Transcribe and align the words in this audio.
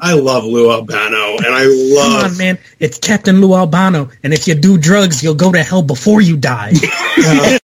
I 0.00 0.14
love 0.14 0.44
Lou 0.44 0.70
Albano, 0.70 1.36
and 1.36 1.46
I 1.46 1.64
love. 1.64 2.22
Come 2.22 2.32
on, 2.32 2.36
man. 2.36 2.58
It's 2.78 2.98
Captain 2.98 3.40
Lou 3.40 3.54
Albano. 3.54 4.10
And 4.22 4.32
if 4.32 4.48
you 4.48 4.54
do 4.54 4.78
drugs, 4.78 5.22
you'll 5.22 5.34
go 5.34 5.52
to 5.52 5.62
hell 5.62 5.82
before 5.82 6.20
you 6.20 6.36
die. 6.36 6.72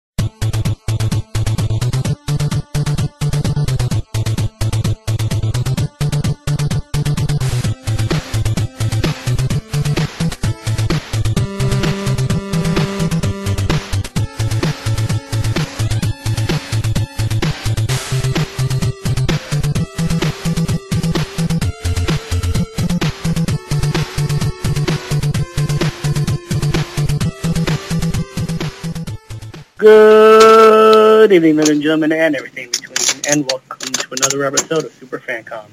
Good 29.89 31.33
evening, 31.33 31.57
ladies 31.57 31.71
and 31.71 31.83
gentlemen, 31.83 32.13
and 32.13 32.37
everything 32.37 32.69
between, 32.71 33.23
and 33.27 33.51
welcome 33.51 33.91
to 33.91 34.09
another 34.13 34.45
episode 34.45 34.85
of 34.85 34.93
Super 34.93 35.19
FanCom. 35.19 35.65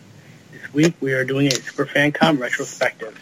This 0.53 0.73
week 0.73 0.95
we 1.01 1.11
are 1.11 1.25
doing 1.25 1.47
a 1.47 1.55
Super 1.55 1.85
FanCom 1.85 2.39
retrospective. 2.39 3.13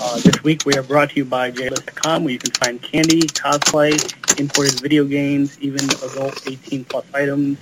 Uh, 0.00 0.18
this 0.20 0.42
week 0.42 0.64
we 0.64 0.72
are 0.76 0.82
brought 0.82 1.10
to 1.10 1.16
you 1.16 1.26
by 1.26 1.50
JList.com, 1.50 2.24
where 2.24 2.32
you 2.32 2.38
can 2.38 2.52
find 2.52 2.80
candy, 2.80 3.20
cosplay, 3.20 3.92
imported 4.40 4.80
video 4.80 5.04
games, 5.04 5.58
even 5.60 5.84
adult 5.84 6.48
18 6.48 6.86
plus 6.86 7.04
items. 7.12 7.58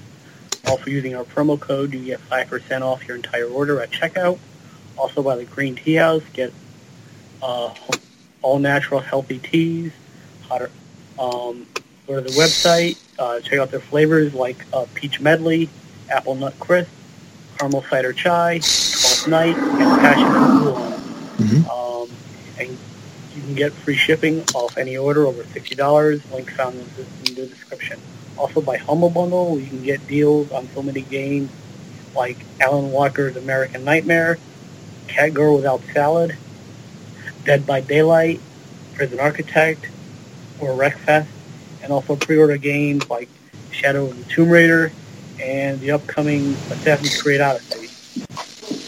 Also, 0.69 0.89
using 0.89 1.17
our 1.17 1.25
promo 1.25 1.59
code, 1.59 1.93
you 1.93 2.05
get 2.05 2.21
5% 2.31 2.83
off 2.83 3.09
your 3.09 3.17
entire 3.17 3.49
order 3.49 3.81
at 3.81 3.91
checkout. 3.91 4.39
Also, 4.97 5.21
by 5.21 5.35
the 5.35 5.45
Green 5.47 5.75
Tea 5.75 5.95
House, 5.95 6.23
get 6.33 6.53
uh, 7.43 7.75
all 8.41 8.61
natural 8.61 9.01
healthy 9.01 9.41
teas, 9.41 9.91
hotter, 10.43 10.71
um, 11.19 11.67
go 12.07 12.15
to 12.15 12.21
the 12.21 12.31
website, 12.31 12.99
uh, 13.19 13.41
check 13.41 13.59
out 13.59 13.71
their 13.71 13.81
flavors 13.81 14.33
like 14.35 14.65
uh, 14.73 14.87
peach 14.95 15.21
medley, 15.21 15.69
apple 16.11 16.35
nut 16.35 16.59
crisp, 16.61 16.91
caramel 17.59 17.83
cider 17.83 18.13
chai, 18.13 18.59
12th 18.59 19.29
night, 19.29 19.57
and 19.57 20.01
passion 20.01 20.31
fruit 20.31 20.67
oolong. 20.69 20.93
Um, 21.71 22.11
and 22.59 22.71
you 22.71 23.43
can 23.43 23.55
get 23.55 23.73
free 23.73 23.97
shipping 23.97 24.45
off 24.55 24.77
any 24.79 24.97
order 24.97 25.27
over 25.27 25.43
$60. 25.43 26.33
Link 26.33 26.51
found 26.53 26.77
in 26.77 26.87
the, 26.97 27.03
in 27.31 27.35
the 27.35 27.47
description. 27.47 28.01
Also 28.39 28.61
by 28.61 28.77
Humble 28.77 29.11
Bundle, 29.11 29.59
you 29.59 29.67
can 29.67 29.83
get 29.83 30.07
deals 30.07 30.51
on 30.53 30.69
so 30.75 30.83
many 30.83 31.01
games 31.03 31.51
like 32.15 32.39
Alan 32.61 32.93
Wake's 32.93 33.37
American 33.37 33.85
Nightmare, 33.85 34.39
Cat 35.09 35.35
Girl 35.35 35.57
Without 35.57 35.83
Salad, 35.93 36.37
Dead 37.45 37.67
by 37.67 37.81
Daylight, 37.81 38.41
Prison 38.95 39.21
Architect, 39.21 39.89
or 40.61 40.71
Wreckfest 40.71 41.27
and 41.87 41.93
also 41.93 42.17
pre-order 42.17 42.57
games 42.57 43.09
like 43.09 43.29
Shadow 43.71 44.07
of 44.07 44.19
the 44.19 44.25
Tomb 44.25 44.51
Raider 44.51 44.91
and 45.41 45.79
the 45.79 45.93
upcoming 45.93 46.55
Assassin's 46.69 47.23
Creed 47.23 47.41
Odyssey. 47.41 47.87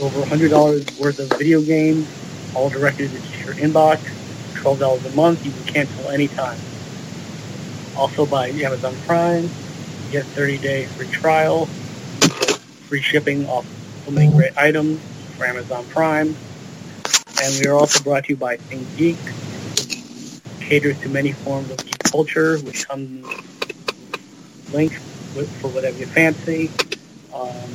Over 0.03 0.23
$100 0.23 0.99
worth 0.99 1.21
of 1.21 1.29
video 1.39 1.63
games, 1.63 2.09
all 2.57 2.69
directed 2.69 3.11
to 3.11 3.45
your 3.45 3.55
inbox, 3.55 3.99
$12 4.55 5.13
a 5.13 5.15
month, 5.15 5.47
you 5.47 5.53
can 5.53 5.63
cancel 5.63 6.11
anytime. 6.11 6.59
Also 7.97 8.27
by 8.27 8.49
Amazon 8.49 8.97
Prime, 9.07 9.45
you 9.45 10.11
get 10.11 10.25
30-day 10.25 10.87
free 10.87 11.07
trial, 11.07 11.67
free 12.89 13.01
shipping 13.01 13.47
off 13.47 13.65
so 14.05 14.11
many 14.11 14.33
great 14.33 14.59
items 14.59 15.01
for 15.37 15.45
Amazon 15.45 15.85
Prime. 15.91 16.35
And 17.41 17.61
we 17.61 17.67
are 17.69 17.75
also 17.75 18.03
brought 18.03 18.25
to 18.25 18.31
you 18.31 18.37
by 18.37 18.57
Think 18.57 18.89
Geek, 18.97 19.19
caters 20.59 21.01
to 21.03 21.09
many 21.09 21.31
forms 21.31 21.71
of 21.71 21.77
geek 21.85 21.98
culture, 22.11 22.59
which 22.59 22.89
comes 22.89 23.27
links 24.73 24.97
with, 25.35 25.51
for 25.61 25.69
whatever 25.69 25.99
you 25.99 26.07
fancy. 26.07 26.71
Um, 27.35 27.71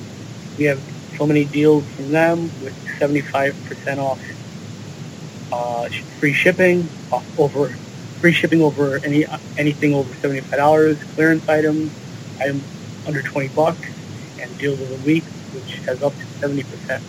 we 0.57 0.65
have 0.65 0.81
so 1.17 1.25
many 1.25 1.45
deals 1.45 1.85
from 1.91 2.11
them 2.11 2.43
with 2.63 2.75
75% 2.99 3.97
off 3.97 4.19
uh, 5.51 5.87
free 6.19 6.33
shipping, 6.33 6.87
off 7.11 7.39
over 7.39 7.69
free 8.19 8.31
shipping 8.31 8.61
over 8.61 8.97
any 9.03 9.25
anything 9.57 9.93
over 9.93 10.11
$75, 10.15 11.15
clearance 11.15 11.47
items, 11.49 11.91
items 12.39 12.63
under 13.05 13.21
20 13.21 13.49
bucks, 13.49 13.85
and 14.39 14.57
deals 14.57 14.79
of 14.79 14.89
the 14.89 15.05
week, 15.05 15.23
which 15.53 15.75
has 15.79 16.01
up 16.01 16.13
to 16.13 16.25
70% 16.47 17.01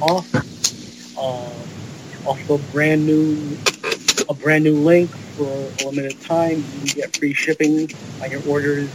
off. 0.00 1.18
Um, 1.18 2.26
also, 2.26 2.58
brand 2.72 3.06
new 3.06 3.56
a 4.30 4.34
brand 4.34 4.62
new 4.62 4.76
link 4.76 5.10
for 5.36 5.42
a 5.44 5.86
limited 5.88 6.18
time. 6.22 6.58
You 6.58 6.78
can 6.78 7.00
get 7.00 7.16
free 7.16 7.34
shipping 7.34 7.90
on 8.22 8.30
your 8.30 8.40
orders 8.48 8.88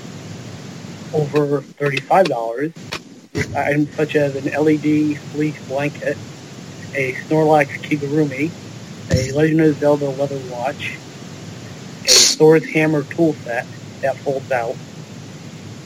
over 1.13 1.59
$35 1.59 2.73
with 3.34 3.56
items 3.56 3.94
such 3.96 4.16
as 4.16 4.34
an 4.38 4.46
LED 4.46 5.18
fleece 5.18 5.62
blanket, 5.68 6.18
a 6.94 7.13
Snorlax 7.13 7.68
Kigurumi, 7.81 8.50
a 9.12 9.31
Legend 9.34 9.62
of 9.62 9.78
Zelda 9.78 10.09
leather 10.09 10.40
watch, 10.50 10.96
a 12.06 12.07
Thor's 12.07 12.66
hammer 12.69 13.03
tool 13.03 13.34
set 13.44 13.67
that 14.00 14.16
folds 14.17 14.52
out, 14.53 14.78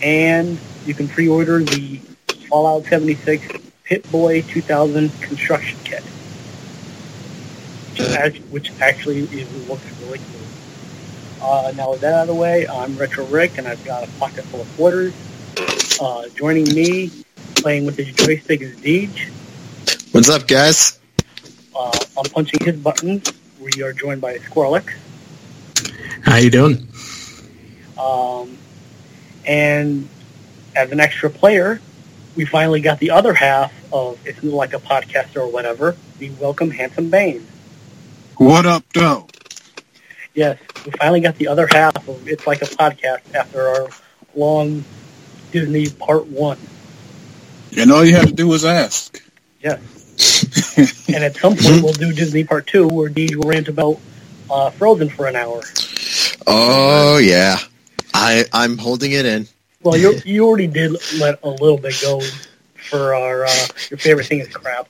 and 0.03 0.59
you 0.85 0.93
can 0.93 1.07
pre-order 1.07 1.63
the 1.63 1.97
Fallout 2.49 2.85
76 2.85 3.47
Pip-Boy 3.83 4.43
2000 4.43 5.09
construction 5.21 5.79
kit 5.83 6.03
act- 7.99 8.37
which 8.49 8.71
actually 8.81 9.19
is, 9.19 9.69
looks 9.69 9.83
really 10.01 10.19
cool. 10.19 11.47
Uh, 11.47 11.71
now 11.75 11.91
with 11.91 12.01
that 12.01 12.13
out 12.13 12.21
of 12.21 12.27
the 12.27 12.33
way, 12.35 12.67
I'm 12.67 12.97
Retro 12.97 13.25
Rick, 13.25 13.57
and 13.57 13.67
I've 13.67 13.83
got 13.85 14.03
a 14.03 14.11
pocket 14.19 14.43
full 14.45 14.61
of 14.61 14.75
quarters. 14.75 15.13
Uh, 16.01 16.27
joining 16.35 16.65
me, 16.73 17.11
playing 17.55 17.85
with 17.85 17.97
his 17.97 18.13
joystick, 18.13 18.61
is 18.61 18.75
Deej. 18.77 19.29
What's 20.13 20.29
up, 20.29 20.47
guys? 20.47 20.99
Uh, 21.75 21.91
I'm 22.17 22.25
punching 22.31 22.63
his 22.63 22.77
buttons. 22.77 23.31
We 23.59 23.81
are 23.83 23.93
joined 23.93 24.21
by 24.21 24.37
Squirrelix. 24.37 24.93
How 26.23 26.37
you 26.37 26.49
doing? 26.49 26.87
Um, 27.99 28.57
and 29.45 30.07
as 30.75 30.91
an 30.91 30.99
extra 30.99 31.29
player, 31.29 31.81
we 32.35 32.45
finally 32.45 32.81
got 32.81 32.99
the 32.99 33.11
other 33.11 33.33
half 33.33 33.73
of 33.93 34.17
It's 34.25 34.41
Like 34.43 34.73
a 34.73 34.79
Podcast 34.79 35.35
or 35.35 35.47
whatever. 35.47 35.95
We 36.19 36.29
welcome 36.31 36.69
Handsome 36.71 37.09
Bane. 37.09 37.45
What 38.39 38.65
up, 38.65 38.85
though? 38.93 39.27
Yes, 40.33 40.57
we 40.85 40.91
finally 40.91 41.19
got 41.19 41.35
the 41.35 41.49
other 41.49 41.67
half 41.67 42.07
of 42.07 42.25
It's 42.25 42.47
Like 42.47 42.61
a 42.61 42.65
Podcast 42.67 43.35
after 43.35 43.67
our 43.67 43.89
long 44.33 44.85
Disney 45.51 45.89
Part 45.89 46.25
1. 46.27 46.57
And 47.77 47.91
all 47.91 48.05
you 48.05 48.15
had 48.15 48.27
to 48.27 48.33
do 48.33 48.47
was 48.47 48.63
ask. 48.63 49.21
Yes. 49.59 50.77
and 51.09 51.21
at 51.21 51.35
some 51.35 51.57
point 51.57 51.83
we'll 51.83 51.91
do 51.91 52.13
Disney 52.13 52.45
Part 52.45 52.65
2 52.67 52.87
where 52.87 53.09
Deej 53.09 53.35
will 53.35 53.49
rant 53.49 53.67
about 53.67 53.99
uh, 54.49 54.69
Frozen 54.69 55.09
for 55.09 55.27
an 55.27 55.35
hour. 55.35 55.61
Oh 56.47 57.17
yeah, 57.17 57.57
I 58.13 58.45
I'm 58.53 58.77
holding 58.77 59.11
it 59.11 59.25
in. 59.25 59.49
Well, 59.83 59.97
you 59.97 60.17
you 60.23 60.47
already 60.47 60.67
did 60.67 60.95
let 61.19 61.43
a 61.43 61.49
little 61.49 61.77
bit 61.77 61.99
go 62.01 62.21
for 62.89 63.13
our 63.13 63.43
uh, 63.43 63.67
your 63.89 63.97
favorite 63.97 64.27
thing 64.27 64.39
is 64.39 64.47
crap. 64.47 64.87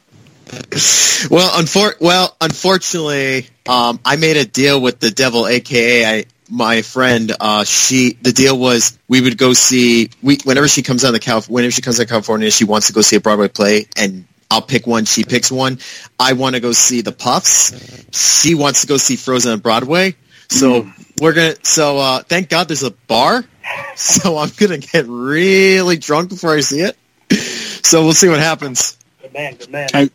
Well, 1.30 1.50
unfor- 1.62 2.00
well, 2.00 2.36
unfortunately, 2.42 3.48
um, 3.68 4.00
I 4.06 4.16
made 4.16 4.38
a 4.38 4.46
deal 4.46 4.82
with 4.82 5.00
the 5.00 5.12
devil, 5.12 5.48
aka 5.48 6.06
I, 6.06 6.26
my 6.50 6.82
friend. 6.82 7.32
Uh, 7.40 7.64
she 7.64 8.14
the 8.22 8.32
deal 8.32 8.58
was 8.58 8.98
we 9.08 9.22
would 9.22 9.38
go 9.38 9.54
see 9.54 10.10
we 10.22 10.38
whenever 10.44 10.68
she 10.68 10.82
comes 10.82 11.06
on 11.06 11.14
the 11.14 11.20
Cal 11.20 11.42
whenever 11.42 11.72
she 11.72 11.82
comes 11.82 11.98
to 11.98 12.06
California, 12.06 12.50
she 12.52 12.64
wants 12.66 12.88
to 12.88 12.94
go 12.94 13.02
see 13.02 13.16
a 13.16 13.20
Broadway 13.20 13.48
play, 13.48 13.88
and 13.96 14.26
I'll 14.50 14.62
pick 14.62 14.88
one. 14.88 15.06
She 15.06 15.24
picks 15.24 15.52
one. 15.52 15.80
I 16.20 16.34
want 16.34 16.56
to 16.56 16.62
go 16.62 16.72
see 16.72 17.02
the 17.02 17.12
Puffs. 17.12 18.08
She 18.12 18.56
wants 18.56 18.82
to 18.82 18.88
go 18.88 18.98
see 18.98 19.16
Frozen 19.16 19.52
on 19.54 19.60
Broadway. 19.60 20.16
So 20.50 20.90
we're 21.22 21.34
gonna. 21.34 21.56
So 21.64 21.98
uh, 22.00 22.24
thank 22.24 22.50
God 22.50 22.68
there's 22.68 22.84
a 22.84 22.92
bar. 22.92 23.46
So 23.96 24.38
I'm 24.38 24.50
gonna 24.58 24.80
get 24.80 25.06
really 25.08 25.98
drunk 25.98 26.30
before 26.30 26.56
I 26.56 26.62
see 26.62 26.82
it. 26.82 26.98
So 27.86 28.04
we'll 28.04 28.14
see 28.14 28.30
what 28.30 28.40
happens. 28.40 28.98
Good 29.22 29.34
man, 29.34 29.56
good 29.56 29.70
man. 29.70 29.90
Have, 29.94 30.10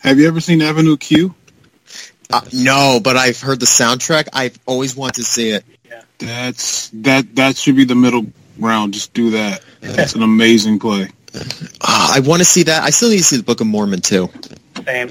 have 0.00 0.18
you 0.18 0.26
ever 0.28 0.40
seen 0.40 0.62
Avenue 0.62 0.96
Q? 0.96 1.34
Uh, 2.32 2.40
no, 2.52 3.00
but 3.02 3.16
I've 3.16 3.40
heard 3.40 3.60
the 3.60 3.66
soundtrack. 3.66 4.28
I've 4.32 4.58
always 4.66 4.94
wanted 4.94 5.14
to 5.16 5.22
see 5.24 5.50
it. 5.50 5.64
That's 6.18 6.90
that. 6.90 7.34
That 7.36 7.56
should 7.56 7.76
be 7.76 7.84
the 7.84 7.94
middle 7.94 8.26
ground. 8.60 8.94
Just 8.94 9.14
do 9.14 9.30
that. 9.30 9.64
It's 9.82 10.14
an 10.14 10.22
amazing 10.22 10.78
play. 10.78 11.08
Uh, 11.34 12.12
I 12.14 12.20
want 12.20 12.40
to 12.40 12.44
see 12.44 12.64
that. 12.64 12.82
I 12.82 12.90
still 12.90 13.08
need 13.08 13.18
to 13.18 13.24
see 13.24 13.38
the 13.38 13.42
Book 13.42 13.60
of 13.60 13.66
Mormon 13.66 14.00
too. 14.00 14.28
Same. 14.84 15.10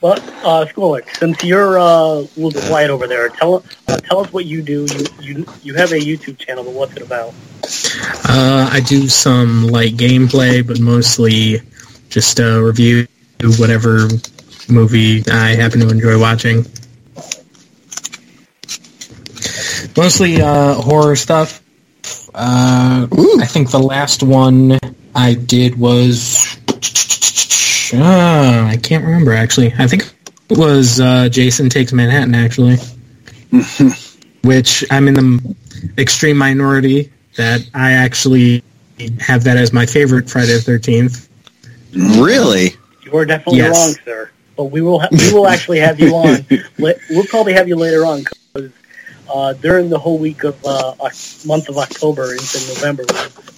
But 0.00 0.20
uh, 0.44 0.64
Skolek, 0.66 1.16
since 1.16 1.42
you're 1.42 1.78
uh, 1.78 1.84
a 1.84 2.28
little 2.36 2.60
quiet 2.68 2.90
over 2.90 3.08
there, 3.08 3.28
tell 3.30 3.64
uh, 3.88 3.96
tell 3.96 4.20
us 4.20 4.32
what 4.32 4.44
you 4.44 4.62
do. 4.62 4.86
You 4.86 5.06
you 5.20 5.46
you 5.62 5.74
have 5.74 5.90
a 5.92 5.98
YouTube 5.98 6.38
channel, 6.38 6.62
but 6.62 6.74
what's 6.74 6.96
it 6.96 7.02
about? 7.02 7.34
Uh, 8.28 8.68
I 8.70 8.80
do 8.80 9.08
some 9.08 9.66
like 9.66 9.94
gameplay, 9.94 10.64
but 10.64 10.78
mostly 10.78 11.62
just 12.08 12.40
uh, 12.40 12.60
review 12.60 13.06
whatever 13.58 14.08
movie 14.68 15.22
I 15.30 15.54
happen 15.54 15.80
to 15.80 15.88
enjoy 15.88 16.18
watching. 16.18 16.64
Mostly 19.96 20.40
uh, 20.40 20.74
horror 20.74 21.16
stuff. 21.16 21.62
Uh, 22.34 23.08
I 23.40 23.46
think 23.46 23.70
the 23.70 23.80
last 23.80 24.22
one 24.22 24.78
I 25.14 25.34
did 25.34 25.78
was 25.78 26.58
uh, 27.92 28.66
I 28.68 28.78
can't 28.82 29.04
remember 29.04 29.32
actually. 29.32 29.72
I 29.78 29.86
think 29.86 30.12
it 30.50 30.58
was 30.58 31.00
uh, 31.00 31.28
Jason 31.28 31.68
Takes 31.68 31.92
Manhattan 31.92 32.34
actually, 32.34 32.76
which 34.44 34.84
I'm 34.90 35.08
in 35.08 35.14
the 35.14 35.56
extreme 35.96 36.36
minority 36.36 37.12
that 37.36 37.68
I 37.74 37.92
actually 37.92 38.62
have 39.20 39.44
that 39.44 39.56
as 39.56 39.72
my 39.72 39.86
favorite 39.86 40.28
Friday 40.28 40.54
the 40.54 40.60
Thirteenth. 40.60 41.27
Really? 41.98 42.76
You 43.02 43.16
are 43.16 43.24
definitely 43.24 43.58
Yes. 43.58 43.76
wrong, 43.76 43.94
sir. 44.04 44.30
But 44.56 44.64
we 44.66 44.80
will 44.82 45.00
ha- 45.00 45.08
we 45.12 45.32
will 45.32 45.46
actually 45.48 45.78
have 45.80 46.00
you 46.00 46.14
on. 46.14 46.44
We'll 46.78 47.24
probably 47.28 47.52
have 47.54 47.68
you 47.68 47.76
later 47.76 48.04
on 48.06 48.24
because 48.54 48.72
uh, 49.32 49.52
during 49.54 49.88
the 49.90 49.98
whole 49.98 50.18
week 50.18 50.44
of 50.44 50.56
uh, 50.64 50.94
Oc- 51.00 51.12
month 51.46 51.68
of 51.68 51.76
October 51.78 52.32
into 52.32 52.58
November, 52.68 53.04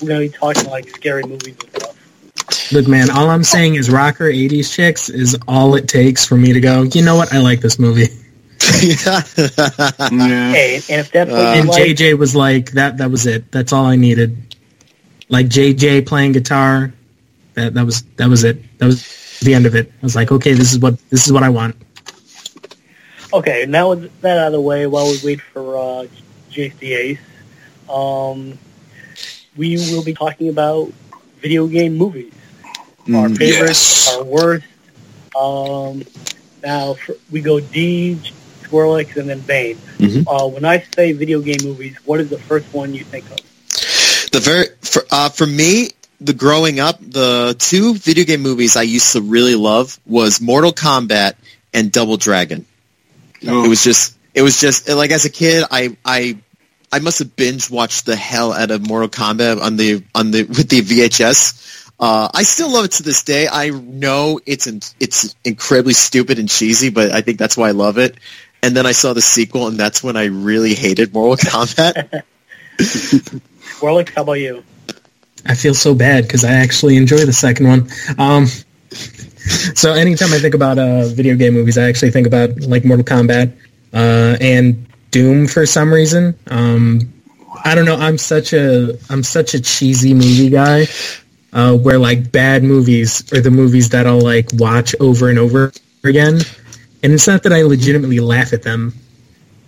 we're 0.01 0.09
going 0.09 0.21
to 0.29 0.33
be 0.33 0.39
talking 0.39 0.69
like 0.71 0.89
scary 0.89 1.23
movies 1.25 1.57
and 1.61 1.71
stuff. 1.77 2.73
Look, 2.73 2.87
man, 2.89 3.11
all 3.11 3.29
I'm 3.31 3.45
saying 3.45 3.75
is 3.77 3.91
rocker 3.91 4.25
'80s 4.25 4.73
chicks 4.73 5.09
is 5.09 5.37
all 5.49 5.75
it 5.75 5.89
takes 5.89 6.25
for 6.25 6.37
me 6.37 6.53
to 6.53 6.61
go. 6.61 6.83
You 6.83 7.03
know 7.03 7.17
what? 7.17 7.33
I 7.35 7.39
like 7.39 7.61
this 7.61 7.79
movie. 7.79 8.07
Yeah. 8.83 9.21
Hey, 10.53 10.77
and 10.89 11.01
if 11.01 11.11
that's 11.13 11.31
Uh, 11.31 11.35
you 11.35 11.61
And 11.61 11.69
like, 11.69 11.83
JJ 11.83 12.19
was 12.19 12.35
like, 12.37 12.73
that. 12.73 12.99
That 12.99 13.11
was 13.11 13.27
it. 13.27 13.51
That's 13.51 13.73
all 13.73 13.87
I 13.87 13.97
needed. 13.97 14.37
Like 15.29 15.47
JJ 15.47 16.07
playing 16.07 16.33
guitar. 16.33 16.93
That 17.55 17.75
that 17.75 17.85
was 17.85 18.03
that 18.17 18.29
was 18.29 18.45
it. 18.45 18.59
That 18.79 18.87
was 18.87 19.39
the 19.41 19.55
end 19.55 19.67
of 19.67 19.75
it. 19.75 19.91
I 19.91 20.05
was 20.05 20.15
like, 20.17 20.31
okay, 20.33 20.53
this 20.53 20.73
is 20.73 20.79
what 20.79 20.99
this 21.11 21.27
is 21.27 21.33
what 21.33 21.43
I 21.43 21.49
want. 21.49 21.77
Okay, 23.33 23.65
now 23.69 23.91
with 23.91 24.11
that 24.23 24.39
out 24.39 24.49
of 24.49 24.53
the 24.53 24.61
way, 24.61 24.87
while 24.87 25.07
we 25.07 25.19
wait 25.25 25.41
for 25.41 25.77
uh, 25.77 26.07
JC 26.51 26.97
Ace, 26.97 27.19
um, 27.89 28.59
we 29.57 29.77
will 29.77 30.03
be 30.03 30.13
talking 30.15 30.49
about 30.49 30.93
video 31.41 31.67
game 31.67 31.97
movies. 31.97 32.33
Our 33.13 33.29
Mm, 33.29 33.39
favorites, 33.39 34.07
yes. 34.07 34.09
our 34.17 34.25
worst. 34.25 34.67
Um, 35.39 36.05
now 36.63 36.95
for, 36.95 37.15
we 37.31 37.41
go 37.41 37.61
D, 37.61 38.19
Squirrelix, 38.63 39.17
and 39.17 39.29
then 39.29 39.41
Bane. 39.41 39.77
Mhm. 39.99 40.25
Uh, 40.27 40.49
when 40.49 40.65
I 40.65 40.85
say 40.95 41.13
video 41.13 41.41
game 41.41 41.59
movies, 41.63 41.97
what 42.05 42.21
is 42.21 42.29
the 42.31 42.39
first 42.39 42.67
one 42.73 42.95
you 42.95 43.05
think 43.05 43.25
of? 43.31 43.39
The 44.33 44.41
very 44.41 44.67
for, 44.83 45.03
uh, 45.11 45.29
for 45.29 45.47
me, 45.47 45.91
the 46.21 46.35
growing 46.35 46.81
up, 46.81 46.99
the 47.01 47.55
two 47.59 47.95
video 47.95 48.25
game 48.25 48.43
movies 48.43 48.77
I 48.77 48.83
used 48.83 49.13
to 49.15 49.21
really 49.21 49.55
love 49.55 49.99
was 50.07 50.41
Mortal 50.41 50.73
Kombat 50.73 51.35
and 51.73 51.91
Double 51.91 52.17
Dragon. 52.17 52.67
Oh, 53.47 53.65
It 53.65 53.69
was 53.69 53.83
just, 53.83 54.17
it 54.35 54.43
was 54.43 54.61
just 54.61 54.89
like 54.89 55.11
as 55.11 55.25
a 55.25 55.31
kid, 55.31 55.65
I, 55.71 55.97
I, 56.05 56.39
I 56.93 56.99
must 56.99 57.21
have 57.21 57.37
binge 57.37 57.71
watched 57.71 58.07
the 58.07 58.17
hell 58.17 58.53
out 58.53 58.71
of 58.71 58.87
Mortal 58.87 59.09
Kombat 59.09 59.63
on 59.63 59.77
the 59.77 60.03
on 60.15 60.33
the 60.33 60.43
with 60.43 60.69
the 60.69 60.81
VHS. 60.81 61.93
Uh, 62.01 62.29
I 62.35 62.43
still 62.43 62.73
love 62.73 62.87
it 62.87 62.93
to 62.93 63.03
this 63.03 63.23
day. 63.23 63.47
I 63.47 63.71
know 63.71 64.41
it's 64.47 64.67
in, 64.67 64.81
it's 64.99 65.35
incredibly 65.45 65.93
stupid 65.93 66.39
and 66.39 66.49
cheesy, 66.49 66.89
but 66.91 67.13
I 67.13 67.21
think 67.21 67.39
that's 67.39 67.57
why 67.57 67.69
I 67.69 67.73
love 67.73 67.99
it. 67.99 68.17
And 68.63 68.75
then 68.75 68.87
I 68.87 68.93
saw 68.93 69.13
the 69.13 69.23
sequel, 69.23 69.69
and 69.69 69.79
that's 69.79 70.03
when 70.03 70.17
I 70.17 70.25
really 70.25 70.75
hated 70.75 71.13
Mortal 71.13 71.37
Kombat. 71.37 72.23
Squirrelix, 72.79 74.15
how 74.15 74.23
about 74.23 74.33
you? 74.35 74.65
I 75.47 75.55
feel 75.55 75.75
so 75.75 75.95
bad 75.95 76.25
because 76.25 76.45
I 76.45 76.53
actually 76.53 76.97
enjoy 76.97 77.25
the 77.25 77.33
second 77.33 77.67
one. 77.67 77.89
Um, 78.19 78.47
so 79.75 79.93
anytime 79.93 80.33
I 80.33 80.39
think 80.39 80.55
about 80.55 80.79
uh, 80.79 81.07
video 81.09 81.37
game 81.37 81.55
movies, 81.55 81.79
I 81.79 81.89
actually 81.89 82.11
think 82.11 82.27
about 82.27 82.61
like 82.61 82.85
Mortal 82.85 83.05
Kombat 83.05 83.53
uh, 83.93 84.37
and 84.41 84.87
Doom 85.11 85.47
for 85.47 85.67
some 85.67 85.93
reason. 85.93 86.39
Um, 86.49 87.13
I 87.65 87.75
don't 87.75 87.85
know. 87.85 87.97
I'm 87.97 88.19
such 88.19 88.53
a 88.53 88.97
I'm 89.09 89.23
such 89.23 89.55
a 89.55 89.61
cheesy 89.61 90.15
movie 90.15 90.51
guy. 90.51 90.87
Uh, 91.53 91.77
where 91.77 91.99
like 91.99 92.31
bad 92.31 92.63
movies 92.63 93.33
are 93.33 93.41
the 93.41 93.51
movies 93.51 93.89
that 93.89 94.07
I'll 94.07 94.21
like 94.21 94.49
watch 94.53 94.95
over 95.01 95.29
and 95.29 95.37
over 95.37 95.73
again, 96.05 96.39
and 97.03 97.13
it's 97.13 97.27
not 97.27 97.43
that 97.43 97.53
I 97.53 97.63
legitimately 97.63 98.21
laugh 98.21 98.53
at 98.53 98.63
them. 98.63 98.95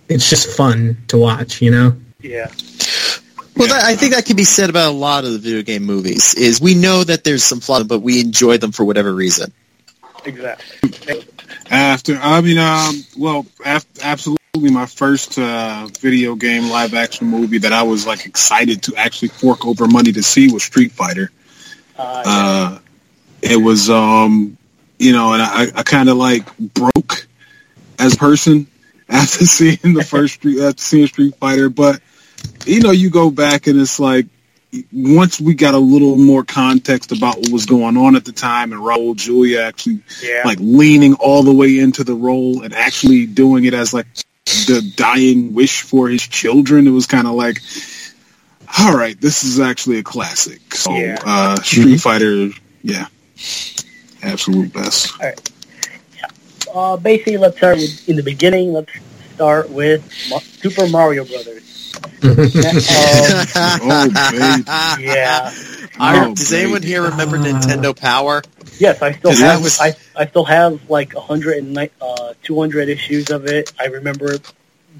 It's 0.07 0.29
just 0.29 0.55
fun 0.55 0.97
to 1.09 1.17
watch, 1.17 1.61
you 1.61 1.71
know. 1.71 1.97
Yeah. 2.21 2.49
Well, 3.55 3.67
that, 3.67 3.83
I 3.83 3.95
think 3.95 4.13
that 4.15 4.25
can 4.25 4.35
be 4.35 4.43
said 4.45 4.69
about 4.69 4.89
a 4.91 4.95
lot 4.95 5.25
of 5.25 5.31
the 5.31 5.37
video 5.39 5.61
game 5.61 5.83
movies. 5.83 6.33
Is 6.35 6.59
we 6.59 6.73
know 6.75 7.03
that 7.03 7.23
there's 7.23 7.43
some 7.43 7.59
flaws, 7.59 7.83
but 7.83 7.99
we 7.99 8.19
enjoy 8.19 8.57
them 8.57 8.71
for 8.71 8.83
whatever 8.83 9.13
reason. 9.13 9.51
Exactly. 10.25 11.23
After, 11.69 12.15
I 12.21 12.41
mean, 12.41 12.57
um, 12.57 13.03
well, 13.17 13.45
af- 13.65 13.85
absolutely, 14.01 14.39
my 14.71 14.85
first 14.85 15.37
uh, 15.37 15.87
video 15.99 16.35
game 16.35 16.69
live 16.69 16.93
action 16.93 17.27
movie 17.27 17.59
that 17.59 17.73
I 17.73 17.83
was 17.83 18.07
like 18.07 18.25
excited 18.25 18.83
to 18.83 18.95
actually 18.95 19.29
fork 19.29 19.65
over 19.65 19.87
money 19.87 20.11
to 20.13 20.23
see 20.23 20.51
was 20.51 20.63
Street 20.63 20.91
Fighter. 20.91 21.31
Uh, 21.97 22.23
Uh, 22.25 22.79
it 23.41 23.57
was, 23.57 23.89
um, 23.89 24.57
you 24.97 25.11
know, 25.11 25.33
and 25.33 25.41
I, 25.41 25.67
I 25.75 25.83
kind 25.83 26.09
of 26.09 26.17
like 26.17 26.55
broke 26.57 27.27
as 27.99 28.13
a 28.15 28.17
person 28.17 28.67
after 29.09 29.45
seeing 29.45 29.93
the 29.93 30.03
first 30.03 30.35
Street, 30.35 30.59
after 30.61 30.81
seeing 30.81 31.07
Street 31.07 31.35
Fighter. 31.35 31.69
But 31.69 32.01
you 32.65 32.81
know, 32.81 32.91
you 32.91 33.09
go 33.09 33.29
back 33.29 33.67
and 33.67 33.79
it's 33.79 33.99
like 33.99 34.27
once 34.91 35.39
we 35.39 35.53
got 35.53 35.73
a 35.73 35.79
little 35.79 36.17
more 36.17 36.43
context 36.43 37.11
about 37.11 37.37
what 37.37 37.51
was 37.51 37.65
going 37.65 37.97
on 37.97 38.15
at 38.15 38.25
the 38.25 38.31
time, 38.31 38.73
and 38.73 38.81
Raul 38.81 39.15
Julia 39.15 39.61
actually 39.61 40.01
yeah. 40.21 40.41
like 40.45 40.57
leaning 40.59 41.13
all 41.15 41.43
the 41.43 41.53
way 41.53 41.79
into 41.79 42.03
the 42.03 42.15
role 42.15 42.63
and 42.63 42.73
actually 42.73 43.25
doing 43.25 43.65
it 43.65 43.73
as 43.73 43.93
like 43.93 44.07
the 44.45 44.93
dying 44.95 45.53
wish 45.53 45.81
for 45.81 46.09
his 46.09 46.25
children. 46.25 46.87
It 46.87 46.91
was 46.91 47.05
kind 47.05 47.27
of 47.27 47.33
like, 47.33 47.59
all 48.79 48.95
right, 48.95 49.19
this 49.19 49.43
is 49.43 49.59
actually 49.59 49.99
a 49.99 50.03
classic. 50.03 50.73
So, 50.73 50.95
Yeah. 50.95 51.17
uh, 51.23 51.55
Street 51.61 51.97
Fighter, 51.97 52.49
yeah, 52.81 53.07
absolute 54.23 54.73
best. 54.73 55.13
All 55.19 55.27
right. 55.27 55.49
Uh, 56.73 56.97
basically, 56.97 57.37
let's 57.37 57.57
start 57.57 57.77
with, 57.77 58.09
in 58.09 58.15
the 58.15 58.23
beginning. 58.23 58.73
Let's 58.73 58.91
start 59.35 59.69
with 59.69 60.11
Super 60.11 60.87
Mario 60.87 61.23
Brothers. 61.23 61.72
Oh, 63.85 64.09
baby. 64.31 65.03
yeah. 65.05 65.51
I- 65.99 66.25
Oh, 66.25 66.33
does 66.33 66.49
baby. 66.49 66.63
anyone 66.63 66.81
here 66.81 67.03
remember 67.03 67.37
Nintendo 67.37 67.95
Power? 67.95 68.41
Yes, 68.79 69.01
I 69.01 69.11
still 69.13 69.31
'Cause 69.31 69.39
that 69.39 69.51
have. 69.53 69.63
was- 69.63 69.79
I, 69.79 69.93
I 70.15 70.25
still 70.27 70.45
have 70.45 70.89
like 70.89 71.13
a 71.15 71.19
hundred 71.21 71.57
and 71.57 71.77
uh, 72.01 72.33
two 72.43 72.59
hundred 72.59 72.89
issues 72.89 73.29
of 73.29 73.45
it. 73.45 73.71
I 73.79 73.85
remember 73.85 74.37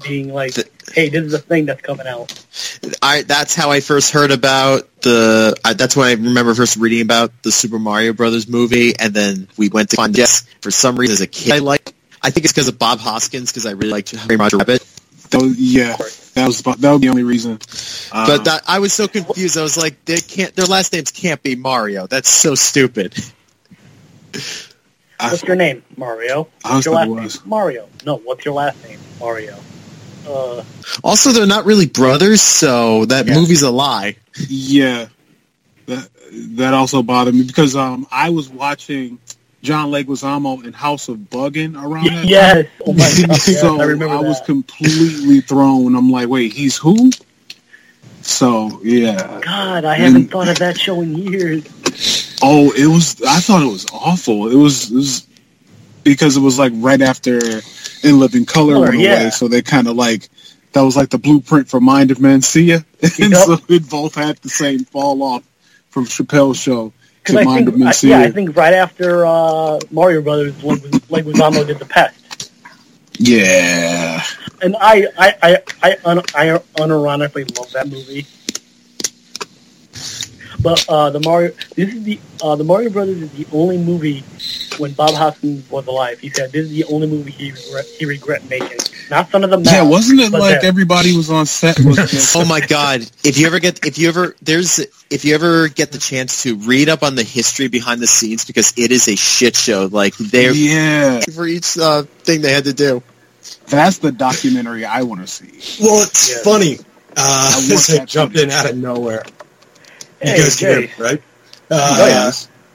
being 0.02 0.32
like, 0.32 0.54
The- 0.54 0.68
"Hey, 0.92 1.08
this 1.08 1.24
is 1.24 1.34
a 1.34 1.38
thing 1.38 1.66
that's 1.66 1.80
coming 1.82 2.06
out." 2.06 2.32
I 3.02 3.22
that's 3.22 3.54
how 3.54 3.70
I 3.70 3.80
first 3.80 4.12
heard 4.12 4.30
about 4.30 4.88
the. 5.02 5.56
I, 5.64 5.72
that's 5.72 5.96
when 5.96 6.06
I 6.06 6.12
remember 6.12 6.54
first 6.54 6.76
reading 6.76 7.00
about 7.02 7.32
the 7.42 7.50
Super 7.50 7.78
Mario 7.80 8.12
Brothers 8.12 8.46
movie, 8.48 8.94
and 8.98 9.12
then 9.12 9.48
we 9.56 9.68
went 9.68 9.90
to 9.90 9.96
find 9.96 10.16
yes. 10.16 10.42
For 10.60 10.70
some 10.70 10.96
reason, 10.96 11.14
as 11.14 11.20
a 11.22 11.26
kid, 11.26 11.52
I 11.52 11.58
like. 11.58 11.92
I 12.22 12.30
think 12.30 12.44
it's 12.44 12.52
because 12.52 12.68
of 12.68 12.78
Bob 12.78 13.00
Hoskins 13.00 13.50
because 13.50 13.66
I 13.66 13.72
really 13.72 13.90
liked 13.90 14.12
Harry 14.12 14.36
Roger 14.36 14.56
Rabbit. 14.58 14.82
That 15.30 15.42
was, 15.42 15.58
yeah, 15.60 15.96
that 16.34 16.46
was 16.46 16.60
about, 16.60 16.78
that 16.78 16.92
was 16.92 17.00
the 17.00 17.08
only 17.08 17.22
reason. 17.24 17.58
Uh, 18.12 18.26
But 18.26 18.44
that, 18.44 18.62
I 18.66 18.78
was 18.80 18.92
so 18.92 19.08
confused. 19.08 19.56
I 19.58 19.62
was 19.62 19.76
like, 19.76 20.04
they 20.04 20.18
can't. 20.18 20.54
Their 20.54 20.66
last 20.66 20.92
names 20.92 21.10
can't 21.10 21.42
be 21.42 21.54
Mario. 21.56 22.06
That's 22.06 22.28
so 22.28 22.54
stupid. 22.54 23.14
I, 25.20 25.30
What's 25.30 25.42
your 25.44 25.56
name, 25.56 25.82
Mario? 25.96 26.48
I 26.64 26.74
What's 26.74 26.86
your 26.86 26.94
last 26.94 27.08
was. 27.08 27.40
name? 27.40 27.48
Mario. 27.50 27.88
No, 28.04 28.16
what's 28.16 28.44
your 28.44 28.54
last 28.54 28.82
name? 28.84 28.98
Mario. 29.20 29.56
Uh, 30.26 30.62
Also, 31.02 31.30
they're 31.30 31.46
not 31.46 31.64
really 31.66 31.86
brothers, 31.86 32.42
so 32.42 33.04
that 33.06 33.26
Yeah. 33.26 33.34
movie's 33.34 33.62
a 33.62 33.70
lie. 33.70 34.16
Yeah, 34.48 35.06
that 35.86 36.08
that 36.56 36.74
also 36.74 37.02
bothered 37.02 37.34
me 37.34 37.44
because 37.44 37.76
um 37.76 38.06
I 38.10 38.30
was 38.30 38.48
watching 38.48 39.18
John 39.64 39.90
Leguizamo 39.90 40.62
in 40.64 40.74
House 40.74 41.08
of 41.08 41.16
Buggin 41.16 41.74
around 41.74 42.04
that 42.04 42.26
yes. 42.26 42.66
Oh 42.86 42.92
my 42.92 42.98
god. 43.26 43.36
So 43.36 43.80
I 43.80 43.84
remember 43.84 44.18
was 44.18 44.40
completely 44.42 45.40
thrown. 45.40 45.96
I'm 45.96 46.10
like, 46.10 46.28
wait, 46.28 46.52
he's 46.52 46.76
who? 46.76 47.10
So 48.22 48.80
yeah. 48.82 49.40
God, 49.42 49.84
I 49.86 49.94
haven't 49.96 50.16
And- 50.16 50.30
thought 50.30 50.48
of 50.48 50.58
that 50.58 50.78
show 50.78 51.00
in 51.00 51.16
years. 51.16 51.64
Oh, 52.42 52.72
it 52.76 52.86
was. 52.86 53.22
I 53.22 53.40
thought 53.40 53.62
it 53.62 53.70
was 53.72 53.86
awful. 53.92 54.48
It 54.50 54.56
was, 54.56 54.90
it 54.90 54.96
was 54.96 55.26
because 56.02 56.36
it 56.36 56.40
was 56.40 56.58
like 56.58 56.72
right 56.76 57.00
after 57.00 57.38
In 58.02 58.18
Living 58.18 58.44
Color 58.44 58.74
Color, 58.74 58.88
went 58.90 58.98
yeah. 59.00 59.20
away. 59.22 59.30
So 59.30 59.48
they 59.48 59.62
kind 59.62 59.88
of 59.88 59.96
like 59.96 60.28
that 60.72 60.82
was 60.82 60.94
like 60.96 61.08
the 61.08 61.16
blueprint 61.18 61.68
for 61.68 61.80
Mind 61.80 62.10
of 62.10 62.18
Mencia, 62.18 62.84
and 63.02 63.32
Yep. 63.32 63.44
so 63.46 63.58
it 63.70 63.88
both 63.88 64.14
had 64.16 64.36
the 64.38 64.50
same 64.50 64.80
fall 64.84 65.22
off 65.22 65.42
from 65.88 66.04
Chappelle's 66.04 66.58
show 66.58 66.92
Because 67.24 67.36
I 67.36 67.44
think, 67.44 67.82
I, 67.82 67.92
yeah, 68.02 68.20
I 68.20 68.30
think 68.30 68.54
right 68.54 68.74
after 68.74 69.24
uh, 69.24 69.80
Mario 69.90 70.20
Brothers, 70.20 70.62
Leg- 70.62 70.82
Leguizamo 70.82 71.66
did 71.66 71.78
the 71.78 71.86
Pest, 71.86 72.52
yeah. 73.18 74.22
and 74.60 74.76
I, 74.78 75.06
I, 75.18 75.34
I, 75.42 75.62
I, 75.82 75.96
un- 76.04 76.18
I 76.34 76.58
unironically 76.76 77.56
love 77.58 77.70
that 77.72 77.88
movie. 77.88 78.26
But 80.64 80.84
uh, 80.88 81.10
the 81.10 81.20
Mario, 81.20 81.52
this 81.76 81.94
is 81.94 82.02
the 82.04 82.18
uh, 82.42 82.56
the 82.56 82.64
Mario 82.64 82.90
Brothers 82.90 83.18
is 83.20 83.30
the 83.32 83.46
only 83.52 83.78
movie 83.78 84.24
when 84.78 84.94
Bob 84.94 85.14
Hoskins 85.14 85.68
was 85.70 85.86
alive. 85.86 86.18
He 86.20 86.30
said 86.30 86.52
this 86.52 86.64
is 86.66 86.70
the 86.72 86.84
only 86.86 87.06
movie 87.06 87.32
he 87.32 87.52
regret, 87.52 87.86
he 87.98 88.06
regret 88.06 88.48
making. 88.48 88.78
Not 89.10 89.30
Son 89.30 89.44
of 89.44 89.50
the 89.50 89.58
Yeah, 89.58 89.82
wasn't 89.82 90.20
it 90.20 90.32
like 90.32 90.62
that. 90.62 90.64
everybody 90.64 91.14
was 91.14 91.30
on 91.30 91.46
set? 91.46 91.78
Was 91.84 91.98
just, 92.10 92.34
Oh 92.34 92.46
my 92.46 92.60
god! 92.62 93.02
If 93.24 93.38
you 93.38 93.46
ever 93.46 93.60
get, 93.60 93.84
if 93.86 93.98
you 93.98 94.08
ever, 94.08 94.34
there's, 94.42 94.78
if 95.10 95.26
you 95.26 95.34
ever 95.34 95.68
get 95.68 95.92
the 95.92 95.98
chance 95.98 96.44
to 96.44 96.56
read 96.56 96.88
up 96.88 97.02
on 97.02 97.14
the 97.14 97.22
history 97.22 97.68
behind 97.68 98.00
the 98.00 98.06
scenes, 98.06 98.46
because 98.46 98.72
it 98.78 98.90
is 98.90 99.06
a 99.08 99.16
shit 99.16 99.56
show. 99.56 99.86
Like 99.92 100.16
they 100.16 100.50
yeah, 100.52 101.20
for 101.34 101.46
each 101.46 101.76
uh, 101.78 102.04
thing 102.24 102.40
they 102.40 102.52
had 102.52 102.64
to 102.64 102.72
do. 102.72 103.02
that's 103.68 103.98
the 103.98 104.12
documentary 104.12 104.86
I 104.86 105.02
want 105.02 105.20
to 105.20 105.26
see. 105.26 105.84
Well, 105.84 106.02
it's 106.04 106.30
Yeah. 106.30 106.42
funny. 106.42 106.78
Uh, 107.16 107.52
I 107.52 107.56
want 107.58 107.68
this 107.68 107.90
I 107.90 108.04
jumped 108.06 108.36
in 108.36 108.50
out 108.50 108.66
of 108.70 108.76
nowhere. 108.78 109.24
You 110.24 110.30
Hey, 110.32 110.38
guys 110.38 110.56
can 110.56 110.68
hear 110.70 110.80
me, 110.82 110.90
right? 110.98 111.22
Uh, 111.70 111.96
Oh, 112.00 112.06
yeah. 112.06 112.30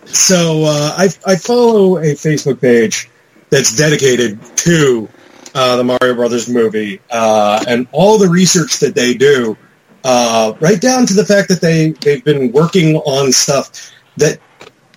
So 0.05 0.63
uh, 0.63 0.93
I, 0.97 1.09
I 1.25 1.35
follow 1.35 1.97
a 1.97 2.13
Facebook 2.15 2.59
page 2.61 3.09
that's 3.49 3.75
dedicated 3.75 4.39
to 4.57 5.07
uh, 5.53 5.75
the 5.77 5.83
Mario 5.83 6.15
Brothers 6.15 6.47
movie 6.49 6.99
uh, 7.11 7.63
and 7.67 7.87
all 7.91 8.17
the 8.17 8.27
research 8.29 8.79
that 8.79 8.95
they 8.95 9.13
do, 9.13 9.57
uh, 10.03 10.53
right 10.59 10.79
down 10.79 11.05
to 11.07 11.13
the 11.13 11.25
fact 11.25 11.49
that 11.49 11.61
they 11.61 11.91
they've 11.91 12.23
been 12.23 12.51
working 12.51 12.95
on 12.97 13.31
stuff 13.31 13.91
that 14.17 14.39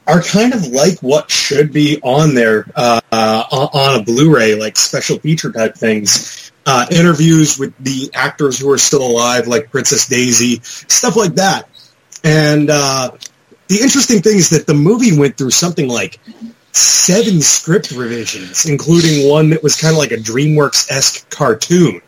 are 0.07 0.23
kind 0.23 0.53
of 0.55 0.67
like 0.69 0.99
what 1.01 1.31
should 1.31 1.73
be 1.73 2.01
on 2.03 2.35
there 2.35 2.67
uh, 2.75 3.01
on 3.13 4.01
a 4.01 4.05
Blu-ray, 4.05 4.55
like 4.55 4.77
special 4.77 5.19
feature 5.19 5.53
type 5.53 5.75
things. 5.75 6.51
Uh, 6.65 6.87
interviews 6.93 7.59
with 7.59 7.77
the 7.79 8.09
actors 8.15 8.57
who 8.61 8.71
are 8.71 8.79
still 8.79 9.03
alive, 9.05 9.49
like 9.49 9.73
Princess 9.73 10.07
Daisy, 10.07 10.61
stuff 10.63 11.17
like 11.17 11.35
that. 11.35 11.69
And 12.25 12.71
uh, 12.71 13.11
the 13.69 13.81
interesting 13.81 14.21
thing 14.23 14.37
is 14.39 14.51
that 14.51 14.67
the 14.67 14.75
movie 14.75 15.17
went 15.19 15.37
through 15.37 15.51
something 15.51 15.89
like 15.89 16.21
seven 16.73 17.41
script 17.43 17.91
revisions, 17.91 18.65
including 18.67 19.29
one 19.31 19.51
that 19.51 19.63
was 19.63 19.81
kind 19.81 19.93
of 19.93 19.99
like 19.99 20.13
a 20.13 20.17
DreamWorks-esque 20.17 21.29
cartoon. 21.31 22.01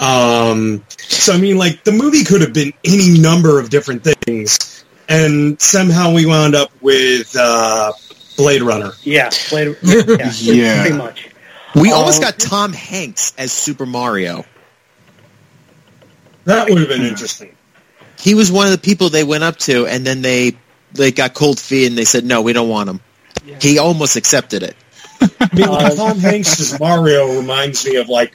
Um, 0.00 0.84
so, 0.98 1.32
I 1.34 1.38
mean, 1.38 1.58
like, 1.58 1.84
the 1.84 1.92
movie 1.92 2.24
could 2.24 2.40
have 2.40 2.52
been 2.52 2.72
any 2.84 3.18
number 3.18 3.58
of 3.60 3.68
different 3.70 4.04
things, 4.04 4.84
and 5.08 5.60
somehow 5.60 6.12
we 6.14 6.24
wound 6.24 6.54
up 6.54 6.70
with 6.80 7.34
uh, 7.38 7.92
Blade 8.36 8.62
Runner. 8.62 8.92
Yeah, 9.02 9.30
Blade, 9.50 9.76
yeah, 9.82 10.30
Yeah. 10.36 10.80
pretty 10.82 10.96
much. 10.96 11.28
We 11.74 11.92
Oh. 11.92 11.96
almost 11.96 12.22
got 12.22 12.38
Tom 12.38 12.72
Hanks 12.72 13.34
as 13.36 13.52
Super 13.52 13.86
Mario. 13.86 14.44
That 16.44 16.68
would 16.70 16.78
have 16.78 16.88
been 16.88 17.02
interesting. 17.02 17.54
He 18.18 18.34
was 18.34 18.50
one 18.50 18.66
of 18.66 18.72
the 18.72 18.78
people 18.78 19.08
they 19.10 19.24
went 19.24 19.44
up 19.44 19.56
to, 19.58 19.86
and 19.86 20.04
then 20.06 20.22
they 20.22 20.56
they 20.92 21.12
got 21.12 21.34
cold 21.34 21.58
feet, 21.58 21.86
and 21.86 21.96
they 21.96 22.04
said, 22.04 22.24
"No, 22.24 22.42
we 22.42 22.52
don't 22.52 22.68
want 22.68 22.88
him." 22.90 23.00
Yeah. 23.46 23.56
He 23.60 23.78
almost 23.78 24.16
accepted 24.16 24.62
it. 24.62 24.76
I 25.20 25.48
mean, 25.54 25.68
like, 25.68 25.92
Uh, 25.92 25.94
Tom 25.94 26.18
Hanks 26.18 26.60
as 26.60 26.78
Mario 26.78 27.36
reminds 27.38 27.84
me 27.84 27.96
of, 27.96 28.08
like, 28.08 28.32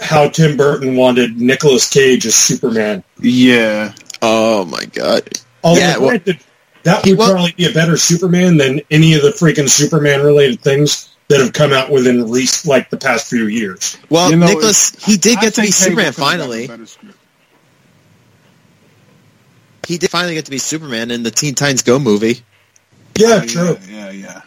how 0.00 0.28
Tim 0.28 0.56
Burton 0.56 0.96
wanted 0.96 1.40
Nicolas 1.40 1.88
Cage 1.88 2.24
as 2.26 2.34
Superman. 2.36 3.02
Yeah, 3.20 3.92
Oh 4.22 4.64
my 4.64 4.84
god! 4.86 5.28
Although, 5.64 5.80
Yeah, 5.80 5.96
well- 5.98 6.08
granted, 6.10 6.38
that 6.84 7.04
would 7.06 7.18
wa- 7.18 7.30
probably 7.30 7.52
be 7.56 7.66
a 7.66 7.72
better 7.72 7.96
Superman 7.96 8.56
than 8.56 8.80
any 8.90 9.14
of 9.14 9.22
the 9.22 9.30
freaking 9.30 9.68
Superman-related 9.68 10.60
things 10.60 11.08
that 11.28 11.40
have 11.40 11.52
come 11.52 11.72
out 11.72 11.90
within 11.90 12.30
least 12.30 12.66
like 12.66 12.90
the 12.90 12.96
past 12.96 13.26
few 13.28 13.46
years. 13.46 13.96
Well, 14.08 14.30
You 14.30 14.36
know, 14.36 14.46
Nicholas, 14.46 14.92
he 15.04 15.16
did 15.16 15.38
I 15.38 15.40
get 15.42 15.54
to 15.54 15.60
be 15.62 15.70
Superman 15.70 16.12
Cable 16.12 16.26
could've 16.26 16.38
done 16.38 16.82
a 16.82 16.86
finally. 16.86 17.14
Better 19.88 19.94
script. 19.94 19.94
He 19.94 19.98
did 19.98 20.10
finally 20.10 20.34
get 20.34 20.44
to 20.46 20.50
be 20.50 20.58
Superman 20.58 21.10
in 21.10 21.22
the 21.22 21.30
Teen 21.30 21.54
Titans 21.54 21.82
Go 21.82 21.98
movie. 21.98 22.40
Yeah, 23.18 23.36
Yeah, 23.36 23.44
true. 23.46 23.78
yeah, 23.88 24.10
yeah. 24.10 24.42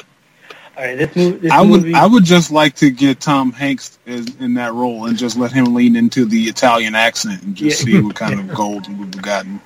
All 0.77 0.85
right, 0.85 0.97
this, 0.97 1.09
mov- 1.09 1.41
this 1.41 1.51
I 1.51 1.61
would, 1.61 1.81
movie. 1.81 1.93
I 1.93 2.05
would 2.05 2.23
just 2.23 2.49
like 2.49 2.75
to 2.77 2.89
get 2.89 3.19
Tom 3.19 3.51
Hanks 3.51 3.99
as, 4.07 4.33
in 4.37 4.53
that 4.55 4.73
role 4.73 5.05
and 5.05 5.17
just 5.17 5.37
let 5.37 5.51
him 5.51 5.75
lean 5.75 5.95
into 5.95 6.25
the 6.25 6.43
Italian 6.45 6.95
accent 6.95 7.43
and 7.43 7.55
just 7.55 7.85
Yeah. 7.85 7.93
see 7.99 8.01
what 8.01 8.15
kind 8.15 8.39
of 8.39 8.53
gold 8.55 8.87
we've 8.97 9.21
gotten. 9.21 9.59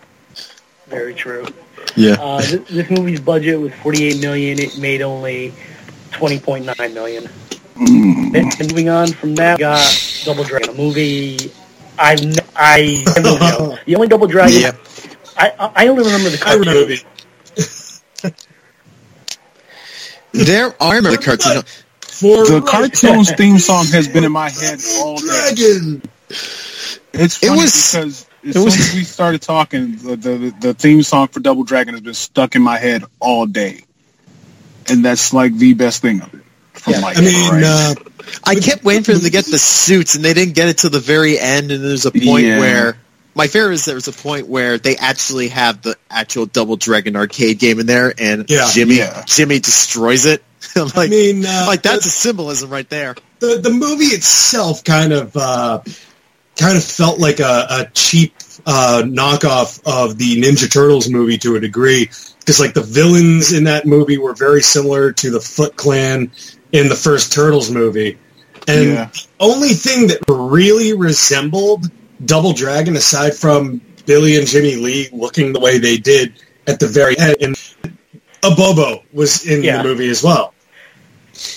Very 0.87 1.13
true. 1.13 1.45
Yeah. 1.95 2.13
Uh, 2.19 2.41
this, 2.41 2.67
this 2.69 2.89
movie's 2.89 3.19
budget 3.19 3.59
was 3.59 3.71
48 3.75 4.19
million. 4.21 4.59
It 4.59 4.77
made 4.79 5.01
only 5.01 5.53
20.9 6.11 6.93
million. 6.93 7.23
Mm. 7.75 8.31
Then 8.33 8.51
moving 8.67 8.89
on 8.89 9.07
from 9.07 9.35
that, 9.35 9.57
we 9.57 9.61
got 9.61 10.21
Double 10.25 10.43
Dragon, 10.43 10.69
a 10.69 10.73
movie. 10.73 11.51
I 11.99 12.13
n- 12.15 12.33
I 12.55 13.03
never 13.15 13.21
know. 13.39 13.77
the 13.85 13.95
only 13.95 14.07
Double 14.07 14.27
Dragon. 14.27 14.59
Yep. 14.61 14.79
I 15.37 15.51
I 15.59 15.71
I 15.75 15.87
only 15.87 16.03
remember 16.03 16.29
the 16.29 16.43
I 16.45 16.53
remember 16.53 16.85
cartoon. 16.85 16.99
it. 17.57 18.33
There, 20.33 20.75
I 20.81 20.95
remember 20.95 21.17
the 21.17 21.23
cartoon. 21.23 21.63
For 22.01 22.45
The 22.45 22.61
cartoon's 22.61 23.31
theme 23.33 23.57
song 23.57 23.85
has 23.87 24.07
been 24.07 24.23
in 24.25 24.31
my 24.31 24.49
head 24.49 24.79
all 24.99 25.17
day. 25.17 25.25
Dragon. 25.53 26.01
It's 27.13 27.41
It 27.41 27.47
funny 27.47 27.61
was- 27.61 27.71
because 27.91 27.95
as 27.95 28.55
it 28.55 28.59
was- 28.59 28.73
soon 28.73 28.81
as 28.89 28.95
we 28.95 29.03
started 29.03 29.41
talking, 29.41 29.95
the, 29.97 30.15
the 30.17 30.53
the 30.59 30.73
theme 30.73 31.03
song 31.03 31.27
for 31.29 31.39
Double 31.39 31.63
Dragon 31.63 31.93
has 31.93 32.01
been 32.01 32.13
stuck 32.13 32.55
in 32.55 32.61
my 32.61 32.77
head 32.77 33.03
all 33.19 33.45
day, 33.45 33.83
and 34.89 35.03
that's 35.05 35.31
like 35.33 35.55
the 35.57 35.73
best 35.73 36.01
thing 36.01 36.21
of 36.21 36.33
it. 36.33 36.41
Yeah. 36.87 36.99
like 36.99 37.17
I 37.17 37.21
mean, 37.21 37.51
right. 37.51 37.63
uh, 37.63 37.95
I 38.43 38.55
kept 38.55 38.83
waiting 38.83 39.03
for 39.03 39.13
them 39.13 39.21
to 39.21 39.29
get 39.31 39.45
the 39.45 39.57
suits, 39.57 40.15
and 40.15 40.23
they 40.25 40.33
didn't 40.33 40.53
get 40.55 40.67
it 40.67 40.77
till 40.77 40.89
the 40.89 40.99
very 40.99 41.39
end. 41.39 41.71
And 41.71 41.83
there's 41.83 42.05
a 42.05 42.11
point 42.11 42.45
Yeah. 42.45 42.59
where 42.59 42.97
my 43.35 43.47
favorite 43.47 43.73
is 43.73 43.85
there's 43.85 44.07
a 44.07 44.13
point 44.13 44.47
where 44.47 44.77
they 44.77 44.95
actually 44.95 45.49
have 45.49 45.81
the 45.81 45.95
actual 46.09 46.45
Double 46.45 46.77
Dragon 46.77 47.15
arcade 47.15 47.59
game 47.59 47.79
in 47.79 47.85
there, 47.85 48.13
and 48.17 48.49
Yeah. 48.49 48.69
Jimmy 48.71 48.95
Yeah. 48.97 49.23
Jimmy 49.25 49.59
destroys 49.59 50.25
it. 50.25 50.43
I'm 50.75 50.87
I 50.95 51.07
mean, 51.07 51.45
uh, 51.45 51.65
like 51.67 51.81
that's 51.81 52.05
a 52.05 52.09
symbolism 52.09 52.69
right 52.69 52.89
there. 52.89 53.15
the 53.39 53.59
the 53.61 53.69
movie 53.69 54.05
itself 54.05 54.83
kind 54.83 55.13
of 55.13 55.35
uh, 55.37 55.81
kind 56.57 56.77
of 56.77 56.83
felt 56.83 57.19
like 57.19 57.39
a, 57.39 57.67
a 57.69 57.89
cheap 57.93 58.33
uh, 58.65 59.03
knockoff 59.05 59.81
of 59.85 60.17
the 60.17 60.41
Ninja 60.41 60.71
Turtles 60.71 61.09
movie 61.09 61.37
to 61.39 61.55
a 61.55 61.59
degree 61.59 62.05
because 62.39 62.59
like 62.59 62.73
the 62.73 62.81
villains 62.81 63.51
in 63.53 63.65
that 63.65 63.85
movie 63.85 64.17
were 64.17 64.33
very 64.33 64.61
similar 64.61 65.11
to 65.11 65.29
the 65.29 65.41
Foot 65.41 65.75
Clan 65.75 66.31
in 66.71 66.87
the 66.89 66.95
first 66.95 67.33
Turtles 67.33 67.69
movie, 67.69 68.17
and 68.67 68.85
Yeah. 68.89 69.05
the 69.11 69.27
only 69.39 69.69
thing 69.69 70.07
that 70.07 70.19
really 70.29 70.93
resembled 70.93 71.91
Double 72.23 72.53
Dragon 72.53 72.95
aside 72.95 73.35
from 73.35 73.81
Billy 74.05 74.37
and 74.37 74.47
Jimmy 74.47 74.75
Lee 74.75 75.09
looking 75.11 75.53
the 75.53 75.59
way 75.59 75.77
they 75.77 75.97
did 75.97 76.33
at 76.67 76.79
the 76.79 76.87
very 76.87 77.17
end, 77.17 77.35
and 77.41 77.55
Abobo 78.41 79.01
was 79.13 79.45
in 79.45 79.63
Yeah. 79.63 79.77
the 79.81 79.83
movie 79.89 80.09
as 80.09 80.23
well. 80.23 80.53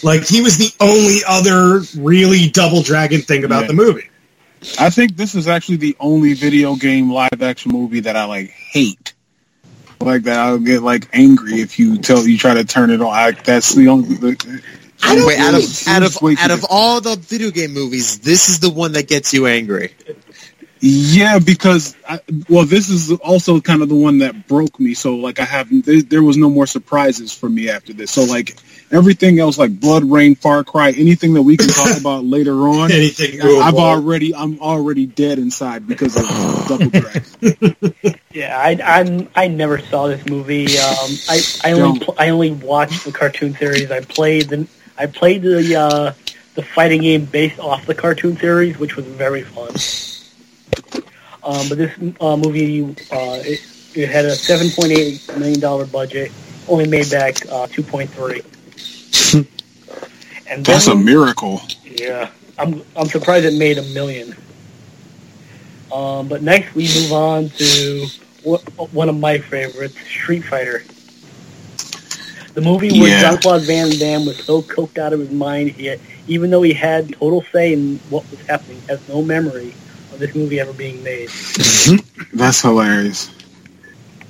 Like 0.03 0.27
he 0.27 0.41
was 0.43 0.59
the 0.59 0.73
only 0.81 1.19
other 1.27 1.83
really 1.99 2.49
Double 2.49 2.83
Dragon 2.83 3.21
thing 3.23 3.45
about 3.45 3.63
Yeah. 3.63 3.67
the 3.69 3.75
movie. 3.75 4.09
I 4.79 4.91
think 4.91 5.17
this 5.17 5.35
is 5.37 5.47
actually 5.47 5.77
the 5.77 5.97
only 6.01 6.33
video 6.33 6.75
game 6.75 7.13
live 7.13 7.41
action 7.43 7.71
movie 7.73 8.01
that 8.01 8.17
I 8.17 8.25
like 8.25 8.51
hate. 8.51 9.13
Like 10.01 10.25
that, 10.25 10.39
I'll 10.39 10.59
get 10.59 10.83
like 10.83 11.09
angry 11.13 11.61
if 11.61 11.79
you 11.79 11.99
tell 11.99 12.27
you 12.27 12.39
try 12.39 12.55
to 12.55 12.65
turn 12.65 12.91
it 12.91 13.01
on. 13.01 13.13
I, 13.13 13.33
that's 13.33 13.75
the 13.75 13.89
only. 13.89 14.15
The, 14.17 14.63
I 15.03 15.15
don't 15.15 15.27
Wait, 15.27 15.39
out 15.39 15.55
of 15.55 15.89
out 15.89 16.03
of 16.03 16.21
way 16.23 16.35
out 16.41 16.51
of 16.51 16.65
all 16.69 17.01
the 17.01 17.17
video 17.17 17.51
game 17.51 17.73
movies, 17.73 18.19
this 18.19 18.49
is 18.49 18.59
the 18.59 18.71
one 18.71 18.93
that 18.93 19.07
gets 19.07 19.33
you 19.33 19.47
angry. 19.47 19.93
Yeah, 20.81 21.39
because 21.39 21.97
I, 22.09 22.21
well, 22.49 22.65
this 22.65 22.89
is 22.89 23.11
also 23.13 23.61
kind 23.61 23.83
of 23.83 23.89
the 23.89 23.97
one 23.97 24.19
that 24.19 24.47
broke 24.47 24.79
me. 24.79 24.95
So 24.95 25.17
like, 25.17 25.41
I 25.41 25.45
have 25.45 25.69
there, 25.85 26.03
there 26.03 26.23
was 26.23 26.37
no 26.37 26.49
more 26.49 26.67
surprises 26.67 27.33
for 27.33 27.49
me 27.49 27.69
after 27.69 27.93
this. 27.93 28.11
So 28.13 28.25
like 28.25 28.57
everything 28.93 29.39
else, 29.41 29.59
like 29.59 29.73
BloodRayne, 29.73 30.39
Far 30.39 30.63
Cry, 30.65 30.91
anything 30.93 31.35
that 31.35 31.43
we 31.43 31.57
can 31.57 31.69
talk 31.69 31.97
about 32.01 32.25
later 32.25 32.55
on, 32.69 32.93
Anything 32.93 33.41
I've 33.43 33.75
doable. 33.75 33.79
already 33.81 34.35
I'm 34.35 34.61
already 34.61 35.07
dead 35.07 35.39
inside 35.39 35.87
because 35.89 36.17
of 36.17 36.69
Double 36.69 36.91
Dragon. 36.91 38.15
Yeah, 38.33 38.57
I 38.57 38.79
I'm, 39.01 39.29
I 39.35 39.49
never 39.49 39.79
saw 39.81 40.07
this 40.07 40.25
movie. 40.27 40.79
Um, 40.79 41.11
I 41.29 41.41
I 41.65 41.73
only 41.73 41.99
pl- 42.01 42.15
I 42.19 42.29
only 42.29 42.53
watched 42.53 43.05
the 43.05 43.11
cartoon 43.11 43.55
series. 43.55 43.91
I 43.91 44.01
played 44.01 44.49
the 44.49 44.69
I 44.97 45.07
played 45.07 45.43
the 45.43 45.75
uh, 45.75 46.13
the 46.55 46.63
fighting 46.63 47.01
game 47.03 47.25
based 47.25 47.59
off 47.59 47.85
the 47.87 47.97
cartoon 47.97 48.37
series, 48.37 48.79
which 48.79 48.95
was 48.95 49.07
very 49.07 49.43
fun. 49.43 49.71
Um, 51.49 51.67
but 51.71 51.79
this 51.79 51.93
uh, 52.21 52.37
movie 52.37 52.85
uh, 53.11 53.41
it, 53.43 53.61
it 53.95 54.09
had 54.11 54.27
a 54.27 54.35
seven 54.37 54.69
point 54.71 54.93
eight 54.93 55.27
million 55.39 55.61
dollar 55.61 55.87
budget, 55.87 56.31
only 56.69 56.87
made 56.87 57.11
back 57.11 57.37
uh, 57.51 57.67
two 57.69 57.83
point 57.83 58.11
three. 58.11 58.43
and 60.51 60.65
That's 60.65 60.89
a 60.89 60.95
miracle. 60.95 61.63
yeah, 61.85 62.31
I'm 62.59 62.83
I'm 62.95 63.07
surprised 63.07 63.47
it 63.47 63.55
made 63.59 63.79
a 63.79 63.83
million. 63.95 64.37
Um, 65.91 66.29
but 66.29 66.43
next 66.43 66.75
we 66.75 66.83
move 66.83 67.13
on 67.15 67.49
to 67.49 68.07
wh- 68.45 68.95
one 68.95 69.09
of 69.09 69.19
my 69.19 69.39
favorites, 69.39 69.99
Street 70.01 70.43
Fighter. 70.43 70.83
The 72.53 72.61
movie 72.61 72.91
where 73.01 73.09
Yeah. 73.09 73.31
Jean-Claude 73.31 73.63
Van 73.63 73.91
Damme 73.99 74.27
was 74.27 74.37
so 74.45 74.61
coked 74.61 74.99
out 74.99 75.15
of 75.15 75.21
his 75.21 75.31
mind, 75.31 75.71
he 75.71 75.87
had, 75.87 76.01
even 76.27 76.51
though 76.51 76.63
he 76.63 76.75
had 76.75 77.15
total 77.15 77.43
say 77.53 77.73
in 77.73 78.01
what 78.11 78.29
was 78.31 78.41
happening, 78.47 78.83
has 78.89 79.01
no 79.09 79.23
memory 79.23 79.73
this 80.19 80.35
movie 80.35 80.61
ever 80.61 80.73
being 80.73 81.03
made. 81.03 81.29
That's 82.33 82.61
hilarious. 82.61 83.31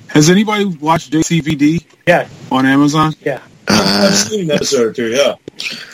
Has 0.07 0.29
anybody 0.29 0.65
watched 0.65 1.11
JCVD 1.11 1.85
Yes, 2.07 2.29
on 2.51 2.65
Amazon? 2.65 3.13
yeah. 3.21 3.41
Uh, 3.67 4.07
I've 4.09 4.15
seen 4.15 4.45
an 4.45 4.51
episode 4.51 4.97
or. 4.97 5.07
Yeah. 5.09 5.35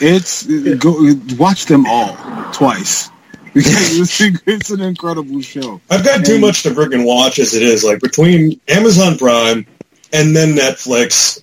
It's 0.00 0.46
go 0.76 1.12
watch 1.36 1.66
them 1.66 1.84
all 1.86 2.16
twice 2.52 3.10
because 3.54 3.98
it's, 4.20 4.40
it's 4.46 4.70
an 4.70 4.80
incredible 4.80 5.42
show. 5.42 5.80
I've 5.90 6.04
got 6.04 6.24
too 6.24 6.38
much 6.38 6.62
to 6.62 6.70
freaking 6.70 7.04
watch 7.04 7.38
as 7.38 7.52
it 7.54 7.62
is. 7.62 7.84
Like 7.84 8.00
between 8.00 8.58
Amazon 8.68 9.18
Prime 9.18 9.66
and 10.12 10.34
then 10.34 10.54
Netflix, 10.54 11.42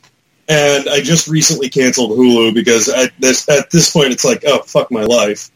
and 0.49 0.89
I 0.89 1.01
just 1.01 1.27
recently 1.27 1.69
canceled 1.69 2.17
Hulu 2.17 2.53
because 2.55 2.89
at 2.89 3.11
this 3.19 3.47
at 3.49 3.69
this 3.69 3.91
point 3.93 4.11
it's 4.13 4.25
like, 4.25 4.43
oh 4.47 4.63
fuck 4.63 4.89
my 4.89 5.03
life. 5.03 5.51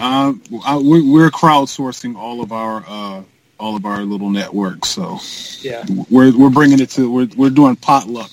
Uh, 0.00 0.32
I, 0.64 0.76
we're, 0.76 1.04
we're 1.04 1.30
crowdsourcing 1.30 2.16
all 2.16 2.40
of 2.40 2.52
our 2.52 2.84
uh, 2.86 3.22
all 3.58 3.76
of 3.76 3.84
our 3.84 4.02
little 4.02 4.30
networks, 4.30 4.88
so 4.90 5.18
Yeah. 5.60 5.84
we're 6.10 6.36
we're 6.36 6.50
bringing 6.50 6.80
it 6.80 6.90
to 6.90 7.10
we're 7.10 7.28
we're 7.36 7.50
doing 7.50 7.76
potluck 7.76 8.30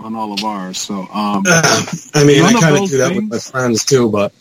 on 0.00 0.14
all 0.14 0.32
of 0.32 0.42
ours. 0.44 0.78
So 0.78 0.94
um, 1.12 1.44
I 1.46 2.24
mean, 2.26 2.42
None 2.42 2.54
I 2.54 2.56
of 2.56 2.60
kind 2.60 2.74
of 2.74 2.80
those 2.80 2.90
do 2.90 2.98
that 2.98 3.14
with 3.14 3.24
my 3.24 3.30
things- 3.30 3.50
friends 3.50 3.84
too, 3.84 4.10
but 4.10 4.32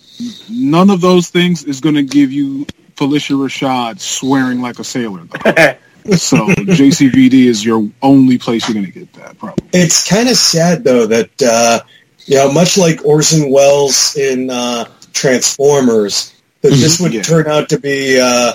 none 0.49 0.89
of 0.89 1.01
those 1.01 1.29
things 1.29 1.63
is 1.63 1.79
going 1.81 1.95
to 1.95 2.03
give 2.03 2.31
you 2.31 2.65
Phylicia 2.95 3.35
Rashad 3.37 3.99
swearing 3.99 4.61
like 4.61 4.79
a 4.79 4.83
sailor. 4.83 5.23
Though. 5.25 5.73
So 6.17 6.37
JCVD 6.45 7.45
is 7.47 7.65
your 7.65 7.89
only 8.03 8.37
place 8.37 8.67
you're 8.67 8.75
going 8.75 8.85
to 8.85 8.91
get 8.91 9.11
that 9.13 9.39
probably. 9.39 9.67
it's 9.73 10.07
kind 10.07 10.29
of 10.29 10.35
sad 10.37 10.83
though 10.83 11.07
that 11.07 11.29
uh, 11.41 11.79
you 12.27 12.35
know, 12.35 12.51
much 12.51 12.77
like 12.77 13.03
Orson 13.03 13.49
Welles 13.49 14.15
in 14.15 14.51
uh, 14.51 14.85
Transformers, 15.15 16.33
that 16.61 16.69
this 16.71 16.99
would 16.99 17.13
Yeah. 17.13 17.21
turn 17.23 17.47
out 17.47 17.69
to 17.69 17.79
be, 17.79 18.19
uh, 18.19 18.53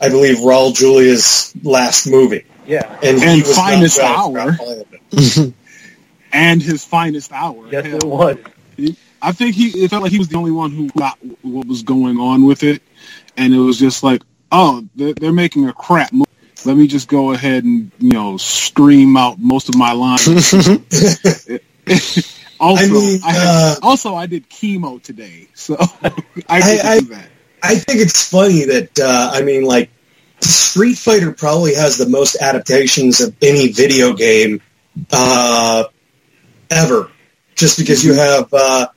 I 0.00 0.08
believe, 0.10 0.36
Raul 0.38 0.74
Julia's 0.74 1.52
last 1.62 2.06
movie, 2.06 2.44
yeah. 2.66 2.98
and 3.02 3.18
he 3.18 3.24
And 3.26 3.42
was 3.42 3.56
not 3.56 3.64
finest 3.70 3.98
hour. 3.98 4.38
about 4.38 4.58
playing 4.58 4.84
it. 5.12 5.54
And 6.32 6.62
his 6.62 6.84
finest 6.84 7.32
hour. 7.32 7.66
Yes, 7.70 7.84
Hell. 7.86 7.96
it 7.96 8.04
was. 8.04 8.36
I 9.20 9.32
think 9.32 9.54
he 9.54 9.68
it 9.84 9.88
felt 9.90 10.02
like 10.02 10.12
he 10.12 10.18
was 10.18 10.28
the 10.28 10.36
only 10.36 10.50
one 10.50 10.70
who 10.70 10.88
got 10.90 11.16
what 11.42 11.66
was 11.66 11.82
going 11.82 12.18
on 12.18 12.44
with 12.44 12.62
it, 12.62 12.82
and 13.36 13.54
it 13.54 13.58
was 13.58 13.78
just 13.78 14.02
like, 14.02 14.22
oh, 14.50 14.84
they're, 14.96 15.14
they're 15.14 15.32
making 15.32 15.68
a 15.68 15.72
crap 15.72 16.12
movie. 16.12 16.28
Let 16.64 16.76
me 16.76 16.86
just 16.86 17.08
go 17.08 17.32
ahead 17.32 17.64
and 17.64 17.90
you 17.98 18.10
know 18.10 18.36
stream 18.36 19.16
out 19.16 19.38
most 19.38 19.68
of 19.68 19.76
my 19.76 19.92
lines. 19.92 20.26
also, 22.62 22.84
I, 22.84 22.88
mean, 22.88 23.20
had- 23.20 23.36
uh, 23.36 23.74
also 23.82 24.14
I 24.14 24.26
did 24.26 24.48
chemo 24.48 25.02
today, 25.02 25.48
so 25.54 25.76
I 26.02 26.12
I- 26.48 26.60
didn't 26.60 26.86
I- 26.86 26.98
do 27.00 27.06
that. 27.06 27.28
I 27.64 27.74
think 27.76 28.00
it's 28.00 28.28
funny 28.28 28.64
that 28.64 28.98
uh, 28.98 29.30
I 29.34 29.42
mean, 29.42 29.62
like 29.64 29.90
Street 30.40 30.94
Fighter 30.98 31.32
probably 31.32 31.74
has 31.74 31.96
the 31.96 32.08
most 32.08 32.36
adaptations 32.40 33.20
of 33.20 33.36
any 33.40 33.68
video 33.68 34.14
game 34.14 34.60
uh, 35.12 35.84
ever, 36.70 37.10
just 37.54 37.78
because 37.78 38.04
you 38.04 38.14
have 38.14 38.52
uh, 38.52 38.88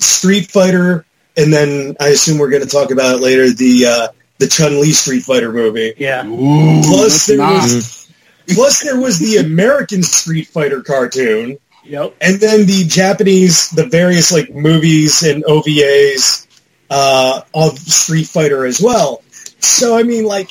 Street 0.00 0.50
Fighter, 0.50 1.06
and 1.36 1.52
then 1.52 1.96
I 2.00 2.08
assume 2.08 2.38
we're 2.38 2.50
going 2.50 2.62
to 2.64 2.68
talk 2.68 2.90
about 2.90 3.16
it 3.16 3.22
later 3.22 3.50
the 3.52 3.86
uh, 3.86 4.08
the 4.38 4.48
Chun 4.48 4.80
Li 4.80 4.90
Street 4.92 5.22
Fighter 5.22 5.52
movie. 5.52 5.94
Yeah. 5.96 6.26
Ooh, 6.26 6.82
Plus, 6.82 7.26
there 7.26 7.36
not. 7.38 7.62
was 7.62 8.10
plus 8.48 8.82
there 8.82 9.00
was 9.00 9.18
the 9.20 9.36
American 9.36 10.02
Street 10.02 10.48
Fighter 10.48 10.82
cartoon, 10.82 11.58
Yep. 11.88 12.16
and 12.20 12.40
then 12.40 12.66
the 12.66 12.84
Japanese, 12.84 13.70
the 13.70 13.86
various 13.86 14.32
like 14.32 14.52
movies 14.52 15.22
and 15.22 15.44
OVAs 15.44 16.46
uh, 16.90 17.42
of 17.54 17.78
Street 17.78 18.26
Fighter 18.26 18.64
as 18.64 18.80
well. 18.80 19.22
So 19.60 19.96
I 19.96 20.02
mean, 20.02 20.24
like 20.24 20.50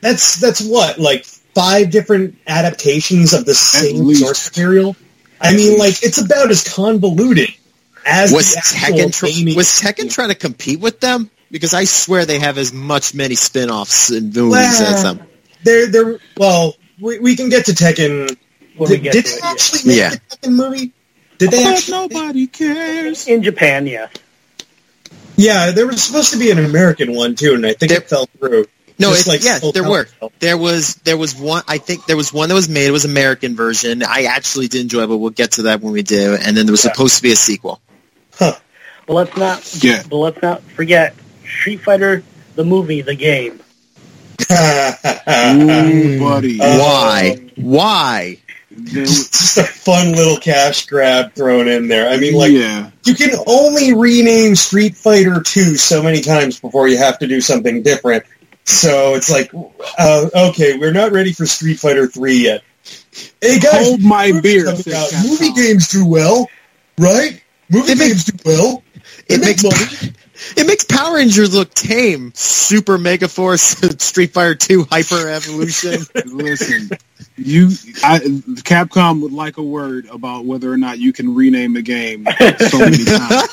that's 0.00 0.36
that's 0.40 0.60
what 0.60 0.98
like 0.98 1.24
five 1.24 1.90
different 1.90 2.36
adaptations 2.46 3.32
of 3.32 3.44
the 3.44 3.54
same 3.54 4.12
source 4.14 4.50
material. 4.50 4.96
I 5.40 5.54
mean, 5.54 5.78
like 5.78 6.02
it's 6.02 6.18
about 6.18 6.50
as 6.50 6.64
convoluted 6.74 7.50
as 8.06 8.32
was 8.32 8.52
the 8.52 8.58
actual 8.58 8.98
Tekken 8.98 9.12
tr- 9.12 9.26
gaming- 9.26 9.56
was 9.56 9.68
Tekken 9.68 10.12
trying 10.12 10.28
to 10.28 10.34
compete 10.34 10.80
with 10.80 11.00
them? 11.00 11.30
Because 11.50 11.74
I 11.74 11.84
swear 11.84 12.26
they 12.26 12.40
have 12.40 12.58
as 12.58 12.72
much 12.72 13.14
many 13.14 13.34
spin-offs 13.36 14.10
and 14.10 14.34
movies 14.34 14.50
Well, 14.50 14.94
as 14.94 15.02
them. 15.02 15.20
They're 15.62 15.86
they're 15.86 16.18
well, 16.36 16.74
we, 17.00 17.18
we 17.18 17.36
can 17.36 17.48
get 17.48 17.66
to 17.66 17.72
Tekken. 17.72 18.36
When 18.76 18.90
we 18.90 18.96
Did, 18.96 19.02
get 19.04 19.12
did 19.12 19.24
to 19.26 19.30
they 19.32 19.36
it, 19.36 19.40
yeah. 19.42 19.50
actually 19.50 19.88
make 19.88 19.96
Yeah. 19.98 20.10
the 20.10 20.36
Tekken 20.48 20.52
movie? 20.52 20.92
Did 21.38 21.50
they 21.50 21.62
But 21.64 21.72
actually? 21.74 21.92
nobody 22.08 22.46
cares. 22.46 23.26
In 23.28 23.42
Japan, 23.42 23.86
Yeah. 23.86 24.08
Yeah, 25.36 25.72
there 25.72 25.86
was 25.86 26.00
supposed 26.02 26.32
to 26.32 26.38
be 26.38 26.50
an 26.52 26.64
American 26.64 27.12
one 27.12 27.34
too, 27.34 27.54
and 27.54 27.66
I 27.66 27.72
think 27.74 27.90
There- 27.90 27.98
it 27.98 28.08
fell 28.08 28.28
through. 28.38 28.66
No, 29.00 29.10
Just 29.10 29.26
it, 29.26 29.30
like 29.30 29.42
yeah, 29.44 29.58
there 29.72 29.82
were. 29.82 30.04
Council. 30.04 30.32
There 30.38 30.56
was 30.56 30.94
there 31.02 31.16
was 31.16 31.34
one. 31.34 31.64
I 31.66 31.78
think 31.78 32.06
there 32.06 32.16
was 32.16 32.32
one 32.32 32.48
that 32.48 32.54
was 32.54 32.68
made. 32.68 32.86
It 32.86 32.92
was 32.92 33.04
American 33.04 33.56
version. 33.56 34.04
I 34.04 34.24
actually 34.24 34.68
did 34.68 34.82
enjoy, 34.82 35.02
it, 35.02 35.06
but 35.08 35.16
we'll 35.16 35.30
get 35.30 35.52
to 35.52 35.62
that 35.62 35.80
when 35.80 35.92
we 35.92 36.02
do. 36.02 36.38
And 36.40 36.56
then 36.56 36.66
there 36.66 36.72
was 36.72 36.84
Yeah. 36.84 36.92
supposed 36.92 37.16
to 37.16 37.22
be 37.22 37.32
a 37.32 37.36
sequel. 37.36 37.80
But 38.38 38.60
let's 39.08 39.36
not. 39.36 39.82
Yeah. 39.82 40.04
But 40.08 40.16
let's 40.16 40.40
not 40.40 40.62
forget 40.76 41.16
Street 41.44 41.80
Fighter, 41.82 42.22
the 42.54 42.62
movie, 42.64 43.00
the 43.02 43.16
game. 43.16 43.58
Ooh, 44.50 46.18
buddy. 46.20 46.58
Why? 46.58 47.38
Why? 47.56 48.38
There- 48.76 49.04
just 49.04 49.56
a 49.58 49.64
fun 49.64 50.12
little 50.12 50.36
cash 50.38 50.86
grab 50.86 51.34
thrown 51.34 51.68
in 51.68 51.88
there. 51.88 52.08
I 52.08 52.16
mean, 52.18 52.34
like 52.34 52.52
yeah. 52.52 52.90
you 53.04 53.14
can 53.14 53.30
only 53.46 53.94
rename 53.94 54.54
Street 54.56 54.96
Fighter 54.96 55.40
Two 55.42 55.76
so 55.76 56.02
many 56.02 56.20
times 56.20 56.58
before 56.60 56.88
you 56.88 56.98
have 56.98 57.18
to 57.20 57.26
do 57.26 57.40
something 57.40 57.82
different. 57.82 58.24
So 58.66 59.14
it's 59.14 59.30
like, 59.30 59.50
uh, 59.98 60.28
okay, 60.50 60.78
we're 60.78 60.92
not 60.92 61.12
ready 61.12 61.32
for 61.32 61.44
Street 61.46 61.78
Fighter 61.78 62.06
Three 62.06 62.36
yet. 62.44 62.62
Hey 63.40 63.58
guys, 63.58 63.86
Hold 63.86 64.02
my 64.02 64.28
movie 64.32 64.40
beer. 64.40 64.64
coming 64.64 64.82
said 64.82 64.94
out. 64.94 65.08
Capcom. 65.08 65.28
Movie 65.28 65.52
games 65.52 65.88
do 65.88 66.06
well, 66.06 66.48
right? 66.98 67.42
Movie 67.70 67.92
It 67.92 67.98
makes- 67.98 68.08
games 68.08 68.24
do 68.24 68.38
well. 68.44 68.82
They 69.28 69.34
It 69.36 69.40
make 69.40 69.62
makes 69.62 70.02
money. 70.02 70.14
It 70.56 70.66
makes 70.66 70.84
Power 70.84 71.14
Rangers 71.16 71.54
look 71.54 71.72
tame. 71.74 72.32
Super 72.34 72.98
Megaforce, 72.98 74.00
Street 74.02 74.32
Fighter 74.32 74.54
Two, 74.54 74.84
Hyper 74.84 75.28
Evolution. 75.28 76.04
Listen, 76.26 76.90
you, 77.36 77.66
I, 78.02 78.20
Capcom 78.62 79.22
would 79.22 79.32
like 79.32 79.56
a 79.56 79.62
word 79.62 80.06
about 80.06 80.44
whether 80.44 80.72
or 80.72 80.76
not 80.76 80.98
you 80.98 81.12
can 81.12 81.34
rename 81.34 81.76
a 81.76 81.82
game 81.82 82.26
so 82.68 82.78
many 82.78 83.04
times. 83.04 83.48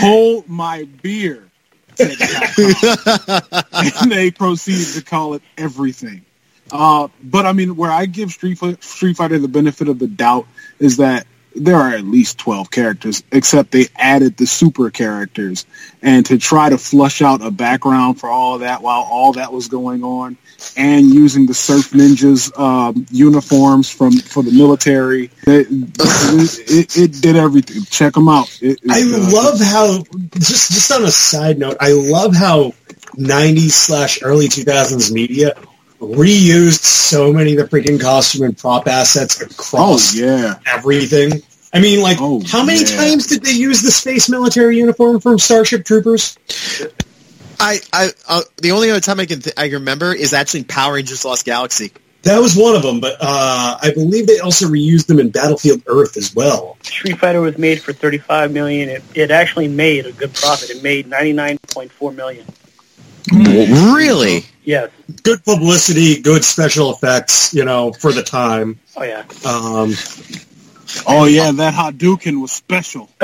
Hold 0.00 0.48
my 0.48 0.84
beer, 1.02 1.48
said 1.94 2.16
Capcom. 2.18 4.02
and 4.02 4.12
they 4.12 4.30
proceeded 4.30 4.94
to 4.94 5.02
call 5.02 5.34
it 5.34 5.42
everything. 5.58 6.24
Uh, 6.72 7.08
but 7.22 7.46
I 7.46 7.52
mean, 7.52 7.76
where 7.76 7.90
I 7.90 8.06
give 8.06 8.30
Street, 8.30 8.58
Street 8.82 9.16
Fighter 9.16 9.38
the 9.38 9.48
benefit 9.48 9.88
of 9.88 9.98
the 9.98 10.06
doubt 10.06 10.46
is 10.78 10.98
that 10.98 11.26
there 11.54 11.76
are 11.76 11.90
at 11.90 12.04
least 12.04 12.38
12 12.38 12.70
characters, 12.70 13.22
except 13.32 13.72
they 13.72 13.86
added 13.96 14.36
the 14.36 14.46
super 14.46 14.90
characters. 14.90 15.66
And 16.02 16.24
to 16.26 16.38
try 16.38 16.68
to 16.68 16.78
flush 16.78 17.22
out 17.22 17.42
a 17.42 17.50
background 17.50 18.20
for 18.20 18.28
all 18.28 18.54
of 18.54 18.60
that 18.60 18.82
while 18.82 19.02
all 19.02 19.32
that 19.34 19.52
was 19.52 19.68
going 19.68 20.04
on, 20.04 20.36
and 20.76 21.06
using 21.06 21.46
the 21.46 21.54
Surf 21.54 21.90
Ninjas 21.90 22.56
um, 22.58 23.06
uniforms 23.10 23.90
from 23.90 24.12
for 24.12 24.42
the 24.42 24.52
military, 24.52 25.30
it, 25.46 25.66
it, 25.70 26.96
it 26.96 27.22
did 27.22 27.36
everything. 27.36 27.82
Check 27.84 28.14
them 28.14 28.28
out. 28.28 28.58
It, 28.62 28.78
I 28.88 29.02
uh, 29.02 29.32
love 29.32 29.60
how 29.60 30.04
just 30.34 30.72
just 30.72 30.92
on 30.92 31.04
a 31.04 31.10
side 31.10 31.58
note, 31.58 31.76
I 31.80 31.92
love 31.92 32.34
how 32.34 32.72
'90s 33.16 33.70
slash 33.70 34.22
early 34.22 34.48
2000s 34.48 35.10
media 35.12 35.54
reused 36.00 36.82
so 36.82 37.32
many 37.32 37.56
of 37.56 37.70
the 37.70 37.76
freaking 37.76 38.00
costume 38.00 38.44
and 38.44 38.56
prop 38.56 38.86
assets 38.88 39.40
Oh 39.42 39.46
across 39.46 40.14
yeah, 40.14 40.58
everything. 40.66 41.42
I 41.72 41.80
mean, 41.80 42.00
like, 42.02 42.18
Oh, 42.20 42.42
how 42.46 42.64
many 42.64 42.80
yeah. 42.80 42.96
times 42.96 43.26
did 43.28 43.44
they 43.44 43.52
use 43.52 43.82
the 43.82 43.90
space 43.92 44.28
military 44.28 44.78
uniform 44.78 45.20
from 45.20 45.38
Starship 45.38 45.84
Troopers? 45.84 46.36
I, 47.60 47.78
I, 47.92 48.08
uh, 48.28 48.42
the 48.62 48.72
only 48.72 48.90
other 48.90 49.00
time 49.00 49.20
I 49.20 49.26
can 49.26 49.40
th- 49.40 49.54
I 49.56 49.68
remember 49.68 50.12
is 50.14 50.32
actually 50.32 50.64
Power 50.64 50.94
Rangers 50.94 51.24
Lost 51.24 51.44
Galaxy. 51.44 51.92
That 52.22 52.38
was 52.40 52.54
one 52.56 52.74
of 52.76 52.82
them, 52.82 53.00
but 53.00 53.16
uh, 53.20 53.78
I 53.82 53.92
believe 53.94 54.26
they 54.26 54.40
also 54.40 54.66
reused 54.66 55.06
them 55.06 55.18
in 55.18 55.30
Battlefield 55.30 55.82
Earth 55.86 56.16
as 56.18 56.34
well. 56.34 56.76
Street 56.82 57.18
Fighter 57.18 57.40
was 57.40 57.56
made 57.56 57.80
for 57.80 57.92
35 57.94 58.52
million. 58.52 58.88
It, 58.90 59.02
it 59.14 59.30
actually 59.30 59.68
made 59.68 60.04
a 60.06 60.12
good 60.12 60.34
profit. 60.34 60.70
It 60.70 60.82
made 60.82 61.06
99.4 61.06 62.14
million. 62.14 62.44
Really? 63.32 64.44
Yes. 64.64 64.90
Good 65.22 65.44
publicity, 65.44 66.20
good 66.20 66.44
special 66.44 66.92
effects, 66.92 67.54
you 67.54 67.64
know, 67.64 67.92
for 67.92 68.12
the 68.12 68.22
time. 68.22 68.78
Oh 68.96 69.02
yeah. 69.02 69.24
Um, 69.44 69.94
oh 71.06 71.24
yeah, 71.26 71.50
that 71.52 71.74
Hadouken 71.74 72.40
was 72.40 72.52
special. 72.52 73.08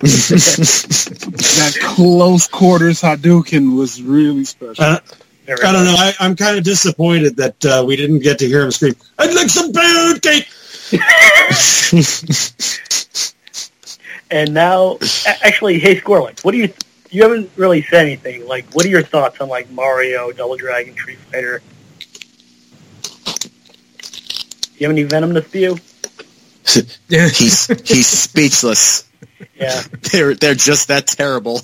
that 0.00 1.78
close 1.82 2.46
quarters 2.48 3.02
Hadouken 3.02 3.76
was 3.76 4.02
really 4.02 4.44
special. 4.44 4.82
uh, 4.82 5.00
I 5.48 5.72
don't 5.72 5.84
know. 5.84 5.94
I, 5.96 6.14
I'm 6.20 6.36
kind 6.36 6.56
of 6.58 6.64
disappointed 6.64 7.36
that 7.36 7.64
uh, 7.64 7.84
we 7.86 7.96
didn't 7.96 8.20
get 8.20 8.38
to 8.38 8.46
hear 8.46 8.62
him 8.62 8.70
scream, 8.70 8.94
I'd 9.18 9.34
like 9.34 9.48
some 9.48 9.72
pancake! 9.72 10.48
And 14.30 14.54
now, 14.54 14.98
actually, 15.42 15.80
hey 15.80 15.96
Scorlick, 15.96 16.44
what 16.44 16.52
do 16.52 16.58
you? 16.58 16.72
You 17.10 17.22
haven't 17.22 17.50
really 17.56 17.82
said 17.82 18.06
anything. 18.06 18.46
Like, 18.46 18.72
what 18.72 18.84
are 18.86 18.88
your 18.88 19.02
thoughts 19.02 19.40
on 19.40 19.48
like 19.48 19.70
Mario, 19.70 20.30
Double 20.32 20.56
Dragon, 20.56 20.94
Tree 20.94 21.16
Fighter? 21.16 21.60
Do 23.24 23.48
you 24.78 24.86
have 24.86 24.92
any 24.92 25.02
venom 25.02 25.34
to 25.34 25.42
spew? 25.42 25.76
he's 27.08 27.66
he's 27.88 28.06
speechless. 28.06 29.08
Yeah. 29.56 29.82
They're 30.12 30.34
they're 30.34 30.54
just 30.54 30.88
that 30.88 31.06
terrible. 31.06 31.60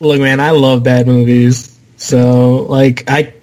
Look, 0.00 0.20
man, 0.20 0.40
I 0.40 0.50
love 0.50 0.82
bad 0.82 1.06
movies. 1.06 1.78
So, 1.96 2.66
like, 2.68 3.10
I 3.10 3.34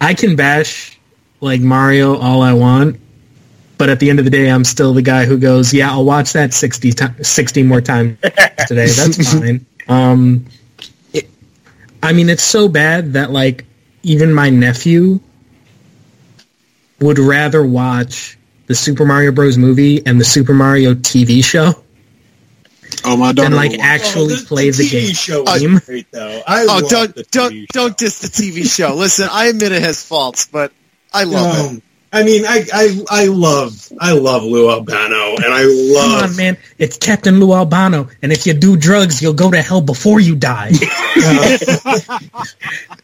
I 0.00 0.14
can 0.14 0.36
bash 0.36 0.98
like 1.40 1.60
Mario 1.60 2.16
all 2.16 2.42
I 2.42 2.54
want, 2.54 3.00
but 3.78 3.88
at 3.88 4.00
the 4.00 4.10
end 4.10 4.18
of 4.18 4.24
the 4.24 4.30
day, 4.30 4.50
I'm 4.50 4.64
still 4.64 4.92
the 4.92 5.02
guy 5.02 5.24
who 5.24 5.38
goes, 5.38 5.72
"Yeah, 5.72 5.90
I'll 5.90 6.04
watch 6.04 6.32
that 6.34 6.52
60, 6.52 6.92
ti 6.92 7.04
60 7.22 7.62
more 7.62 7.80
times 7.80 8.18
today. 8.66 8.86
That's 8.88 9.32
fine." 9.38 9.64
Um, 9.88 10.46
it, 11.14 11.30
I 12.02 12.12
mean, 12.12 12.28
it's 12.28 12.42
so 12.42 12.68
bad 12.68 13.14
that 13.14 13.30
like 13.30 13.64
even 14.02 14.32
my 14.34 14.50
nephew 14.50 15.20
would 17.00 17.18
rather 17.18 17.64
watch 17.64 18.36
the 18.66 18.74
Super 18.74 19.04
Mario 19.06 19.32
Bros. 19.32 19.56
movie 19.56 20.04
and 20.04 20.20
the 20.20 20.24
Super 20.24 20.52
Mario 20.52 20.94
TV 20.94 21.42
show 21.44 21.72
Oh 23.04 23.16
my 23.16 23.32
daughter. 23.32 23.48
than 23.50 23.56
like 23.56 23.78
actually 23.78 24.34
Oh, 24.34 24.36
the- 24.36 24.44
play 24.46 24.70
the, 24.70 24.82
TV 24.82 24.90
game. 25.06 25.14
show 25.14 25.44
Oh, 25.46 25.52
was 25.70 25.80
great 25.84 26.10
though. 26.10 26.42
I 26.46 26.62
Oh, 26.62 26.66
love 26.66 26.88
don't 26.90 27.14
the 27.14 27.22
don't 27.30 27.52
TV 27.52 27.66
don't 27.68 27.90
show. 27.90 27.94
diss 28.04 28.18
the 28.20 28.28
TV 28.28 28.64
show. 28.68 28.94
Listen, 28.94 29.28
I 29.30 29.46
admit 29.46 29.72
it 29.72 29.82
has 29.82 30.04
faults, 30.04 30.48
but 30.50 30.72
I 31.12 31.24
love 31.24 31.76
it. 31.76 31.82
I 32.10 32.22
mean, 32.22 32.44
I, 32.46 32.64
I 32.72 33.04
I 33.10 33.24
love 33.26 33.92
I 34.00 34.12
love 34.12 34.42
Lou 34.42 34.70
Albano, 34.70 35.36
and 35.36 35.44
I 35.44 35.64
love 35.64 36.04
Come 36.04 36.12
love 36.12 36.30
on, 36.30 36.36
man. 36.36 36.56
It's 36.78 36.96
Captain 36.96 37.38
Lou 37.38 37.52
Albano. 37.52 38.08
And 38.22 38.32
if 38.32 38.46
you 38.46 38.54
do 38.54 38.78
drugs, 38.78 39.20
you'll 39.20 39.34
go 39.34 39.50
to 39.50 39.60
hell 39.60 39.82
before 39.82 40.18
you 40.18 40.34
die. 40.34 40.70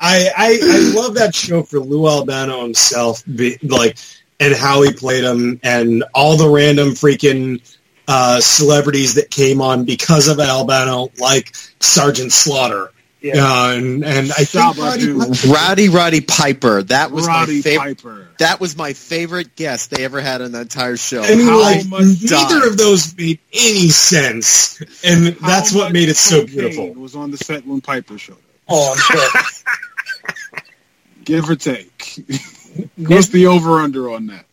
I, 0.00 0.30
I 0.36 0.58
I 0.62 0.92
love 0.94 1.16
that 1.16 1.34
show 1.34 1.62
for 1.62 1.80
Lou 1.80 2.08
Albano 2.08 2.62
himself, 2.62 3.22
be, 3.26 3.58
like, 3.62 3.98
and 4.40 4.54
how 4.54 4.80
he 4.82 4.92
played 4.94 5.24
him, 5.24 5.60
and 5.62 6.04
all 6.14 6.38
the 6.38 6.48
random 6.48 6.90
freaking 6.90 7.60
uh, 8.08 8.40
celebrities 8.40 9.14
that 9.14 9.30
came 9.30 9.60
on 9.60 9.84
because 9.84 10.28
of 10.28 10.40
Albano, 10.40 11.10
like 11.18 11.54
Sergeant 11.80 12.32
Slaughter. 12.32 12.90
Yeah. 13.20 13.34
Uh, 13.36 13.72
and 13.72 14.04
and 14.04 14.32
I 14.32 14.44
think 14.44 14.78
Roddy 14.78 15.10
Roddy 15.48 15.88
Roddy 15.88 16.20
Piper. 16.22 16.82
That 16.84 17.10
was 17.10 17.26
Roddy 17.26 17.56
my 17.56 17.60
favorite. 17.62 18.02
Piper. 18.02 18.23
That 18.38 18.60
was 18.60 18.76
my 18.76 18.92
favorite 18.94 19.54
guest 19.56 19.90
they 19.90 20.04
ever 20.04 20.20
had 20.20 20.42
on 20.42 20.52
the 20.52 20.60
entire 20.62 20.96
show. 20.96 21.22
I 21.22 21.34
mean, 21.34 21.46
How 21.46 21.60
like, 21.60 21.86
much 21.86 22.02
neither 22.22 22.60
died? 22.60 22.66
of 22.68 22.76
those 22.76 23.16
made 23.16 23.38
any 23.52 23.88
sense, 23.88 24.80
and 25.04 25.26
that's 25.36 25.72
How 25.72 25.78
what 25.78 25.92
made 25.92 26.08
it 26.08 26.16
so 26.16 26.40
cocaine 26.40 26.54
beautiful. 26.54 26.94
Was 26.94 27.14
on 27.14 27.30
the 27.30 27.36
set 27.36 27.66
when 27.66 27.80
Piper 27.80 28.18
showed 28.18 28.34
up. 28.34 28.40
Oh, 28.68 28.92
I'm 28.92 28.98
sure. 28.98 30.62
Give 31.24 31.48
or 31.48 31.56
take. 31.56 32.24
What's 32.96 33.28
the 33.28 33.46
over 33.46 33.80
under 33.80 34.10
on 34.10 34.26
that? 34.26 34.46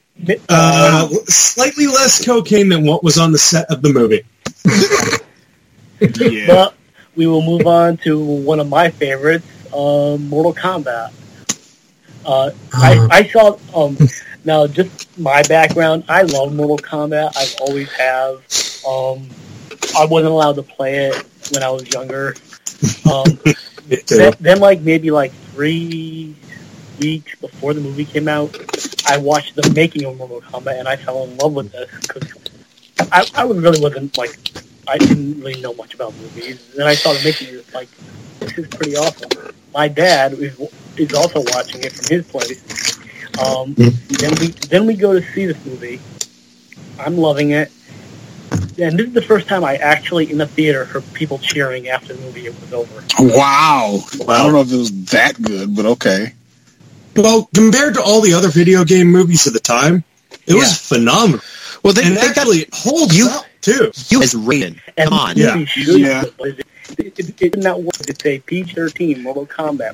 Uh, 0.47 1.07
slightly 1.25 1.87
less 1.87 2.23
cocaine 2.23 2.69
than 2.69 2.85
what 2.85 3.03
was 3.03 3.17
on 3.17 3.31
the 3.31 3.39
set 3.39 3.69
of 3.71 3.81
the 3.81 3.91
movie. 3.91 4.23
Yeah. 6.19 6.47
But 6.47 6.73
we 7.15 7.27
will 7.27 7.43
move 7.43 7.67
on 7.67 7.97
to 7.97 8.17
one 8.19 8.59
of 8.59 8.67
my 8.67 8.89
favorites, 8.89 9.45
uh, 9.71 10.17
Mortal 10.19 10.51
Kombat. 10.53 11.11
Uh, 12.25 12.51
I, 12.73 13.07
I 13.11 13.23
saw, 13.27 13.57
um, 13.75 13.97
now 14.45 14.67
just 14.67 15.17
my 15.19 15.41
background, 15.43 16.03
I 16.09 16.23
love 16.23 16.53
Mortal 16.53 16.77
Kombat. 16.77 17.35
I've 17.35 17.55
always 17.61 17.91
have. 17.93 18.37
Um, 18.87 19.27
I 19.97 20.05
wasn't 20.05 20.31
allowed 20.31 20.55
to 20.55 20.63
play 20.63 21.07
it 21.07 21.25
when 21.51 21.63
I 21.63 21.69
was 21.69 21.91
younger. 21.93 22.35
Um, 23.11 23.39
then, 24.07 24.33
then, 24.39 24.59
like, 24.59 24.81
maybe 24.81 25.11
like 25.11 25.31
three 25.53 26.35
weeks 26.99 27.35
before 27.35 27.73
the 27.73 27.81
movie 27.81 28.05
came 28.05 28.27
out, 28.27 28.55
I 29.07 29.17
watched 29.17 29.55
the 29.55 29.71
making 29.75 30.05
of 30.05 30.17
Mortal 30.17 30.41
Kombat 30.41 30.79
and 30.79 30.87
I 30.87 30.95
fell 30.95 31.23
in 31.23 31.37
love 31.37 31.53
with 31.53 31.71
this 31.71 31.89
because 32.01 32.33
I, 33.11 33.25
I 33.35 33.43
really 33.43 33.81
wasn't 33.81 34.17
like 34.17 34.37
I 34.87 34.97
didn't 34.97 35.41
really 35.41 35.61
know 35.61 35.73
much 35.73 35.93
about 35.93 36.13
movies. 36.15 36.69
And 36.71 36.79
then 36.79 36.87
I 36.87 36.95
saw 36.95 37.13
the 37.13 37.23
making 37.23 37.49
of 37.49 37.67
it, 37.67 37.73
like, 37.73 37.89
this 38.39 38.57
is 38.57 38.67
pretty 38.67 38.95
awesome. 38.95 39.53
My 39.73 39.87
dad 39.87 40.33
is, 40.33 40.57
is 41.03 41.13
also 41.13 41.41
watching 41.47 41.83
it 41.83 41.91
from 41.93 42.15
his 42.15 42.27
place. 42.27 42.97
Um, 43.39 43.73
then 43.75 44.33
we 44.39 44.47
then 44.69 44.85
we 44.85 44.95
go 44.95 45.13
to 45.19 45.21
see 45.33 45.45
this 45.45 45.63
movie. 45.65 45.99
I'm 46.99 47.17
loving 47.17 47.51
it. 47.51 47.71
And 48.77 48.97
this 48.99 49.07
is 49.07 49.13
the 49.13 49.21
first 49.21 49.47
time 49.47 49.63
I 49.63 49.75
actually 49.77 50.31
in 50.31 50.37
the 50.37 50.47
theater 50.47 50.85
heard 50.85 51.03
people 51.13 51.37
cheering 51.39 51.87
after 51.87 52.13
the 52.13 52.21
movie 52.21 52.49
was 52.49 52.73
over. 52.73 53.03
Wow. 53.19 53.99
I 54.27 54.43
don't 54.43 54.53
know 54.53 54.61
if 54.61 54.71
it 54.71 54.77
was 54.77 55.05
that 55.07 55.41
good, 55.41 55.75
but 55.75 55.85
okay. 55.85 56.33
Well, 57.15 57.49
compared 57.53 57.93
to 57.95 58.01
all 58.01 58.21
the 58.21 58.33
other 58.33 58.49
video 58.49 58.83
game 58.83 59.07
movies 59.07 59.45
of 59.47 59.53
the 59.53 59.59
time, 59.59 60.03
it 60.47 60.53
was 60.55 60.77
phenomenal. 60.77 61.41
well, 61.83 61.93
they, 61.93 62.03
and 62.03 62.15
they 62.15 62.21
got 62.21 62.37
actually, 62.39 62.59
it 62.59 62.69
holds 62.73 63.17
you- 63.17 63.27
up 63.29 63.45
too. 63.61 63.91
you 64.09 64.21
as 64.23 64.33
Raiden. 64.33 64.79
And 64.97 65.09
Come 65.09 65.13
on. 65.19 65.35
this 65.35 65.45
Yeah. 65.45 65.53
movie 65.55 65.65
should 65.65 65.99
Yeah. 66.01 66.23
it, 66.23 66.33
it, 66.39 66.65
it, 66.97 67.19
it 67.19 67.35
did 67.37 67.57
not 67.63 67.81
work. 67.83 67.95
It's 68.07 68.25
a 68.25 68.39
PG-13 68.39 69.21
Mortal 69.21 69.45
Kombat 69.45 69.93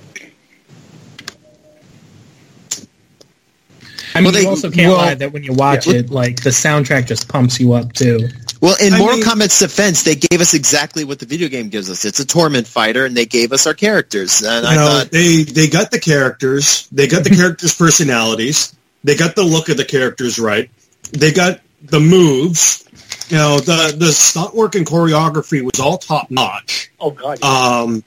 I 4.17 4.21
mean, 4.21 4.25
Well, 4.25 4.34
they- 4.34 4.41
you 4.41 4.49
also 4.49 4.71
can't 4.71 4.89
well- 4.89 4.97
lie 4.97 5.13
that 5.15 5.32
when 5.34 5.43
you 5.43 5.53
watch 5.53 5.88
Yeah. 5.88 5.95
it, 5.95 6.10
like 6.10 6.41
the 6.43 6.49
soundtrack 6.49 7.08
just 7.08 7.27
pumps 7.27 7.60
you 7.60 7.73
up 7.73 7.93
too. 7.93 8.27
Well, 8.60 8.75
in 8.82 8.93
I 8.93 8.97
Mortal 8.97 9.17
mean- 9.19 9.25
Kombat's 9.27 9.60
defense, 9.60 10.01
they 10.01 10.15
gave 10.15 10.41
us 10.41 10.56
exactly 10.56 11.03
what 11.03 11.19
the 11.19 11.27
video 11.27 11.47
game 11.47 11.69
gives 11.69 11.89
us. 11.91 12.03
It's 12.06 12.19
a 12.19 12.25
tournament 12.25 12.65
fighter, 12.65 13.06
and 13.06 13.15
they 13.15 13.27
gave 13.27 13.51
us 13.53 13.67
our 13.67 13.75
characters. 13.75 14.41
And 14.41 14.65
I 14.65 14.71
You 14.71 14.80
know, 14.80 14.86
thought, 14.88 15.12
they 15.12 15.43
they 15.43 15.67
got 15.67 15.91
the 15.91 15.99
characters, 15.99 16.88
they 16.91 17.06
got 17.08 17.23
the 17.23 17.30
characters' 17.30 17.75
personalities, 17.75 18.73
they 19.03 19.15
got 19.15 19.36
the 19.36 19.43
look 19.43 19.69
of 19.69 19.77
the 19.77 19.86
characters 19.86 20.39
right, 20.39 20.69
they 21.12 21.32
got 21.32 21.60
the 21.88 21.99
moves. 21.99 22.84
You 23.30 23.38
know, 23.38 23.60
the 23.60 23.93
the 23.95 24.12
stunt 24.12 24.56
work 24.56 24.73
and 24.73 24.86
choreography 24.88 25.62
was 25.62 25.80
all 25.80 25.97
top 25.99 26.32
notch. 26.32 26.89
Oh 26.99 27.12
God! 27.12 27.38
yeah. 27.43 27.80
Um, 27.82 28.03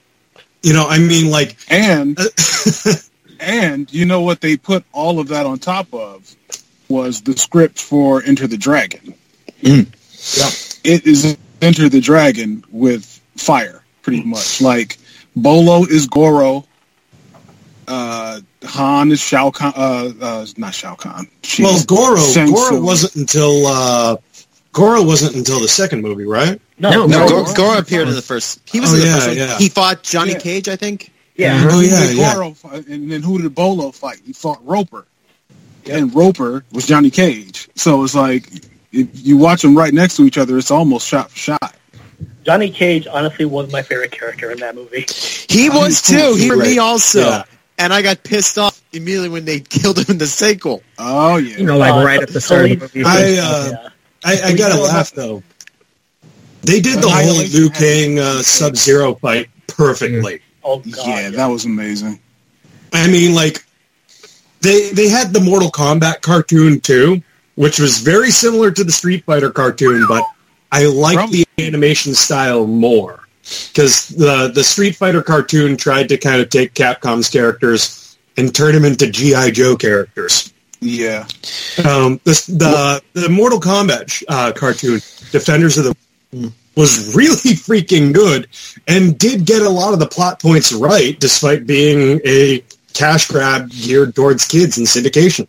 you 0.65 0.73
know, 0.73 0.87
I 0.89 0.99
mean, 0.99 1.31
like, 1.31 1.57
And 1.69 2.19
and 3.41 3.93
you 3.93 4.05
know 4.05 4.21
what 4.23 4.41
they 4.41 4.57
put 4.57 4.85
all 4.93 5.19
of 5.21 5.29
that 5.29 5.47
on 5.47 5.59
top 5.59 5.93
of 5.95 6.35
was 6.89 7.23
the 7.23 7.37
script 7.37 7.81
for 7.81 8.23
Enter 8.23 8.47
the 8.47 8.57
Dragon. 8.57 9.15
Mm. 9.63 9.87
Yeah. 10.37 10.93
It 10.93 11.07
is 11.07 11.37
Enter 11.63 11.89
the 11.89 12.01
Dragon 12.01 12.65
with 12.71 13.05
fire, 13.37 13.83
pretty 14.03 14.23
much. 14.25 14.61
Like 14.61 14.99
Bolo 15.37 15.85
is 15.85 16.07
Goro, 16.07 16.65
uh, 17.89 18.41
Han 18.65 19.11
is 19.13 19.21
Shao 19.21 19.51
Kahn, 19.51 19.73
uh, 19.77 20.13
uh, 20.21 20.47
not 20.57 20.75
Shao 20.75 20.95
Kahn. 20.95 21.27
Jeez. 21.43 21.65
well, 21.65 21.83
Goro, 21.87 22.21
Shang 22.21 22.49
Goro 22.53 22.71
Tsung. 22.71 22.85
wasn't 22.85 23.15
until 23.17 23.67
uh, 23.67 24.17
Goro 24.73 25.03
wasn't 25.03 25.35
until 25.37 25.61
the 25.61 25.69
second 25.69 26.03
movie, 26.03 26.25
right? 26.25 26.61
no, 26.79 26.91
no, 26.91 27.07
no, 27.07 27.19
no, 27.21 27.29
Goro, 27.29 27.43
Goro- 27.45 27.55
Goro 27.55 27.79
appeared 27.79 28.09
in 28.09 28.15
the 28.15 28.23
first. 28.23 28.61
He 28.69 28.81
was 28.81 28.93
Oh, 28.93 28.95
in 28.95 29.01
the 29.01 29.07
yeah, 29.07 29.15
first 29.15 29.29
one. 29.29 29.37
yeah. 29.37 29.59
He 29.59 29.69
fought 29.69 30.03
Johnny 30.03 30.33
Yeah. 30.33 30.39
Cage, 30.39 30.69
I 30.69 30.77
think. 30.77 31.13
Yeah. 31.41 31.69
Oh, 31.71 31.81
yeah, 31.81 32.11
yeah. 32.11 32.53
Fight? 32.53 32.87
And 32.87 33.11
then 33.11 33.23
who 33.23 33.41
did 33.41 33.55
Bolo 33.55 33.91
fight? 33.91 34.21
He 34.25 34.33
fought 34.33 34.65
Roper. 34.67 35.07
And 35.91 36.15
Roper 36.15 36.65
was 36.73 36.87
Johnny 36.87 37.11
Cage. 37.11 37.69
So 37.75 38.05
it's 38.05 38.15
like, 38.15 38.47
if 38.93 39.09
you 39.27 39.37
watch 39.37 39.63
them 39.63 39.77
right 39.77 39.93
next 39.95 40.17
to 40.17 40.25
each 40.25 40.39
other, 40.39 40.59
it's 40.59 40.71
almost 40.71 41.07
shot 41.09 41.31
for 41.31 41.39
shot. 41.39 41.77
Johnny 42.45 42.71
Cage 42.71 43.07
honestly 43.07 43.45
was 43.45 43.73
my 43.73 43.83
favorite 43.83 44.13
character 44.13 44.51
in 44.51 44.59
that 44.61 44.75
movie. 44.75 45.07
He 45.49 45.71
Oh, 45.71 45.81
was 45.81 46.03
too. 46.03 46.35
He 46.37 46.49
for 46.49 46.57
me 46.57 46.79
also. 46.79 47.21
Yeah. 47.21 47.45
And 47.79 47.93
I 47.95 48.03
got 48.03 48.23
pissed 48.23 48.59
off 48.59 48.83
immediately 48.93 49.31
when 49.31 49.45
they 49.47 49.61
killed 49.77 49.99
him 49.99 50.07
in 50.09 50.19
the 50.19 50.27
sequel. 50.27 50.83
Oh, 50.99 51.37
yeah. 51.37 51.57
You 51.57 51.65
know, 51.65 51.79
like 51.79 51.93
Uh, 51.95 52.05
right 52.05 52.23
at 52.23 52.29
the 52.29 52.41
start 52.41 52.71
of 52.71 52.79
the 52.81 52.99
movie. 52.99 53.03
I, 53.07 53.39
uh, 53.41 53.69
yeah. 53.73 53.89
I, 54.23 54.41
I 54.51 54.55
gotta 54.55 54.81
laugh 54.81 55.13
though. 55.13 55.43
They 56.63 56.81
did 56.81 56.99
the 56.99 57.09
whole 57.09 57.21
Annihilation 57.21 57.59
Liu 57.61 57.69
had- 57.71 57.79
Kang 57.79 58.19
uh, 58.19 58.43
Sub 58.43 58.77
Zero 58.77 59.15
fight 59.15 59.49
perfectly. 59.67 60.43
Oh 60.65 60.79
God! 60.81 61.07
yeah, 61.07 61.31
that 61.31 61.47
was 61.47 61.65
amazing. 61.65 62.21
I 62.93 63.09
mean, 63.11 63.35
like 63.35 63.65
they 64.61 64.91
they 64.91 65.09
had 65.09 65.33
the 65.33 65.41
Mortal 65.41 65.71
Kombat 65.71 66.21
cartoon 66.23 66.81
too, 66.81 67.23
which 67.55 67.79
was 67.79 67.99
very 67.99 68.31
similar 68.31 68.71
to 68.71 68.85
the 68.85 68.93
Street 68.93 69.25
Fighter 69.25 69.51
cartoon, 69.51 70.05
but 70.09 70.25
I 70.73 70.87
liked 70.87 71.17
Probably- 71.17 71.47
the 71.57 71.67
animation 71.67 72.15
style 72.15 72.67
more 72.67 73.21
because 73.73 74.09
the 74.09 74.49
the 74.55 74.65
Street 74.65 74.97
Fighter 74.97 75.23
cartoon 75.23 75.77
tried 75.77 76.09
to 76.11 76.19
kind 76.19 76.41
of 76.41 76.51
take 76.51 76.75
Capcom's 76.75 77.29
characters 77.29 78.17
and 78.37 78.55
turn 78.55 78.75
them 78.75 78.85
into 78.85 79.11
GI 79.11 79.53
Joe 79.53 79.77
characters. 79.77 80.53
Yeah. 80.81 81.27
Um, 81.85 82.21
the 82.25 83.03
the 83.13 83.21
the 83.21 83.29
Mortal 83.29 83.61
Kombat 83.61 84.23
uh, 84.29 84.53
cartoon, 84.53 85.01
Defenders 85.31 85.77
of 85.79 85.85
the 86.33 86.53
was 86.81 87.15
really 87.15 87.35
freaking 87.57 88.13
good 88.13 88.49
and 88.89 89.19
did 89.19 89.45
get 89.45 89.63
a 89.63 89.69
lot 89.69 89.93
of 89.93 89.99
the 89.99 90.07
plot 90.07 90.41
points 90.41 90.73
right, 90.73 91.19
despite 91.21 91.67
being 91.67 92.21
a 92.25 92.65
cash 92.95 93.29
grab 93.29 93.71
geared 93.71 94.15
towards 94.15 94.49
kids 94.49 94.79
and 94.79 94.87
syndication. 94.87 95.47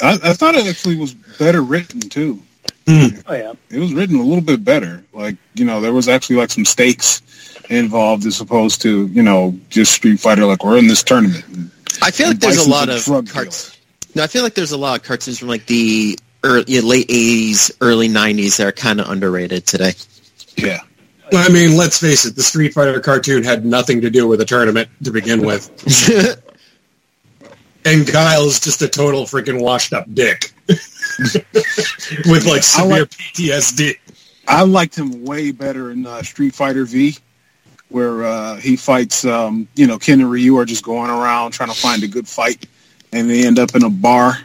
I, 0.00 0.18
I 0.22 0.32
thought 0.34 0.54
it 0.54 0.66
actually 0.66 0.96
was 0.96 1.14
better 1.14 1.62
written, 1.62 2.00
too. 2.00 2.42
Hmm. 2.86 3.06
Oh 3.26 3.34
yeah. 3.34 3.52
It 3.70 3.78
was 3.78 3.92
written 3.94 4.16
a 4.16 4.22
little 4.22 4.44
bit 4.44 4.64
better. 4.64 5.02
Like, 5.12 5.36
you 5.54 5.64
know, 5.64 5.80
there 5.80 5.92
was 5.92 6.08
actually 6.08 6.36
like 6.36 6.50
some 6.50 6.64
stakes 6.64 7.22
involved 7.68 8.26
as 8.26 8.40
opposed 8.40 8.82
to, 8.82 9.06
you 9.08 9.22
know, 9.22 9.58
just 9.70 9.92
Street 9.92 10.20
Fighter, 10.20 10.44
like 10.44 10.64
we're 10.64 10.78
in 10.78 10.86
this 10.86 11.02
tournament. 11.02 11.44
I 12.02 12.10
feel 12.10 12.28
like 12.28 12.38
there's 12.38 12.64
a 12.64 12.68
lot 12.68 12.88
of 12.88 13.02
drug 13.02 13.28
carts. 13.28 13.76
No, 14.14 14.22
I 14.22 14.28
feel 14.28 14.42
like 14.42 14.54
there's 14.54 14.72
a 14.72 14.78
lot 14.78 14.98
of 14.98 15.04
cartoons 15.04 15.38
from 15.38 15.48
like 15.48 15.66
the 15.66 16.18
early, 16.44 16.64
yeah, 16.68 16.80
late 16.82 17.08
'80s, 17.08 17.72
early 17.80 18.08
'90s 18.08 18.56
that 18.58 18.66
are 18.66 18.72
kind 18.72 19.00
of 19.00 19.08
underrated 19.10 19.66
today. 19.66 19.92
Yeah. 20.56 20.80
I 21.32 21.48
mean, 21.48 21.76
let's 21.76 21.98
face 21.98 22.24
it, 22.24 22.36
the 22.36 22.42
Street 22.42 22.72
Fighter 22.72 23.00
cartoon 23.00 23.42
had 23.42 23.64
nothing 23.64 24.00
to 24.02 24.10
do 24.10 24.28
with 24.28 24.40
a 24.40 24.44
tournament 24.44 24.88
to 25.02 25.10
begin 25.10 25.44
with. 25.44 25.70
and 27.84 28.06
Guile's 28.06 28.60
just 28.60 28.80
a 28.82 28.88
total 28.88 29.24
freaking 29.24 29.60
washed 29.60 29.92
up 29.92 30.06
dick. 30.14 30.52
with 30.68 32.46
like 32.46 32.62
severe 32.62 33.00
like- 33.00 33.10
PTSD. 33.10 33.98
I 34.48 34.62
liked 34.62 34.96
him 34.96 35.24
way 35.24 35.50
better 35.50 35.90
in 35.90 36.06
uh, 36.06 36.22
Street 36.22 36.54
Fighter 36.54 36.84
V, 36.84 37.16
where 37.88 38.24
uh, 38.24 38.56
he 38.56 38.76
fights, 38.76 39.24
um, 39.24 39.66
you 39.74 39.88
know, 39.88 39.98
Ken 39.98 40.20
and 40.20 40.30
Ryu 40.30 40.56
are 40.58 40.64
just 40.64 40.84
going 40.84 41.10
around 41.10 41.50
trying 41.50 41.70
to 41.70 41.74
find 41.74 42.04
a 42.04 42.08
good 42.08 42.28
fight, 42.28 42.64
and 43.12 43.28
they 43.28 43.44
end 43.44 43.58
up 43.58 43.74
in 43.74 43.82
a 43.82 43.90
bar, 43.90 44.38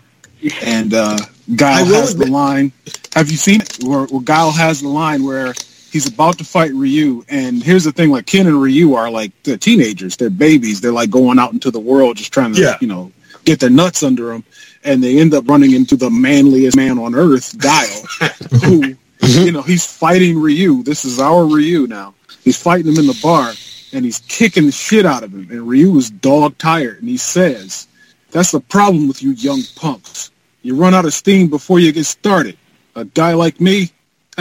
and 0.63 0.95
uh, 0.95 1.19
Guile 1.55 1.85
will 1.85 1.93
has 2.01 2.15
the 2.15 2.25
line. 2.25 2.71
Have 3.13 3.29
you 3.29 3.37
seen 3.37 3.61
it? 3.61 3.77
Where, 3.83 4.05
where 4.05 4.21
Guile 4.23 4.51
has 4.51 4.81
the 4.81 4.87
line 4.89 5.23
where 5.23 5.53
he's 5.91 6.07
about 6.07 6.37
to 6.39 6.43
fight 6.43 6.71
Ryu, 6.73 7.23
and 7.29 7.61
here's 7.63 7.83
the 7.83 7.91
thing: 7.91 8.09
like 8.11 8.25
Ken 8.25 8.47
and 8.47 8.61
Ryu 8.61 8.95
are 8.95 9.09
like 9.09 9.31
they're 9.43 9.57
teenagers, 9.57 10.17
they're 10.17 10.29
babies, 10.29 10.81
they're 10.81 10.91
like 10.91 11.09
going 11.09 11.39
out 11.39 11.53
into 11.53 11.71
the 11.71 11.79
world 11.79 12.17
just 12.17 12.31
trying 12.33 12.53
to, 12.53 12.61
Yeah. 12.61 12.77
you 12.81 12.87
know, 12.87 13.11
get 13.45 13.59
their 13.59 13.69
nuts 13.69 14.03
under 14.03 14.27
them, 14.27 14.43
and 14.83 15.03
they 15.03 15.19
end 15.19 15.33
up 15.33 15.47
running 15.47 15.71
into 15.73 15.95
the 15.95 16.09
manliest 16.09 16.75
man 16.77 16.97
on 16.99 17.15
earth, 17.15 17.57
Guile, 17.57 18.03
who 18.61 18.95
you 19.21 19.51
know, 19.51 19.61
he's 19.61 19.85
fighting 19.85 20.39
Ryu. 20.41 20.83
This 20.83 21.05
is 21.05 21.19
our 21.19 21.45
Ryu 21.45 21.85
now. 21.87 22.15
He's 22.43 22.57
fighting 22.61 22.91
him 22.91 22.97
in 22.99 23.05
the 23.07 23.19
bar, 23.21 23.53
and 23.93 24.03
he's 24.03 24.19
kicking 24.27 24.65
the 24.65 24.71
shit 24.71 25.05
out 25.05 25.23
of 25.23 25.31
him. 25.31 25.47
And 25.51 25.67
Ryu 25.67 25.95
is 25.97 26.09
dog 26.09 26.57
tired, 26.57 26.99
and 27.01 27.07
he 27.09 27.17
says, 27.17 27.87
"That's 28.31 28.51
the 28.51 28.59
problem 28.61 29.07
with 29.07 29.21
you 29.21 29.31
young 29.31 29.61
punks. 29.75 30.31
You 30.63 30.75
run 30.75 30.93
out 30.93 31.05
of 31.05 31.13
steam 31.13 31.47
before 31.47 31.79
you 31.79 31.91
get 31.91 32.05
started. 32.05 32.57
A 32.95 33.05
guy 33.05 33.33
like 33.33 33.59
me, 33.61 33.91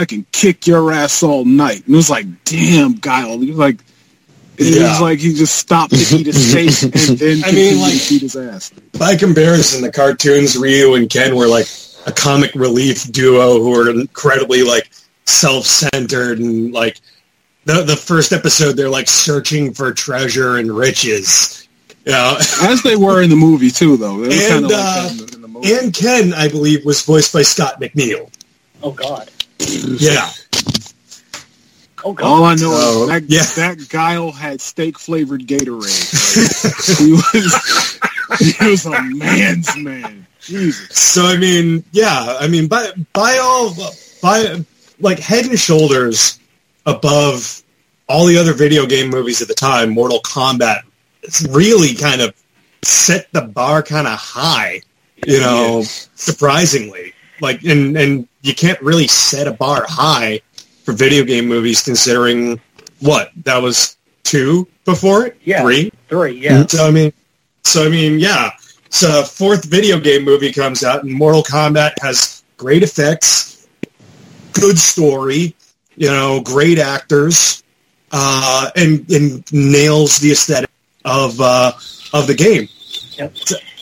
I 0.01 0.05
can 0.05 0.25
kick 0.31 0.67
your 0.67 0.91
ass 0.91 1.23
all 1.23 1.45
night." 1.45 1.85
And 1.85 1.93
it 1.93 1.97
was 1.97 2.09
like, 2.09 2.25
"Damn, 2.45 2.93
Guile." 2.95 3.39
He 3.39 3.47
was 3.49 3.57
like, 3.57 3.77
it 4.57 4.75
Yeah. 4.75 4.89
was 4.91 5.01
like 5.01 5.19
he 5.19 5.33
just 5.33 5.55
stopped 5.55 5.91
to 5.93 6.15
eat 6.15 6.25
his 6.27 6.49
steak 6.81 6.93
and 7.09 7.17
then 7.17 7.41
I 7.45 7.51
mean, 7.51 7.79
like- 7.81 7.93
to 8.01 8.09
beat 8.09 8.21
his 8.21 8.35
ass. 8.35 8.71
By 8.97 9.15
comparison, 9.15 9.81
the 9.81 9.91
cartoons 9.91 10.57
Ryu 10.57 10.93
and 10.95 11.09
Ken 11.09 11.35
were 11.35 11.47
like 11.47 11.67
a 12.05 12.11
comic 12.11 12.53
relief 12.55 13.11
duo 13.11 13.59
who 13.61 13.69
were 13.71 13.89
incredibly 13.89 14.63
like 14.63 14.89
self-centered 15.25 16.39
and 16.39 16.71
like 16.73 16.99
the 17.65 17.83
the 17.83 17.95
first 17.95 18.31
episode 18.33 18.73
they're 18.73 18.89
like 18.89 19.07
searching 19.07 19.73
for 19.73 19.91
treasure 19.93 20.57
and 20.57 20.71
riches. 20.71 21.67
You 22.05 22.11
know? 22.13 22.37
As 22.63 22.81
they 22.83 22.95
were 22.95 23.21
in 23.21 23.29
the 23.29 23.35
movie 23.35 23.69
too, 23.71 23.97
though. 23.97 24.23
And, 24.23 24.31
kind 24.33 24.63
like 24.63 24.73
uh, 24.75 25.07
in 25.11 25.17
the, 25.17 25.31
in 25.35 25.41
the 25.41 25.47
movie. 25.47 25.73
and 25.73 25.93
Ken, 25.93 26.33
I 26.33 26.47
believe, 26.47 26.85
was 26.85 27.01
voiced 27.03 27.33
by 27.33 27.41
Scott 27.43 27.79
McNeil. 27.79 28.29
Oh 28.83 28.91
God. 28.91 29.29
Yeah. 29.99 30.29
Oh 32.03 32.13
God. 32.13 32.25
All 32.25 32.43
I 32.45 32.55
know 32.55 32.71
Oh, 32.73 33.03
is 33.03 33.09
that, 33.09 33.23
yeah. 33.29 33.43
that 33.75 33.89
Guile 33.89 34.31
had 34.31 34.59
steak 34.59 34.97
flavored 34.97 35.45
Gatorade. 35.47 36.97
he 36.97 37.11
was 37.11 37.99
he 38.39 38.69
was 38.69 38.85
a 38.85 39.01
man's 39.01 39.75
man. 39.77 40.25
Jesus. 40.39 40.97
So 40.97 41.23
I 41.25 41.37
mean, 41.37 41.83
yeah, 41.91 42.37
I 42.39 42.47
mean, 42.47 42.67
by 42.67 42.91
by 43.13 43.37
all 43.41 43.75
by 44.21 44.65
like 44.99 45.19
head 45.19 45.45
and 45.45 45.59
shoulders 45.59 46.39
above 46.85 47.61
all 48.09 48.25
the 48.25 48.37
other 48.37 48.53
video 48.53 48.85
game 48.85 49.09
movies 49.09 49.41
at 49.41 49.47
the 49.47 49.53
time, 49.53 49.91
Mortal 49.91 50.19
Kombat 50.21 50.81
it's 51.23 51.43
really 51.49 51.93
kind 51.93 52.21
of 52.21 52.33
set 52.83 53.31
the 53.31 53.41
bar 53.41 53.83
kind 53.83 54.07
of 54.07 54.17
high, 54.17 54.81
you 55.27 55.39
know, 55.39 55.83
surprisingly. 56.15 57.13
Like, 57.39 57.63
and 57.63 57.95
and 57.95 58.27
you 58.41 58.53
can't 58.55 58.81
really 58.81 59.07
set 59.07 59.47
a 59.47 59.51
bar 59.51 59.85
high 59.87 60.41
for 60.83 60.93
video 60.93 61.23
game 61.23 61.47
movies, 61.47 61.81
considering 61.83 62.59
what 62.99 63.31
that 63.43 63.61
was 63.61 63.97
two 64.23 64.67
before 64.85 65.27
it, 65.27 65.37
Yeah. 65.43 65.61
three. 65.61 65.91
Three. 66.09 66.39
Yeah. 66.39 66.65
So 66.67 66.87
I 66.87 66.91
mean, 66.91 67.13
so 67.63 67.85
I 67.85 67.89
mean, 67.89 68.19
yeah. 68.19 68.51
So 68.89 69.23
fourth 69.23 69.65
video 69.65 69.99
game 69.99 70.23
movie 70.23 70.51
comes 70.51 70.83
out, 70.83 71.03
and 71.03 71.13
Mortal 71.13 71.43
Kombat 71.43 71.93
has 72.01 72.43
great 72.57 72.83
effects, 72.83 73.67
good 74.53 74.77
story, 74.77 75.55
you 75.95 76.07
know, 76.09 76.41
great 76.41 76.77
actors, 76.79 77.63
uh, 78.11 78.69
and 78.75 79.09
and 79.09 79.43
nails 79.53 80.17
the 80.17 80.31
aesthetic 80.31 80.69
of 81.05 81.39
uh, 81.39 81.71
of 82.13 82.27
the 82.27 82.35
game. 82.35 82.67
Yep. 83.17 83.33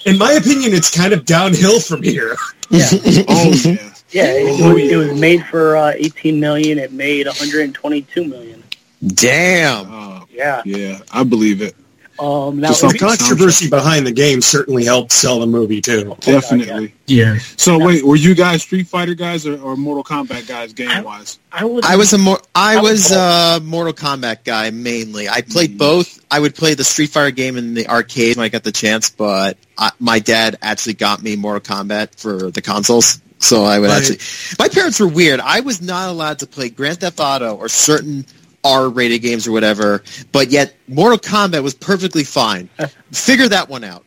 In 0.05 0.17
my 0.17 0.33
opinion, 0.33 0.73
it's 0.73 0.95
kind 0.95 1.13
of 1.13 1.25
downhill 1.25 1.79
from 1.79 2.03
here. 2.03 2.35
Yeah. 2.69 2.87
Oh 3.27 3.51
yeah. 3.65 3.93
Yeah. 4.11 4.25
It, 4.33 4.73
was, 4.73 4.81
it 4.91 4.95
was 4.95 5.19
made 5.19 5.45
for 5.45 5.77
uh, 5.77 5.93
18 5.95 6.39
million. 6.39 6.77
It 6.79 6.91
made 6.91 7.25
122 7.27 8.25
million. 8.25 8.63
Damn. 9.05 9.91
Uh, 9.91 10.25
Yeah. 10.31 10.61
yeah, 10.65 10.99
I 11.11 11.23
believe 11.23 11.61
it. 11.61 11.75
Um. 12.19 12.59
Now, 12.59 12.67
Just 12.67 12.81
The 12.81 12.87
off 12.87 12.93
the 12.93 12.99
controversy 12.99 13.69
behind 13.69 14.05
the 14.05 14.11
game 14.11 14.41
certainly 14.41 14.83
helped 14.83 15.13
sell 15.13 15.39
the 15.39 15.47
movie 15.47 15.79
too. 15.79 16.17
Definitely. 16.19 16.93
Yeah. 17.05 17.37
So 17.55 17.79
wait, 17.79 18.03
were 18.05 18.17
you 18.17 18.35
guys 18.35 18.61
Street 18.61 18.87
Fighter 18.87 19.13
guys 19.13 19.47
or, 19.47 19.57
or 19.61 19.77
Mortal 19.77 20.03
Kombat 20.03 20.45
guys 20.45 20.73
game 20.73 21.05
wise? 21.05 21.39
I 21.49 21.63
was. 21.63 21.85
I 21.85 21.95
was 21.95 22.11
a 22.11 22.17
more 22.17 22.41
I 22.53 22.73
I 22.77 22.81
was 22.81 22.91
was 23.09 23.11
a 23.13 23.61
Mortal 23.63 23.93
Kombat 23.93 24.43
guy 24.43 24.69
mainly. 24.71 25.29
I 25.29 25.41
played 25.43 25.77
both. 25.77 26.19
I 26.29 26.41
would 26.41 26.55
play 26.55 26.73
the 26.73 26.83
Street 26.83 27.11
Fighter 27.11 27.31
game 27.31 27.55
in 27.57 27.73
the 27.73 27.87
arcade 27.87 28.35
when 28.35 28.43
I 28.43 28.49
got 28.49 28.65
the 28.65 28.73
chance, 28.73 29.09
but 29.11 29.57
I, 29.77 29.91
my 30.01 30.19
dad 30.19 30.57
actually 30.61 30.95
got 30.95 31.23
me 31.23 31.37
Mortal 31.37 31.61
Kombat 31.61 32.15
for 32.19 32.51
the 32.51 32.61
consoles. 32.61 33.21
So 33.39 33.63
I 33.63 33.79
would 33.79 33.87
Right. 33.89 33.97
actually. 33.97 34.19
My 34.59 34.67
parents 34.67 34.99
were 34.99 35.07
weird. 35.07 35.39
I 35.39 35.61
was 35.61 35.81
not 35.81 36.09
allowed 36.09 36.39
to 36.39 36.47
play 36.47 36.69
Grand 36.69 36.99
Theft 36.99 37.19
Auto 37.19 37.55
or 37.55 37.69
certain 37.69 38.25
R-rated 38.63 39.21
games 39.21 39.47
or 39.47 39.51
whatever, 39.53 40.03
but 40.31 40.49
yet 40.49 40.75
Mortal 40.87 41.17
Kombat 41.17 41.63
was 41.63 41.73
perfectly 41.73 42.23
fine. 42.25 42.69
Figure 43.11 43.47
that 43.47 43.69
one 43.69 43.83
out. 43.85 44.03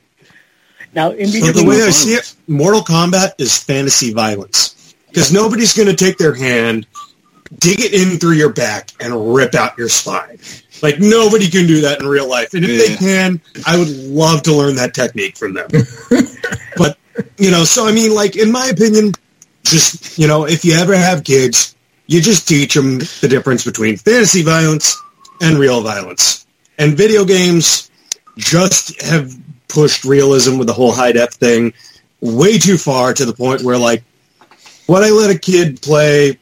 now 0.95 1.11
in 1.13 1.29
So 1.29 1.53
the 1.53 1.65
way 1.65 1.83
I 1.83 1.91
see 1.91 2.13
it, 2.15 2.35
Mortal 2.49 2.83
Kombat 2.83 3.33
is 3.39 3.57
fantasy 3.57 4.13
violence 4.13 4.95
because 5.09 5.33
nobody's 5.33 5.73
going 5.75 5.89
to 5.89 5.97
take 5.97 6.19
their 6.19 6.35
hand, 6.35 6.87
dig 7.59 7.81
it 7.81 7.95
in 7.95 8.19
through 8.19 8.33
your 8.35 8.53
back, 8.53 8.91
and 9.01 9.35
rip 9.35 9.55
out 9.55 9.77
your 9.79 9.89
spine. 9.89 10.39
Like 10.83 10.99
nobody 10.99 11.49
can 11.49 11.67
do 11.67 11.81
that 11.83 12.01
in 12.01 12.07
real 12.07 12.29
life, 12.29 12.53
and 12.55 12.65
if 12.65 12.87
they 12.89 12.97
can, 12.97 13.41
I 13.67 13.79
would 13.79 13.89
love 13.89 14.43
to 14.43 14.55
learn 14.55 14.75
that 14.77 14.93
technique 14.95 15.39
from 15.39 15.55
them. 15.55 15.69
but 16.77 16.99
you 17.39 17.51
know, 17.51 17.65
so 17.65 17.87
I 17.87 17.93
mean, 17.93 18.15
like 18.15 18.37
in 18.37 18.53
my 18.53 18.67
opinion, 18.67 19.13
just 19.65 20.19
you 20.19 20.27
know, 20.27 20.47
if 20.47 20.65
you 20.65 20.75
ever 20.75 20.97
have 20.97 21.25
kids, 21.25 21.75
you 22.07 22.21
just 22.21 22.49
teach 22.49 22.75
them 22.75 22.99
the 23.21 23.29
difference 23.29 23.65
between 23.65 23.97
fantasy 23.97 24.43
violence 24.43 25.01
and 25.41 25.59
real 25.59 25.83
violence. 25.83 26.47
And 26.79 26.97
video 26.97 27.25
games 27.25 27.91
just 28.37 29.01
have 29.03 29.35
pushed 29.69 30.05
realism 30.05 30.59
with 30.59 30.67
the 30.67 30.73
whole 30.73 30.93
high 30.93 31.13
def 31.13 31.33
thing 31.35 31.73
way 32.21 32.59
too 32.59 32.79
far 32.79 33.13
to 33.13 33.25
the 33.25 33.33
point 33.33 33.63
where 33.63 33.77
like 33.77 34.05
what 34.87 35.03
I 35.03 35.11
let 35.11 35.35
a 35.35 35.39
kid 35.39 35.81
play 35.83 36.39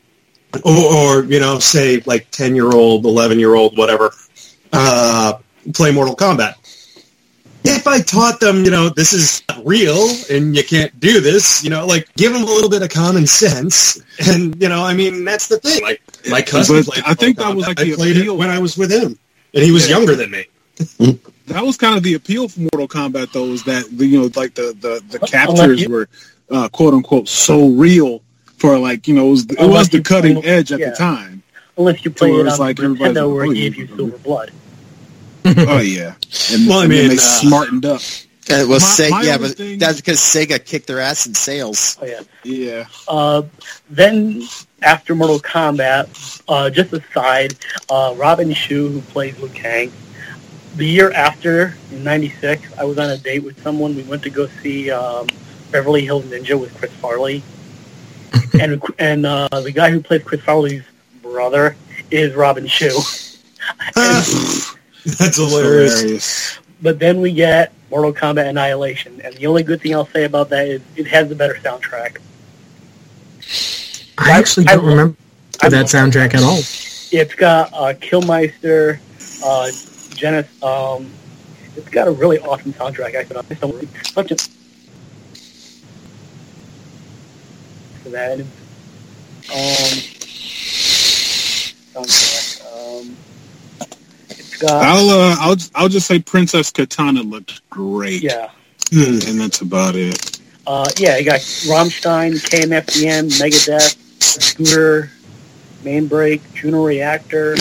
or, 0.65 0.75
or 0.75 1.25
you 1.25 1.41
know 1.41 1.59
say 1.59 2.03
like 2.07 2.31
10 2.31 2.55
year 2.55 2.71
old 2.71 3.05
11 3.05 3.39
year 3.39 3.55
old 3.55 3.79
whatever 3.79 4.13
uh, 4.73 5.35
play 5.75 5.93
Mortal 5.93 6.17
Kombat 6.17 6.55
if 7.65 7.87
I 7.87 8.01
taught 8.01 8.41
them 8.41 8.65
you 8.65 8.71
know 8.71 8.89
this 8.89 9.13
is 9.13 9.43
real 9.65 10.09
and 10.31 10.57
you 10.57 10.65
can't 10.65 10.99
do 11.01 11.21
this 11.21 11.63
you 11.65 11.71
know 11.71 11.87
like 11.87 12.13
give 12.15 12.33
them 12.33 12.43
a 12.43 12.47
little 12.47 12.71
bit 12.71 12.83
of 12.83 12.89
common 12.91 13.27
sense 13.27 14.01
and 14.29 14.61
you 14.61 14.69
know 14.69 14.83
I 14.85 14.95
mean 14.95 15.25
that's 15.25 15.49
the 15.49 15.59
thing 15.59 15.83
like 15.83 16.01
my 16.29 16.43
cousin 16.43 16.77
But 16.77 16.87
played 16.87 17.05
I 17.07 17.15
think 17.15 17.39
that 17.39 17.55
was 17.55 17.67
like 17.67 17.81
I 17.81 17.85
the 17.85 17.95
played 17.97 18.17
it 18.17 18.21
appeal. 18.21 18.37
when 18.37 18.51
I 18.51 18.59
was 18.59 18.77
with 18.77 18.91
him 18.91 19.19
and 19.55 19.63
he 19.65 19.71
was 19.73 19.89
Yeah. 19.89 19.97
younger 19.99 20.15
than 20.17 20.31
me 20.31 20.47
That 21.47 21.65
was 21.65 21.77
kind 21.77 21.97
of 21.97 22.05
the 22.05 22.15
appeal 22.15 22.49
for 22.49 22.61
Mortal 22.61 22.87
Kombat, 22.87 23.33
though, 23.33 23.47
is 23.47 23.65
that 23.65 23.91
you 23.91 24.21
know, 24.21 24.31
like 24.37 24.55
the 24.55 24.73
the, 24.81 25.03
the 25.11 25.19
captures 25.27 25.89
were 25.89 26.09
uh, 26.49 26.69
quote 26.69 26.95
unquote 26.95 27.29
so 27.29 27.67
real 27.71 28.23
for 28.59 28.79
like 28.79 29.09
you 29.09 29.15
know 29.15 29.27
it 29.27 29.31
was, 29.31 29.45
it 29.47 29.69
was 29.69 29.89
the 29.89 30.01
cutting 30.01 30.45
edge 30.45 30.71
at 30.71 30.79
yeah. 30.79 30.91
the 30.91 30.97
time. 30.97 31.43
Unless 31.77 32.05
you 32.05 32.13
played 32.13 32.35
it 32.37 32.47
on 32.47 32.57
like 32.61 32.77
the 32.77 32.85
everybody's 32.85 33.17
Nintendo 33.17 33.35
where 33.35 33.47
oh, 33.47 33.51
it 33.51 33.55
gave 33.55 33.75
you- 33.77 33.87
you 33.87 33.97
silver 33.97 34.19
blood. 34.19 34.53
oh 35.69 35.81
yeah, 35.81 36.15
and, 36.53 36.69
Well, 36.69 36.81
I 36.81 36.85
and 36.85 36.93
then 36.93 36.99
mean, 37.01 37.09
they 37.11 37.17
uh, 37.17 37.19
smartened 37.19 37.85
up. 37.87 38.01
And 38.49 38.63
it 38.63 38.69
was 38.69 38.83
My- 38.83 38.89
Se- 38.89 39.11
my 39.11 39.23
yeah, 39.23 39.39
but 39.39 39.51
thing- 39.53 39.79
that's 39.79 39.97
because 40.01 40.19
Sega 40.19 40.65
kicked 40.65 40.87
their 40.87 40.99
ass 41.01 41.27
in 41.27 41.35
sales. 41.35 41.97
Oh 42.03 42.07
yeah. 42.07 42.21
Yeah, 42.43 42.87
Uh, 43.07 43.43
then 43.91 44.43
after 44.83 45.15
Mortal 45.15 45.39
Kombat, 45.39 46.43
uh, 46.49 46.69
just 46.71 46.93
aside, 46.93 47.55
uh, 47.91 48.15
Robin 48.17 48.53
Shou, 48.53 48.89
who 48.89 49.01
plays 49.03 49.39
Liu 49.39 49.49
Kang, 49.51 49.93
the 50.77 50.87
year 50.87 51.13
after, 51.13 51.75
in 51.93 52.03
'96, 52.03 52.63
I 52.79 52.85
was 52.85 52.99
on 52.99 53.11
a 53.11 53.19
date 53.19 53.45
with 53.45 53.63
someone. 53.63 53.95
We 53.95 54.03
went 54.05 54.23
to 54.25 54.31
go 54.31 54.47
see 54.63 54.91
um, 54.91 55.27
Beverly 55.71 56.05
Hills 56.05 56.25
Ninja 56.25 56.59
with 56.59 56.75
Chris 56.77 56.93
Farley, 56.95 57.43
and 58.61 58.83
and 58.99 59.27
uh, 59.27 59.49
the 59.61 59.71
guy 59.73 59.91
who 59.91 60.01
plays 60.01 60.23
Chris 60.25 60.41
Farley's 60.43 60.83
brother 61.23 61.77
is 62.11 62.35
Robin 62.35 62.67
Shou. 62.67 62.99
that's 65.19 65.37
hilarious 65.37 66.01
hilarious. 66.01 66.59
But 66.83 66.99
then 66.99 67.21
we 67.21 67.33
get 67.33 67.73
Mortal 67.91 68.13
Kombat 68.13 68.49
Annihilation. 68.49 69.21
And 69.23 69.35
the 69.35 69.47
only 69.47 69.63
good 69.63 69.81
thing 69.81 69.95
I'll 69.95 70.07
say 70.07 70.25
about 70.25 70.49
that 70.51 70.67
is 70.67 70.81
it 70.97 71.07
has 71.09 71.29
the 71.29 71.35
better 71.35 71.55
soundtrack. 71.55 72.19
I 74.17 74.31
actually 74.33 74.65
don't 74.65 74.79
love- 74.79 74.87
remember 74.87 75.17
I 75.63 75.69
that 75.69 75.87
soundtrack 75.87 76.35
at 76.35 76.43
all. 76.43 76.59
It's 77.13 77.35
got 77.35 77.73
uh, 77.73 77.93
Killmeister, 77.95 78.99
uh, 79.45 79.71
Genesis. 80.15 80.63
Um, 80.63 81.11
it's 81.77 81.89
got 81.89 82.09
a 82.09 82.11
really 82.11 82.39
awesome 82.39 82.73
soundtrack. 82.73 83.17
I 83.17 83.25
could 83.25 83.37
such 84.07 84.31
a 84.31 84.37
for 88.03 88.09
that. 88.11 88.41
Um, 88.41 88.47
soundtrack. 91.93 93.01
Um, 93.01 93.17
it's 94.63 94.73
I'll 94.73 95.11
uh, 95.11 95.37
I'll 95.41 95.57
I'll 95.75 95.89
just 95.89 96.07
say 96.07 96.19
Princess 96.21 96.71
Katana 96.71 97.23
looked 97.23 97.69
great. 97.71 98.23
yeah. 98.23 98.51
and 98.93 99.41
that's 99.41 99.61
about 99.61 99.95
it. 99.97 100.41
Uh, 100.67 100.87
yeah, 100.99 101.17
you 101.17 101.25
got 101.25 101.41
Rammstein, 101.41 102.33
KMFDM, 102.35 103.29
Megadeth, 103.41 103.97
Scooter, 104.23 105.11
Mainbreak, 105.83 106.41
Juno 106.55 106.85
Reactor. 106.85 107.55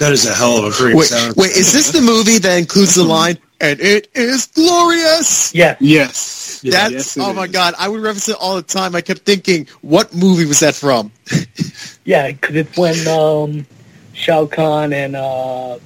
That 0.00 0.12
is 0.12 0.26
a 0.26 0.32
hell 0.34 0.64
of 0.64 0.72
a 0.74 0.76
great 0.76 0.94
Wait, 0.96 1.06
sound. 1.08 1.34
wait, 1.36 1.50
is 1.52 1.72
this 1.72 1.90
the 1.92 2.00
movie 2.00 2.38
that 2.38 2.56
includes 2.58 2.94
the 2.94 3.02
line, 3.04 3.38
and 3.60 3.80
it 3.80 4.08
is 4.14 4.46
glorious? 4.46 5.54
Yes, 5.54 5.76
Yes, 5.80 6.60
That's, 6.62 6.92
yes, 6.92 7.18
oh 7.18 7.32
my 7.32 7.44
is. 7.44 7.50
god, 7.50 7.74
I 7.78 7.88
would 7.88 8.00
reference 8.02 8.28
it 8.28 8.36
all 8.40 8.56
the 8.56 8.62
time. 8.62 8.94
I 8.94 9.00
kept 9.00 9.20
thinking, 9.20 9.66
what 9.82 10.14
movie 10.14 10.46
was 10.46 10.60
that 10.60 10.74
from? 10.74 11.12
yeah, 12.04 12.30
because 12.30 12.56
it's 12.56 12.76
when 12.78 13.06
um, 13.08 13.66
Shao 14.12 14.46
Kahn 14.46 14.92
and 14.92 15.16
uh, 15.16 15.78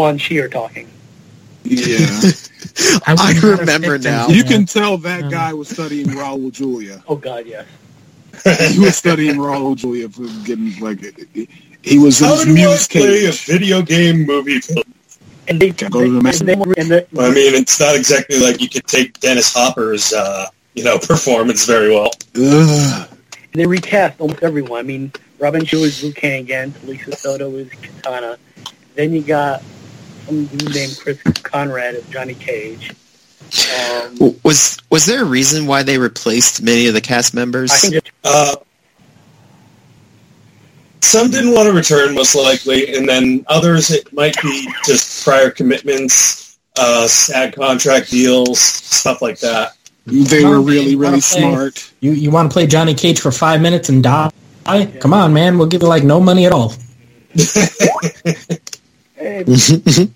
Quan 0.00 0.18
Chi 0.18 0.36
are 0.36 0.48
talking. 0.48 0.88
Yeah, 1.62 1.98
I 3.06 3.12
would 3.12 3.18
not 3.18 3.34
have 3.34 3.58
remember 3.60 3.98
now. 3.98 4.28
you 4.28 4.44
can 4.44 4.64
tell 4.64 4.96
that 4.96 5.24
Um, 5.24 5.30
guy 5.30 5.52
was 5.52 5.68
studying 5.68 6.06
Raul 6.06 6.50
Julia. 6.50 7.02
Oh 7.06 7.16
God, 7.16 7.44
yes. 7.46 7.66
He 8.72 8.78
was 8.78 8.96
studying 8.96 9.36
Raul 9.36 9.76
Julia 9.76 10.08
for 10.08 10.24
getting 10.46 10.74
like 10.80 11.00
he 11.82 11.98
was 11.98 12.22
in 12.22 12.28
How 12.28 12.36
his 12.36 12.44
do 12.46 12.50
I 12.50 12.54
muse 12.54 12.88
play 12.88 13.26
a 13.26 13.32
video 13.32 13.82
game 13.82 14.24
movie 14.24 14.60
film? 14.60 14.84
And 15.48 15.60
they, 15.60 15.70
Can't 15.72 15.92
go 15.92 16.00
to 16.02 16.08
the 16.08 16.16
they, 16.16 16.22
mess- 16.22 16.38
they, 16.38 16.52
and 16.54 16.90
the, 16.90 17.06
I 17.18 17.28
mean, 17.28 17.54
it's 17.54 17.78
not 17.78 17.94
exactly 17.94 18.38
like 18.38 18.58
you 18.62 18.68
could 18.70 18.86
take 18.86 19.20
Dennis 19.20 19.52
Hopper's, 19.52 20.14
uh, 20.14 20.46
you 20.74 20.82
know, 20.84 20.98
performance 21.12 21.66
very 21.66 21.90
well. 21.90 22.10
Ugh. 22.36 23.08
they 23.52 23.66
recast 23.66 24.18
almost 24.18 24.42
everyone. 24.42 24.78
I 24.80 24.82
mean, 24.82 25.12
Robin 25.38 25.62
Shou 25.66 25.78
is 25.84 26.02
Liu 26.02 26.14
Kang 26.14 26.40
again. 26.40 26.72
Lisa 26.84 27.12
Soto 27.14 27.50
is 27.56 27.68
Katana. 27.82 28.38
Then 28.94 29.12
you 29.12 29.20
got 29.22 29.62
some 30.30 30.46
dude 30.46 30.74
named 30.74 30.98
Chris 31.02 31.20
Conrad 31.42 31.94
as 31.96 32.06
Johnny 32.08 32.34
Cage. 32.34 32.92
Um, 33.92 34.36
Was 34.44 34.78
was 34.90 35.06
there 35.06 35.22
a 35.22 35.24
reason 35.24 35.66
why 35.66 35.82
they 35.82 35.98
replaced 35.98 36.62
many 36.62 36.86
of 36.86 36.94
the 36.94 37.00
cast 37.00 37.34
members? 37.34 37.72
I 37.72 37.76
think 37.78 37.94
just 37.94 38.06
Uh, 38.24 38.56
some 41.00 41.30
didn't 41.30 41.52
want 41.54 41.66
to 41.66 41.72
return, 41.72 42.14
most 42.14 42.34
likely, 42.36 42.94
and 42.94 43.08
then 43.08 43.44
others 43.48 43.90
it 43.90 44.12
might 44.12 44.40
be 44.42 44.68
just 44.86 45.24
prior 45.24 45.50
commitments, 45.50 46.58
uh, 46.76 47.08
sad 47.08 47.54
contract 47.56 48.10
deals, 48.10 48.60
stuff 48.60 49.20
like 49.20 49.40
that. 49.40 49.72
They 50.06 50.44
were 50.44 50.60
really, 50.60 50.94
really 50.94 50.96
Wanna 50.96 51.10
play- 51.22 51.40
smart. 51.40 51.90
You 52.00 52.12
you 52.12 52.30
want 52.30 52.50
to 52.50 52.52
play 52.52 52.66
Johnny 52.68 52.94
Cage 52.94 53.18
for 53.20 53.32
five 53.32 53.60
minutes 53.60 53.88
and 53.88 54.02
die? 54.02 54.30
Come 55.00 55.12
on, 55.12 55.32
man. 55.32 55.58
We'll 55.58 55.66
give 55.66 55.82
you 55.82 55.88
like 55.88 56.04
no 56.04 56.20
money 56.20 56.46
at 56.46 56.52
all. 56.52 56.74
hey, 59.20 59.44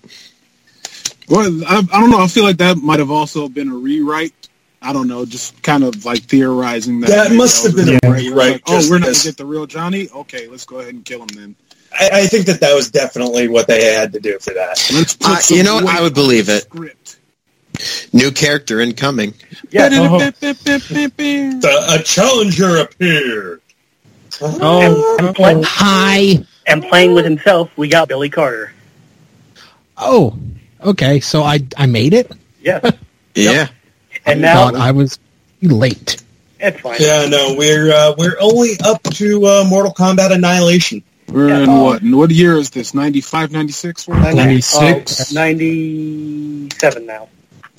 Well, 1.27 1.63
I, 1.67 1.77
I 1.91 1.99
don't 1.99 2.11
know. 2.11 2.19
I 2.19 2.27
feel 2.27 2.43
like 2.43 2.57
that 2.57 2.77
might 2.77 2.99
have 2.99 3.09
also 3.11 3.47
been 3.49 3.69
a 3.69 3.75
rewrite. 3.75 4.33
I 4.81 4.93
don't 4.93 5.07
know, 5.07 5.25
just 5.25 5.61
kind 5.63 5.83
of 5.83 6.05
like 6.05 6.21
theorizing 6.23 6.99
that. 6.99 7.09
That 7.09 7.31
must 7.31 7.65
have 7.65 7.75
been 7.75 7.89
a 7.89 7.99
rewrite. 8.03 8.21
rewrite, 8.23 8.51
Like, 8.53 8.61
oh, 8.67 8.87
we're 8.89 8.99
not 8.99 9.05
going 9.05 9.15
to 9.15 9.23
get 9.23 9.37
the 9.37 9.45
real 9.45 9.65
Johnny? 9.65 10.07
Okay, 10.13 10.47
let's 10.47 10.65
go 10.65 10.79
ahead 10.79 10.93
and 10.93 11.03
kill 11.03 11.21
him 11.21 11.27
then. 11.29 11.55
I, 11.99 12.09
I 12.13 12.27
think 12.27 12.45
that 12.45 12.59
that 12.59 12.75
was 12.75 12.91
definitely 12.91 13.47
what 13.47 13.67
they 13.67 13.93
had 13.93 14.13
to 14.13 14.19
do 14.19 14.37
for 14.37 14.53
that. 14.53 14.89
Let's 14.93 15.15
put 15.15 15.51
Uh, 15.51 15.55
you 15.55 15.63
know 15.63 15.75
what? 15.75 15.87
I 15.87 16.01
would 16.01 16.13
believe 16.13 16.49
it. 16.49 16.63
Script. 16.63 17.17
New 18.13 18.31
character 18.31 18.79
incoming. 18.79 19.33
yeah, 19.71 19.89
The, 21.61 21.85
a 21.99 22.03
challenger 22.03 22.77
appeared. 22.77 23.61
Oh, 24.41 25.17
and, 25.19 25.35
play, 25.35 25.61
Hi. 25.65 26.45
and 26.67 26.83
playing 26.83 27.13
with 27.13 27.25
himself, 27.25 27.75
we 27.77 27.87
got 27.87 28.07
Billy 28.07 28.29
Carter. 28.29 28.71
Oh, 29.97 30.37
okay. 30.83 31.19
So 31.19 31.43
I 31.43 31.59
I 31.77 31.85
made 31.85 32.13
it. 32.13 32.31
Yes, 32.61 32.83
Yeah. 33.35 33.67
and 34.25 34.39
I 34.39 34.41
now 34.41 34.53
thought 34.55 34.75
I 34.75 34.91
was 34.91 35.19
late. 35.61 36.21
it's 36.59 36.79
fine. 36.81 36.97
Yeah, 36.99 37.27
no, 37.29 37.55
we're 37.57 37.91
uh, 37.91 38.13
we're 38.17 38.37
only 38.41 38.71
up 38.83 39.03
to 39.03 39.45
uh, 39.45 39.65
Mortal 39.69 39.93
Kombat 39.93 40.31
Annihilation. 40.31 41.03
We're 41.27 41.49
Yeah, 41.49 41.63
in 41.63 41.69
um, 41.69 41.81
what? 41.81 42.03
What 42.03 42.31
year 42.31 42.55
is 42.57 42.69
this? 42.69 42.93
95, 42.93 43.51
96? 43.51 44.07
What? 44.07 44.35
96. 44.35 45.31
Uh, 45.35 45.39
Ninety-seven 45.39 47.05
now. 47.05 47.29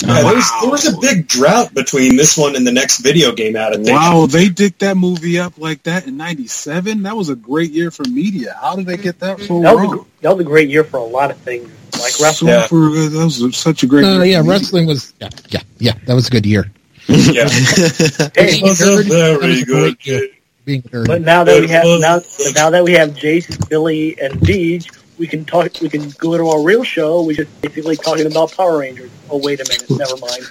Yeah, 0.05 0.13
there, 0.23 0.25
was, 0.35 0.35
Wow. 0.53 0.59
there 0.63 0.71
was 0.71 0.87
a 0.95 0.99
big 0.99 1.27
drought 1.27 1.73
between 1.73 2.17
this 2.17 2.37
one 2.37 2.55
and 2.55 2.67
the 2.67 2.73
next 2.73 2.99
video 2.99 3.33
game 3.33 3.57
out. 3.57 3.73
I 3.73 3.77
think. 3.77 3.89
Wow, 3.89 4.27
they 4.27 4.49
did 4.63 4.79
that 4.81 4.97
movie 4.97 5.39
up 5.39 5.57
like 5.59 5.85
that 5.85 6.07
in 6.07 6.17
97? 6.19 7.05
That 7.05 7.17
was 7.17 7.31
a 7.31 7.37
great 7.37 7.71
year 7.71 7.91
for 7.91 8.05
media. 8.05 8.55
How 8.61 8.77
did 8.77 8.85
they 8.87 8.99
get 8.99 9.21
that 9.21 9.41
so 9.41 9.63
That 9.63 9.75
was, 9.75 9.85
a, 9.85 9.89
wrong? 9.97 10.07
that 10.21 10.37
was 10.37 10.41
a 10.45 10.49
great 10.49 10.69
year 10.69 10.85
for 10.85 10.99
a 10.99 11.05
lot 11.05 11.31
of 11.31 11.39
things, 11.39 11.65
like 11.65 11.86
wrestling. 12.21 12.53
Yeah. 12.53 12.63
Super, 12.67 12.91
that 13.09 13.25
was 13.25 13.57
such 13.57 13.83
a 13.83 13.87
great 13.87 14.05
Uh, 14.05 14.23
year. 14.23 14.25
yeah, 14.25 14.43
wrestling 14.45 14.87
was 14.87 15.13
yeah, 15.21 15.29
yeah, 15.51 15.61
yeah. 15.79 15.93
That 16.07 16.15
was 16.15 16.29
a 16.29 16.31
good 16.31 16.47
year. 16.47 16.71
Yeah, 17.09 17.49
Hey, 17.49 18.59
it 18.59 18.63
was 18.63 18.81
a 18.81 18.85
That 18.85 18.97
was 18.97 19.07
very 19.41 19.65
good 19.65 19.97
year. 20.07 20.29
Being 20.65 20.83
a 20.87 20.89
nerd. 20.89 21.07
But 21.07 21.23
now 21.23 21.45
that 21.45 21.61
we 21.61 21.69
have 21.69 21.85
now, 22.01 22.21
now 22.55 22.71
that 22.71 22.83
we 22.83 22.93
have 22.95 23.11
Jace, 23.11 23.69
Billy, 23.69 24.19
and 24.21 24.35
Deej, 24.41 24.91
we 25.19 25.27
can 25.29 25.45
talk. 25.45 25.71
We 25.81 25.89
can 25.89 26.11
go 26.19 26.37
to 26.37 26.49
our 26.49 26.63
real 26.63 26.83
show. 26.83 27.23
We 27.23 27.35
just 27.37 27.61
basically 27.63 27.97
talking 27.97 28.27
about 28.27 28.51
Power 28.57 28.79
Rangers. 28.79 29.11
Oh 29.31 29.39
wait 29.39 29.61
a 29.61 29.65
minute, 29.69 29.89
never 29.99 30.17
mind. 30.17 30.43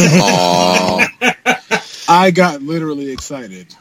Aw. 0.00 1.08
I 2.08 2.30
got 2.30 2.62
literally 2.62 3.10
excited. 3.10 3.74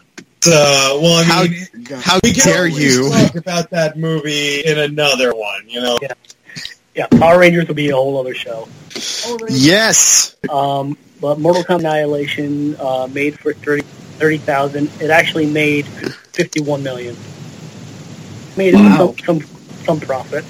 Uh, 0.46 1.00
well, 1.02 1.16
I 1.22 1.24
How- 1.24 1.44
mean, 1.44 1.68
Got- 1.84 2.04
How 2.04 2.20
we 2.22 2.34
dare 2.34 2.68
you? 2.68 3.10
talk 3.10 3.36
about 3.36 3.70
that 3.70 3.98
movie 3.98 4.60
in 4.66 4.78
another 4.78 5.34
one. 5.34 5.64
You 5.70 5.82
know, 5.82 6.00
Yeah, 6.02 6.14
Power 7.12 7.40
Rangers 7.40 7.68
will 7.68 7.76
be 7.76 7.90
a 7.90 7.96
whole 7.96 8.20
other 8.20 8.34
show. 8.34 8.68
Yes. 9.50 10.36
Um, 10.50 10.98
but 11.20 11.40
Mortal 11.40 11.64
Kombat 11.64 11.80
Annihilation 11.80 12.76
uh, 12.80 13.08
made 13.12 13.40
for 13.40 13.54
30 13.54 13.82
30,000. 13.84 14.90
It 15.02 15.10
actually 15.10 15.48
made 15.48 15.88
51 15.88 16.84
million. 16.84 17.16
Made 18.56 18.76
Wow. 18.76 19.16
some, 19.18 19.40
some 19.40 19.60
some 19.86 20.00
profit. 20.00 20.46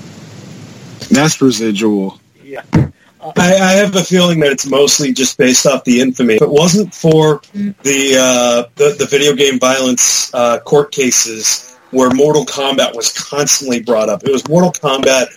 That's 1.10 1.42
residual. 1.42 2.20
Yeah. 2.44 2.64
I, 2.74 3.56
I 3.56 3.72
have 3.74 3.96
a 3.96 4.04
feeling 4.04 4.42
that 4.42 4.52
it's 4.52 4.66
mostly 4.66 5.14
just 5.14 5.38
based 5.38 5.66
off 5.66 5.86
the 5.86 6.02
infamy. 6.02 6.36
If 6.36 6.42
it 6.42 6.50
wasn't 6.50 6.94
for 6.94 7.42
the 7.54 8.18
uh, 8.20 8.70
the, 8.76 8.96
the 9.00 9.06
video 9.10 9.34
game 9.34 9.60
violence 9.60 10.34
uh, 10.34 10.60
court 10.60 10.92
cases 10.92 11.78
where 11.92 12.10
Mortal 12.10 12.46
Kombat 12.46 12.96
was 12.96 13.14
constantly 13.14 13.82
brought 13.82 14.10
up, 14.10 14.24
it 14.24 14.32
was 14.32 14.48
Mortal 14.50 14.72
Kombat, 14.74 15.28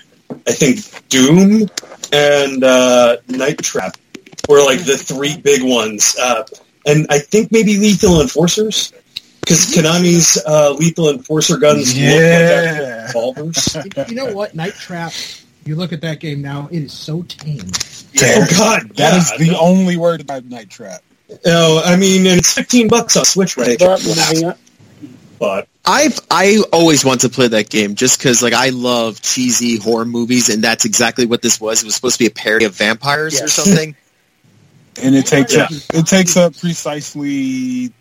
I 0.46 0.52
think 0.52 1.08
Doom 1.08 1.68
and 2.12 2.64
uh, 2.64 3.16
Night 3.28 3.58
Trap 3.58 3.96
were 4.48 4.62
like 4.64 4.84
the 4.84 4.96
three 4.96 5.36
big 5.36 5.62
ones, 5.62 6.16
uh, 6.20 6.44
and 6.86 7.06
I 7.10 7.18
think 7.18 7.52
maybe 7.52 7.78
Lethal 7.78 8.20
Enforcers 8.20 8.92
because 9.40 9.72
Konami's 9.74 10.42
uh, 10.46 10.72
Lethal 10.72 11.10
Enforcer 11.10 11.56
guns 11.58 11.94
look 11.94 12.04
like 12.04 12.20
Yeah. 12.20 13.06
revolvers. 13.06 13.76
you 14.08 14.14
know 14.14 14.32
what? 14.32 14.54
Night 14.54 14.74
Trap. 14.74 15.12
You 15.64 15.74
look 15.74 15.92
at 15.92 16.00
that 16.02 16.20
game 16.20 16.42
now; 16.42 16.68
it 16.70 16.82
is 16.82 16.92
so 16.92 17.22
tame. 17.22 17.60
Oh 18.22 18.46
God, 18.56 18.88
That 18.96 19.16
is 19.16 19.32
yeah. 19.32 19.52
the 19.52 19.58
only 19.58 19.96
word 19.96 20.20
about 20.20 20.44
Night 20.44 20.70
Trap. 20.70 21.02
No, 21.44 21.82
I 21.84 21.96
mean 21.96 22.24
it's 22.24 22.52
fifteen 22.52 22.86
bucks 22.86 23.16
on 23.16 23.24
Switch 23.24 23.56
right 23.56 23.76
But 23.78 24.04
moving 24.04 24.44
on. 24.44 24.54
But 25.38 25.68
I've 25.84 26.18
I 26.30 26.62
always 26.72 27.04
want 27.04 27.20
to 27.22 27.28
play 27.28 27.48
that 27.48 27.68
game 27.70 27.94
just 27.94 28.18
because 28.18 28.42
like 28.42 28.52
I 28.54 28.70
love 28.70 29.20
cheesy 29.22 29.76
horror 29.78 30.04
movies 30.04 30.48
and 30.48 30.62
that's 30.64 30.84
exactly 30.84 31.26
what 31.26 31.42
this 31.42 31.60
was. 31.60 31.82
It 31.82 31.86
was 31.86 31.94
supposed 31.94 32.16
to 32.18 32.24
be 32.24 32.26
a 32.26 32.30
parody 32.30 32.64
of 32.64 32.74
vampires 32.74 33.34
Yeah. 33.38 33.44
or 33.44 33.48
something. 33.48 33.96
And 35.02 35.14
it 35.14 35.26
takes 35.26 35.54
Yeah. 35.54 35.64
up 35.64 35.70
it 35.92 36.06
takes 36.06 36.38
up 36.38 36.56
precisely 36.58 37.92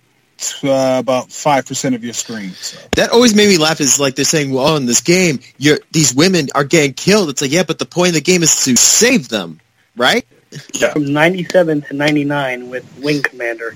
uh, 0.63 0.97
about 0.99 1.29
five 1.29 1.65
percent 1.65 1.93
of 1.93 2.05
your 2.05 2.13
screen. 2.13 2.51
So. 2.51 2.77
that 2.95 3.09
always 3.11 3.35
made 3.35 3.49
me 3.49 3.57
laugh. 3.57 3.81
Is 3.81 3.99
like 3.99 4.15
they're 4.15 4.23
saying, 4.23 4.51
"Well, 4.53 4.77
in 4.77 4.85
this 4.85 5.01
game, 5.01 5.41
you're 5.57 5.79
these 5.91 6.13
women 6.15 6.47
are 6.55 6.63
getting 6.63 6.93
killed." 6.93 7.29
It's 7.29 7.41
like, 7.41 7.51
yeah, 7.51 7.63
but 7.63 7.79
the 7.79 7.85
point 7.85 8.09
of 8.09 8.13
the 8.15 8.21
game 8.21 8.43
is 8.43 8.63
to 8.63 8.77
save 8.77 9.27
them, 9.27 9.59
right? 9.97 10.25
yeah, 10.73 10.93
From 10.93 11.11
97 11.11 11.81
to 11.81 11.93
99 11.93 12.69
with 12.69 12.85
Wing 13.01 13.21
Commander. 13.21 13.75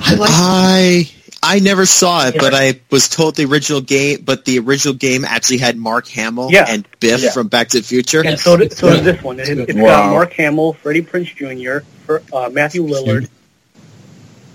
I 0.00 0.14
like. 0.14 0.30
I 0.32 1.10
I 1.46 1.58
never 1.58 1.84
saw 1.86 2.26
it, 2.26 2.34
Yeah. 2.36 2.40
but 2.40 2.54
I 2.54 2.80
was 2.90 3.08
told 3.08 3.36
the 3.36 3.44
original 3.44 3.80
game. 3.80 4.22
But 4.24 4.44
the 4.46 4.58
original 4.60 4.94
game 4.94 5.24
actually 5.24 5.58
had 5.58 5.76
Mark 5.76 6.08
Hamill 6.08 6.50
Yeah. 6.50 6.64
and 6.68 6.86
Biff 7.00 7.22
Yeah. 7.22 7.30
from 7.32 7.48
Back 7.48 7.68
to 7.70 7.78
the 7.80 7.84
Future. 7.84 8.22
And 8.24 8.38
so, 8.38 8.56
did, 8.56 8.72
so 8.72 8.88
Yeah. 8.88 8.94
does 8.94 9.04
this 9.04 9.22
one. 9.22 9.38
It, 9.38 9.48
it's 9.48 9.72
got 9.74 10.10
Mark 10.10 10.32
Hamill, 10.32 10.72
Freddie 10.72 11.02
Prinze 11.02 11.34
Jr., 11.36 11.84
for, 12.06 12.22
uh, 12.32 12.48
Matthew 12.50 12.86
Lillard, 12.86 13.28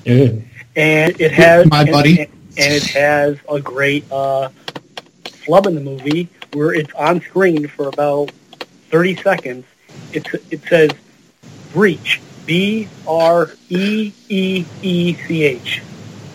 Ew. 0.06 0.44
and 0.76 1.20
it 1.22 1.32
has 1.32 1.66
My 1.68 1.82
and, 1.82 1.92
buddy. 1.92 2.20
and, 2.22 2.30
and 2.58 2.74
it 2.74 2.84
has 2.84 3.38
a 3.52 3.60
great 3.60 4.06
uh, 4.12 4.50
flub 5.46 5.68
in 5.68 5.76
the 5.76 5.82
movie 5.82 6.28
where 6.54 6.74
it's 6.74 6.94
on 6.94 7.22
screen 7.22 7.68
for 7.68 7.88
about 7.88 8.32
thirty 8.92 9.16
seconds. 9.16 9.66
It's 10.14 10.30
it 10.50 10.62
says 10.68 10.92
breach 11.74 12.20
B 12.46 12.88
R 13.08 13.52
E 13.70 14.12
E 14.30 14.66
E 14.82 15.14
C 15.28 15.44
H. 15.44 15.82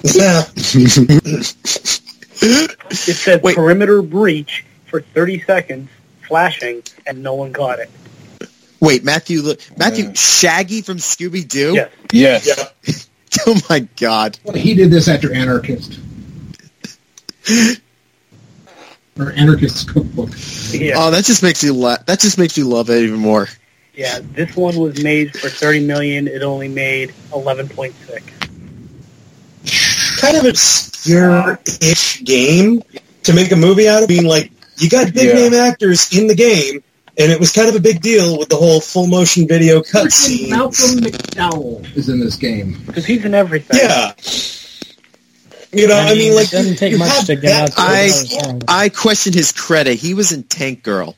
Yeah. 0.04 0.42
It 2.40 3.16
said 3.16 3.42
Wait. 3.42 3.56
perimeter 3.56 4.02
breach 4.02 4.64
for 4.86 5.00
thirty 5.00 5.40
seconds, 5.40 5.88
flashing, 6.28 6.82
and 7.06 7.22
no 7.22 7.34
one 7.34 7.52
caught 7.52 7.78
it. 7.78 7.90
Wait, 8.80 9.02
Matthew, 9.02 9.42
Matthew 9.78 10.06
Yeah. 10.06 10.12
Shaggy 10.12 10.82
from 10.82 10.98
Scooby 10.98 11.46
Doo. 11.48 11.74
Yes. 11.74 11.90
Yes. 12.12 12.46
Yeah. 12.86 12.94
Oh 13.48 13.60
my 13.68 13.80
God. 13.96 14.38
He 14.54 14.74
did 14.74 14.92
this 14.92 15.08
after 15.08 15.34
Anarchist. 15.34 15.98
or 19.18 19.32
Anarchist's 19.32 19.82
cookbook. 19.90 20.30
Yeah. 20.70 20.94
Oh, 20.96 21.10
that 21.10 21.24
just 21.24 21.42
makes 21.42 21.60
you 21.64 21.72
la- 21.72 21.96
that 22.06 22.20
just 22.20 22.38
makes 22.38 22.56
you 22.56 22.68
love 22.68 22.90
it 22.90 23.02
even 23.02 23.18
more. 23.18 23.48
Yeah, 23.96 24.20
this 24.22 24.54
one 24.54 24.76
was 24.76 25.02
made 25.02 25.36
for 25.36 25.48
thirty 25.48 25.84
million. 25.84 26.28
It 26.28 26.42
only 26.42 26.68
made 26.68 27.12
eleven 27.34 27.68
point 27.68 27.94
six. 28.06 28.24
Kind 30.24 30.36
of 30.38 30.44
obscure-ish 30.46 32.24
game 32.24 32.82
to 33.24 33.32
make 33.32 33.52
a 33.52 33.56
movie 33.56 33.88
out 33.88 34.02
of. 34.02 34.08
Being 34.08 34.26
like, 34.26 34.50
you 34.78 34.88
got 34.88 35.12
big 35.14 35.28
Yeah. 35.28 35.34
name 35.34 35.54
actors 35.54 36.16
in 36.16 36.26
the 36.26 36.34
game, 36.34 36.82
and 37.18 37.30
it 37.32 37.38
was 37.40 37.52
kind 37.52 37.68
of 37.68 37.74
a 37.74 37.80
big 37.80 38.00
deal 38.00 38.38
with 38.38 38.48
the 38.48 38.56
whole 38.56 38.80
full 38.80 39.06
motion 39.06 39.46
video 39.46 39.80
Freaking 39.80 40.06
cutscene. 40.06 40.50
Malcolm 40.50 40.98
McDowell 41.00 41.96
is 41.96 42.08
in 42.08 42.20
this 42.20 42.36
game. 42.36 42.82
Because 42.86 43.04
he's 43.06 43.24
in 43.24 43.34
everything. 43.34 43.78
Yeah. 43.82 44.12
You 45.72 45.88
know, 45.88 45.96
I 45.98 46.14
mean, 46.14 46.34
like, 46.36 46.46
it 46.48 46.52
doesn't 46.52 46.76
take 46.76 46.96
much 46.96 47.26
to 47.26 47.34
get 47.34 47.52
out. 47.52 47.72
to 47.72 47.74
I- 47.78 48.60
I 48.84 48.88
question 48.90 49.32
his 49.32 49.50
credit. 49.50 49.96
He 49.98 50.14
was 50.14 50.30
in 50.30 50.44
Tank 50.44 50.84
Girl. 50.84 51.16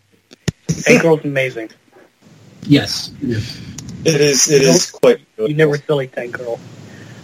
Tank 0.85 1.03
Girl's 1.03 1.25
amazing. 1.25 1.71
Yes. 2.63 3.11
It 3.23 4.21
is. 4.21 4.49
It 4.51 4.63
is 4.63 4.91
quite. 4.91 5.19
Good. 5.37 5.51
You 5.51 5.57
never 5.57 5.77
silly 5.77 6.07
Tank 6.07 6.39
Girl. 6.39 6.59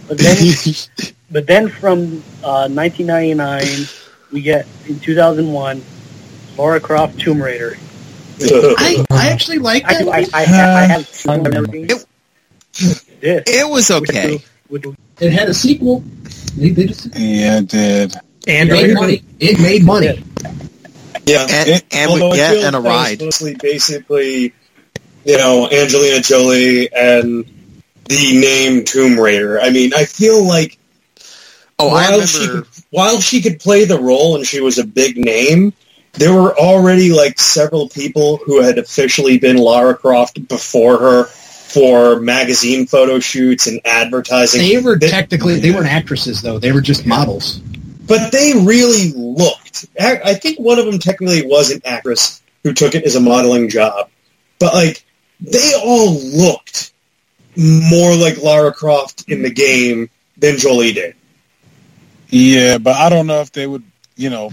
But 0.07 0.17
then, 0.19 0.37
but 1.33 1.47
then 1.47 1.67
from 1.67 2.23
uh, 2.43 2.69
1999, 2.69 3.87
we 4.31 4.41
get 4.41 4.67
in 4.87 4.99
2001, 4.99 5.81
Lara 6.57 6.79
Croft 6.79 7.19
Tomb 7.19 7.41
Raider. 7.41 7.75
I, 8.41 9.03
I 9.11 9.29
actually 9.29 9.57
like 9.59 9.83
I, 9.85 10.03
that. 10.03 10.07
I, 10.07 10.37
I, 10.39 10.43
have, 10.43 10.77
I 10.77 10.81
have 10.85 11.25
I've 11.27 11.51
never 11.51 11.65
seen 11.67 11.85
It- 11.85 12.05
this. 13.19 13.43
It 13.47 13.69
was 13.69 13.89
okay. 13.91 14.43
Which, 14.67 14.85
which, 14.85 14.95
It 15.19 15.31
had 15.31 15.49
a 15.49 15.53
sequel. 15.53 16.03
They, 16.57 16.69
they 16.69 16.85
just, 16.87 17.05
it 17.07 17.15
Yeah, 17.15 17.59
it 17.59 17.67
did. 17.67 18.13
and 18.47 18.69
made 18.69 18.93
money. 18.93 19.23
It 19.39 19.59
made 19.59 19.83
money. 19.85 20.23
yeah. 21.25 21.47
And, 21.49 21.69
It- 21.69 21.85
and 21.91 22.13
we, 22.13 22.21
Although 22.21 22.31
I 22.33 22.49
feel 22.49 22.59
yeah, 22.61 22.67
and 22.67 22.75
a 22.75 22.81
that 22.81 22.83
was 22.83 22.85
ride. 22.85 23.21
Mostly, 23.21 23.55
basically, 23.61 24.53
you 25.25 25.37
know, 25.37 25.69
Angelina 25.71 26.21
Jolie 26.21 26.91
and 26.93 27.45
the 28.09 28.39
name 28.39 28.83
Tomb 28.85 29.19
Raider. 29.19 29.59
I 29.61 29.69
mean, 29.69 29.93
I 29.95 30.05
feel 30.05 30.43
like 30.45 30.77
Oh, 31.79 31.89
while 31.89 32.21
she 32.25 32.39
remember. 32.39 32.61
could, 32.63 32.83
while 32.91 33.19
she 33.19 33.41
could 33.41 33.59
play 33.59 33.85
the 33.85 33.99
role 33.99 34.35
and 34.35 34.45
she 34.45 34.61
was 34.61 34.77
a 34.77 34.85
big 34.85 35.17
name, 35.17 35.73
there 36.13 36.33
were 36.33 36.57
already 36.57 37.11
like 37.11 37.39
several 37.39 37.89
people 37.89 38.37
who 38.37 38.61
had 38.61 38.77
officially 38.77 39.37
been 39.39 39.57
Lara 39.57 39.95
Croft 39.95 40.47
before 40.47 40.97
her 40.99 41.23
for 41.25 42.19
magazine 42.19 42.85
photo 42.85 43.19
shoots 43.19 43.65
and 43.65 43.81
advertising. 43.85 44.61
They 44.61 44.77
were 44.77 44.95
They- 44.97 45.09
technically, 45.09 45.59
they 45.59 45.71
weren't 45.71 45.87
actresses, 45.87 46.41
though. 46.41 46.59
They 46.59 46.71
were 46.71 46.81
just 46.81 47.05
models. 47.05 47.59
but 48.05 48.31
they 48.31 48.53
really 48.53 49.11
looked. 49.15 49.87
I 49.99 50.19
I 50.23 50.33
think 50.35 50.59
one 50.59 50.77
of 50.77 50.85
them 50.85 50.99
technically 50.99 51.45
was 51.45 51.71
an 51.71 51.81
actress 51.85 52.41
who 52.63 52.73
took 52.73 52.93
it 52.95 53.03
as 53.05 53.15
a 53.15 53.19
modeling 53.19 53.69
job, 53.69 54.09
but 54.59 54.73
like 54.73 55.03
they 55.41 55.71
all 55.83 56.13
looked 56.21 56.91
more 57.55 58.15
like 58.15 58.41
Lara 58.43 58.71
Croft 58.73 59.25
in 59.29 59.41
the 59.41 59.49
game 59.49 60.09
than 60.37 60.57
Jolie 60.57 60.93
did. 60.93 61.15
Yeah, 62.33 62.77
but 62.79 62.95
I 62.95 63.09
don't 63.09 63.27
know 63.27 63.41
if 63.41 63.51
they 63.51 63.67
would, 63.67 63.83
you 64.15 64.29
know, 64.29 64.49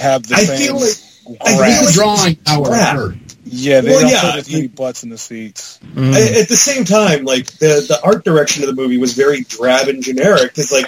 have 0.00 0.26
the 0.26 0.34
I 0.34 0.44
same. 0.44 0.58
feel 0.58 0.74
like 0.76 1.40
I 1.46 1.70
feel 1.72 1.86
The 1.86 1.92
drawing 1.94 2.36
power 2.36 3.14
yeah, 3.44 3.80
they 3.82 3.90
Well, 3.90 4.00
don't 4.00 4.10
yeah, 4.10 4.20
put 4.30 4.36
as 4.40 4.50
many 4.52 4.66
butts 4.68 5.02
in 5.02 5.10
the 5.10 5.18
seats. 5.18 5.78
Mm. 5.94 6.14
I- 6.14 6.40
at 6.40 6.48
the 6.48 6.56
same 6.56 6.84
time, 6.84 7.24
like 7.24 7.46
the 7.58 7.84
the 7.86 8.00
art 8.02 8.24
direction 8.24 8.62
of 8.62 8.68
the 8.74 8.80
movie 8.80 8.96
was 8.98 9.12
very 9.12 9.42
drab 9.42 9.88
and 9.88 10.02
generic. 10.02 10.42
Because 10.54 10.72
like 10.72 10.86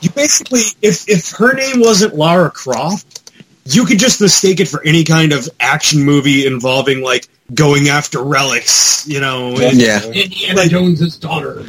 you 0.00 0.10
basically, 0.10 0.60
if 0.80 1.08
if 1.08 1.30
her 1.32 1.52
name 1.52 1.80
wasn't 1.80 2.14
Lara 2.14 2.50
Croft, 2.50 3.32
you 3.66 3.84
could 3.84 3.98
just 3.98 4.20
mistake 4.20 4.60
it 4.60 4.68
for 4.68 4.82
any 4.84 5.04
kind 5.04 5.32
of 5.32 5.48
action 5.60 6.04
movie 6.04 6.46
involving 6.46 7.02
like 7.02 7.26
going 7.52 7.88
after 7.88 8.22
relics. 8.22 9.06
You 9.06 9.20
know, 9.20 9.56
and 9.56 9.78
Yeah. 9.78 10.02
Indiana 10.04 10.60
Like- 10.60 10.70
Jones's 10.70 11.16
daughter. 11.16 11.66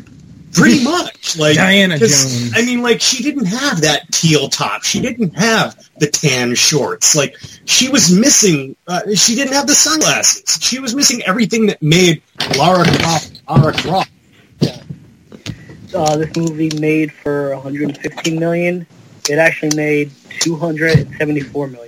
Pretty 0.58 0.84
much 0.84 1.38
like 1.38 1.55
Diana 1.55 1.97
'cause, 1.99 2.10
Jones. 2.41 2.53
I 2.55 2.66
mean, 2.66 2.82
like 2.82 2.99
she 3.01 3.24
didn't 3.24 3.45
have 3.45 3.82
that 3.82 4.12
teal 4.12 4.49
top. 4.49 4.84
She 4.84 4.99
didn't 4.99 5.38
have 5.38 5.76
the 5.97 6.08
tan 6.08 6.55
shorts. 6.55 7.16
Like 7.16 7.36
she 7.66 7.89
was 7.89 8.12
missing. 8.12 8.76
Uh, 8.88 9.01
she 9.16 9.36
didn't 9.36 9.53
have 9.53 9.68
the 9.68 9.76
sunglasses. 9.76 10.58
She 10.62 10.80
was 10.80 10.95
missing 10.95 11.22
everything 11.24 11.68
that 11.68 11.82
made 11.82 12.22
Lara 12.58 12.86
Croft 12.86 13.41
Lara 13.49 13.74
Croft. 13.74 14.12
uh, 15.95 16.18
this 16.18 16.36
movie 16.36 16.70
made 16.80 17.12
for 17.12 17.55
115 17.55 18.39
million. 18.39 18.86
It 19.30 19.38
actually 19.39 19.76
made 19.76 20.12
274 20.41 21.68
million. 21.68 21.87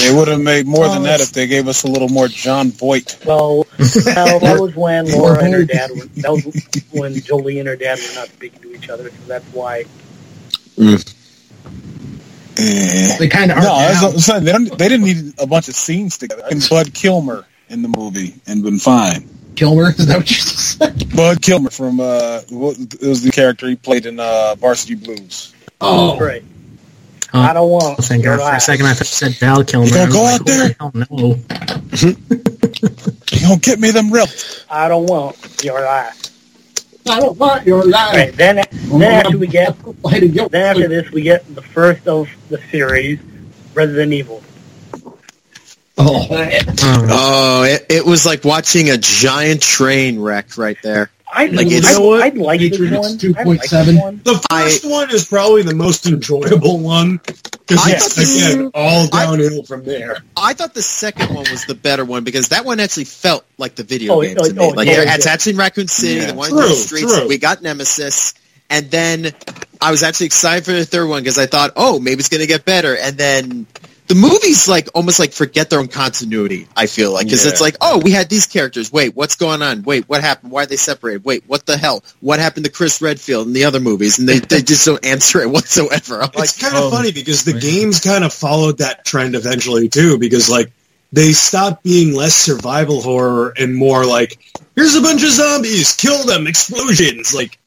They 0.00 0.12
would 0.14 0.28
have 0.28 0.40
made 0.40 0.66
more 0.66 0.88
than 0.88 1.04
that 1.04 1.20
if 1.20 1.32
they 1.32 1.46
gave 1.46 1.68
us 1.68 1.84
a 1.84 1.88
little 1.88 2.08
more 2.08 2.28
Jon 2.28 2.70
Voight. 2.70 3.18
Well, 3.24 3.66
well, 3.78 4.40
that 4.40 4.56
was 4.60 4.74
when 4.74 5.06
Laura 5.10 5.42
and 5.44 5.54
her 5.54 5.64
dad 5.64 5.90
were. 5.90 6.04
That 6.16 6.30
was 6.32 6.84
when 6.90 7.14
Jolie 7.20 7.58
and 7.60 7.68
her 7.68 7.76
dad 7.76 7.98
were 7.98 8.14
not 8.14 8.28
speaking 8.28 8.60
to 8.62 8.74
each 8.74 8.88
other, 8.88 9.10
so 9.10 9.16
that's 9.26 9.44
why. 9.52 9.84
Eh. 12.56 13.16
They 13.18 13.28
kind 13.28 13.50
of 13.50 13.58
are 13.58 13.62
No, 13.62 13.76
that's 13.78 14.02
now. 14.02 14.08
I'm 14.10 14.18
saying. 14.18 14.44
They, 14.44 14.52
don't, 14.52 14.78
they 14.78 14.88
didn't 14.88 15.04
need 15.06 15.34
a 15.38 15.46
bunch 15.46 15.68
of 15.68 15.74
scenes 15.74 16.18
together. 16.18 16.44
And 16.50 16.64
Bud 16.68 16.94
Kilmer 16.94 17.46
in 17.68 17.82
the 17.82 17.88
movie 17.88 18.34
and 18.46 18.62
been 18.62 18.78
fine. 18.78 19.28
Kilmer, 19.56 19.90
is 19.90 20.06
that 20.06 20.16
what 20.18 20.30
you 20.30 20.36
said? 20.36 21.16
Bud 21.16 21.40
Kilmer 21.42 21.70
from 21.70 22.00
uh, 22.00 22.40
what- 22.50 22.78
it 22.78 23.00
was 23.06 23.22
the 23.22 23.30
character 23.32 23.68
he 23.68 23.76
played 23.76 24.06
in 24.06 24.18
uh, 24.20 24.54
Varsity 24.58 24.94
Blues. 24.96 25.52
Oh, 25.80 26.18
Right. 26.18 26.44
Huh. 27.34 27.40
I 27.40 27.52
don't 27.52 27.68
want. 27.68 27.98
Thank 27.98 28.22
your 28.22 28.36
God. 28.36 28.50
For 28.50 28.56
a 28.56 28.60
second, 28.60 28.86
I 28.86 28.94
thought 28.94 29.00
you 29.00 29.04
said 29.06 29.34
Val 29.38 29.64
Kilmer. 29.64 29.86
You 29.86 29.92
gonna 29.92 30.04
I 30.04 30.06
was 30.06 30.14
go 30.14 30.22
like, 30.22 30.40
out 30.40 30.46
there? 30.46 30.76
Oh, 30.78 30.92
no. 30.94 32.14
You 33.32 33.48
don't 33.48 33.62
get 33.62 33.80
me 33.80 33.90
them 33.90 34.10
real. 34.12 34.26
I 34.70 34.88
don't 34.88 35.06
want 35.06 35.62
your 35.64 35.80
laugh. 35.80 36.30
I 37.08 37.20
don't 37.20 37.36
want 37.36 37.66
your 37.66 37.84
life. 37.84 38.14
Right. 38.14 38.32
Then, 38.32 38.64
then 38.72 39.02
after 39.02 39.36
we 39.36 39.46
get, 39.48 39.76
then 40.02 40.54
after 40.54 40.88
this, 40.88 41.10
we 41.10 41.22
get 41.22 41.52
the 41.54 41.60
first 41.60 42.06
of 42.06 42.28
the 42.48 42.58
series, 42.70 43.18
Resident 43.74 44.12
Evil. 44.12 44.42
Oh, 45.98 46.26
Oh, 46.30 47.06
Oh, 47.10 47.64
it, 47.64 47.86
it 47.90 48.06
was 48.06 48.24
like 48.24 48.44
watching 48.44 48.90
a 48.90 48.96
giant 48.96 49.60
train 49.60 50.20
wreck 50.20 50.56
right 50.56 50.78
there. 50.82 51.10
I 51.36 51.46
Like, 51.46 51.56
like. 51.56 51.66
it's- 51.72 51.96
I, 51.96 52.00
I'd 52.26 52.36
like 52.38 52.60
this 52.60 52.78
Matrix 52.78 53.24
one. 53.24 53.36
I 53.36 53.42
like 53.44 53.60
2.7. 53.62 54.00
one. 54.00 54.20
The 54.24 54.46
first 54.50 54.88
one 54.88 55.10
is 55.14 55.24
probably 55.26 55.62
the 55.62 55.74
most 55.74 56.06
enjoyable 56.06 56.78
one 56.78 57.18
because 57.24 57.80
I 57.84 57.90
it's 57.92 58.18
again 58.52 58.70
all 58.74 59.08
I- 59.12 59.24
downhill 59.26 59.64
from 59.64 59.84
there. 59.84 60.18
I 60.36 60.52
thought 60.54 60.74
the 60.74 60.82
second 60.82 61.34
one 61.34 61.44
was 61.50 61.64
the 61.66 61.74
better 61.74 62.04
one 62.04 62.24
because 62.24 62.48
that 62.50 62.64
one 62.64 62.78
actually 62.80 63.04
felt 63.04 63.44
like 63.58 63.74
the 63.74 63.82
video 63.84 64.14
Oh, 64.14 64.22
game 64.22 64.36
oh, 64.38 64.48
to 64.48 64.54
me. 64.54 64.60
oh, 64.60 64.68
like 64.68 64.86
yeah, 64.86 64.94
they're 64.96 65.04
yeah. 65.06 65.14
attaching 65.16 65.56
Raccoon 65.56 65.88
City, 65.88 66.20
Yeah. 66.20 66.26
the 66.28 66.34
one 66.34 66.50
in 66.50 66.56
the 66.56 66.68
streets. 66.70 67.16
true. 67.18 67.26
We 67.28 67.38
got 67.38 67.62
Nemesis, 67.62 68.34
and 68.70 68.90
then 68.90 69.32
I 69.80 69.90
was 69.90 70.02
actually 70.02 70.26
excited 70.26 70.64
for 70.64 70.72
the 70.72 70.84
third 70.84 71.08
one 71.08 71.22
because 71.22 71.38
I 71.38 71.46
thought, 71.46 71.72
oh, 71.76 71.98
maybe 71.98 72.20
it's 72.20 72.28
going 72.28 72.40
to 72.42 72.46
get 72.46 72.64
better. 72.64 72.96
And 72.96 73.16
then 73.18 73.66
the 74.06 74.14
movies 74.14 74.68
like 74.68 74.88
almost 74.94 75.18
like 75.18 75.32
forget 75.32 75.70
their 75.70 75.78
own 75.78 75.88
continuity. 75.88 76.68
I 76.76 76.86
feel 76.86 77.12
like 77.12 77.26
because 77.26 77.44
Yeah. 77.44 77.52
it's 77.52 77.60
like, 77.60 77.76
oh, 77.80 77.98
we 77.98 78.10
had 78.10 78.28
these 78.28 78.46
characters. 78.46 78.92
Wait, 78.92 79.16
what's 79.16 79.36
going 79.36 79.62
on? 79.62 79.82
Wait, 79.82 80.08
what 80.08 80.20
happened? 80.20 80.52
Why 80.52 80.64
are 80.64 80.66
they 80.66 80.76
separated? 80.76 81.24
Wait, 81.24 81.44
what 81.46 81.64
the 81.64 81.76
hell? 81.76 82.04
What 82.20 82.38
happened 82.38 82.66
to 82.66 82.70
Chris 82.70 83.00
Redfield 83.00 83.46
in 83.46 83.54
the 83.54 83.64
other 83.64 83.80
movies? 83.80 84.18
And 84.18 84.28
they, 84.28 84.40
they 84.40 84.60
just 84.60 84.84
don't 84.84 85.04
answer 85.04 85.40
it 85.40 85.50
whatsoever. 85.50 86.16
I'm 86.22 86.30
like, 86.34 86.44
it's 86.44 86.60
kind 86.60 86.76
of 86.76 86.84
oh, 86.84 86.90
funny 86.90 87.12
because 87.12 87.44
the 87.44 87.52
right. 87.52 87.62
games 87.62 88.00
kind 88.00 88.24
of 88.24 88.32
followed 88.32 88.78
that 88.78 89.04
trend 89.04 89.34
eventually 89.34 89.88
too. 89.88 90.18
Because 90.18 90.50
like 90.50 90.70
they 91.12 91.32
stopped 91.32 91.82
being 91.82 92.14
less 92.14 92.34
survival 92.34 93.00
horror 93.00 93.54
and 93.56 93.74
more 93.74 94.04
like 94.04 94.38
here's 94.76 94.96
a 94.96 95.00
bunch 95.00 95.22
of 95.22 95.30
zombies, 95.30 95.96
kill 95.96 96.24
them, 96.24 96.46
explosions. 96.46 97.34
Like 97.34 97.58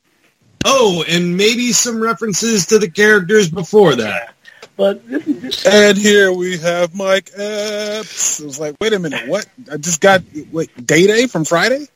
Oh, 0.66 1.04
and 1.08 1.38
maybe 1.38 1.72
some 1.72 2.00
references 2.02 2.68
to 2.68 2.80
the 2.80 2.90
characters 2.90 3.50
before 3.50 3.96
that. 3.96 4.36
But 4.78 5.08
this 5.08 5.26
is 5.28 5.42
just 5.42 5.66
And 5.68 5.98
here 5.98 6.32
we 6.32 6.58
have 6.60 6.94
Mike 6.96 7.32
Epps. 7.36 8.40
It 8.40 8.46
was 8.46 8.60
like, 8.60 8.76
wait 8.80 8.94
a 8.94 9.00
minute, 9.00 9.28
what? 9.28 9.48
I 9.72 9.78
just 9.78 10.00
got 10.02 10.22
wait 10.52 10.70
Day 10.86 11.08
Day 11.08 11.26
from 11.28 11.46
Friday. 11.46 11.88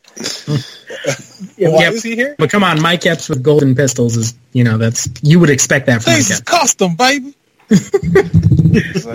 yeah, 1.58 1.70
Why 1.70 1.84
Yep. 1.84 1.94
is 1.94 2.04
he 2.04 2.16
here? 2.16 2.36
But 2.40 2.50
come 2.50 2.64
on, 2.64 2.82
Mike 2.82 3.06
Epps 3.06 3.30
with 3.30 3.44
golden 3.44 3.76
pistols 3.76 4.18
is, 4.18 4.34
you 4.52 4.64
know, 4.64 4.78
that's 4.80 5.08
you 5.22 5.40
would 5.40 5.52
expect 5.52 5.86
that 5.86 6.02
from 6.02 6.14
Mike 6.14 6.20
This 6.20 6.32
is 6.32 6.42
custom, 6.42 6.96
baby. 6.96 7.36
Like, 7.70 7.80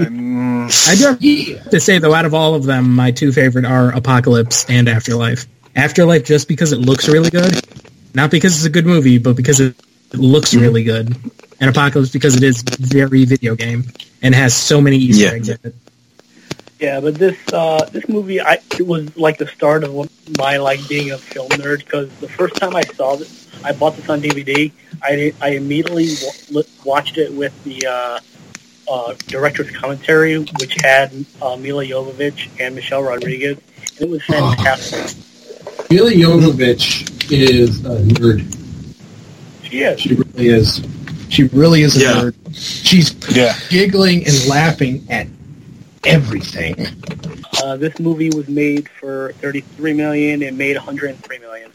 mm, 0.09 0.89
I 0.89 0.95
do 0.95 1.55
have 1.57 1.71
to 1.71 1.81
say 1.81 1.99
though, 1.99 2.14
out 2.14 2.25
of 2.25 2.35
all 2.35 2.55
of 2.55 2.64
them, 2.64 2.95
my 2.95 3.11
two 3.11 3.33
favorite 3.33 3.64
are 3.64 3.91
Apocalypse 3.95 4.64
and 4.71 4.89
Afterlife. 4.89 5.47
Afterlife 5.75 6.25
just 6.25 6.47
because 6.49 6.73
it 6.73 6.79
looks 6.79 7.09
really 7.09 7.31
good, 7.31 7.61
not 8.14 8.31
because 8.31 8.57
it's 8.57 8.64
a 8.64 8.71
good 8.71 8.87
movie, 8.87 9.19
but 9.19 9.37
because 9.37 9.61
it 9.61 9.75
looks 10.14 10.55
really 10.55 10.85
good. 10.85 11.14
And 11.61 11.71
Apocalypse 11.71 12.11
because 12.13 12.37
it 12.37 12.43
is 12.43 12.63
very 12.63 13.25
video 13.25 13.55
game 13.55 13.85
and 14.23 14.35
has 14.35 14.55
so 14.55 14.81
many 14.81 14.97
Easter 14.97 15.25
Yeah. 15.25 15.33
eggs 15.33 15.49
in 15.49 15.59
it. 15.65 15.75
Yeah, 16.79 17.01
but 17.01 17.15
this 17.15 17.39
uh, 17.55 17.89
this 17.91 18.07
movie, 18.09 18.39
I 18.41 18.59
it 18.79 18.87
was 18.87 19.17
like 19.17 19.39
the 19.39 19.47
start 19.47 19.83
of 19.83 19.95
my 20.37 20.59
like 20.59 20.87
being 20.89 21.11
a 21.13 21.17
film 21.19 21.49
nerd 21.53 21.79
because 21.79 22.11
the 22.21 22.29
first 22.29 22.57
time 22.57 22.77
I 22.77 22.83
saw 22.83 23.17
this, 23.17 23.49
I 23.65 23.73
bought 23.73 23.97
this 23.97 24.11
on 24.11 24.21
DVD. 24.21 24.71
I 25.03 25.33
I 25.41 25.51
immediately 25.51 26.09
w- 26.49 26.69
watched 26.85 27.17
it 27.17 27.33
with 27.33 27.55
the 27.65 27.87
uh, 27.87 28.21
uh, 28.93 29.15
director's 29.27 29.71
commentary, 29.71 30.37
which 30.61 30.77
had 30.83 31.13
uh, 31.41 31.57
Milla 31.57 31.87
Jovovich 31.87 32.51
and 32.61 32.75
Michelle 32.75 33.03
Rodriguez, 33.03 33.57
and 33.99 34.01
it 34.03 34.11
was 34.11 34.23
fantastic. 34.25 35.17
Milla 35.91 36.11
Jovovich 36.11 37.33
is 37.33 37.81
a 37.87 38.01
nerd. 38.01 38.45
She 39.63 39.81
is. 39.81 39.99
She 39.99 40.15
really 40.15 40.49
is. 40.49 40.81
She 41.29 41.45
really 41.45 41.83
is 41.83 41.97
a 41.97 42.01
Yeah. 42.01 42.12
nerd. 42.12 42.35
She's 42.55 43.14
yeah. 43.35 43.57
giggling 43.68 44.27
and 44.27 44.47
laughing 44.49 45.07
at 45.11 45.27
everything. 46.05 46.87
Uh, 47.62 47.77
this 47.77 47.99
movie 47.99 48.31
was 48.31 48.49
made 48.49 48.89
for 48.89 49.33
33 49.41 49.93
million. 49.95 50.43
It 50.43 50.55
made 50.55 50.77
103 50.77 51.39
million. 51.39 51.70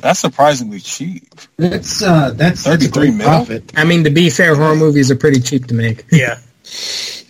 That's 0.00 0.18
surprisingly 0.20 0.80
cheap. 0.80 1.28
That's 1.58 2.02
uh, 2.02 2.30
that's 2.34 2.64
that's 2.64 2.86
a 2.86 2.90
great 2.90 3.18
profit. 3.20 3.72
I 3.76 3.84
mean, 3.84 4.02
to 4.04 4.10
be 4.10 4.30
fair, 4.30 4.56
horror 4.56 4.74
movies 4.74 5.10
are 5.12 5.16
pretty 5.16 5.40
cheap 5.40 5.66
to 5.68 5.74
make. 5.74 6.04
Yeah. 6.10 6.38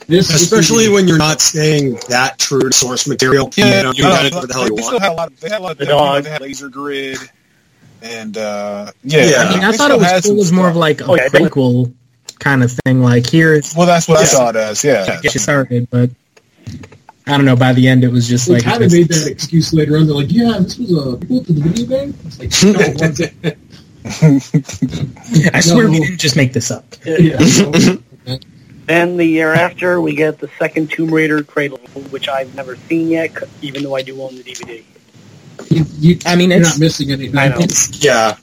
This 0.09 0.31
Especially 0.35 0.89
when 0.89 1.07
you're 1.07 1.19
not 1.19 1.41
staying 1.41 1.99
that 2.09 2.39
true 2.39 2.61
to 2.61 2.73
source 2.73 3.07
material. 3.07 3.51
you 3.57 3.65
know, 3.65 3.93
you 3.95 4.03
got 4.03 4.25
it 4.25 4.35
what 4.35 4.49
the 4.49 4.55
hell 4.55 4.69
you 4.69 4.77
they 4.77 4.83
still 4.83 4.99
had 5.01 5.13
a 5.13 5.15
lot. 5.15 5.29
Of, 5.33 5.41
they 5.41 5.49
had 5.51 5.61
a 5.61 5.63
lot. 5.63 5.73
Of, 5.73 5.79
The 5.79 5.85
you 5.85 5.91
know. 5.91 6.21
They 6.21 6.31
had 6.31 6.41
laser 6.41 6.69
grid, 6.69 7.19
and 8.03 8.37
uh, 8.37 8.93
yeah. 9.05 9.25
Yeah. 9.25 9.37
I 9.45 9.55
mean, 9.55 9.65
I 9.65 9.73
thought 9.73 9.91
it 9.91 9.99
was 9.99 10.11
cool 10.13 10.21
some 10.23 10.39
as 10.39 10.53
more 10.53 10.69
of 10.69 10.77
like 10.77 11.01
a 11.01 11.05
Oh, 11.07 11.15
yeah, 11.15 11.29
prequel 11.29 11.93
kind 12.39 12.63
of 12.63 12.73
thing. 12.85 13.03
Like 13.03 13.27
here, 13.29 13.61
Well, 13.77 13.87
that's 13.87 14.09
what 14.09 14.19
I 14.19 14.23
Yeah. 14.23 14.27
saw 14.27 14.49
it 14.51 14.57
as. 14.57 14.85
Yeah. 14.85 15.21
get 15.21 15.35
you 15.35 15.41
started, 15.41 15.89
but 15.91 16.11
I 17.27 17.37
don't 17.37 17.45
know. 17.47 17.57
By 17.57 17.73
the 17.73 17.89
end, 17.89 18.05
it 18.05 18.11
was 18.11 18.29
just 18.29 18.49
They 18.49 18.55
like 18.55 18.65
kind 18.65 18.83
of 18.83 18.93
made 18.93 19.09
that 19.09 19.27
excuse 19.29 19.73
later 19.73 19.97
on. 19.97 20.07
They're 20.07 20.15
like, 20.17 20.33
"Yeah, 20.33 20.59
this 20.59 20.77
was 20.79 20.91
a 20.91 21.17
prequel 21.17 21.47
to 21.47 21.53
the 21.53 21.61
video 21.61 21.87
game." 21.87 22.15
It's 22.27 22.65
like, 22.65 22.75
no, 22.75 22.81
it 22.81 23.01
wasn't. 23.01 23.35
I 25.55 25.61
swear 25.61 25.89
we 25.89 26.01
didn't 26.01 26.19
just 26.19 26.35
make 26.37 26.53
this 26.53 26.71
up. 26.71 26.85
yeah. 27.07 27.39
Then 28.85 29.17
the 29.17 29.25
year 29.25 29.55
after, 29.55 30.01
we 30.01 30.17
get 30.17 30.41
the 30.41 30.51
second 30.59 30.91
Tomb 30.91 31.15
Raider 31.15 31.45
Cradle, 31.45 31.79
which 32.11 32.29
I've 32.29 32.53
never 32.57 32.75
seen 32.89 33.09
yet, 33.09 33.33
even 33.63 33.85
though 33.85 33.95
I 33.95 34.03
do 34.03 34.21
own 34.21 34.35
the 34.37 34.43
DVD. 34.43 34.83
You, 35.73 35.85
you, 35.99 36.19
I 36.27 36.37
mean, 36.37 36.51
you're 36.51 36.61
it's 36.61 36.71
not 36.71 36.79
missing 36.81 37.11
anything. 37.11 37.37
I 37.37 37.49
know. 37.49 37.67
Yeah. 37.93 38.37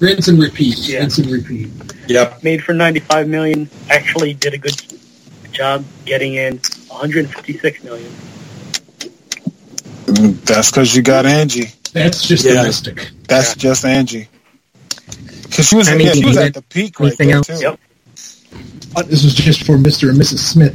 Rinse 0.00 0.28
and 0.28 0.40
repeat. 0.40 0.78
Yeah. 0.78 1.00
Rinse 1.00 1.18
and 1.18 1.30
repeat. 1.30 1.68
Yep. 2.08 2.42
Made 2.44 2.62
for 2.62 2.72
95 2.72 3.28
million. 3.28 3.68
Actually, 3.90 4.34
did 4.34 4.54
a 4.54 4.58
good 4.58 4.80
job 5.52 5.84
getting 6.04 6.34
in 6.34 6.58
156 6.88 7.84
million. 7.84 8.10
Mm, 10.06 10.40
That's 10.44 10.70
because 10.70 10.94
you 10.94 11.02
got 11.02 11.26
Angie. 11.26 11.66
That's 11.92 12.26
just 12.26 12.44
Yeah. 12.44 12.54
domestic. 12.62 13.10
That's 13.28 13.54
just 13.56 13.84
Angie. 13.84 14.28
Because 15.42 15.66
she 15.68 15.76
was, 15.76 15.88
I 15.88 15.96
mean, 15.96 16.06
yeah, 16.08 16.12
she 16.12 16.24
was 16.24 16.36
at 16.36 16.54
the 16.54 16.62
peak 16.62 17.00
right 17.00 17.06
anything 17.08 17.28
there 17.28 17.36
else? 17.38 17.46
too. 17.46 17.54
Yep. 17.60 17.80
Uh, 18.96 19.02
This 19.02 19.24
was 19.24 19.34
just 19.34 19.64
for 19.64 19.76
Mr. 19.76 20.10
and 20.10 20.18
Mrs. 20.18 20.38
Smith. 20.38 20.74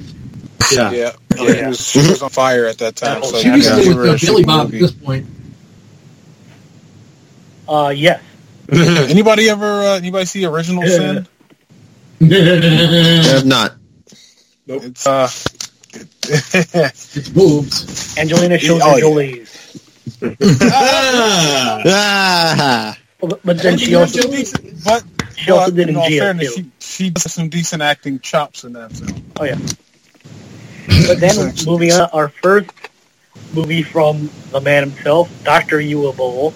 Yeah. 0.72 0.92
Yeah, 0.92 1.12
Oh, 1.38 1.48
yeah, 1.48 1.54
yeah. 1.54 1.62
She, 1.62 1.68
was, 1.68 1.88
she 1.88 2.00
was 2.00 2.22
on 2.22 2.30
fire 2.30 2.66
at 2.66 2.78
that 2.80 2.96
time. 2.96 3.22
Oh, 3.24 3.32
so 3.32 3.38
She 3.40 3.50
was 3.50 3.68
gotta 3.68 3.82
still 3.82 3.94
give 3.94 4.02
with 4.02 4.24
uh, 4.24 4.26
Billy 4.26 4.44
shitty 4.44 4.46
Bob 4.46 4.66
at 4.68 4.72
this 4.72 4.92
point. 4.92 5.26
Uh, 7.68 7.94
yes. 7.96 8.22
Anybody 8.70 9.50
ever? 9.50 9.66
Uh, 9.66 9.96
anybody 9.98 10.26
see 10.26 10.46
Original 10.46 10.84
Yeah. 10.86 10.98
Sin? 10.98 11.28
I 12.22 13.28
have 13.36 13.46
not. 13.46 13.76
It's 14.68 15.06
uh, 15.06 15.30
it's 16.24 17.30
boobs. 17.34 18.18
Angelina 18.18 18.56
Oh, 18.56 19.00
Jolie. 19.00 19.40
yeah. 19.42 19.46
Jolie's. 20.22 20.60
Ah. 20.62 21.82
Ah, 21.86 22.98
But, 23.20 23.44
but 23.44 23.58
then 23.62 23.78
she 23.78 23.96
also 23.96 24.22
but 24.86 25.04
she 25.36 25.52
also 25.52 25.72
but 25.72 25.76
did 25.76 25.90
in 25.90 25.96
in 25.96 25.96
all 25.98 26.08
fairness, 26.10 26.56
too. 26.56 26.64
she, 26.80 27.06
she 27.06 27.10
does 27.10 27.32
some 27.34 27.50
decent 27.50 27.82
acting 27.82 28.20
chops 28.20 28.64
in 28.64 28.74
that 28.74 28.92
film. 28.94 29.24
Oh 29.40 29.44
yeah. 29.44 29.58
But 31.08 31.20
then 31.20 31.54
moving 31.66 31.92
on, 31.92 32.10
our 32.14 32.30
first 32.30 32.70
movie 33.54 33.84
from 33.84 34.30
the 34.52 34.62
man 34.62 34.90
himself, 34.90 35.30
Doctor 35.44 35.78
Uwe 35.80 36.16
Boll. 36.16 36.54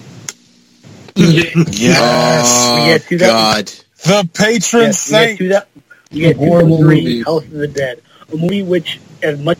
Yes, 1.18 2.46
oh, 2.46 2.76
We 2.84 2.86
get 2.92 3.02
to 3.08 3.18
that- 3.18 3.26
God. 3.26 3.72
the 4.04 4.28
patron 4.32 4.82
Yes, 4.84 5.08
we 5.08 5.12
get 5.12 5.26
saint. 5.26 5.38
to 5.38 5.48
that. 5.48 5.68
We 6.12 6.20
get 6.20 6.36
horrible 6.36 6.78
2003, 6.78 7.02
movie. 7.02 7.22
House 7.22 7.42
of 7.44 7.50
the 7.50 7.68
Dead, 7.68 8.00
a 8.32 8.36
movie 8.36 8.62
which, 8.62 9.00
as 9.22 9.38
much, 9.40 9.58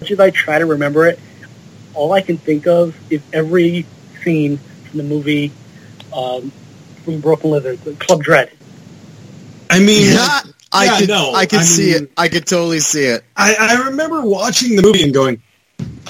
much 0.00 0.10
as 0.10 0.20
I 0.20 0.30
try 0.30 0.58
to 0.58 0.66
remember 0.66 1.06
it, 1.06 1.18
all 1.94 2.12
I 2.12 2.20
can 2.20 2.38
think 2.38 2.66
of 2.66 2.94
is 3.10 3.20
every 3.32 3.84
scene 4.22 4.58
from 4.88 4.98
the 4.98 5.04
movie 5.04 5.50
um, 6.14 6.52
from 7.04 7.20
Broken 7.20 7.50
Lizard, 7.50 7.80
Club 7.98 8.22
Dread. 8.22 8.50
I 9.70 9.80
mean, 9.80 10.12
Yeah, 10.14 10.40
I 10.72 10.84
Yeah, 10.86 10.98
could, 11.00 11.08
no, 11.08 11.34
I 11.34 11.46
could 11.46 11.58
I 11.60 11.64
see 11.64 11.92
mean- 11.94 12.04
it. 12.04 12.12
I 12.16 12.28
could 12.28 12.46
totally 12.46 12.80
see 12.80 13.04
it. 13.04 13.24
I, 13.36 13.54
I 13.58 13.86
remember 13.88 14.22
watching 14.22 14.76
the 14.76 14.82
movie 14.82 15.02
and 15.02 15.12
going, 15.12 15.42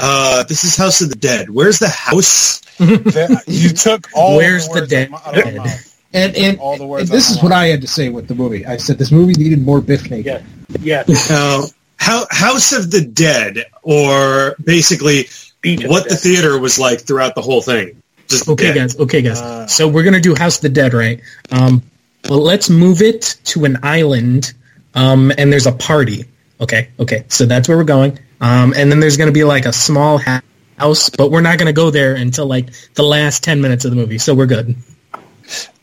uh, 0.01 0.45
this 0.45 0.65
is 0.65 0.77
House 0.77 1.01
of 1.01 1.11
the 1.11 1.17
Dead. 1.17 1.51
Where's 1.51 1.79
the 1.79 1.89
house? 1.89 2.63
You 3.49 3.71
took 3.71 4.07
all 4.15 4.37
Where's 4.37 4.69
the, 4.69 4.83
the 4.83 4.87
dead? 4.87 5.11
my- 5.11 5.19
out 5.25 5.37
of 5.39 5.45
my 5.47 5.51
mouth. 5.65 5.85
And 6.15 6.35
and, 6.37 6.59
All 6.59 6.79
the 6.79 6.87
words 6.87 7.11
and 7.11 7.19
this 7.19 7.29
is 7.29 7.37
of 7.37 7.43
what 7.43 7.53
I 7.53 7.67
had 7.67 7.83
to 7.83 7.87
say 7.89 8.09
with 8.09 8.29
the 8.29 8.35
movie. 8.35 8.65
I 8.65 8.77
said 8.79 8.97
this 8.99 9.11
movie 9.13 9.35
needed 9.35 9.61
more 9.63 9.81
Bif 9.83 10.09
Naked. 10.11 10.43
Yes, 10.81 11.05
yes, 11.09 11.31
Uh, 11.31 11.67
How, 11.97 12.27
House 12.31 12.73
of 12.73 12.91
the 12.91 13.03
Dead, 13.03 13.65
or 13.83 14.55
basically 14.65 15.27
Beach 15.61 15.85
what 15.87 16.05
the 16.05 16.11
the 16.11 16.17
theater 16.17 16.59
was 16.59 16.79
like 16.79 17.01
throughout 17.03 17.35
the 17.35 17.43
whole 17.43 17.61
thing. 17.61 18.01
Just 18.29 18.49
Okay, 18.49 18.69
dead. 18.69 18.75
guys. 18.77 18.99
Okay, 18.99 19.21
guys. 19.21 19.39
Uh. 19.41 19.67
so 19.67 19.87
we're 19.89 20.03
gonna 20.05 20.21
do 20.21 20.35
House 20.35 20.57
of 20.57 20.63
the 20.63 20.69
Dead, 20.71 20.95
right? 20.95 21.21
Um, 21.51 21.83
well, 22.31 22.41
let's 22.43 22.71
move 22.71 23.03
it 23.03 23.37
to 23.45 23.65
an 23.67 23.79
island, 23.83 24.55
um, 24.95 25.31
and 25.37 25.53
there's 25.53 25.67
a 25.67 25.73
party. 25.73 26.25
Okay, 26.61 26.89
okay. 27.01 27.25
So 27.29 27.45
that's 27.45 27.69
where 27.69 27.77
we're 27.77 27.85
going. 27.85 28.19
Um, 28.41 28.73
and 28.77 28.91
then 28.91 29.01
there's 29.01 29.17
gonna 29.17 29.33
be 29.33 29.45
like 29.45 29.67
a 29.67 29.73
small 29.73 30.19
house, 30.19 31.11
but 31.11 31.31
we're 31.31 31.41
not 31.41 31.59
gonna 31.59 31.73
go 31.73 31.91
there 31.91 32.15
until 32.15 32.47
like 32.47 32.69
the 32.95 33.03
last 33.03 33.43
ten 33.43 33.61
minutes 33.61 33.85
of 33.85 33.91
the 33.91 33.97
movie. 33.97 34.19
So 34.19 34.35
we're 34.35 34.47
good. 34.47 34.77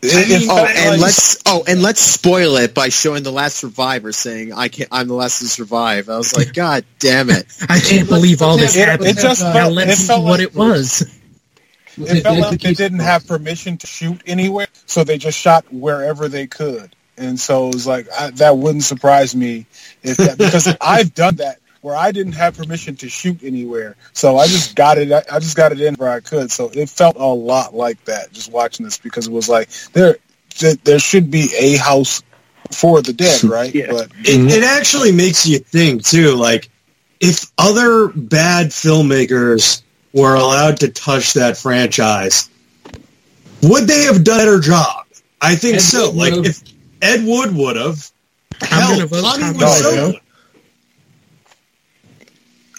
It- 0.02 0.30
it 0.42 0.48
Oh, 0.48 0.64
and 0.64 1.00
let's 1.00 1.38
oh, 1.44 1.64
and 1.66 1.82
let's 1.82 2.00
spoil 2.00 2.56
it 2.56 2.72
by 2.72 2.88
showing 2.88 3.24
the 3.24 3.32
last 3.32 3.56
survivor 3.56 4.12
saying, 4.12 4.52
"I 4.52 4.68
can't. 4.68 4.88
I'm 4.92 5.08
the 5.08 5.14
last 5.14 5.40
to 5.40 5.48
survive." 5.48 6.08
I 6.08 6.16
was 6.16 6.36
like, 6.36 6.52
"God 6.54 6.84
damn 7.00 7.28
it!" 7.30 7.46
I 7.68 7.80
can't 7.80 8.08
believe 8.08 8.42
all 8.42 8.56
this 8.56 8.76
It- 8.76 8.88
happened. 8.88 9.08
it 9.08 9.18
just 9.18 9.42
Now, 9.42 9.48
now 9.48 9.54
felt- 9.54 9.72
let's 9.74 9.92
it 9.92 9.96
see 9.96 10.06
felt 10.06 10.24
what 10.24 10.38
like- 10.38 10.48
it 10.48 10.54
was. 10.54 11.02
It 11.98 12.22
felt 12.22 12.38
like 12.38 12.60
they 12.60 12.74
didn't 12.74 12.98
have 12.98 13.26
permission 13.26 13.78
to 13.78 13.86
shoot 13.86 14.20
anywhere, 14.26 14.66
so 14.84 15.02
they 15.02 15.16
just 15.18 15.38
shot 15.38 15.64
wherever 15.72 16.28
they 16.28 16.46
could. 16.46 16.94
And 17.16 17.40
so 17.40 17.68
it 17.70 17.74
was 17.74 17.86
like 17.86 18.06
I, 18.18 18.30
that 18.32 18.58
wouldn't 18.58 18.84
surprise 18.84 19.34
me 19.34 19.64
if 20.02 20.18
that, 20.18 20.36
because 20.36 20.68
I've 20.80 21.14
done 21.14 21.36
that 21.36 21.58
where 21.86 21.94
I 21.94 22.10
didn't 22.10 22.32
have 22.32 22.56
permission 22.56 22.96
to 22.96 23.08
shoot 23.08 23.44
anywhere, 23.44 23.94
so 24.12 24.38
I 24.38 24.48
just 24.48 24.74
got 24.74 24.98
it. 24.98 25.12
I 25.12 25.38
just 25.38 25.56
got 25.56 25.70
it 25.70 25.80
in 25.80 25.94
where 25.94 26.10
I 26.10 26.18
could. 26.18 26.50
So 26.50 26.68
it 26.74 26.90
felt 26.90 27.14
a 27.14 27.24
lot 27.24 27.74
like 27.76 28.04
that 28.06 28.32
just 28.32 28.50
watching 28.50 28.84
this 28.84 28.98
because 28.98 29.28
it 29.28 29.32
was 29.32 29.48
like 29.48 29.68
there 29.92 30.16
there 30.82 30.98
should 30.98 31.30
be 31.30 31.48
a 31.56 31.76
house 31.76 32.24
for 32.72 33.02
the 33.02 33.12
dead, 33.12 33.44
right? 33.44 33.72
Yeah. 33.72 33.86
But 33.92 34.10
It, 34.24 34.50
it 34.50 34.64
actually 34.64 35.12
makes 35.12 35.46
you 35.46 35.60
think 35.60 36.04
too, 36.04 36.34
like 36.34 36.70
if 37.20 37.52
other 37.56 38.08
bad 38.08 38.66
filmmakers 38.70 39.82
were 40.12 40.34
allowed 40.34 40.80
to 40.80 40.88
touch 40.88 41.34
that 41.34 41.56
franchise, 41.56 42.50
would 43.62 43.86
they 43.86 44.02
have 44.02 44.24
done 44.24 44.40
a 44.40 44.42
better 44.42 44.58
job? 44.58 45.06
I 45.40 45.54
think 45.54 45.76
Ed 45.76 45.80
so. 45.82 46.06
Wood 46.10 46.16
Like 46.16 46.34
would've. 46.34 46.46
if 46.46 46.62
Ed 47.00 47.24
Wood 47.24 47.54
would 47.54 47.76
have, 47.76 48.10
I'm 48.60 48.68
hell, 48.68 48.94
gonna 48.96 49.06
vote 49.06 49.22
Tommy 49.38 50.25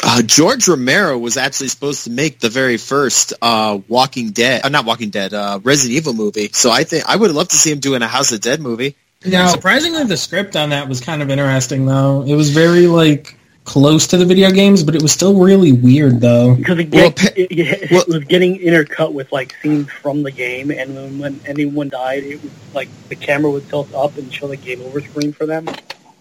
uh, 0.08 0.22
George 0.22 0.68
Romero 0.70 1.18
was 1.18 1.36
actually 1.36 1.68
supposed 1.68 2.06
to 2.06 2.10
make 2.10 2.40
the 2.40 2.50
very 2.50 2.78
first 2.78 3.34
uh, 3.42 3.78
Walking 3.90 4.30
Dead, 4.32 4.66
uh, 4.66 4.70
not 4.70 4.86
Walking 4.86 5.10
Dead, 5.10 5.34
uh, 5.34 5.60
Resident 5.62 5.98
Evil 5.98 6.14
movie. 6.14 6.50
So 6.54 6.72
I 6.72 6.84
think 6.86 7.04
I 7.08 7.16
would 7.16 7.32
love 7.32 7.50
to 7.50 7.56
see 7.58 7.72
him 7.72 7.80
doing 7.80 8.02
a 8.02 8.08
House 8.08 8.32
of 8.32 8.40
Dead 8.40 8.62
movie. 8.62 8.96
Now, 9.26 9.48
surprisingly, 9.48 10.06
the 10.06 10.16
script 10.16 10.56
on 10.56 10.70
that 10.70 10.88
was 10.88 11.02
kind 11.02 11.22
of 11.22 11.30
interesting, 11.30 11.86
though. 11.86 12.24
It 12.24 12.36
was 12.36 12.52
very 12.52 12.88
like 12.88 13.36
close 13.66 14.08
to 14.08 14.18
the 14.18 14.26
video 14.26 14.50
games, 14.50 14.82
but 14.84 14.96
it 14.96 15.02
was 15.02 15.12
still 15.12 15.38
really 15.44 15.74
weird, 15.74 16.22
though. 16.22 16.56
Because 16.56 16.80
it, 16.80 16.90
Well, 16.94 17.12
pe- 17.12 17.34
it, 17.36 17.48
it, 17.52 17.92
well- 17.92 18.06
was 18.08 18.24
getting 18.24 18.60
intercut 18.60 19.12
with 19.12 19.30
like 19.34 19.56
scenes 19.62 19.92
from 19.92 20.24
the 20.24 20.32
game, 20.32 20.72
and 20.72 20.96
when, 20.96 21.20
when 21.20 21.40
anyone 21.46 21.90
died, 21.90 22.24
it 22.24 22.42
was 22.42 22.52
like 22.74 22.88
the 23.10 23.16
camera 23.16 23.52
would 23.52 23.68
tilt 23.68 23.94
up 23.94 24.18
and 24.18 24.34
show 24.34 24.48
the 24.48 24.56
game 24.56 24.82
over 24.84 25.02
screen 25.02 25.34
for 25.34 25.46
them. 25.46 25.68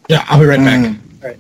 Yeah, 0.08 0.24
I'll 0.28 0.40
be 0.40 0.46
right 0.46 0.58
back. 1.22 1.36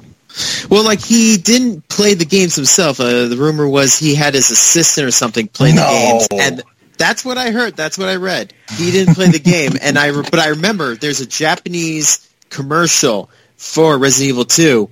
Well, 0.68 0.84
like 0.84 1.00
he 1.00 1.36
didn't 1.36 1.88
play 1.88 2.14
the 2.14 2.24
games 2.24 2.56
himself. 2.56 3.00
Uh, 3.00 3.26
the 3.26 3.36
rumor 3.36 3.68
was 3.68 3.98
he 3.98 4.14
had 4.14 4.34
his 4.34 4.50
assistant 4.50 5.06
or 5.06 5.10
something 5.10 5.48
play 5.48 5.72
the 5.72 5.80
games, 5.80 6.28
and 6.32 6.62
that's 6.98 7.24
what 7.24 7.38
I 7.38 7.50
heard. 7.50 7.76
That's 7.76 7.96
what 7.96 8.08
I 8.08 8.16
read. 8.16 8.52
He 8.76 8.90
didn't 8.90 9.14
play 9.14 9.30
the 9.30 9.38
game, 9.38 9.72
and 9.82 9.98
I 9.98 10.12
but 10.12 10.38
I 10.38 10.48
remember 10.48 10.94
there's 10.94 11.20
a 11.20 11.26
Japanese 11.26 12.30
commercial 12.50 13.30
for 13.56 13.96
Resident 13.96 14.30
Evil 14.30 14.44
2, 14.44 14.90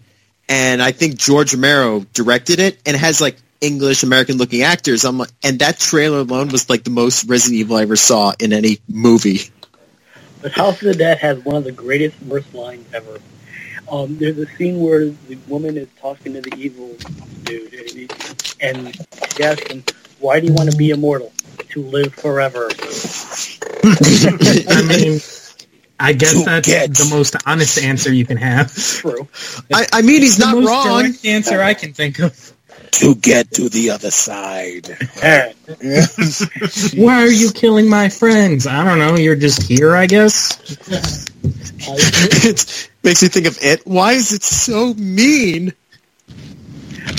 and 0.49 0.83
I 0.83 0.93
think 0.93 1.17
George 1.17 1.53
Romero 1.55 2.01
directed 2.13 2.61
it, 2.61 2.79
and 2.87 2.97
it 2.97 3.01
has 3.01 3.21
like 3.21 3.37
English 3.61 4.03
American 4.03 4.37
looking 4.37 4.63
actors. 4.63 5.05
I'm 5.05 5.19
like, 5.19 5.31
and 5.43 5.59
that 5.59 5.79
trailer 5.79 6.19
alone 6.19 6.49
was 6.49 6.69
like 6.71 6.85
the 6.85 6.91
most 6.91 7.25
Resident 7.25 7.61
Evil 7.61 7.77
I 7.77 7.83
ever 7.83 7.97
saw 7.97 8.33
in 8.39 8.53
any 8.53 8.79
movie. 8.89 9.41
But 10.43 10.53
House 10.53 10.81
of 10.83 10.89
the 10.89 10.95
Dead 10.95 11.19
has 11.19 11.39
one 11.39 11.57
of 11.57 11.65
the 11.65 11.73
greatest 11.73 12.21
worst 12.23 12.53
lines 12.55 12.87
ever. 12.93 13.19
Um, 13.91 14.17
there's 14.19 14.39
a 14.39 14.47
scene 14.57 14.81
where 14.81 15.07
the 15.07 15.37
woman 15.49 15.77
is 15.77 15.89
talking 16.01 16.33
to 16.35 16.41
the 16.41 16.55
evil 16.57 16.95
dude, 17.45 17.73
and, 17.75 17.91
he, 17.91 18.09
and 18.61 18.95
she 19.37 19.45
asks 19.45 19.71
him, 19.71 19.85
"Why 20.21 20.41
do 20.41 20.47
you 20.47 20.55
want 20.55 20.71
to 20.71 20.77
be 20.77 20.91
immortal? 20.91 21.33
To 21.71 21.83
live 21.83 22.15
forever." 22.15 22.69
I 23.85 24.83
mean, 24.89 25.21
I 26.01 26.13
guess 26.15 26.33
To 26.33 26.45
that's 26.45 26.67
get- 26.67 26.95
the 26.95 27.09
most 27.11 27.37
honest 27.47 27.79
answer 27.83 28.13
you 28.13 28.25
can 28.27 28.37
have. 28.39 28.75
True. 28.75 29.29
I, 29.73 29.87
I 29.93 30.03
mean, 30.03 30.23
he's 30.23 30.39
The 30.39 30.47
not 30.47 30.55
most 30.57 30.69
wrong. 30.69 31.03
direct 31.03 31.25
answer 31.25 31.61
I 31.61 31.75
can 31.75 31.93
think 31.93 32.19
of. 32.21 32.53
To 32.93 33.15
get 33.17 33.51
to 33.53 33.69
the 33.69 33.91
other 33.91 34.11
side. 34.11 34.87
Why 36.97 37.23
are 37.23 37.29
you 37.31 37.51
killing 37.51 37.89
my 37.89 38.09
friends? 38.09 38.67
I 38.69 38.85
don't 38.85 38.99
know. 38.99 39.17
You're 39.17 39.35
just 39.37 39.63
here, 39.65 39.95
I 39.97 40.07
guess. 40.07 40.53
uh, 41.89 41.97
it 42.49 42.91
makes 43.05 43.23
me 43.23 43.29
think 43.29 43.47
of 43.47 43.59
it. 43.63 43.87
Why 43.87 44.13
is 44.13 44.33
it 44.33 44.43
so 44.43 44.95
mean? 44.95 45.73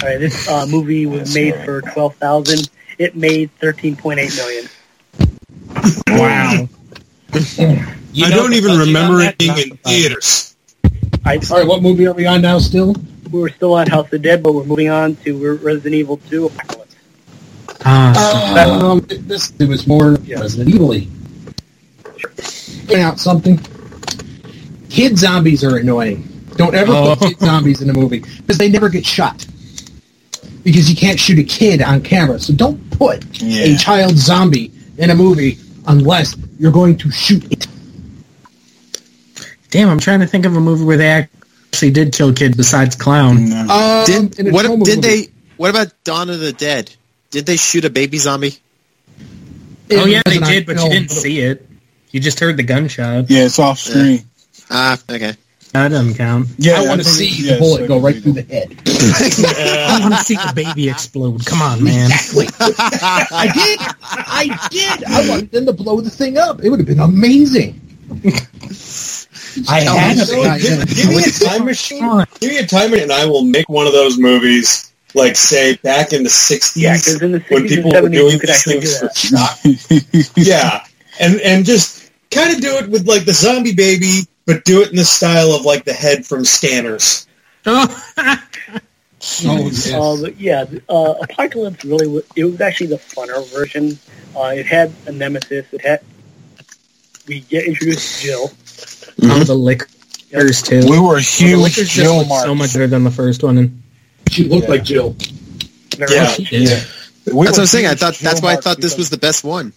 all 0.01 0.09
right, 0.09 0.19
this 0.19 0.47
uh, 0.49 0.65
movie 0.67 1.05
was 1.05 1.33
made 1.33 1.55
for 1.63 1.81
twelve 1.81 2.15
thousand. 2.15 2.69
It 2.97 3.15
made 3.15 3.51
thirteen 3.59 3.95
point 3.95 4.19
eight 4.19 4.35
million. 4.35 4.65
Wow. 6.09 6.67
You 8.13 8.25
I 8.25 8.29
don't 8.29 8.53
even 8.53 8.77
remember 8.79 9.21
it 9.21 9.37
being 9.37 9.57
in 9.57 9.77
theaters. 9.77 10.55
I, 11.25 11.37
All 11.51 11.57
right, 11.57 11.67
what 11.67 11.81
movie 11.81 12.07
are 12.07 12.13
we 12.13 12.25
on 12.25 12.41
now? 12.41 12.59
Still? 12.59 12.95
we 13.31 13.41
were 13.41 13.49
still 13.49 13.73
on 13.73 13.87
House 13.87 14.05
of 14.05 14.11
the 14.11 14.19
Dead, 14.19 14.41
but 14.41 14.53
we're 14.53 14.63
moving 14.63 14.89
on 14.89 15.15
to 15.17 15.57
Resident 15.57 15.95
Evil 15.95 16.17
Two 16.29 16.45
Apocalypse. 16.45 16.95
Ah, 17.83 18.91
Um, 18.93 18.99
this 19.01 19.51
it 19.59 19.67
was 19.67 19.85
more 19.87 20.17
Yeah. 20.23 20.39
Resident 20.39 20.73
Evil-y. 20.73 21.07
Point 22.87 23.01
out 23.01 23.19
something. 23.19 23.59
Kid 24.95 25.17
zombies 25.17 25.61
are 25.65 25.75
annoying. 25.77 26.23
Don't 26.55 26.73
ever 26.73 26.93
Oh. 26.93 27.15
put 27.19 27.27
kid 27.31 27.39
zombies 27.39 27.81
in 27.81 27.89
a 27.89 27.93
movie 27.93 28.19
because 28.19 28.57
they 28.57 28.69
never 28.69 28.87
get 28.87 29.05
shot. 29.05 29.45
Because 30.63 30.89
you 30.89 30.95
can't 30.95 31.19
shoot 31.19 31.37
a 31.37 31.43
kid 31.43 31.81
on 31.81 32.01
camera, 32.01 32.39
so 32.39 32.53
don't 32.53 32.89
put 32.91 33.25
a 33.43 33.75
child 33.77 34.15
zombie 34.17 34.71
in 34.97 35.09
a 35.09 35.15
movie 35.15 35.57
unless 35.85 36.33
you're 36.57 36.71
going 36.71 36.97
to 36.99 37.11
shoot 37.11 37.43
it. 37.51 37.67
damn, 39.69 39.89
I'm 39.89 39.99
trying 39.99 40.21
to 40.21 40.27
think 40.27 40.45
of 40.45 40.55
a 40.55 40.61
movie 40.61 40.85
where 40.85 40.95
they 40.95 41.09
actually 41.09 41.91
did 41.91 42.13
kill 42.13 42.31
kids 42.31 42.55
besides 42.55 42.95
Clown. 42.95 43.49
No. 43.49 43.67
Um, 43.67 44.05
Did, 44.29 44.53
what 44.53 44.63
did 44.63 44.79
movie. 44.79 44.95
they? 45.01 45.27
What 45.57 45.71
about 45.71 45.91
Dawn 46.05 46.29
of 46.29 46.39
the 46.39 46.53
Dead? 46.53 46.89
Did 47.31 47.45
they 47.45 47.57
shoot 47.57 47.83
a 47.83 47.89
baby 47.89 48.17
zombie? 48.17 48.55
It 49.89 49.97
Oh, 49.99 50.05
yeah, 50.05 50.21
they 50.25 50.37
did, 50.39 50.65
but 50.65 50.81
you 50.81 50.89
didn't 50.89 51.11
see 51.11 51.41
it. 51.41 51.67
You 52.11 52.21
just 52.21 52.39
heard 52.39 52.55
the 52.55 52.63
gunshot. 52.63 53.29
Yeah, 53.29 53.43
it's 53.45 53.59
off 53.59 53.77
screen. 53.79 54.23
Ah, 54.69 54.97
okay. 55.09 55.33
That 55.73 55.89
doesn't 55.89 56.13
count. 56.15 56.47
Yeah, 56.57 56.79
I 56.79 56.87
want 56.87 57.01
to 57.01 57.07
see 57.07 57.27
yeah, 57.45 57.53
the 57.55 57.59
bullet 57.59 57.79
so 57.81 57.87
go 57.87 57.99
right 57.99 58.15
they- 58.15 58.21
through 58.21 58.31
the 58.33 58.43
head. 58.43 58.71
I 58.87 59.99
want 60.01 60.13
to 60.15 60.23
see 60.23 60.35
the 60.35 60.53
baby 60.55 60.89
explode. 60.89 61.45
Come 61.45 61.61
on, 61.61 61.83
man. 61.83 62.09
Exactly. 62.11 62.47
I 62.59 63.51
did. 63.53 63.79
I 64.01 64.67
did. 64.71 65.03
I 65.03 65.29
wanted 65.29 65.51
them 65.51 65.65
to 65.65 65.73
blow 65.73 65.99
the 65.99 66.09
thing 66.09 66.37
up. 66.37 66.63
It 66.63 66.69
would 66.69 66.79
have 66.79 66.87
been 66.87 67.01
amazing. 67.01 67.81
I 69.69 69.81
had 69.81 70.17
So, 70.17 70.43
to. 70.43 70.59
give, 70.61 70.87
give 70.95 71.09
me 71.09 71.23
a 71.23 71.31
time 71.49 71.65
machine. 71.65 72.25
Give 72.39 72.51
me 72.51 72.57
a 72.59 72.65
time 72.67 72.91
machine, 72.91 73.03
and 73.03 73.11
I 73.11 73.25
will 73.25 73.43
make 73.43 73.67
one 73.69 73.87
of 73.87 73.93
those 73.93 74.17
movies. 74.17 74.91
Like 75.13 75.37
say 75.37 75.77
back 75.77 76.11
in 76.11 76.23
the 76.23 76.29
'60s, 76.29 76.75
Yeah, 76.75 76.95
in 77.25 77.31
the 77.31 77.39
when 77.47 77.67
people 77.69 77.89
were 77.91 78.09
doing 78.09 78.33
you 78.33 78.39
could 78.39 78.49
these 78.49 78.55
actually 78.67 78.79
do 78.81 78.87
things 78.87 78.99
for 78.99 80.19
shock. 80.27 80.35
yeah, 80.35 80.85
and 81.21 81.39
and 81.39 81.65
just 81.65 82.11
kind 82.31 82.53
of 82.53 82.59
do 82.61 82.75
it 82.75 82.89
with 82.89 83.07
like 83.07 83.23
the 83.23 83.31
zombie 83.31 83.73
baby, 83.73 84.27
but 84.45 84.63
do 84.63 84.81
it 84.81 84.89
in 84.89 84.95
the 84.95 85.05
style 85.05 85.51
of 85.51 85.65
like 85.65 85.85
the 85.85 85.93
head 85.93 86.25
from 86.25 86.45
Scanners. 86.45 87.27
Oh, 89.43 89.57
yes. 89.65 89.91
Uh, 89.91 90.29
yeah, 90.37 90.65
uh, 90.87 91.15
Apocalypse 91.21 91.83
really 91.83 92.07
was, 92.07 92.23
it 92.35 92.43
was 92.43 92.61
actually 92.61 92.87
the 92.87 92.97
funner 92.97 93.43
version. 93.51 93.97
Uh, 94.35 94.53
it 94.55 94.67
had 94.67 94.93
a 95.07 95.11
nemesis. 95.11 95.65
It 95.73 95.81
had 95.81 96.01
we 97.27 97.39
get 97.41 97.65
introduced 97.65 98.19
to 98.19 98.25
Jill. 98.27 98.51
Oh, 99.23 99.43
the 99.43 99.55
Lickers, 99.55 100.61
too. 100.61 100.81
We 100.87 100.99
were 100.99 101.13
Well, 101.13 101.17
huge 101.17 101.57
Lickers 101.57 101.75
just 101.75 101.91
Jill 101.93 102.17
look 102.17 102.43
so 102.43 102.53
much 102.53 102.73
better 102.73 102.87
than 102.87 103.03
the 103.03 103.09
first 103.11 103.41
one. 103.41 103.57
And 103.57 103.83
she 104.29 104.43
looked 104.43 104.69
like 104.69 104.83
Jill. 104.83 105.15
Very 105.95 106.13
Yeah. 106.15 106.23
much. 106.23 106.51
Yeah. 106.51 106.83
We 107.33 107.45
That's 107.45 107.57
what 107.57 107.59
I'm 107.59 107.65
saying. 107.65 107.87
I 107.87 107.95
thought 107.95 108.13
Jill 108.13 108.29
that's 108.29 108.41
why 108.43 108.53
I 108.53 108.57
thought 108.57 108.79
this 108.79 108.97
was 108.97 109.09
the 109.09 109.17
best 109.17 109.43
one. 109.43 109.73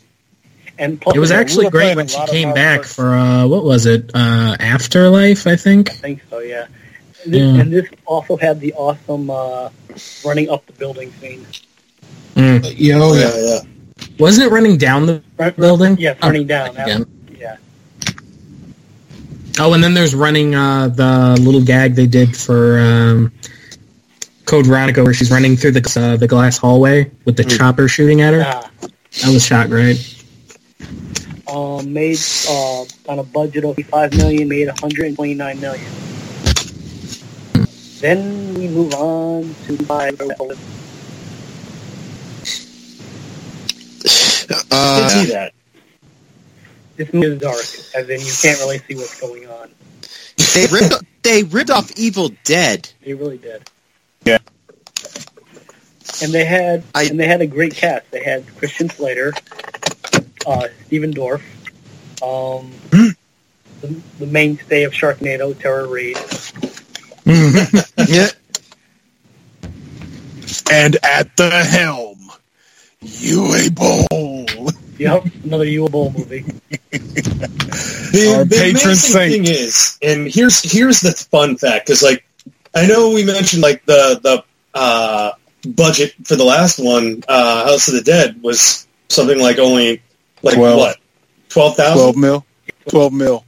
And 0.79 1.01
plus, 1.01 1.17
It 1.17 1.19
was 1.19 1.31
yeah, 1.31 1.37
we 1.37 1.41
actually 1.41 1.71
great 1.71 1.97
when 1.97 2.07
she 2.07 2.25
came 2.27 2.55
back 2.55 2.83
first- 2.83 2.95
for, 2.95 3.13
uh, 3.15 3.47
what 3.47 3.65
was 3.65 3.85
it? 3.87 4.11
Uh, 4.15 4.57
Afterlife, 4.61 5.47
I 5.47 5.57
think. 5.57 5.91
I 5.91 5.95
think 5.95 6.23
so. 6.31 6.39
Yeah. 6.39 6.67
And 7.25 7.35
this, 7.35 7.41
Yeah. 7.41 7.61
and 7.61 7.73
this 7.73 7.87
also 8.07 8.37
had 8.37 8.61
the 8.61 8.73
awesome 8.75 9.29
uh, 9.29 9.71
running 10.25 10.49
up 10.51 10.65
the 10.67 10.73
building 10.75 11.13
scene. 11.21 11.45
Mm. 12.37 12.75
Yeah, 12.77 12.99
oh, 13.01 13.13
yeah. 13.15 13.21
yeah, 13.35 13.43
yeah. 13.47 13.61
Wasn't 14.21 14.47
it 14.47 14.51
running 14.53 14.77
down 14.79 15.07
the 15.07 15.21
Right, 15.37 15.57
building? 15.57 15.97
Yeah, 15.99 16.15
running 16.23 16.47
down. 16.47 16.75
That- 16.77 16.87
Again. 16.87 17.07
yeah. 17.37 17.57
Oh, 19.61 19.73
and 19.75 19.83
then 19.83 19.95
there's 19.95 20.15
running 20.15 20.55
uh, 20.55 20.89
the 20.89 21.37
little 21.41 21.63
gag 21.63 21.97
they 21.97 22.07
did 22.07 22.37
for 22.37 22.79
um, 22.79 23.33
Code 24.45 24.67
Veronica, 24.67 25.03
where 25.03 25.13
she's 25.13 25.33
running 25.33 25.57
through 25.57 25.73
the 25.73 26.01
uh, 26.01 26.17
the 26.17 26.29
glass 26.29 26.57
hallway 26.59 27.11
with 27.25 27.37
the 27.37 27.43
chopper 27.45 27.89
shooting 27.89 28.21
at 28.21 28.35
her. 28.35 28.45
Ah, 28.47 28.71
That 29.23 29.33
was 29.33 29.45
shot 29.45 29.69
great. 29.69 30.15
Um, 31.47 31.93
made 31.93 32.19
uh, 32.49 32.83
on 33.09 33.19
a 33.19 33.23
budget 33.25 33.65
of 33.65 33.77
five 33.87 34.15
million, 34.17 34.49
made 34.49 34.67
129 34.69 35.61
million. 35.61 35.93
Then 38.01 38.55
we 38.55 38.69
move 38.69 38.95
on 38.95 39.55
to 39.67 39.85
my 39.89 40.13
I 44.51 44.55
Uh, 44.71 45.09
can 45.11 45.27
see 45.27 45.33
that. 45.33 45.53
this 46.97 47.13
movie 47.13 47.27
is 47.27 47.41
dark, 47.41 47.59
as 47.95 48.09
in 48.09 48.21
you 48.21 48.33
can't 48.41 48.59
really 48.61 48.79
see 48.79 48.95
what's 48.95 49.21
going 49.21 49.47
on. 49.49 49.69
they 50.55 50.67
ripped 50.71 50.95
they 51.23 51.43
ripped 51.45 51.71
off 51.71 51.91
Evil 51.99 52.31
Dead. 52.45 52.89
They 53.05 53.15
really 53.15 53.39
did. 53.39 53.69
Yeah. 54.25 54.39
And 56.23 56.33
they 56.33 56.45
had 56.45 56.83
I- 56.95 57.05
and 57.05 57.19
they 57.19 57.27
had 57.27 57.41
a 57.43 57.47
great 57.47 57.75
cast. 57.75 58.11
They 58.11 58.23
had 58.23 58.45
Christian 58.57 58.89
Slater, 58.89 59.33
uh, 60.49 60.69
Stephen 60.87 61.13
Dorff, 61.13 61.43
um, 62.23 62.73
the, 62.91 64.03
the 64.19 64.27
mainstay 64.27 64.85
of 64.85 64.93
Sharknado, 64.93 65.59
Tara 65.59 65.87
Reid. 65.87 66.17
Yeah. 68.09 68.29
And 70.71 70.97
at 71.03 71.37
the 71.37 71.51
helm, 71.51 72.31
Uwe 73.03 73.75
Boll. 73.75 74.71
Yep, 74.99 75.27
another 75.45 75.67
Uwe 75.67 75.91
Boll 75.91 76.13
movie. 76.13 76.45
The, 78.11 78.35
Our 78.39 78.45
the 78.47 78.57
patron 78.57 78.85
amazing 78.85 78.97
saint. 78.97 79.33
thing 79.33 79.45
is, 79.45 79.99
and 80.03 80.27
here's 80.27 80.63
here's 80.63 81.03
the 81.03 81.13
fun 81.13 81.57
fact, 81.59 81.87
because 81.87 82.03
like 82.03 82.25
I 82.75 82.87
know 82.87 83.11
we 83.11 83.23
mentioned 83.25 83.63
like 83.63 83.85
the 83.85 84.19
the 84.23 84.45
uh, 84.73 85.33
budget 85.67 86.15
for 86.25 86.35
the 86.37 86.45
last 86.45 86.79
one, 86.83 87.23
uh, 87.29 87.67
House 87.67 87.89
of 87.89 87.95
the 87.95 88.01
Dead, 88.01 88.43
was 88.43 88.89
something 89.11 89.39
like 89.39 89.59
only 89.59 90.01
like 90.43 90.57
Twelve. 90.57 90.79
what 90.79 90.97
twelve 91.49 92.17
mil. 92.17 92.45
12 92.89 93.13
mil. 93.13 93.45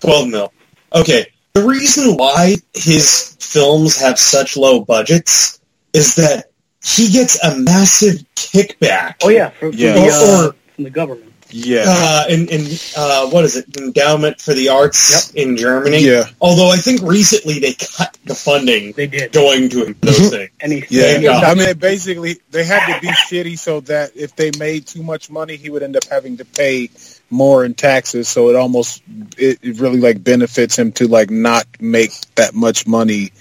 twelve 0.00 0.28
mil. 0.28 0.52
Okay, 0.94 1.26
the 1.54 1.62
reason 1.64 2.16
why 2.16 2.56
his 2.74 3.36
films 3.40 3.98
have 4.00 4.18
such 4.18 4.56
low 4.56 4.84
budgets 4.84 5.60
is 5.92 6.14
that 6.16 6.50
he 6.84 7.10
gets 7.10 7.42
a 7.44 7.56
massive 7.58 8.16
kickback. 8.34 9.14
Oh 9.22 9.28
yeah, 9.28 9.50
for, 9.50 9.70
for 9.72 9.78
Yeah. 9.78 9.94
The, 9.94 10.00
uh, 10.12 10.48
Or- 10.48 10.56
from 10.74 10.84
the 10.84 10.90
government. 10.90 11.31
Yeah. 11.52 11.84
uh, 11.86 12.24
in, 12.28 12.48
in 12.48 12.66
uh, 12.96 13.28
what 13.30 13.44
is 13.44 13.56
it? 13.56 13.76
Endowment 13.76 14.40
for 14.40 14.54
the 14.54 14.70
Arts 14.70 15.32
in 15.34 15.56
Germany. 15.56 15.98
Yeah. 16.04 16.24
Although 16.40 16.70
I 16.70 16.76
think 16.76 17.02
recently 17.02 17.58
they 17.60 17.74
cut 17.74 18.16
the 18.24 18.34
funding 18.34 18.92
They 18.92 19.06
did. 19.06 19.32
going 19.32 19.68
to 19.70 19.94
those 20.00 20.30
things. 20.30 20.50
And 20.60 20.72
he 20.72 20.84
Yeah, 20.88 21.18
Yeah. 21.18 21.38
I 21.38 21.54
mean, 21.54 21.76
basically, 21.78 22.38
they 22.50 22.64
had 22.64 22.94
to 22.94 23.00
be 23.00 23.08
shitty 23.08 23.58
so 23.58 23.80
that 23.80 24.16
if 24.16 24.36
they 24.36 24.50
made 24.58 24.86
too 24.86 25.02
much 25.02 25.30
money, 25.30 25.56
he 25.56 25.70
would 25.70 25.82
end 25.82 25.96
up 25.96 26.04
having 26.04 26.36
to 26.38 26.44
pay 26.44 26.90
more 27.30 27.64
in 27.64 27.74
taxes. 27.74 28.28
So 28.28 28.48
it 28.50 28.56
almost, 28.56 29.02
it, 29.36 29.58
it 29.62 29.80
really 29.80 30.00
like 30.00 30.22
benefits 30.22 30.78
him 30.78 30.92
to 30.92 31.08
like 31.08 31.30
not 31.30 31.66
make 31.80 32.12
that 32.36 32.54
much 32.54 32.86
money 32.86 33.32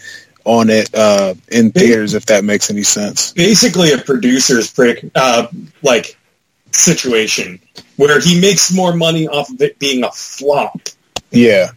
on 0.44 0.70
it 0.70 0.94
uh, 0.96 1.36
in 1.50 1.72
theaters, 1.72 2.14
if 2.14 2.26
that 2.28 2.44
makes 2.44 2.70
any 2.72 2.84
sense. 2.84 3.32
Basically, 3.34 3.92
a 3.92 3.98
producer's 4.00 4.72
prick, 4.72 5.06
uh, 5.14 5.48
like 5.84 6.18
situation 6.76 7.60
where 7.98 8.20
he 8.20 8.40
makes 8.40 8.72
more 8.74 8.94
money 8.96 9.28
off 9.28 9.50
of 9.50 9.62
it 9.62 9.78
being 9.80 10.04
a 10.04 10.12
flop. 10.12 10.80
Yeah, 11.32 11.72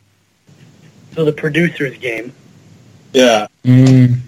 So 1.14 1.24
the 1.24 1.32
producer's 1.32 1.96
game. 1.98 2.32
Yeah. 3.12 3.46
Mm, 3.64 4.18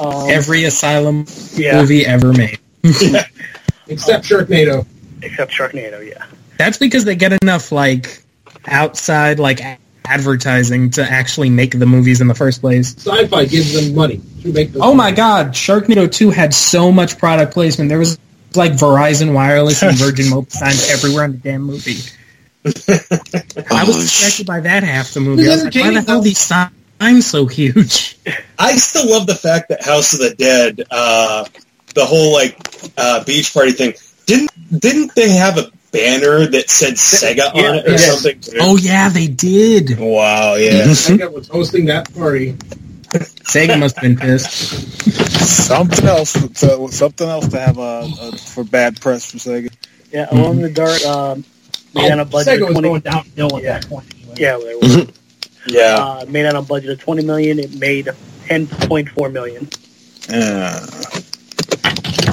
Um, 0.00 0.30
every 0.30 0.64
Asylum 0.64 1.26
yeah, 1.54 1.80
movie 1.80 2.04
ever 2.04 2.32
made. 2.32 2.58
Except 3.88 4.24
Sharknado. 4.24 4.86
except 5.22 5.52
Sharknado. 5.52 6.06
Yeah. 6.08 6.24
That's 6.58 6.78
because 6.78 7.04
they 7.04 7.16
get 7.16 7.32
enough 7.42 7.72
like 7.72 8.22
outside 8.66 9.38
like 9.38 9.60
advertising 10.04 10.90
to 10.90 11.02
actually 11.02 11.50
make 11.50 11.78
the 11.78 11.86
movies 11.86 12.20
in 12.20 12.26
the 12.28 12.34
first 12.34 12.60
place. 12.60 12.94
Sci-fi 12.96 13.44
gives 13.46 13.72
them 13.72 13.94
money 13.94 14.20
to 14.42 14.52
make 14.52 14.72
those 14.72 14.82
Oh 14.82 14.94
my 14.94 15.12
god, 15.12 15.48
Sharknado 15.48 16.10
2 16.10 16.30
had 16.30 16.52
so 16.54 16.90
much 16.92 17.18
product 17.18 17.52
placement. 17.54 17.88
There 17.88 17.98
was 17.98 18.18
like 18.56 18.72
Verizon 18.72 19.32
Wireless 19.34 19.82
and 19.82 19.96
Virgin 19.98 20.30
Mobile 20.30 20.50
signs 20.50 20.90
everywhere 20.90 21.24
in 21.24 21.32
the 21.32 21.38
damn 21.38 21.62
movie. 21.62 21.98
I 22.64 23.84
was 23.84 23.96
Oh, 23.96 24.00
distracted 24.00 24.46
by 24.46 24.60
that 24.60 24.82
half 24.84 25.12
the 25.14 25.20
movie. 25.20 25.46
I 25.48 25.50
was 25.54 25.64
like, 25.64 25.74
why 25.74 25.90
the 25.92 26.02
hell 26.02 26.20
these 26.22 26.38
signs 26.38 27.26
so 27.26 27.46
huge? 27.46 28.16
I 28.58 28.76
still 28.76 29.10
love 29.10 29.26
the 29.26 29.34
fact 29.34 29.68
that 29.70 29.82
House 29.82 30.12
of 30.12 30.20
the 30.20 30.34
Dead, 30.34 30.82
uh, 30.90 31.44
the 31.94 32.04
whole 32.06 32.32
like 32.32 32.56
uh, 32.96 33.24
beach 33.24 33.52
party 33.52 33.72
thing, 33.72 33.94
didn't 34.26 34.50
didn't 34.80 35.14
they 35.16 35.30
have 35.30 35.58
a 35.58 35.70
banner 35.90 36.46
that 36.46 36.70
said 36.70 36.94
Sega 36.94 37.52
on 37.54 37.74
it 37.78 37.86
or 37.86 37.90
Yeah. 37.90 37.96
something? 37.98 38.40
Too? 38.40 38.56
Oh 38.60 38.76
yeah, 38.76 39.08
they 39.08 39.26
did. 39.26 39.98
wow, 39.98 40.54
yeah. 40.54 40.84
Sega 40.86 41.30
was 41.32 41.48
hosting 41.48 41.86
that 41.86 42.14
party. 42.14 42.56
Sega 43.12 43.78
must 43.78 43.96
have 43.96 44.02
been 44.02 44.16
pissed. 44.16 44.50
something 45.46 46.06
else, 46.06 46.32
to, 46.32 46.88
something 46.90 47.28
else 47.28 47.48
to 47.48 47.60
have 47.60 47.78
uh, 47.78 48.00
uh, 48.20 48.36
for 48.36 48.64
bad 48.64 49.00
press 49.00 49.30
for 49.30 49.36
Sega. 49.38 49.72
Yeah. 50.10 50.28
Alone 50.30 50.56
in 50.56 50.62
the 50.62 50.70
Dark. 50.70 51.02
Um, 51.04 51.44
made 51.94 52.10
on 52.10 52.20
a 52.20 52.24
budget 52.24 52.60
Sega 52.60 52.62
of 52.62 52.68
was 52.68 52.72
20 52.74 52.88
going 52.88 53.00
downhill 53.02 53.56
at 53.58 53.62
Yeah. 53.62 53.78
that 53.80 53.88
point. 53.88 54.14
anyway. 54.14 54.34
Yeah, 54.38 54.58
they 54.58 54.74
were. 55.04 55.06
Yeah. 55.66 55.94
uh, 55.96 56.24
made 56.28 56.46
on 56.46 56.56
a 56.56 56.62
budget 56.62 56.90
of 56.90 57.00
20 57.00 57.24
million. 57.24 57.58
It 57.58 57.74
made 57.78 58.06
10.4 58.46 59.32
million. 59.32 59.68
Uh, 60.32 60.86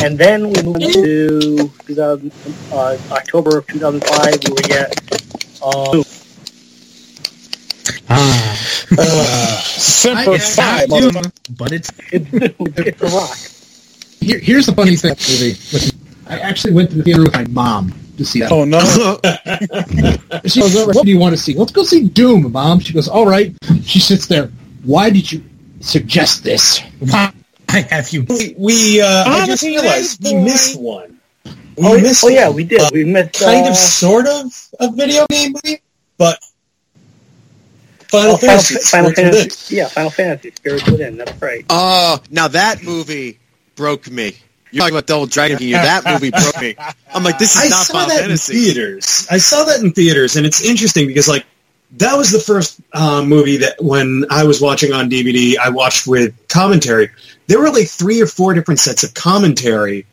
And 0.02 0.18
then 0.18 0.50
we 0.50 0.62
moved 0.62 0.94
to 0.94 1.58
2000, 1.86 2.32
uh, 2.72 2.98
October 3.12 3.58
of 3.58 3.68
2005, 3.68 4.44
where 4.46 4.56
we 4.56 4.62
get 4.64 4.96
uh, 5.62 5.92
Ah, 8.10 9.62
Semper 9.66 10.32
I- 10.32 10.38
Fi, 10.40 10.86
but 11.58 11.72
it's 11.72 11.92
it's, 12.12 12.28
it's 12.34 13.00
The 13.00 13.08
Rock. 13.08 13.38
Here, 14.22 14.40
here's 14.40 14.66
the 14.66 14.74
funny 14.74 14.96
thing, 14.96 15.16
movie. 15.30 15.92
I 16.28 16.40
actually 16.40 16.74
went 16.74 16.90
to 16.92 16.98
the 16.98 17.04
theater 17.04 17.24
with 17.24 17.34
my 17.34 17.46
mom 17.48 17.94
to 18.18 18.26
see 18.26 18.42
that. 18.42 18.52
Oh 18.52 18.66
no! 18.66 18.80
She 20.50 20.60
goes, 20.62 20.76
"What 20.96 21.06
do 21.06 21.12
you 21.12 21.20
want 21.20 21.36
to 21.36 21.42
see? 21.42 21.54
Let's 21.56 21.72
go 21.72 21.84
see 21.84 22.08
Doom, 22.08 22.52
Mom." 22.52 22.80
She 22.80 22.94
goes, 22.94 23.08
"All 23.08 23.26
right." 23.26 23.56
She 23.84 24.00
sits 24.00 24.28
there. 24.28 24.52
Why 24.84 25.10
did 25.10 25.32
you 25.32 25.44
suggest 25.80 26.44
this? 26.44 26.80
why 27.00 27.32
have 27.70 28.10
you? 28.12 28.26
we, 28.30 28.56
we 28.58 29.02
uh, 29.02 29.24
I 29.26 29.46
just 29.46 29.64
realized 29.64 30.24
we 30.24 30.34
missed 30.36 30.80
one. 30.80 31.20
We 31.46 31.52
Oh, 31.86 32.00
missed 32.02 32.24
oh 32.26 32.30
yeah, 32.30 32.48
one. 32.48 32.56
we 32.58 32.64
did. 32.66 32.82
We 32.92 33.06
missed 33.06 33.40
kind 33.40 33.66
uh, 33.66 33.70
of, 33.70 33.76
sort 33.78 34.28
of, 34.28 34.46
a 34.80 34.92
video 34.92 35.26
game 35.30 35.54
movie, 35.54 35.82
but 36.18 36.38
Final 38.10 38.34
oh, 38.34 38.38
Fantasy. 38.38 38.76
Final 38.76 39.12
Spirits 39.12 39.18
Within. 39.18 39.34
Fantasy. 39.34 39.76
Yeah, 39.76 39.88
Final 39.88 40.10
Fantasy. 40.10 40.52
Spirits 40.56 40.90
Within. 40.90 41.18
That's 41.18 41.42
right. 41.42 41.66
Oh, 41.70 42.20
now 42.32 42.48
that 42.48 42.84
movie 42.84 43.40
broke 43.76 44.10
me. 44.10 44.36
You're 44.72 44.82
talking 44.82 44.96
about 44.96 45.08
Double 45.08 45.26
Dragon 45.26 45.58
King. 45.58 45.72
That 45.72 46.06
movie 46.06 46.32
broke 46.32 46.62
me. 46.62 46.76
I'm 47.14 47.24
like, 47.24 47.40
this 47.40 47.56
is 47.56 47.66
I 47.66 47.76
not 47.76 47.86
saw 47.86 47.94
Final 47.94 48.10
that 48.10 48.22
Fantasy. 48.22 48.54
in 48.54 48.64
theaters. 48.64 49.28
I 49.30 49.38
saw 49.38 49.64
that 49.66 49.82
in 49.82 49.92
theaters, 49.92 50.36
and 50.36 50.46
it's 50.46 50.64
interesting 50.64 51.08
because 51.08 51.28
like 51.28 51.46
that 51.98 52.16
was 52.16 52.32
the 52.32 52.40
first 52.40 52.80
uh, 52.94 53.24
movie 53.24 53.58
that 53.58 53.82
when 53.82 54.26
I 54.30 54.44
was 54.44 54.62
watching 54.62 54.94
on 54.94 55.10
DVD, 55.10 55.58
I 55.58 55.70
watched 55.70 56.08
with 56.08 56.36
commentary. 56.48 57.10
There 57.48 57.60
were 57.60 57.72
like 57.72 57.88
three 57.88 58.22
or 58.22 58.28
four 58.28 58.54
different 58.54 58.80
sets 58.80 59.04
of 59.04 59.14
commentary, 59.14 60.06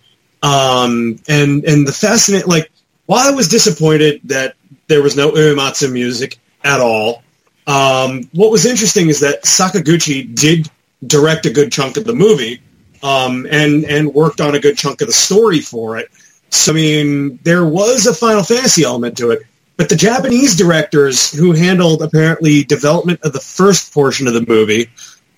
um, 0.43 1.19
and 1.29 1.65
and 1.65 1.87
the 1.87 1.93
fascinating 1.93 2.49
like 2.49 2.71
while 3.07 3.27
I 3.27 3.33
was 3.33 3.49
disappointed 3.49 4.21
that 4.25 4.55
there 4.87 5.03
was 5.03 5.17
no 5.17 5.33
Uematsu 5.33 5.93
music 5.93 6.39
at 6.65 6.81
all, 6.81 7.23
um, 7.67 8.29
what 8.33 8.51
was 8.51 8.65
interesting 8.65 9.09
is 9.09 9.21
that 9.21 9.43
Sakaguchi 9.43 10.35
did 10.35 10.71
direct 11.07 11.47
a 11.47 11.51
good 11.51 11.73
chunk 11.73 11.97
of 11.97 12.05
the 12.05 12.15
movie 12.15 12.61
um, 13.03 13.47
and 13.51 13.85
and 13.85 14.15
worked 14.15 14.41
on 14.41 14.55
a 14.55 14.61
good 14.61 14.77
chunk 14.77 15.01
of 15.01 15.09
the 15.09 15.13
story 15.13 15.61
for 15.61 15.99
it. 15.99 16.11
So 16.51 16.73
I 16.73 16.77
mean, 16.77 17.39
there 17.43 17.65
was 17.65 18.07
a 18.07 18.15
Final 18.15 18.43
Fantasy 18.43 18.85
element 18.85 19.19
to 19.19 19.31
it, 19.31 19.43
but 19.77 19.89
the 19.89 19.97
Japanese 19.97 20.57
directors 20.57 21.33
who 21.33 21.53
handled 21.53 22.03
apparently 22.03 22.65
development 22.65 23.21
of 23.23 23.33
the 23.33 23.41
first 23.41 23.93
portion 23.93 24.27
of 24.29 24.35
the 24.35 24.45
movie, 24.47 24.91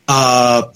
uh, 0.07 0.70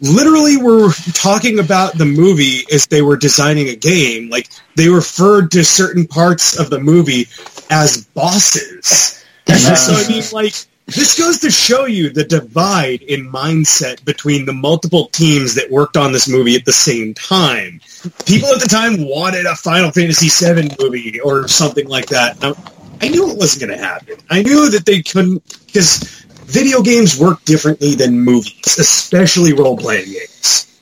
literally 0.00 0.56
were 0.56 0.90
talking 1.12 1.58
about 1.58 1.96
the 1.96 2.04
movie 2.04 2.64
as 2.72 2.86
they 2.86 3.02
were 3.02 3.16
designing 3.16 3.68
a 3.68 3.76
game. 3.76 4.28
Like 4.28 4.48
they 4.76 4.88
referred 4.88 5.52
to 5.52 5.64
certain 5.64 6.06
parts 6.06 6.58
of 6.58 6.70
the 6.70 6.80
movie 6.80 7.28
as 7.70 8.04
bosses. 8.04 9.24
so 9.46 9.94
I 9.94 10.04
mean, 10.08 10.22
like 10.32 10.54
this 10.86 11.18
goes 11.18 11.40
to 11.40 11.50
show 11.50 11.86
you 11.86 12.10
the 12.10 12.24
divide 12.24 13.02
in 13.02 13.30
mindset 13.30 14.04
between 14.04 14.46
the 14.46 14.52
multiple 14.52 15.06
teams 15.06 15.54
that 15.54 15.70
worked 15.70 15.96
on 15.96 16.12
this 16.12 16.28
movie 16.28 16.56
at 16.56 16.64
the 16.64 16.72
same 16.72 17.14
time. 17.14 17.80
People 18.26 18.48
at 18.50 18.60
the 18.60 18.68
time 18.68 19.08
wanted 19.08 19.46
a 19.46 19.54
Final 19.54 19.90
Fantasy 19.90 20.28
VII 20.28 20.74
movie 20.80 21.20
or 21.20 21.48
something 21.48 21.88
like 21.88 22.06
that. 22.06 22.40
Now, 22.40 22.54
I 23.00 23.08
knew 23.08 23.30
it 23.30 23.38
wasn't 23.38 23.68
going 23.68 23.78
to 23.78 23.84
happen. 23.84 24.16
I 24.30 24.42
knew 24.42 24.70
that 24.70 24.84
they 24.84 25.02
couldn't 25.02 25.42
because 25.66 26.24
video 26.44 26.82
games 26.82 27.18
work 27.18 27.44
differently 27.44 27.94
than 27.94 28.20
movies, 28.20 28.76
especially 28.78 29.52
role-playing 29.52 30.12
games. 30.12 30.80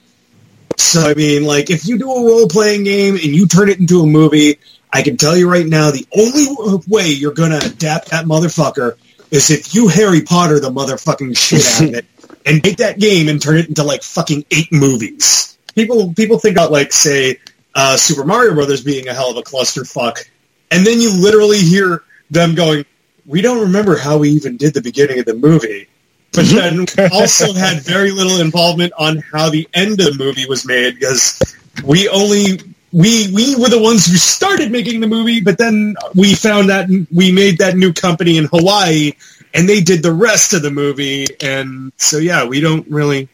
So 0.76 1.03
I 1.03 1.14
mean, 1.14 1.44
like 1.44 1.70
if 1.70 1.86
you 1.86 1.98
do 1.98 2.11
a 2.11 2.26
role-playing 2.26 2.84
game 2.84 3.14
and 3.14 3.24
you 3.24 3.46
turn 3.46 3.68
it 3.68 3.78
into 3.78 4.03
a 4.03 4.07
movie, 4.07 4.59
I 4.92 5.03
can 5.03 5.16
tell 5.16 5.36
you 5.36 5.48
right 5.48 5.66
now, 5.66 5.90
the 5.90 6.07
only 6.16 6.82
way 6.88 7.11
you're 7.11 7.34
going 7.34 7.51
to 7.51 7.64
adapt 7.64 8.11
that 8.11 8.24
motherfucker 8.24 8.96
is 9.31 9.51
if 9.51 9.74
you 9.74 9.89
Harry 9.89 10.22
Potter 10.22 10.61
the 10.61 10.70
motherfucking 10.70 11.37
shit 11.37 11.66
out 11.66 11.89
of 11.89 11.95
it 11.95 12.07
and 12.47 12.62
take 12.62 12.78
that 12.78 12.99
game 12.99 13.28
and 13.28 13.41
turn 13.41 13.57
it 13.59 13.68
into 13.68 13.83
like 13.83 14.03
fucking 14.03 14.45
eight 14.51 14.72
movies. 14.72 15.57
People 15.74 16.12
people 16.14 16.39
think 16.39 16.57
about 16.57 16.72
like 16.72 16.93
say 16.93 17.39
uh, 17.74 17.97
Super 17.97 18.24
Mario 18.24 18.55
Brothers 18.55 18.83
being 18.83 19.09
a 19.09 19.14
hell 19.14 19.31
of 19.31 19.37
a 19.37 19.43
clusterfuck, 19.43 20.28
and 20.70 20.85
then 20.85 21.01
you 21.01 21.12
literally 21.12 21.59
hear 21.59 22.03
them 22.31 22.55
going, 22.55 22.85
"We 23.24 23.41
don't 23.41 23.61
remember 23.61 23.97
how 23.97 24.18
we 24.18 24.31
even 24.31 24.57
did 24.57 24.74
the 24.74 24.83
beginning 24.83 25.20
of 25.20 25.26
the 25.26 25.35
movie." 25.35 25.87
But 26.33 26.47
then 26.47 26.87
also 27.12 27.53
had 27.53 27.83
very 27.83 28.12
little 28.12 28.41
involvement 28.41 28.93
on 28.97 29.18
how 29.33 29.51
the 29.51 29.68
end 29.74 30.01
of 30.01 30.07
the 30.07 30.14
movie 30.16 30.47
was 30.47 30.64
made 30.64 30.95
because 30.95 31.41
we 31.85 32.09
only 32.09 32.61
we 32.93 33.30
we 33.32 33.57
were 33.57 33.68
the 33.68 33.80
ones 33.80 34.07
who 34.07 34.16
started 34.16 34.70
making 34.72 35.01
the 35.01 35.07
movie, 35.07 35.41
but 35.41 35.59
then 35.59 35.95
we 36.14 36.34
found 36.34 36.70
that 36.70 36.88
we 37.12 37.32
made 37.32 37.59
that 37.59 37.76
new 37.76 37.93
company 37.93 38.36
in 38.38 38.47
Hawaii, 38.47 39.12
and 39.55 39.68
they 39.68 39.80
did 39.80 40.03
the 40.03 40.12
rest 40.12 40.55
of 40.55 40.62
the 40.62 40.70
movie. 40.70 41.26
And 41.41 41.93
so 41.97 42.18
yeah, 42.18 42.45
we 42.47 42.61
don't 42.61 42.86
really 42.88 43.28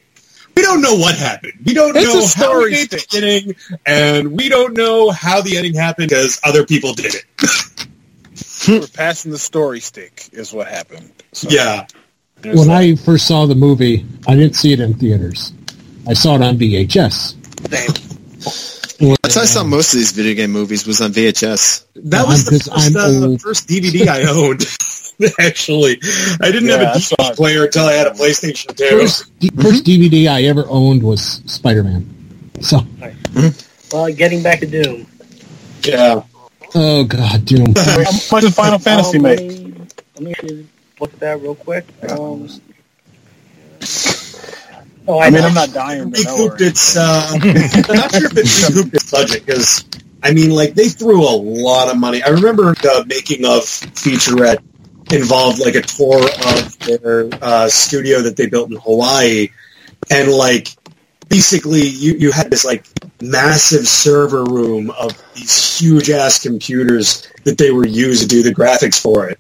we 0.56 0.62
don't 0.62 0.80
know 0.80 0.94
what 0.96 1.16
happened. 1.16 1.52
We 1.64 1.74
don't 1.74 1.94
It's 1.96 2.36
know 2.38 2.44
how 2.46 2.58
we 2.58 2.70
made 2.70 2.90
the 2.90 3.04
beginning, 3.10 3.56
and 3.84 4.32
we 4.32 4.48
don't 4.48 4.74
know 4.76 5.10
how 5.10 5.40
the 5.42 5.56
ending 5.58 5.74
happened 5.74 6.08
because 6.08 6.40
other 6.44 6.64
people 6.64 6.94
did 6.94 7.14
it. 7.14 7.24
We're 8.68 8.86
passing 8.88 9.30
the 9.30 9.38
story 9.38 9.80
stick 9.80 10.28
is 10.32 10.52
what 10.52 10.66
happened. 10.66 11.12
So, 11.32 11.48
Yeah. 11.50 11.86
there's 12.40 12.58
When 12.58 12.68
that. 12.68 12.76
I 12.78 12.94
first 12.96 13.26
saw 13.26 13.46
the 13.46 13.54
movie, 13.54 14.04
I 14.26 14.34
didn't 14.34 14.56
see 14.56 14.72
it 14.72 14.80
in 14.80 14.94
theaters. 14.94 15.52
I 16.08 16.14
saw 16.14 16.36
it 16.36 16.42
on 16.42 16.58
VHS. 16.58 17.34
That's 18.98 19.34
how 19.34 19.42
I 19.42 19.44
saw 19.44 19.64
most 19.64 19.92
of 19.92 19.98
these 19.98 20.12
video 20.12 20.34
game 20.34 20.50
movies 20.52 20.86
was 20.86 21.00
on 21.00 21.12
VHS. 21.12 21.84
That 22.10 22.26
was 22.26 22.44
the 22.44 22.52
first, 22.58 22.96
uh, 22.96 23.26
old. 23.28 23.42
first 23.42 23.68
DVD 23.68 24.06
I 24.08 24.22
owned. 24.24 24.64
Actually, 25.38 25.98
I 26.40 26.50
didn't 26.50 26.68
Yeah, 26.68 26.78
have 26.78 26.96
a 26.96 27.00
saw 27.00 27.16
DVD 27.16 27.30
it. 27.30 27.36
player 27.36 27.64
until 27.64 27.86
I 27.86 27.92
had 27.94 28.06
a 28.06 28.10
PlayStation 28.10 28.76
2. 28.76 28.88
First, 29.00 29.40
the 29.40 29.48
first 29.62 29.84
DVD 29.84 30.28
I 30.28 30.42
ever 30.44 30.64
owned 30.68 31.02
was 31.02 31.22
Spider-Man. 31.46 32.50
So, 32.60 32.80
Well, 33.92 34.12
getting 34.12 34.42
back 34.42 34.60
to 34.60 34.66
Doom. 34.66 35.06
Yeah. 35.84 36.22
oh 36.74 37.04
god, 37.04 37.44
Doom. 37.44 37.74
How 37.76 38.02
much 38.32 38.42
did 38.44 38.54
Final 38.54 38.78
Fantasy 38.78 39.18
make? 39.18 39.38
Let 39.40 39.48
me, 39.48 39.74
let 40.16 40.22
me 40.24 40.30
actually 40.32 40.66
look 41.00 41.12
at 41.14 41.20
that 41.20 41.40
real 41.42 41.54
quick. 41.54 41.84
Um, 42.10 42.48
oh, 45.08 45.18
I, 45.18 45.26
I 45.26 45.30
mean. 45.30 45.44
I'm 45.44 45.54
not 45.54 45.72
dying 45.72 46.10
recouped 46.10 46.60
or 46.60 46.64
its. 46.64 46.96
Uh, 46.96 47.28
I'm 47.32 47.38
not 47.96 48.14
sure 48.14 48.26
if 48.26 48.36
it 48.36 48.68
recouped 48.68 48.94
its 48.94 49.10
budget 49.10 49.46
because 49.46 49.84
I 50.22 50.32
mean, 50.32 50.50
like 50.50 50.74
they 50.74 50.88
threw 50.88 51.22
a 51.22 51.36
lot 51.36 51.88
of 51.88 51.98
money. 51.98 52.22
I 52.22 52.28
remember 52.28 52.74
the 52.74 53.04
making 53.06 53.44
of 53.44 53.62
featurette 53.62 54.62
involved 55.12 55.60
like 55.60 55.74
a 55.74 55.82
tour 55.82 56.20
of 56.22 56.78
their 56.80 57.28
uh, 57.40 57.68
studio 57.68 58.22
that 58.22 58.36
they 58.36 58.46
built 58.46 58.70
in 58.70 58.76
Hawaii, 58.76 59.48
and 60.10 60.30
like 60.30 60.68
basically 61.28 61.86
you 61.86 62.14
you 62.14 62.32
had 62.32 62.50
this 62.50 62.64
like 62.64 62.86
massive 63.20 63.86
server 63.86 64.44
room 64.44 64.90
of 64.90 65.12
these 65.34 65.78
huge 65.78 66.10
ass 66.10 66.42
computers 66.42 67.28
that 67.44 67.58
they 67.58 67.70
were 67.70 67.86
used 67.86 68.22
to 68.22 68.28
do 68.28 68.42
the 68.42 68.54
graphics 68.54 69.00
for 69.00 69.28
it. 69.28 69.38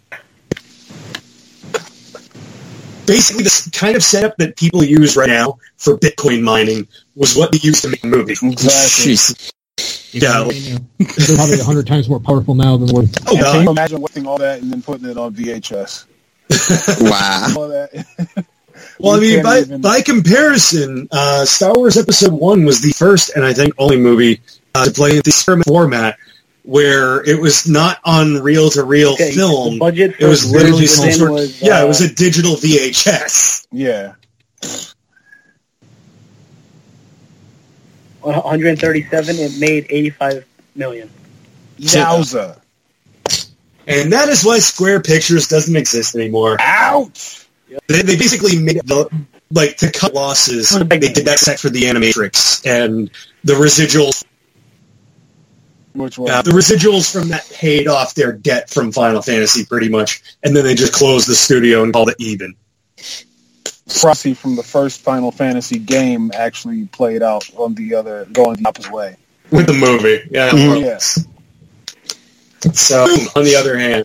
Basically, 3.06 3.44
the 3.44 3.70
kind 3.72 3.96
of 3.96 4.02
setup 4.02 4.36
that 4.38 4.56
people 4.56 4.82
use 4.84 5.16
right 5.16 5.28
now 5.28 5.58
for 5.76 5.96
Bitcoin 5.96 6.42
mining 6.42 6.86
was 7.14 7.36
what 7.36 7.52
they 7.52 7.58
used 7.58 7.82
to 7.82 7.88
make 7.88 8.02
a 8.04 8.06
movie. 8.06 8.32
Exactly. 8.32 9.12
Jeez. 9.14 9.52
Yeah. 10.12 10.44
They're 10.98 11.36
probably 11.36 11.60
a 11.60 11.64
hundred 11.64 11.86
times 11.86 12.08
more 12.08 12.20
powerful 12.20 12.54
now 12.54 12.76
than 12.76 12.88
when. 12.94 13.08
Oh 13.26 13.36
can 13.36 13.64
you 13.64 13.70
imagine 13.70 14.00
watching 14.00 14.26
all 14.26 14.38
that 14.38 14.62
and 14.62 14.72
then 14.72 14.82
putting 14.82 15.08
it 15.08 15.16
on 15.18 15.34
VHS? 15.34 16.06
Wow. 17.00 17.46
All 17.56 17.68
that. 17.68 18.46
Well, 18.98 19.16
I 19.16 19.20
mean, 19.20 19.42
by, 19.42 19.60
even- 19.60 19.80
by 19.80 20.02
comparison, 20.02 21.08
uh, 21.10 21.46
Star 21.46 21.72
Wars 21.74 21.96
Episode 21.96 22.32
1 22.32 22.64
was 22.66 22.82
the 22.82 22.92
first 22.92 23.30
and 23.34 23.42
I 23.44 23.54
think 23.54 23.72
only 23.78 23.96
movie 23.96 24.40
uh, 24.74 24.84
to 24.84 24.90
play 24.90 25.10
in 25.12 25.16
the 25.16 25.22
experiment 25.28 25.66
format 25.66 26.18
where 26.66 27.22
it 27.24 27.40
was 27.40 27.68
not 27.68 28.00
on 28.04 28.42
reel-to-reel 28.42 29.12
Okay, 29.12 29.30
the 29.30 29.36
film. 29.36 29.78
budget 29.78 30.16
for 30.16 30.24
It 30.24 30.28
was 30.28 30.50
literally 30.50 30.86
some 30.86 31.06
within 31.06 31.18
sort 31.18 31.32
was, 31.32 31.62
Yeah, 31.62 31.80
it 31.80 31.84
uh, 31.84 31.86
was 31.86 32.00
a 32.00 32.12
digital 32.12 32.56
VHS. 32.56 33.68
Yeah. 33.70 34.14
137. 38.20 39.36
It 39.36 39.60
made 39.60 39.86
85 39.88 40.44
million. 40.74 41.08
Yowza. 41.78 42.60
And 43.86 44.12
that 44.12 44.28
is 44.28 44.44
why 44.44 44.58
Square 44.58 45.02
Pictures 45.02 45.46
doesn't 45.46 45.76
exist 45.76 46.16
anymore. 46.16 46.56
Ouch. 46.58 47.46
They, 47.86 48.02
they 48.02 48.16
basically 48.16 48.58
made 48.58 48.80
the, 48.84 49.08
like, 49.52 49.76
to 49.76 49.92
cut 49.92 50.14
losses, 50.14 50.70
they 50.70 50.98
did 50.98 51.26
that 51.26 51.38
set 51.38 51.60
for 51.60 51.68
the 51.68 51.82
Animatrix 51.82 52.66
and 52.66 53.08
the 53.44 53.52
residuals 53.52 54.24
Which? 55.96 56.18
Uh, 56.18 56.42
the 56.42 56.50
residuals 56.50 57.10
from 57.10 57.28
that 57.28 57.48
paid 57.52 57.88
off 57.88 58.14
their 58.14 58.32
debt 58.32 58.70
from 58.70 58.92
Final 58.92 59.22
Fantasy 59.22 59.64
pretty 59.64 59.88
much, 59.88 60.22
and 60.42 60.54
then 60.54 60.64
they 60.64 60.74
just 60.74 60.92
closed 60.92 61.28
the 61.28 61.34
studio 61.34 61.82
and 61.82 61.92
called 61.92 62.10
it 62.10 62.16
even. 62.18 62.54
prophecy 64.00 64.34
from 64.34 64.56
the 64.56 64.62
first 64.62 65.00
Final 65.00 65.30
Fantasy 65.30 65.78
game 65.78 66.32
actually 66.34 66.86
played 66.86 67.22
out 67.22 67.48
on 67.56 67.74
the 67.74 67.94
other, 67.94 68.26
going 68.32 68.56
the 68.62 68.68
opposite 68.68 68.92
way. 68.92 69.16
With 69.50 69.66
the 69.66 69.74
movie, 69.74 70.28
yeah. 70.30 70.50
Mhm. 70.50 70.82
more. 70.82 72.74
So, 72.74 73.04
on 73.36 73.44
the 73.44 73.54
other 73.54 73.78
hand, 73.78 74.04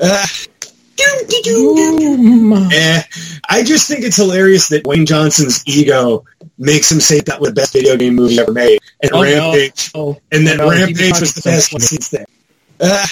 uh, 0.00 0.26
eh, 2.72 3.02
I 3.48 3.62
just 3.62 3.88
think 3.88 4.04
it's 4.04 4.16
hilarious 4.16 4.68
that 4.70 4.84
Dwayne 4.84 5.06
Johnson's 5.06 5.62
ego 5.66 6.24
makes 6.58 6.90
him 6.90 7.00
say 7.00 7.20
that 7.20 7.40
was 7.40 7.50
the 7.50 7.54
best 7.54 7.72
video 7.72 7.96
game 7.96 8.14
movie 8.16 8.38
ever 8.40 8.52
made, 8.52 8.78
and 9.00 9.12
Oh, 9.12 9.22
no. 9.22 9.52
Rampage, 9.52 9.90
Oh, 9.94 10.18
and 10.32 10.46
then 10.46 10.56
no, 10.58 10.68
Rampage 10.70 11.20
was 11.20 11.34
the 11.34 11.42
best 11.42 11.72
one 11.72 11.80
since 11.80 12.08
then. 12.10 12.24
Uh, 12.80 13.06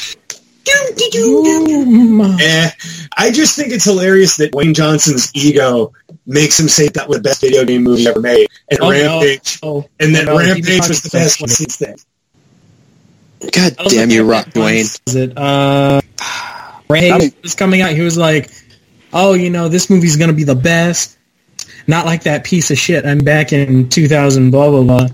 Eh, 2.40 2.70
I 3.16 3.30
just 3.30 3.54
think 3.56 3.72
it's 3.72 3.84
hilarious 3.84 4.36
that 4.38 4.50
Dwayne 4.52 4.74
Johnson's 4.74 5.30
ego 5.34 5.92
makes 6.26 6.58
him 6.58 6.68
say 6.68 6.88
that 6.88 7.08
was 7.08 7.18
the 7.18 7.22
best 7.22 7.40
video 7.40 7.64
game 7.64 7.84
movie 7.84 8.06
ever 8.08 8.20
made, 8.20 8.48
and 8.68 8.80
Oh, 8.80 8.90
no. 8.90 9.20
Rampage, 9.20 9.58
Oh, 9.62 9.84
and 10.00 10.14
then 10.14 10.26
no, 10.26 10.36
Rampage 10.38 10.88
was 10.88 11.02
the 11.02 11.10
best 11.10 11.40
one 11.40 11.48
since 11.48 11.76
then. 11.76 11.94
God 13.52 13.76
damn 13.88 14.10
you, 14.10 14.24
Rock 14.24 14.48
at 14.48 14.54
Dwayne. 14.54 14.76
once. 14.82 15.00
Was 15.06 15.14
it 15.16 15.38
uh, 15.38 16.00
Ray 16.88 17.10
I 17.10 17.18
mean- 17.18 17.32
was 17.42 17.54
coming 17.54 17.80
out? 17.80 17.92
He 17.92 18.00
was 18.02 18.16
like, 18.16 18.50
"Oh, 19.12 19.34
you 19.34 19.50
know, 19.50 19.68
this 19.68 19.90
movie's 19.90 20.16
gonna 20.16 20.32
be 20.32 20.44
the 20.44 20.54
best." 20.54 21.16
Not 21.86 22.04
like 22.06 22.24
that 22.24 22.44
piece 22.44 22.70
of 22.70 22.78
shit. 22.78 23.04
I'm 23.06 23.18
back 23.18 23.52
in 23.52 23.88
2000. 23.88 24.50
Blah 24.50 24.70
blah 24.70 24.82
blah. 24.82 25.08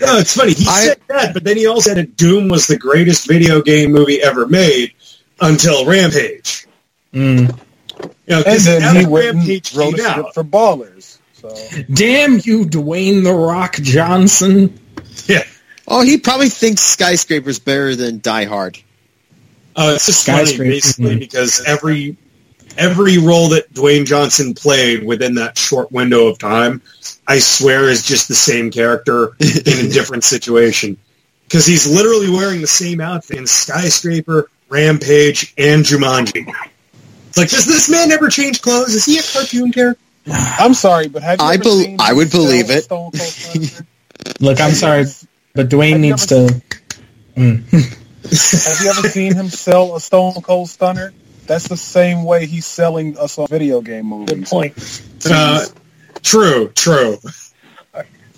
No, 0.00 0.18
it's 0.18 0.34
funny. 0.36 0.52
He 0.52 0.66
I- 0.68 0.84
said 0.86 1.00
that, 1.08 1.34
but 1.34 1.44
then 1.44 1.56
he 1.56 1.66
also 1.66 1.90
said 1.90 1.96
that 1.98 2.16
Doom 2.16 2.48
was 2.48 2.66
the 2.66 2.76
greatest 2.76 3.26
video 3.28 3.62
game 3.62 3.92
movie 3.92 4.20
ever 4.22 4.46
made 4.46 4.92
until 5.40 5.86
Rampage. 5.86 6.66
Mm. 7.14 7.58
You 8.00 8.08
know, 8.28 8.36
And 8.38 8.44
'cause 8.44 8.64
then 8.64 8.80
he 8.82 8.86
after 9.00 9.08
went 9.10 9.26
and 9.26 9.38
Rampage 9.38 9.74
wrote 9.74 9.96
came 9.96 10.04
a 10.04 10.08
out, 10.08 10.12
script 10.14 10.34
for 10.34 10.44
Ballers. 10.44 11.18
So 11.40 11.56
Damn 11.92 12.40
you, 12.42 12.64
Dwayne 12.64 13.22
the 13.24 13.32
Rock 13.32 13.76
Johnson. 13.82 14.78
yeah. 15.26 15.42
Oh, 15.88 16.02
he 16.02 16.18
probably 16.18 16.48
thinks 16.48 16.82
Skyscraper's 16.82 17.58
better 17.58 17.94
than 17.96 18.20
Die 18.20 18.44
Hard. 18.44 18.78
Oh, 19.76 19.94
it's 19.94 20.06
just 20.06 20.26
funny, 20.26 20.46
Skyscraper. 20.46 20.70
basically, 20.70 21.16
Mhm. 21.16 21.20
because 21.20 21.62
every 21.66 22.16
every 22.78 23.18
role 23.18 23.50
that 23.50 23.72
Dwayne 23.74 24.06
Johnson 24.06 24.54
played 24.54 25.04
within 25.04 25.34
that 25.34 25.58
short 25.58 25.92
window 25.92 26.26
of 26.28 26.38
time, 26.38 26.80
I 27.28 27.38
swear, 27.38 27.88
is 27.90 28.02
just 28.02 28.28
the 28.28 28.34
same 28.34 28.70
character 28.70 29.32
in 29.40 29.86
a 29.86 29.88
different 29.88 30.24
situation. 30.24 30.96
Because 31.46 31.66
he's 31.66 31.86
literally 31.86 32.30
wearing 32.30 32.62
the 32.62 32.66
same 32.66 33.00
outfit 33.02 33.36
in 33.36 33.46
Skyscraper, 33.46 34.48
Rampage, 34.70 35.52
and 35.58 35.84
Jumanji. 35.84 36.46
It's 37.28 37.36
like, 37.36 37.50
does 37.50 37.66
this 37.66 37.90
man 37.90 38.08
never 38.08 38.28
change 38.30 38.62
clothes? 38.62 38.94
Is 38.94 39.04
he 39.04 39.18
a 39.18 39.22
cartoon 39.22 39.70
character? 39.70 40.00
I'm 40.26 40.72
sorry, 40.72 41.08
but 41.08 41.22
have 41.22 41.40
you 41.40 41.44
I 41.46 41.54
ever 41.54 41.64
bel- 41.64 41.78
seen 41.80 41.96
I 41.98 42.12
would 42.14 42.28
Stone- 42.30 42.40
believe 42.42 42.70
it. 42.70 42.84
Stone 42.84 43.10
Cold 43.12 43.82
Look, 44.40 44.60
I'm 44.62 44.72
sorry, 44.72 45.04
but 45.54 45.68
Dwayne 45.68 45.90
Have 45.92 46.00
needs 46.00 46.32
ever 46.32 46.48
to. 46.48 46.62
Mm. 47.36 47.96
Have 48.24 48.80
you 48.82 48.90
ever 48.90 49.08
seen 49.08 49.34
him 49.34 49.48
sell 49.48 49.96
a 49.96 50.00
Stone 50.00 50.34
Cold 50.42 50.68
Stunner? 50.68 51.12
That's 51.46 51.68
the 51.68 51.76
same 51.76 52.24
way 52.24 52.46
he's 52.46 52.66
selling 52.66 53.18
us 53.18 53.36
on 53.38 53.48
video 53.48 53.80
game 53.80 54.06
movie. 54.06 54.34
Good 54.34 54.46
point. 54.46 54.74
Uh, 55.28 55.66
true, 56.22 56.68
true. 56.74 57.18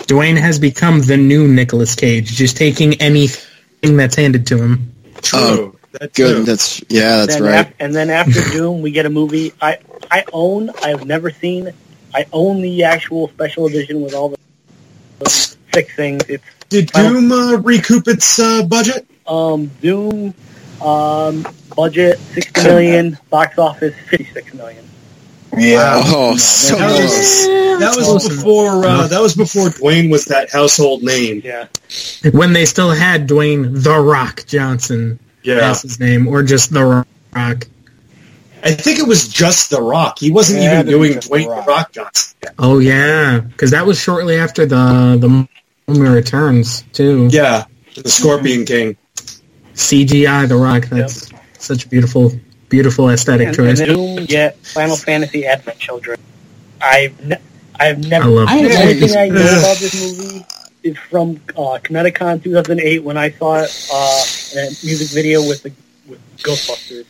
Dwayne 0.07 0.39
has 0.39 0.59
become 0.59 1.01
the 1.03 1.17
new 1.17 1.47
Nicolas 1.49 1.95
Cage, 1.95 2.33
just 2.33 2.57
taking 2.57 2.95
anything 3.01 3.97
that's 3.97 4.17
handed 4.17 4.47
to 4.49 4.59
him. 4.59 4.93
True. 5.23 5.39
Oh, 5.41 5.77
That 5.93 6.13
Good. 6.15 6.37
too. 6.39 6.43
That's 6.45 6.83
yeah. 6.89 7.19
That's 7.19 7.35
then 7.37 7.43
right. 7.45 7.67
af- 7.69 7.75
and 7.79 7.95
then 7.95 8.11
after 8.11 8.41
Doom, 8.53 8.83
we 8.83 8.91
get 8.91 9.07
a 9.07 9.11
movie 9.11 9.53
I 9.61 9.79
I 10.11 10.25
own. 10.33 10.71
I've 10.83 11.07
never 11.07 11.31
seen. 11.31 11.73
I 12.15 12.27
own 12.33 12.63
the 12.63 12.85
actual 12.85 13.29
special 13.29 13.67
edition 13.67 14.01
with 14.01 14.15
all 14.15 14.31
the, 14.31 14.37
the 15.21 15.29
six 15.31 15.95
things. 15.95 16.23
It's 16.29 16.45
Did 16.69 16.87
Doom 16.93 17.31
uh, 17.33 17.57
recoup 17.59 18.09
its 18.09 18.39
uh, 18.39 18.63
budget? 18.65 19.07
Um, 19.27 19.67
Doom. 19.81 20.35
Um, 20.83 21.47
budget 21.77 22.19
sixty 22.19 22.63
million. 22.65 23.19
Box 23.31 23.59
office 23.59 23.95
fifty 24.09 24.25
six 24.25 24.53
million. 24.55 24.85
Yeah. 25.57 26.03
Oh, 26.05 26.37
so 26.37 26.75
that 26.77 27.01
was, 27.01 27.11
close. 27.11 27.47
that 27.81 27.95
was 27.97 28.09
Awesome. 28.09 28.37
before 28.37 28.85
uh, 28.85 29.07
that 29.07 29.21
was 29.21 29.35
before 29.37 29.69
Dwayne 29.69 30.11
was 30.11 30.25
that 30.27 30.51
household 30.51 31.03
name. 31.05 31.43
Yeah. 31.45 31.69
When 32.33 32.53
they 32.53 32.65
still 32.65 32.91
had 32.91 33.29
Dwayne 33.29 33.83
the 33.83 33.99
Rock 34.01 34.45
Johnson 34.47 35.21
Yeah, 35.45 35.71
as 35.71 35.83
his 35.83 36.01
name, 36.01 36.27
or 36.27 36.43
just 36.43 36.73
the 36.73 37.07
Rock. 37.35 37.69
I 38.65 38.73
think 38.73 38.99
it 38.99 39.07
was 39.07 39.29
just 39.29 39.69
The 39.71 39.81
Rock. 39.83 40.19
He 40.19 40.31
wasn't 40.31 40.63
Yeah, 40.63 40.81
even 40.81 40.93
it 40.93 40.97
was 40.97 41.11
doing 41.11 41.21
Dwayne 41.21 41.45
The 41.45 41.51
The 41.51 41.57
Rock. 41.57 41.67
Rock 41.69 41.93
Johnson. 41.93 42.37
Oh 42.59 42.79
yeah, 42.81 43.39
because 43.41 43.71
that 43.71 43.87
was 43.87 44.01
shortly 44.01 44.37
after 44.37 44.67
the 44.67 45.17
the 45.21 45.49
Mummy 45.87 46.09
Returns 46.09 46.83
too. 46.93 47.29
Yeah, 47.31 47.65
the 47.95 48.09
Scorpion 48.09 48.65
King. 48.65 48.97
CGI 49.75 50.49
The 50.49 50.57
Rock. 50.57 50.85
That's 50.87 51.31
such 51.59 51.85
a 51.85 51.89
beautiful, 51.89 52.33
beautiful 52.69 53.11
aesthetic 53.11 53.49
And, 53.49 53.59
and 53.59 53.69
choice. 53.77 53.79
then 53.79 53.89
Doom, 53.97 54.25
get 54.27 54.57
Final 54.59 54.97
Fantasy 54.97 55.47
Advent 55.47 55.79
Children. 55.79 56.19
I've 56.81 57.25
ne- 57.25 57.39
I've 57.79 58.05
I 58.05 58.09
never. 58.09 58.29
love 58.29 58.49
I 58.49 58.63
the 58.63 58.69
have 58.69 58.81
only 58.81 58.95
always- 58.95 59.13
thing 59.13 59.21
I 59.21 59.29
know 59.29 59.41
about 59.59 59.77
this 59.79 60.19
movie 60.19 60.45
is 60.83 60.99
from 60.99 61.41
uh, 61.57 61.79
Kineticon 61.83 62.43
2008 62.45 63.03
when 63.03 63.17
I 63.17 63.31
saw 63.31 63.57
it 63.63 63.89
uh, 63.93 64.25
in 64.53 64.59
a 64.59 64.71
music 64.85 65.09
video 65.11 65.41
with 65.41 65.63
the 65.63 65.73
with 66.07 66.21
Ghostbusters. 66.39 67.07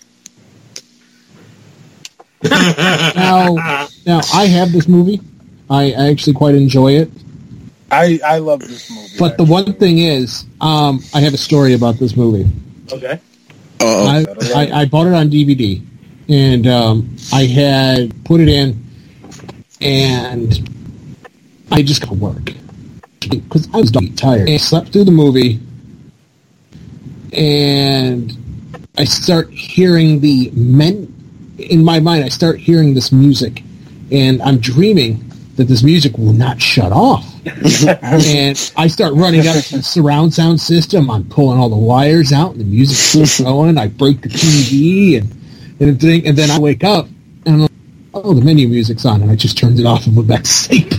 Now, 2.45 3.55
now 4.07 4.21
I 4.33 4.47
have 4.47 4.71
this 4.73 4.87
movie. 4.87 5.21
I, 5.71 5.93
I 5.93 6.11
actually 6.11 6.35
quite 6.35 6.55
enjoy 6.55 6.93
it. 6.93 7.11
I 7.91 8.21
I 8.25 8.39
love 8.39 8.61
this 8.61 8.91
movie. 8.91 9.15
But 9.19 9.37
the 9.37 9.45
one 9.45 9.73
thing 9.75 9.99
is, 9.99 10.45
um, 10.61 11.01
I 11.15 11.21
have 11.21 11.35
a 11.35 11.39
story 11.39 11.75
about 11.75 11.97
this 11.99 12.17
movie. 12.17 12.51
Okay. 12.93 13.21
Oh, 13.81 14.07
I, 14.07 14.25
I, 14.55 14.81
I 14.81 14.85
bought 14.87 15.07
it 15.07 15.15
on 15.15 15.29
DVD, 15.29 15.83
and 16.29 16.67
um, 16.67 17.17
I 17.33 17.45
had 17.45 18.25
put 18.25 18.41
it 18.41 18.49
in, 18.49 18.83
and 19.81 20.69
I 21.71 21.83
just 21.83 22.01
got 22.01 22.09
to 22.11 22.15
work. 22.15 22.53
because 23.21 23.69
I 23.75 23.79
was 23.79 23.91
tired. 24.17 24.49
I 24.49 24.57
slept 24.57 24.93
through 24.93 25.05
the 25.05 25.11
movie, 25.11 25.61
and 27.33 28.37
I 28.97 29.05
start 29.05 29.51
hearing 29.51 30.21
the 30.21 30.51
men 30.55 31.11
in 31.59 31.85
my 31.85 32.01
mind. 32.01 32.25
I 32.25 32.29
start 32.29 32.59
hearing 32.59 32.95
this 32.95 33.13
music, 33.13 33.63
and 34.11 34.41
I'm 34.43 34.59
dreaming 34.59 35.31
that 35.57 35.65
this 35.65 35.83
music 35.83 36.19
will 36.19 36.33
not 36.33 36.61
shut 36.61 36.93
off. 36.93 37.25
and 37.87 38.73
I 38.77 38.87
start 38.89 39.15
running 39.15 39.47
up 39.47 39.65
to 39.65 39.77
the 39.77 39.83
surround 39.83 40.35
sound 40.35 40.61
system. 40.61 41.11
I'm 41.11 41.25
pulling 41.25 41.59
all 41.59 41.69
the 41.69 41.77
wires 41.77 42.33
out, 42.33 42.53
and 42.53 42.61
the 42.61 42.65
music's 42.65 43.01
still 43.01 43.47
going. 43.47 43.79
I 43.79 43.89
break 43.89 44.23
the 44.23 44.29
TV, 44.29 45.19
and 45.21 45.31
and 45.81 46.01
then, 46.01 46.23
and 46.25 46.37
then 46.37 46.51
I 46.51 46.59
wake 46.59 46.85
up, 46.85 47.07
and 47.47 47.55
I'm 47.55 47.61
like, 47.63 47.71
oh, 48.15 48.35
the 48.35 48.41
menu 48.41 48.69
music's 48.69 49.05
on, 49.05 49.23
and 49.23 49.31
I 49.31 49.37
just 49.37 49.59
turned 49.59 49.79
it 49.79 49.87
off 49.87 50.07
and 50.07 50.17
went 50.17 50.29
back 50.29 50.45
to 50.45 50.51
sleep. 50.51 50.93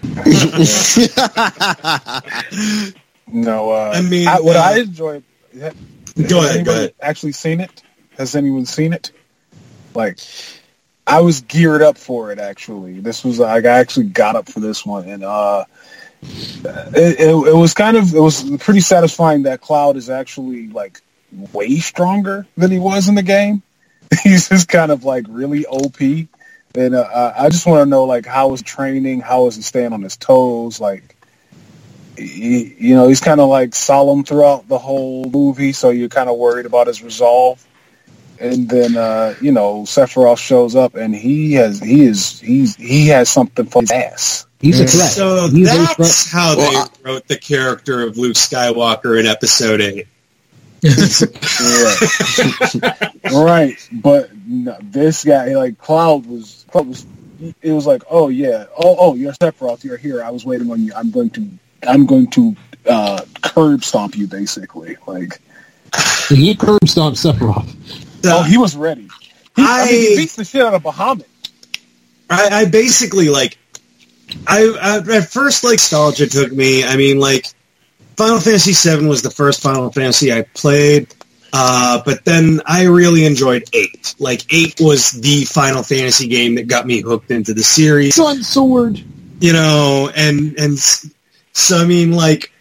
No, 3.28 3.72
uh, 3.72 3.91
I 3.95 4.01
mean, 4.01 4.28
I, 4.28 4.39
what 4.39 4.56
uh, 4.56 4.60
I 4.60 4.80
enjoyed. 4.80 5.24
Go 5.53 5.62
has 5.64 5.76
ahead, 6.16 6.66
go 6.66 6.72
ahead. 6.72 6.93
Actually 7.01 7.32
seen 7.32 7.60
it? 7.60 7.84
Has 8.18 8.36
anyone 8.36 8.66
seen 8.66 8.93
it? 8.93 9.12
Like, 9.93 10.20
I 11.08 11.22
was 11.22 11.41
geared 11.41 11.82
up 11.82 11.97
for 11.97 12.32
it. 12.32 12.39
Actually, 12.39 12.99
this 12.99 13.24
was 13.24 13.39
like 13.39 13.66
I 13.66 13.80
actually 13.80 14.08
got 14.08 14.36
up 14.36 14.49
for 14.49 14.60
this 14.60 14.86
one, 14.86 15.08
and 15.08 15.24
uh, 15.24 15.66
it, 16.24 17.20
it, 17.20 17.30
it 17.30 17.56
was 17.56 17.74
kind 17.74 17.97
of 17.97 18.14
it 18.14 18.20
was 18.20 18.43
pretty 18.58 18.82
satisfying 18.82 19.43
that 19.43 19.62
Cloud 19.62 19.97
is 19.97 20.10
actually 20.10 20.70
like 20.70 21.01
way 21.53 21.78
stronger 21.78 22.47
than 22.58 22.72
he 22.72 22.80
was 22.80 23.08
in 23.08 23.16
the 23.16 23.24
game. 23.24 23.62
He's 24.24 24.49
just 24.49 24.68
kind 24.68 24.91
of 24.91 25.03
like 25.03 25.26
really 25.30 25.66
OP, 25.66 25.99
and 26.01 26.95
uh, 26.95 27.34
I 27.38 27.49
just 27.49 27.66
want 27.68 27.82
to 27.82 27.86
know 27.89 28.06
like 28.06 28.26
how 28.26 28.53
is 28.53 28.62
training, 28.62 29.22
how 29.22 29.47
is 29.47 29.56
he 29.56 29.62
staying 29.62 29.93
on 29.93 30.01
his 30.01 30.18
toes, 30.18 30.80
like 30.80 31.16
he, 32.18 32.76
you 32.80 32.95
know, 32.95 33.08
he's 33.08 33.20
kind 33.20 33.41
of 33.41 33.49
like 33.49 33.76
solemn 33.76 34.24
throughout 34.24 34.68
the 34.68 34.78
whole 34.78 35.26
movie, 35.26 35.72
so 35.72 35.89
you're 35.89 36.10
kind 36.10 36.30
of 36.30 36.38
worried 36.38 36.66
about 36.66 36.88
his 36.88 37.03
resolve. 37.03 37.66
And 38.40 38.70
then, 38.70 38.98
uh, 38.98 39.36
you 39.42 39.52
know, 39.52 39.84
Sephiroth 39.84 40.40
shows 40.40 40.76
up, 40.76 40.96
and 40.96 41.16
he 41.16 41.54
has 41.54 41.80
he 41.80 42.04
is 42.04 42.40
he's 42.40 42.76
he 42.76 43.08
has 43.08 43.30
something 43.30 43.66
for 43.66 43.82
his 43.82 43.92
ass. 43.92 44.46
He's 44.60 44.80
a 44.80 44.88
threat. 44.88 45.12
So 45.12 45.48
He's 45.50 45.70
a 45.72 45.86
threat. 45.86 45.98
that's 45.98 46.32
how 46.32 46.56
they 46.56 46.68
Well, 46.70 46.92
wrote 47.04 47.28
the 47.28 47.38
character 47.38 48.04
of 48.06 48.18
Luke 48.18 48.36
Skywalker 48.36 49.20
in 49.20 49.26
Episode 49.26 49.82
Eight. 49.82 50.08
Yeah. 50.86 53.10
right, 53.44 53.90
but 53.92 54.30
no, 54.48 54.78
this 54.82 55.24
guy, 55.24 55.56
like 55.56 55.78
Cloud, 55.78 56.26
was 56.26 56.66
Cloud 56.70 56.88
was. 56.88 57.06
It 57.62 57.72
was 57.72 57.86
like, 57.86 58.04
oh 58.10 58.30
yeah, 58.30 58.66
oh 58.78 58.96
oh, 58.98 59.16
you're 59.16 59.34
Sephiroth, 59.34 59.84
you're 59.84 59.98
here. 59.98 60.24
I 60.24 60.30
was 60.30 60.46
waiting 60.46 60.72
on 60.72 60.82
you. 60.84 60.94
I'm 60.96 61.12
going 61.12 61.30
to, 61.32 61.48
I'm 61.88 62.06
going 62.06 62.30
to 62.32 62.56
uh, 62.88 63.22
curb 63.42 63.84
stomp 63.84 64.16
you, 64.16 64.28
basically. 64.28 64.96
Like, 65.06 65.40
He 66.30 66.56
curb 66.56 66.88
stomped 66.88 67.18
Sephiroth. 67.20 67.76
So 68.26 68.39
oh, 68.39 68.43
he 68.43 68.57
was 68.57 68.76
ready. 68.76 69.07
He, 69.55 69.63
I, 69.63 69.86
mean, 69.86 70.09
he 70.09 70.15
beats 70.17 70.36
the 70.36 70.43
shit 70.43 70.61
out 70.61 70.73
of 70.73 70.82
Bahamut. 70.84 71.26
I, 72.30 72.61
I 72.61 72.65
basically 72.65 73.30
like. 73.30 73.57
I, 74.47 74.76
I 74.82 75.17
at 75.17 75.30
first 75.30 75.63
like 75.63 75.73
nostalgia 75.73 76.28
took 76.28 76.51
me. 76.51 76.84
I 76.84 76.97
mean, 76.97 77.19
like 77.19 77.45
Final 78.17 78.39
Fantasy 78.39 78.73
VII 78.73 79.05
was 79.05 79.21
the 79.21 79.30
first 79.30 79.61
Final 79.61 79.91
Fantasy 79.91 80.34
I 80.34 80.41
played, 80.41 81.13
uh, 81.53 82.01
but 82.03 82.26
then 82.26 82.61
I 82.65 82.86
really 82.86 83.26
enjoyed 83.26 83.65
eight. 83.73 84.15
Like 84.17 84.51
eight 84.51 84.80
was 84.80 85.11
the 85.11 85.45
Final 85.45 85.84
Fantasy 85.84 86.28
game 86.28 86.55
that 86.55 86.67
got 86.67 86.88
me 86.88 87.01
hooked 87.01 87.30
into 87.30 87.53
the 87.53 87.61
series. 87.61 88.15
Sun 88.15 88.41
sword. 88.43 89.03
you 89.39 89.53
know, 89.53 90.09
and 90.15 90.57
and 90.57 90.80
so 91.53 91.78
I 91.78 91.86
mean, 91.86 92.13
like, 92.13 92.51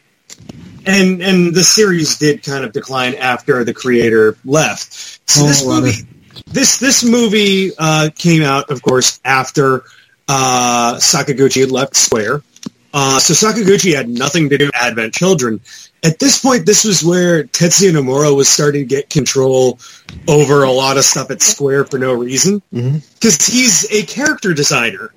and 0.86 1.22
and 1.22 1.54
the 1.54 1.62
series 1.64 2.18
did 2.18 2.42
kind 2.42 2.64
of 2.64 2.72
decline 2.72 3.14
after 3.14 3.64
the 3.64 3.74
creator 3.74 4.36
left. 4.44 4.92
So 5.28 5.44
Oh, 5.44 5.46
this 5.46 5.64
movie, 5.66 6.08
this 6.46 6.78
this 6.78 7.04
movie 7.04 7.72
uh, 7.78 8.10
came 8.14 8.42
out, 8.42 8.70
of 8.70 8.82
course, 8.82 9.20
after 9.24 9.84
uh, 10.28 10.96
Sakaguchi 10.96 11.60
had 11.60 11.70
left 11.70 11.96
Square. 11.96 12.42
Uh, 12.92 13.18
so 13.18 13.34
Sakaguchi 13.34 13.94
had 13.94 14.08
nothing 14.08 14.48
to 14.50 14.58
do 14.58 14.66
with 14.66 14.76
Advent 14.76 15.12
Children. 15.14 15.60
At 16.04 16.18
this 16.18 16.38
point, 16.40 16.64
this 16.66 16.84
was 16.84 17.02
where 17.02 17.44
Tetsuya 17.44 17.90
Nomura 17.92 18.34
was 18.36 18.48
starting 18.48 18.82
to 18.82 18.86
get 18.86 19.10
control 19.10 19.78
over 20.28 20.62
a 20.62 20.70
lot 20.70 20.96
of 20.98 21.04
stuff 21.04 21.30
at 21.30 21.42
Square 21.42 21.86
for 21.86 21.98
no 21.98 22.12
reason. 22.12 22.62
Because 22.70 23.44
he's 23.46 23.90
a 23.90 24.04
character 24.04 24.52
designer 24.54 25.12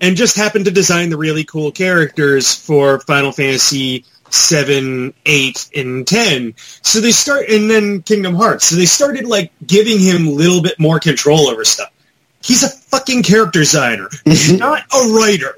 and 0.00 0.16
just 0.16 0.36
happened 0.36 0.64
to 0.66 0.70
design 0.72 1.08
the 1.10 1.16
really 1.16 1.44
cool 1.44 1.70
characters 1.70 2.54
for 2.54 2.98
Final 3.00 3.30
Fantasy 3.32 4.04
7, 4.34 5.12
8, 5.26 5.68
and 5.76 6.06
10. 6.06 6.54
So 6.82 7.00
they 7.00 7.12
start, 7.12 7.48
and 7.48 7.70
then 7.70 8.02
Kingdom 8.02 8.34
Hearts. 8.34 8.66
So 8.66 8.76
they 8.76 8.86
started 8.86 9.26
like 9.26 9.52
giving 9.66 9.98
him 9.98 10.26
a 10.26 10.30
little 10.30 10.62
bit 10.62 10.78
more 10.78 10.98
control 11.00 11.48
over 11.48 11.64
stuff. 11.64 11.90
He's 12.42 12.62
a 12.64 12.68
fucking 12.68 13.22
character 13.22 13.60
designer, 13.60 14.08
He's 14.24 14.52
not 14.58 14.82
a 14.92 15.12
writer. 15.12 15.56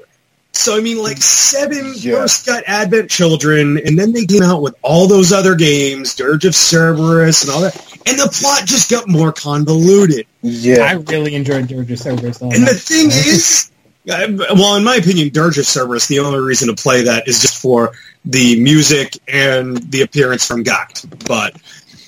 So 0.53 0.77
I 0.77 0.79
mean, 0.79 1.01
like 1.03 1.17
Seven 1.17 1.93
Yeah. 1.95 2.15
first 2.15 2.45
got 2.45 2.63
Advent 2.65 3.09
Children, 3.09 3.77
and 3.85 3.99
then 3.99 4.13
they 4.13 4.25
came 4.25 4.41
out 4.43 4.61
with 4.61 4.75
all 4.83 5.07
those 5.07 5.33
other 5.33 5.55
games, 5.55 6.15
Dirge 6.15 6.45
of 6.45 6.55
Cerberus, 6.55 7.43
and 7.43 7.51
all 7.51 7.61
that, 7.61 7.75
and 8.05 8.17
the 8.17 8.29
plot 8.31 8.65
just 8.65 8.89
got 8.89 9.09
more 9.09 9.33
convoluted. 9.33 10.27
Yeah, 10.41 10.83
I 10.83 10.93
really 10.93 11.35
enjoyed 11.35 11.67
Dirge 11.67 11.91
of 11.91 11.99
Cerberus. 11.99 12.37
though. 12.37 12.51
And 12.51 12.65
the 12.65 12.73
thing 12.73 13.07
is, 13.07 13.69
uh, 14.09 14.27
well, 14.55 14.75
in 14.77 14.83
my 14.85 14.95
opinion, 14.95 15.29
Dirge 15.29 15.57
of 15.57 15.65
Cerberus, 15.65 16.07
the 16.07 16.19
only 16.19 16.39
reason 16.39 16.67
to 16.73 16.81
play 16.81 17.03
that 17.03 17.27
is 17.27 17.41
just 17.41 17.57
for 17.61 17.91
the 18.25 18.59
music 18.59 19.17
and 19.27 19.77
the 19.91 20.01
appearance 20.01 20.45
from 20.45 20.63
Gackt. 20.63 21.27
But 21.27 21.55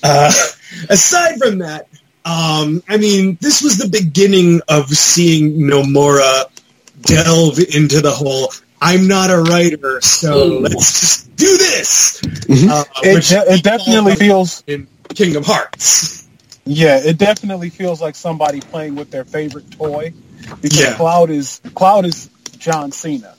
uh, 0.02 0.32
aside 0.88 1.38
from 1.38 1.58
that, 1.58 1.88
um, 2.24 2.82
I 2.88 2.96
mean, 2.96 3.38
this 3.40 3.62
was 3.62 3.78
the 3.78 3.88
beginning 3.88 4.60
of 4.68 4.88
seeing 4.88 5.58
Nomura 5.60 6.44
delve 7.02 7.58
into 7.74 8.00
the 8.00 8.10
whole 8.10 8.52
I'm 8.80 9.08
not 9.08 9.30
a 9.30 9.38
writer, 9.38 10.00
so 10.00 10.46
let's 10.46 11.00
just 11.00 11.36
do 11.36 11.56
this. 11.56 12.20
Uh, 12.24 12.84
it, 13.02 13.24
de- 13.24 13.54
it 13.54 13.62
definitely 13.62 14.14
feels. 14.14 14.62
in 14.66 14.86
Kingdom 15.14 15.42
Hearts. 15.42 16.28
Yeah, 16.64 16.98
it 16.98 17.18
definitely 17.18 17.70
feels 17.70 18.00
like 18.00 18.14
somebody 18.14 18.60
playing 18.60 18.94
with 18.94 19.10
their 19.10 19.24
favorite 19.24 19.70
toy. 19.72 20.12
Because 20.60 20.80
Yeah. 20.80 20.94
Cloud 20.96 21.30
is 21.30 21.60
Cloud 21.74 22.04
is 22.04 22.30
John 22.58 22.92
Cena. 22.92 23.34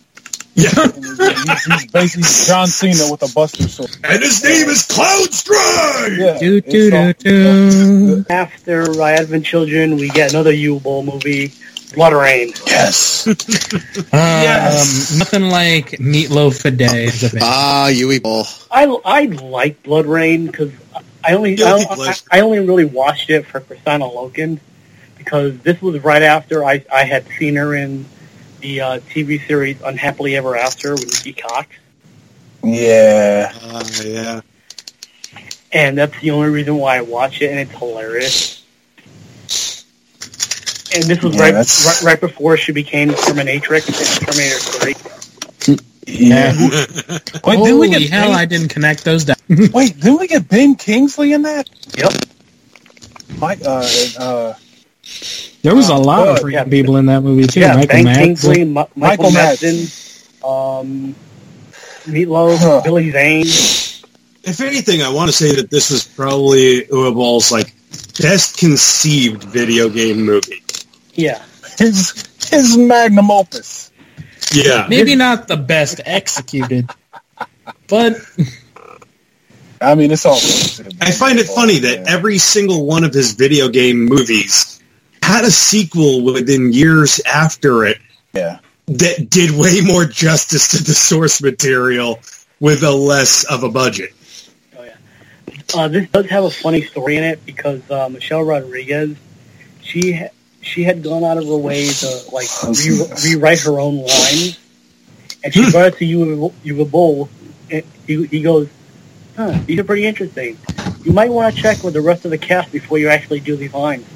Yeah. 0.60 0.91
He's, 0.91 1.66
he's 1.66 1.91
basically 1.91 2.47
John 2.47 2.68
Cena 2.68 3.10
with 3.12 3.24
a 3.24 3.34
Buster 3.34 3.64
sword. 3.68 3.91
And 4.03 4.22
his 4.22 4.43
name 4.43 4.68
is 4.68 4.86
Cloud 4.86 5.32
Strife! 5.34 6.18
Yeah, 6.18 6.38
Do, 6.39 6.57
it's 6.57 6.70
do, 6.70 6.95
all- 6.95 7.14
do, 7.14 8.24
do. 8.24 8.26
After 8.30 8.89
uh, 9.01 9.05
Advent 9.05 9.45
Children, 9.45 9.95
we 9.97 10.10
get 10.10 10.32
another 10.34 10.51
Uwe 10.51 10.82
Boll 10.84 11.03
movie, 11.03 11.49
BloodRayne. 11.95 12.60
Yes. 12.68 13.28
Um, 14.12 15.20
nothing 15.20 15.49
like 15.49 15.91
Meatloaf 15.99 16.66
a 16.66 16.72
day 16.72 17.05
as 17.05 17.24
a. 17.34 17.39
Ah, 17.41 17.89
Uwe 17.91 18.22
Boll. 18.22 18.45
I, 18.72 18.86
I 19.05 19.26
like 19.26 19.82
BloodRayne 19.84 20.47
because 20.47 20.72
I 21.24 21.34
only 21.34 21.55
Guilty 21.55 21.86
I, 21.89 22.16
I. 22.32 22.38
I 22.38 22.41
only 22.41 22.60
really 22.60 22.86
watched 22.86 23.30
it 23.30 23.45
for 23.45 23.60
Kristanna 23.62 24.12
Loken 24.12 24.60
because 25.18 25.57
this 25.60 25.82
was 25.82 26.03
right 26.03 26.24
after 26.24 26.64
I, 26.66 26.84
I 26.91 27.03
had 27.03 27.26
seen 27.38 27.55
her 27.55 27.76
in 27.76 28.05
the 28.60 28.82
uh, 28.82 28.99
TV 28.99 29.45
series 29.45 29.82
Unhappily 29.82 30.36
Ever 30.36 30.55
After 30.55 30.93
with 30.93 31.07
Nikki 31.26 31.34
Cox, 31.41 31.68
Yeah. 32.64 33.51
Uh, 33.62 33.84
yeah. 34.03 34.41
and 35.72 35.97
that's 35.97 36.20
the 36.22 36.32
only 36.32 36.49
reason 36.49 36.76
why 36.78 36.97
I 36.97 37.01
watch 37.01 37.41
it, 37.41 37.49
and 37.51 37.60
it's 37.60 37.72
hilarious. 37.72 38.55
And 40.91 41.03
this 41.03 41.22
was 41.22 41.36
Yeah, 41.36 41.41
right, 41.43 41.53
right 41.53 42.01
right 42.03 42.20
before 42.20 42.57
she 42.57 42.72
became 42.72 43.10
Terminatrix 43.10 43.88
in 43.89 44.26
Terminator 44.26 45.76
3. 45.76 45.78
Yeah. 46.07 46.51
Wait, 47.45 47.57
didn't 47.57 47.80
we 47.80 47.88
Holy 47.88 47.89
get 47.89 48.10
hell, 48.10 48.30
ben, 48.30 48.38
I 48.39 48.45
didn't 48.45 48.70
connect 48.70 49.05
those 49.05 49.26
dots. 49.26 49.41
Wait, 49.49 49.95
didn't 49.99 50.20
we 50.20 50.28
get 50.28 50.47
Ben 50.49 50.74
Kingsley 50.76 51.34
in 51.34 51.43
that? 51.43 51.70
Yep. 51.95 52.14
Mike, 53.38 53.60
uh, 53.64 53.88
uh, 54.20 54.53
There 55.62 55.76
was 55.76 55.89
a 55.89 55.95
lot 55.95 56.28
Uh, 56.28 56.32
of 56.32 56.38
freaking 56.39 56.51
yeah. 56.53 56.64
people 56.66 56.97
in 56.97 57.07
that 57.07 57.22
movie 57.22 57.45
too. 57.47 57.60
yeah, 57.60 57.76
Michael 57.76 57.88
Ben 58.03 58.05
Madsen. 58.05 58.16
Kingsley, 58.16 58.64
Ma- 58.66 58.86
Michael, 58.95 59.32
Michael 59.32 59.32
Madsen, 59.32 60.41
um, 60.43 61.16
Meatloaf, 62.05 62.57
Huh. 62.60 62.82
Billy 62.84 63.12
Zane. 63.12 63.45
If 64.43 64.62
anything, 64.62 65.01
I 65.01 65.10
want 65.10 65.30
to 65.30 65.36
say 65.36 65.53
that 65.55 65.70
this 65.70 65.91
was 65.91 66.05
probably 66.07 66.84
Uwe 66.84 67.14
Boll's 67.14 67.51
like 67.51 67.74
best 68.22 68.57
conceived 68.57 69.43
video 69.43 69.89
game 69.89 70.22
movie. 70.22 70.64
Yeah. 71.14 71.41
his 71.78 72.24
his 72.49 72.78
magnum 72.78 73.30
opus. 73.30 73.91
Yeah. 74.53 74.88
Maybe 74.89 75.16
not 75.16 75.47
the 75.47 75.57
best 75.57 75.99
executed, 76.05 76.89
but 77.88 78.16
I 79.82 79.95
mean, 79.95 80.12
it's 80.12 80.26
all. 80.26 80.38
I 81.01 81.12
find 81.12 81.38
it 81.39 81.47
funny 81.47 81.80
that 81.80 82.07
every 82.07 82.38
single 82.38 82.86
one 82.86 83.03
of 83.03 83.14
his 83.14 83.34
video 83.34 83.70
game 83.70 84.05
movies 84.05 84.78
had 85.30 85.45
a 85.45 85.51
sequel 85.51 86.23
within 86.23 86.73
years 86.73 87.21
after 87.23 87.86
it 87.86 87.99
yeah. 88.34 88.57
that 88.88 89.30
did 89.30 89.51
way 89.51 89.80
more 89.84 90.03
justice 90.03 90.69
to 90.69 90.84
the 90.84 90.93
source 90.93 91.39
material 91.39 92.19
with 92.59 92.82
a 92.82 92.91
less 92.91 93.43
of 93.43 93.61
a 93.61 93.69
budget. 93.69 94.11
Oh 94.75 94.84
yeah. 94.84 94.95
Uh, 95.75 95.88
this 95.88 96.09
does 96.09 96.25
have 96.32 96.45
a 96.45 96.49
funny 96.49 96.82
story 96.82 97.17
in 97.17 97.23
it 97.23 97.45
because 97.45 97.89
uh, 97.91 98.09
Michelle 98.09 98.41
Rodriguez, 98.41 99.15
she 99.82 100.13
ha- 100.13 100.34
she 100.61 100.84
had 100.84 101.03
gone 101.03 101.23
out 101.23 101.38
of 101.38 101.45
her 101.45 101.57
way 101.57 101.88
to 101.88 102.21
like 102.34 102.47
re- 102.63 103.05
rewrite 103.23 103.59
her 103.59 103.80
own 103.80 103.97
lines, 103.97 104.57
and 105.43 105.53
she 105.53 105.69
brought 105.69 105.93
it 105.93 105.97
to 105.97 106.05
you 106.05 106.51
Uwe 106.65 106.89
Boll. 106.89 107.30
And 107.69 107.84
he, 108.07 108.25
he 108.25 108.41
goes, 108.41 108.67
"Huh, 109.38 109.59
these 109.67 109.77
are 109.77 109.84
pretty 109.84 110.07
interesting. 110.07 110.57
You 111.03 111.13
might 111.13 111.30
want 111.30 111.55
to 111.55 111.61
check 111.61 111.84
with 111.84 111.93
the 111.93 112.01
rest 112.01 112.25
of 112.25 112.32
the 112.32 112.39
cast 112.39 112.71
before 112.71 112.97
you 112.97 113.09
actually 113.09 113.41
do 113.41 113.55
these 113.55 113.75
lines." 113.75 114.07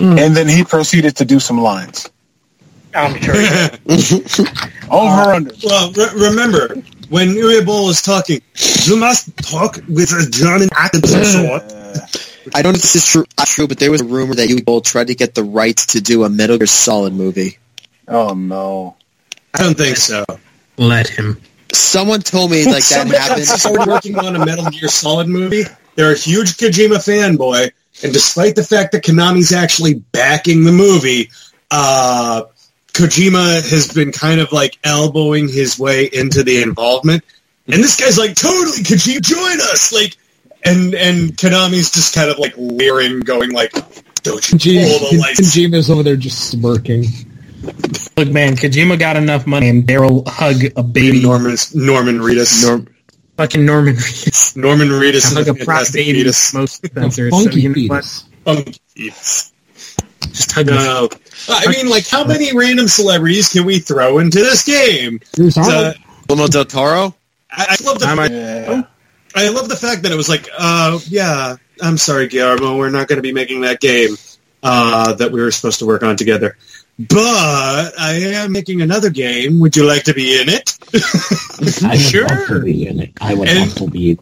And 0.00 0.34
then 0.36 0.48
he 0.48 0.64
proceeded 0.64 1.16
to 1.16 1.24
do 1.24 1.38
some 1.40 1.60
lines. 1.60 2.08
I'm 2.94 3.20
sure. 3.20 3.34
Over 4.90 5.32
under. 5.34 5.52
Well, 5.62 5.92
re- 5.92 6.28
remember 6.30 6.74
when 7.08 7.28
Uwe 7.28 7.64
was 7.86 8.02
talking, 8.02 8.40
you 8.84 8.96
must 8.96 9.36
talk 9.36 9.76
with 9.88 10.10
a 10.12 10.28
German 10.30 10.68
accent. 10.74 11.72
I 12.54 12.62
don't 12.62 12.72
know 12.72 12.76
if 12.76 12.82
this 12.82 12.96
is 12.96 13.06
true, 13.06 13.24
uh, 13.38 13.44
true, 13.46 13.68
but 13.68 13.78
there 13.78 13.90
was 13.90 14.00
a 14.00 14.04
rumor 14.04 14.34
that 14.34 14.48
Uwe 14.48 14.64
Boll 14.64 14.80
tried 14.80 15.08
to 15.08 15.14
get 15.14 15.34
the 15.34 15.44
rights 15.44 15.86
to 15.88 16.00
do 16.00 16.24
a 16.24 16.28
Metal 16.30 16.58
Gear 16.58 16.66
Solid 16.66 17.12
movie. 17.12 17.58
Oh 18.08 18.34
no. 18.34 18.96
I 19.54 19.62
don't 19.62 19.76
think 19.76 19.96
so. 19.96 20.24
Let 20.76 21.08
him. 21.08 21.40
Someone 21.72 22.20
told 22.20 22.50
me 22.50 22.64
like 22.64 22.74
that 22.74 22.82
Somebody 22.82 23.18
happened. 23.18 23.46
started 23.46 23.86
working 23.88 24.18
on 24.18 24.34
a 24.34 24.44
Metal 24.44 24.64
Gear 24.70 24.88
Solid 24.88 25.28
movie. 25.28 25.62
They're 25.94 26.12
a 26.12 26.16
huge 26.16 26.56
Kojima 26.56 26.96
fanboy, 26.96 27.70
and 28.02 28.12
despite 28.12 28.56
the 28.56 28.64
fact 28.64 28.92
that 28.92 29.04
Konami's 29.04 29.52
actually 29.52 29.94
backing 29.94 30.64
the 30.64 30.72
movie, 30.72 31.30
uh, 31.70 32.44
Kojima 32.92 33.68
has 33.70 33.92
been 33.92 34.12
kind 34.12 34.40
of 34.40 34.52
like 34.52 34.78
elbowing 34.84 35.48
his 35.48 35.78
way 35.78 36.08
into 36.12 36.42
the 36.42 36.62
involvement. 36.62 37.24
And 37.66 37.82
this 37.82 38.00
guy's 38.00 38.18
like, 38.18 38.34
totally, 38.34 38.78
Kojima, 38.78 39.22
join 39.22 39.60
us! 39.60 39.92
Like, 39.92 40.16
and 40.64 40.94
and 40.94 41.30
Konami's 41.36 41.90
just 41.90 42.14
kind 42.14 42.30
of 42.30 42.38
like 42.38 42.54
leering, 42.56 43.20
going 43.20 43.52
like, 43.52 43.72
don't 44.22 44.50
you 44.50 44.58
Kojima, 44.58 44.98
pull 44.98 45.10
the 45.10 45.18
lights? 45.18 45.40
Kojima's 45.40 45.90
over 45.90 46.02
there 46.02 46.16
just 46.16 46.50
smirking. 46.50 47.04
Look, 48.16 48.28
man, 48.28 48.56
Kojima 48.56 48.98
got 48.98 49.16
enough 49.16 49.46
money, 49.46 49.68
and 49.68 49.84
Daryl 49.84 50.26
hug 50.26 50.64
a 50.76 50.82
baby, 50.82 51.22
Norman 51.22 51.56
Norman 51.74 52.18
Reedus. 52.18 52.66
Norm- 52.66 52.88
Fucking 53.40 53.64
Norman 53.64 53.94
Reedus. 53.94 54.54
Norman 54.54 54.88
Reedus 54.88 55.32
hug 55.32 55.42
is 55.42 55.48
a 55.48 55.52
a 55.52 55.54
prop 55.54 55.66
fantastic 55.66 55.94
baby. 55.94 56.18
fetus. 56.18 56.52
Most 56.52 56.84
Spencer. 56.84 57.30
Funky 57.30 57.50
so 57.50 57.56
you 57.56 57.68
know 57.70 57.74
fetus. 57.74 58.24
Funky 58.44 58.80
fetus. 58.94 59.52
Just 60.28 60.52
hug 60.52 60.66
No. 60.66 61.08
I 61.48 61.66
mean, 61.68 61.88
like, 61.88 62.06
how 62.06 62.22
many 62.22 62.54
random 62.54 62.86
celebrities 62.86 63.48
can 63.48 63.64
we 63.64 63.78
throw 63.78 64.18
into 64.18 64.40
this 64.40 64.62
game? 64.64 65.20
Here's 65.34 65.56
Uh, 65.56 65.94
Guillermo 66.28 66.48
del 66.48 66.66
Toro. 66.66 67.14
I, 67.50 67.78
I 67.80 67.84
love 67.84 67.98
the 67.98 68.06
I 68.06 68.26
Yeah. 68.26 68.82
I 69.34 69.48
love 69.48 69.70
the 69.70 69.76
fact 69.76 70.02
that 70.02 70.12
it 70.12 70.16
was 70.16 70.28
like, 70.28 70.46
uh, 70.58 70.98
yeah, 71.06 71.56
I'm 71.80 71.96
sorry, 71.96 72.28
Guillermo, 72.28 72.76
we're 72.76 72.90
not 72.90 73.08
going 73.08 73.16
to 73.16 73.22
be 73.22 73.32
making 73.32 73.62
that 73.62 73.80
game 73.80 74.16
uh, 74.62 75.14
that 75.14 75.32
we 75.32 75.40
were 75.40 75.50
supposed 75.50 75.78
to 75.78 75.86
work 75.86 76.02
on 76.02 76.16
together. 76.16 76.58
But 77.08 77.92
I 77.98 78.12
am 78.34 78.52
making 78.52 78.82
another 78.82 79.08
game. 79.10 79.58
Would 79.60 79.74
you 79.76 79.84
like 79.86 80.02
to 80.04 80.14
be 80.14 80.40
in 80.40 80.48
it? 80.48 80.76
I 81.82 81.90
would 81.92 82.00
sure. 82.00 82.26
love 82.28 82.46
to 82.48 82.60
be 82.62 82.86
in 82.86 83.00
it. 83.00 83.12
I 83.20 83.34
would 83.34 83.48
And- 83.48 83.60
love 83.60 83.74
to 83.76 83.86
be. 83.90 84.18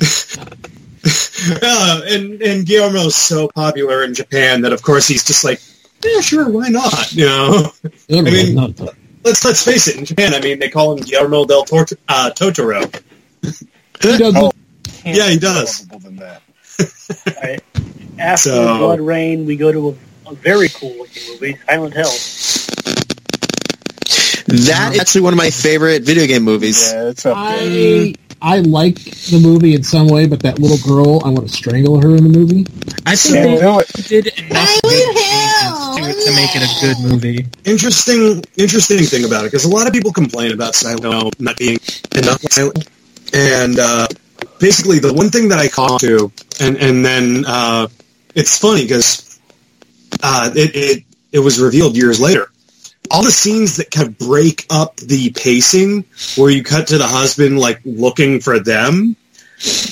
uh, 1.62 2.00
and 2.08 2.42
and 2.42 2.66
Guillermo's 2.66 3.14
so 3.14 3.48
popular 3.48 4.02
in 4.02 4.14
Japan 4.14 4.62
that, 4.62 4.72
of 4.72 4.82
course, 4.82 5.06
he's 5.06 5.24
just 5.24 5.44
like, 5.44 5.60
yeah, 6.04 6.20
sure, 6.20 6.48
why 6.48 6.68
not? 6.68 7.12
You 7.12 7.26
know. 7.26 7.70
I 8.10 8.20
mean- 8.22 8.56
let's 9.22 9.44
let's 9.44 9.64
face 9.64 9.86
it. 9.88 9.96
In 9.96 10.04
Japan, 10.04 10.34
I 10.34 10.40
mean, 10.40 10.58
they 10.58 10.68
call 10.70 10.96
him 10.96 11.04
Guillermo 11.04 11.44
del 11.46 11.64
Tor- 11.64 11.86
uh, 12.08 12.30
Totoro. 12.34 12.84
He 13.42 14.18
does 14.18 14.34
Oh. 14.36 14.50
Yeah, 15.04 15.28
he 15.28 15.38
does. 15.38 15.86
Than 15.86 16.16
that. 16.16 16.42
All 16.80 17.42
right. 17.42 17.62
After 18.18 18.50
So- 18.50 18.78
BloodRayne, 18.78 19.44
we 19.44 19.56
go 19.56 19.70
to 19.70 19.90
a, 19.90 19.94
a 20.26 20.34
very 20.34 20.68
cool 20.68 20.94
looking 20.96 21.22
movie, 21.32 21.56
Silent 21.66 21.94
Hill. 21.94 22.10
That 24.46 24.92
is 24.94 25.00
actually 25.00 25.22
one 25.22 25.32
of 25.32 25.38
my 25.38 25.50
favorite 25.50 26.02
video 26.02 26.26
game 26.26 26.42
movies. 26.42 26.92
Yeah, 26.92 27.08
it's 27.08 27.24
up 27.26 27.34
there. 27.36 28.06
I 28.06 28.14
I 28.42 28.58
like 28.60 28.96
the 28.96 29.40
movie 29.42 29.74
in 29.74 29.82
some 29.82 30.06
way, 30.08 30.26
but 30.26 30.42
that 30.42 30.58
little 30.58 30.76
girl, 30.86 31.22
I 31.24 31.30
want 31.30 31.48
to 31.48 31.52
strangle 31.54 31.98
her 32.02 32.10
in 32.14 32.24
the 32.30 32.38
movie. 32.38 32.66
I 33.06 33.16
think 33.16 33.36
Can't 33.36 33.58
they 33.58 33.60
do 33.60 33.78
it. 33.80 34.06
did 34.06 34.26
enough 34.38 34.68
good 34.82 35.16
to 35.16 36.10
it 36.10 36.24
to 36.26 36.32
make 36.36 36.54
it 36.54 36.62
a 36.62 36.80
good 36.80 37.10
movie. 37.10 37.46
interesting 37.64 38.44
interesting 38.56 38.98
thing 39.04 39.24
about 39.24 39.44
it 39.44 39.50
because 39.50 39.64
a 39.64 39.68
lot 39.70 39.86
of 39.86 39.94
people 39.94 40.12
complain 40.12 40.52
about 40.52 40.74
Silent 40.74 41.02
Hill 41.04 41.30
not 41.38 41.56
being 41.56 41.78
enough 42.16 42.40
silent, 42.50 42.86
and 43.32 43.78
uh, 43.78 44.06
basically 44.60 44.98
the 44.98 45.12
one 45.14 45.30
thing 45.30 45.48
that 45.48 45.58
I 45.58 45.68
call 45.68 45.98
to, 46.00 46.30
and 46.60 46.76
and 46.76 47.02
then 47.04 47.44
uh, 47.46 47.88
it's 48.34 48.58
funny 48.58 48.82
because 48.82 49.23
uh, 50.22 50.50
it, 50.54 50.70
it 50.74 51.04
it 51.32 51.38
was 51.40 51.60
revealed 51.60 51.96
years 51.96 52.20
later. 52.20 52.50
All 53.10 53.22
the 53.22 53.30
scenes 53.30 53.76
that 53.76 53.90
kind 53.90 54.08
of 54.08 54.18
break 54.18 54.66
up 54.70 54.96
the 54.96 55.30
pacing, 55.30 56.04
where 56.36 56.50
you 56.50 56.62
cut 56.62 56.88
to 56.88 56.98
the 56.98 57.06
husband 57.06 57.58
like 57.58 57.80
looking 57.84 58.40
for 58.40 58.58
them, 58.58 59.16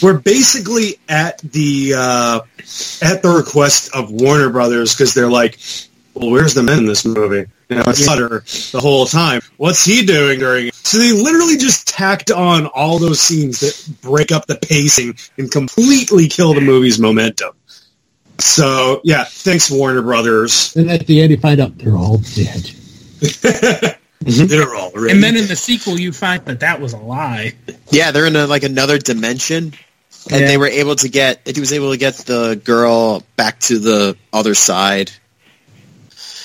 were 0.02 0.18
basically 0.18 0.98
at 1.08 1.38
the 1.38 1.94
uh, 1.96 2.40
at 3.02 3.22
the 3.22 3.34
request 3.36 3.94
of 3.94 4.10
Warner 4.10 4.50
Brothers 4.50 4.94
because 4.94 5.14
they're 5.14 5.30
like, 5.30 5.58
well, 6.14 6.30
where's 6.30 6.54
the 6.54 6.62
men 6.62 6.78
in 6.78 6.86
this 6.86 7.04
movie? 7.04 7.50
You 7.68 7.76
know, 7.76 7.84
it's 7.86 8.04
Sutter 8.04 8.44
the 8.72 8.80
whole 8.80 9.06
time. 9.06 9.40
What's 9.56 9.84
he 9.84 10.04
doing 10.04 10.38
during 10.38 10.68
it? 10.68 10.74
So 10.74 10.98
they 10.98 11.12
literally 11.12 11.56
just 11.56 11.88
tacked 11.88 12.30
on 12.30 12.66
all 12.66 12.98
those 12.98 13.20
scenes 13.20 13.60
that 13.60 14.00
break 14.02 14.30
up 14.30 14.46
the 14.46 14.56
pacing 14.56 15.16
and 15.38 15.50
completely 15.50 16.28
kill 16.28 16.52
the 16.54 16.60
movie's 16.60 16.98
momentum. 16.98 17.54
So 18.38 19.00
yeah, 19.04 19.24
thanks 19.24 19.70
Warner 19.70 20.02
Brothers. 20.02 20.74
And 20.76 20.90
at 20.90 21.06
the 21.06 21.20
end, 21.22 21.30
you 21.30 21.36
find 21.36 21.60
out 21.60 21.78
they're 21.78 21.96
all 21.96 22.18
dead. 22.34 22.70
They're 24.24 24.72
all 24.74 24.92
ready. 24.94 25.10
And 25.12 25.20
then 25.22 25.36
in 25.36 25.48
the 25.48 25.56
sequel, 25.56 25.98
you 25.98 26.12
find 26.12 26.44
that 26.44 26.60
that 26.60 26.80
was 26.80 26.92
a 26.92 26.96
lie. 26.98 27.54
Yeah, 27.90 28.12
they're 28.12 28.26
in 28.26 28.36
a, 28.36 28.46
like 28.46 28.62
another 28.62 28.98
dimension, 28.98 29.74
and 30.30 30.40
Yeah. 30.42 30.46
they 30.46 30.56
were 30.56 30.68
able 30.68 30.94
to 30.96 31.08
get. 31.08 31.40
He 31.44 31.58
was 31.58 31.72
able 31.72 31.90
to 31.90 31.96
get 31.96 32.14
the 32.18 32.60
girl 32.64 33.24
back 33.34 33.58
to 33.62 33.80
the 33.80 34.16
other 34.32 34.54
side. 34.54 35.10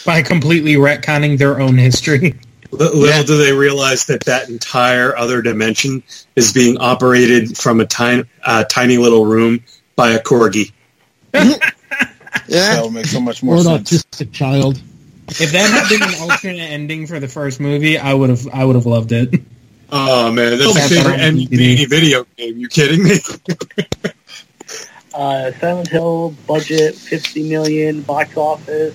by 0.06 0.24
completely 0.24 0.74
retconning 0.76 1.38
their 1.38 1.60
own 1.60 1.78
history. 1.78 2.20
Li- 2.72 2.80
Little 2.80 3.06
Yeah. 3.06 3.22
do 3.24 3.38
they 3.38 3.54
realize 3.54 4.06
that 4.08 4.24
that 4.26 4.50
entire 4.50 5.16
other 5.16 5.44
dimension 5.44 6.02
is 6.36 6.52
being 6.54 6.78
operated 6.80 7.58
from 7.58 7.80
a 7.80 7.86
tiny, 7.86 8.24
uh, 8.44 8.64
tiny 8.64 8.98
little 8.98 9.26
room 9.26 9.64
by 9.96 10.12
a 10.12 10.20
corgi. 10.20 10.72
That 12.48 12.50
Yeah, 12.50 12.82
would 12.84 12.94
make 12.94 13.06
so 13.06 13.20
much 13.20 13.42
Or 13.44 13.46
more 13.48 13.58
an 13.58 13.64
sense. 13.64 14.04
autistic 14.04 14.32
child. 14.32 14.80
If 15.30 15.52
that 15.52 15.70
had 15.70 15.90
been 15.90 16.02
an 16.08 16.30
alternate 16.32 16.62
ending 16.72 17.06
for 17.08 17.20
the 17.20 17.28
first 17.28 17.60
movie, 17.60 17.98
I 17.98 18.14
would 18.14 18.30
have 18.30 18.48
I 18.54 18.64
would 18.64 18.76
have 18.76 18.86
loved 18.86 19.12
it. 19.12 19.42
Oh 19.92 20.32
man, 20.32 20.58
that's 20.58 20.66
my 20.68 20.74
That's 20.82 20.90
favorite 20.94 21.14
on 21.14 21.20
end 21.20 21.38
DVD. 21.40 21.72
any 21.74 21.86
video 21.86 22.26
game. 22.38 22.58
You 22.58 22.68
kidding 22.68 23.04
me? 23.04 23.20
Uh, 25.14 25.52
Silent 25.60 25.88
Hill 25.88 26.36
budget 26.46 26.96
fifty 26.96 27.50
million, 27.50 28.02
box 28.02 28.38
office 28.38 28.94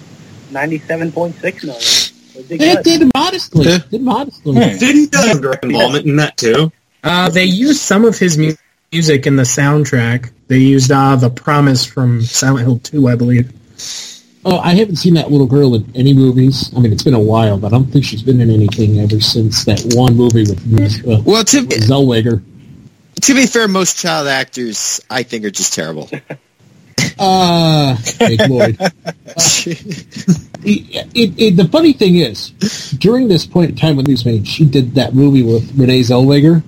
ninety 0.51 0.79
seven 0.79 1.11
point 1.11 1.35
six 1.37 1.65
million. 1.65 1.81
So 1.83 2.43
they 2.43 2.57
They 2.59 2.77
did 2.83 3.11
modestly. 3.15 3.67
Yeah. 3.67 3.79
Did 3.91 4.03
modestly. 4.03 4.53
Hmm. 4.55 4.79
Didn't 4.79 5.15
uh, 5.17 5.35
direct 5.41 5.65
involvement 5.65 6.07
in 6.07 6.17
that 6.17 6.37
too? 6.37 6.71
Uh, 7.03 7.29
they 7.31 7.45
used 7.45 7.81
some 7.81 8.05
of 8.05 8.17
his 8.19 8.39
mu- 8.39 8.55
music 8.93 9.27
in 9.27 9.37
the 9.37 9.43
soundtrack. 9.43 10.31
They 10.49 10.59
used 10.59 10.93
uh, 10.93 11.17
the 11.17 11.31
promise 11.31 11.85
from 11.85 12.23
Silent 12.23 12.67
Hill 12.67 12.79
2, 12.81 13.09
I 13.09 13.17
believe. 13.17 13.51
Oh, 14.45 14.59
I 14.59 14.75
haven't 14.75 14.97
seen 14.97 15.15
that 15.15 15.31
little 15.31 15.47
girl 15.47 15.75
in 15.75 15.91
any 15.95 16.13
movies. 16.13 16.71
I 16.77 16.81
mean, 16.81 16.93
it's 16.93 17.05
been 17.05 17.15
a 17.15 17.21
while, 17.21 17.59
but 17.59 17.69
I 17.69 17.71
don't 17.71 17.87
think 17.87 18.05
she's 18.05 18.23
been 18.23 18.41
in 18.41 18.51
anything 18.51 18.99
ever 18.99 19.21
since 19.21 19.65
that 19.65 19.81
one 19.95 20.17
movie 20.17 20.43
with 20.43 21.09
uh, 21.09 21.23
well, 21.25 21.45
to 21.45 21.63
Zellweger. 21.63 22.43
to 23.23 23.35
be 23.35 23.47
fair, 23.47 23.69
most 23.69 23.99
child 23.99 24.27
actors 24.27 25.01
I 25.09 25.23
think 25.23 25.45
are 25.45 25.51
just 25.51 25.75
terrible. 25.75 26.11
Uh, 27.19 27.97
Jake 27.97 28.49
Lloyd. 28.49 28.79
It, 30.65 31.09
it, 31.13 31.41
it, 31.41 31.57
the 31.57 31.67
funny 31.67 31.93
thing 31.93 32.17
is, 32.17 32.51
during 32.99 33.27
this 33.27 33.45
point 33.45 33.71
in 33.71 33.77
time 33.77 33.97
when 33.97 34.07
he 34.07 34.13
was 34.13 34.25
made, 34.25 34.47
she 34.47 34.65
did 34.65 34.95
that 34.95 35.13
movie 35.13 35.43
with 35.43 35.77
Renee 35.77 36.03
Zellweger. 36.03 36.63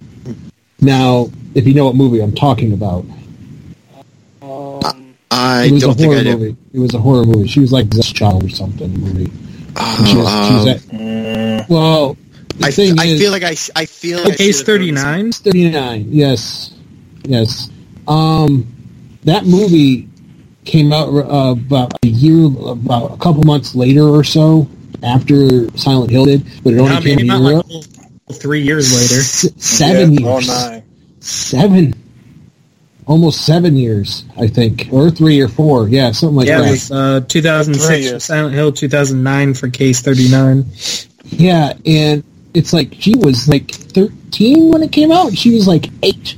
Now, 0.81 1.29
if 1.55 1.67
you 1.67 1.75
know 1.75 1.87
what 1.87 1.95
movie 1.97 2.21
I'm 2.21 2.35
talking 2.35 2.73
about, 2.73 3.05
um, 4.43 5.15
I 5.31 5.65
it 5.65 5.73
was 5.73 5.83
a 5.83 5.87
don't 5.87 5.95
think 5.97 6.07
horror 6.13 6.21
I 6.21 6.23
do. 6.25 6.37
movie. 6.39 6.57
It 6.73 6.79
was 6.79 6.95
a 6.95 6.99
horror 6.99 7.25
movie. 7.25 7.49
She 7.49 7.61
was 7.61 7.73
like 7.73 7.91
this 7.91 8.13
child 8.13 8.45
or 8.45 8.49
something. 8.49 8.93
Movie. 9.01 9.31
And 9.77 10.09
she 10.09 10.17
was, 10.17 10.29
she 10.47 10.55
was 10.55 10.67
Oh, 10.67 10.71
at, 10.71 10.81
Mm, 10.81 11.69
well, 11.69 12.17
I, 12.63 12.71
thing 12.71 12.99
I 13.01 13.05
is, 13.07 13.21
feel 13.21 13.33
like 13.33 13.43
I 13.43 13.57
I 13.75 13.87
feel 13.87 14.19
like 14.23 14.35
I 14.35 14.37
Case 14.37 14.59
should 14.65 14.69
have 14.81 14.95
known 14.95 15.27
this. 15.27 15.39
39. 15.39 15.73
39. 15.73 16.07
Yes, 16.11 16.75
yes. 17.25 17.71
Um, 18.07 18.67
that 19.25 19.45
movie 19.47 20.09
came 20.65 20.93
out 20.93 21.09
uh, 21.09 21.53
about 21.53 21.95
a 22.05 22.07
year, 22.07 22.47
about 22.69 23.13
a 23.13 23.17
couple 23.17 23.43
months 23.43 23.75
later 23.75 24.03
or 24.03 24.23
so 24.23 24.69
after 25.03 25.69
Silent 25.77 26.11
Hill 26.11 26.27
did, 26.27 26.45
but 26.63 26.75
it 26.75 26.79
only 26.79 26.95
came 27.03 27.17
maybe 27.17 27.29
in 27.29 27.43
Europe. 27.43 27.67
like 28.29 28.37
three 28.41 28.63
years 28.63 28.93
later. 28.93 29.21
S- 29.21 29.51
seven 29.57 30.13
Yeah, 30.13 30.21
years. 30.21 30.49
Oh, 30.49 30.71
nine. 30.71 30.83
Seven. 31.25 31.95
Almost 33.07 33.47
seven 33.47 33.77
years, 33.77 34.25
I 34.39 34.47
think, 34.47 34.89
or 34.91 35.11
three 35.11 35.41
or 35.41 35.49
four. 35.49 35.89
Yeah, 35.89 36.13
something 36.13 36.37
like 36.37 36.47
yeah, 36.47 36.61
that. 36.61 36.69
it 36.69 36.71
was 36.71 36.91
uh, 36.91 37.21
2006 37.27 38.13
for. 38.13 38.21
Silent 38.21 38.55
Hill, 38.55 38.73
2009 38.73 39.55
for 39.55 39.69
Case 39.71 40.01
39. 40.03 40.67
Yeah, 41.25 41.73
and 41.87 42.25
it's 42.53 42.73
like 42.73 42.95
she 42.99 43.15
was 43.17 43.49
like 43.49 43.71
13 43.71 44.69
when 44.71 44.83
it 44.83 44.93
came 44.93 45.11
out. 45.11 45.37
She 45.37 45.55
was 45.55 45.67
like 45.67 45.87
8 46.03 46.37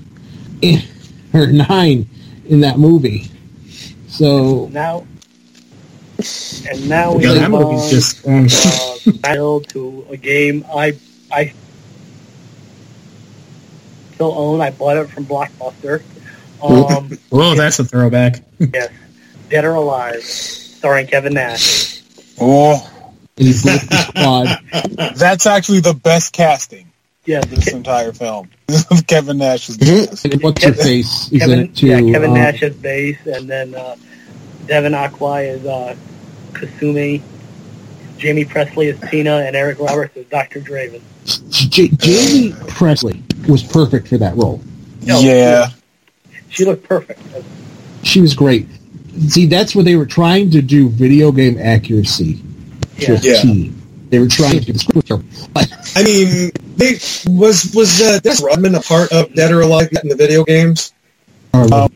in, 0.63 0.83
or 1.33 1.47
9 1.49 2.09
in 2.49 2.61
that 2.61 2.79
movie. 2.79 3.29
So, 4.09 4.67
Now, 4.69 5.05
and 6.71 6.89
now 6.89 7.15
we 7.15 7.25
Yeah, 7.25 7.35
that 7.35 7.51
move 7.51 7.67
on, 7.67 7.91
just 7.91 8.27
um, 8.27 8.47
uh, 8.47 9.13
title 9.23 9.61
to 9.61 10.07
a 10.11 10.17
game 10.17 10.65
I 10.75 10.97
I 11.31 11.53
still 14.17 14.37
own. 14.37 14.61
I 14.61 14.71
bought 14.71 14.97
it 14.97 15.11
from 15.11 15.27
Blockbuster. 15.27 16.03
Um, 16.63 17.11
Whoa, 17.31 17.55
that's 17.55 17.79
a 17.79 17.85
throwback. 17.85 18.43
yes, 18.59 18.91
Dead 19.51 19.65
or 19.65 19.75
Alive, 19.75 20.23
starring 20.23 21.07
Kevin 21.07 21.35
Nash. 21.35 22.03
Oh, 22.41 22.91
and 23.37 23.47
he 23.47 23.53
the 23.53 24.09
squad. 24.09 25.13
that's 25.17 25.47
actually 25.47 25.81
the 25.81 25.95
best 25.95 26.33
casting 26.33 26.91
Yes, 27.27 27.45
of 27.45 27.51
this 27.51 27.73
entire 27.73 28.13
film. 28.13 28.49
Kevin 29.07 29.39
Nash 29.39 29.69
is 29.69 29.77
the. 29.77 30.31
And 30.33 30.43
what's 30.43 30.65
her 30.65 30.73
face 30.73 31.31
is 31.31 31.41
Kevin, 31.41 31.61
it 31.61 31.77
too. 31.77 31.89
yeah, 31.89 32.01
Kevin 32.01 32.31
uh, 32.31 32.35
Nash 32.35 32.63
as 32.63 32.75
bass, 32.75 33.19
and 33.27 33.49
then 33.49 33.75
uh, 33.75 33.97
Devon 34.67 34.93
Aoki 34.93 35.49
is 35.49 35.67
uh, 35.67 35.95
Kasumi. 36.53 37.23
Jaime 38.21 38.45
Pressly 38.45 38.87
is 38.87 39.11
Tina, 39.11 39.39
and 39.39 39.55
Eric 39.55 39.79
Roberts 39.79 40.17
is 40.17 40.27
Dr. 40.27 40.61
Draven. 40.61 41.01
J- 41.51 41.89
Jaime 41.89 42.53
Pressly 42.71 43.49
was 43.49 43.63
perfect 43.63 44.09
for 44.09 44.19
that 44.19 44.37
role. 44.37 44.61
No, 45.03 45.21
yeah. 45.21 45.69
She 46.49 46.65
looked 46.65 46.89
perfect. 46.89 47.21
She 48.03 48.21
was 48.21 48.35
great. 48.35 48.67
See, 49.29 49.47
that's 49.47 49.75
where 49.75 49.85
they 49.85 49.97
were 49.97 50.07
trying 50.07 50.51
to 50.51 50.63
do 50.63 50.89
video 50.89 51.33
game 51.33 51.59
accuracy 51.59 52.43
to 53.01 53.13
a 53.13 53.17
Yeah. 53.17 53.21
Yeah. 53.23 53.43
T. 53.43 53.73
They 54.09 54.21
were 54.21 54.29
trying 54.29 54.61
to 54.61 54.73
do 54.73 54.79
script, 54.79 55.11
I 55.97 56.03
mean, 56.05 56.53
they, 56.77 56.93
was 57.27 57.73
was 57.75 58.01
uh, 58.01 58.21
Dennis 58.21 58.41
Rodman 58.41 58.77
a 58.77 58.81
part 58.81 59.11
of 59.13 59.35
Dead 59.35 59.51
or 59.51 59.63
Alive 59.63 59.89
yet 59.91 60.05
in 60.05 60.11
the 60.11 60.17
video 60.17 60.45
games? 60.45 60.93
Um, 61.53 61.93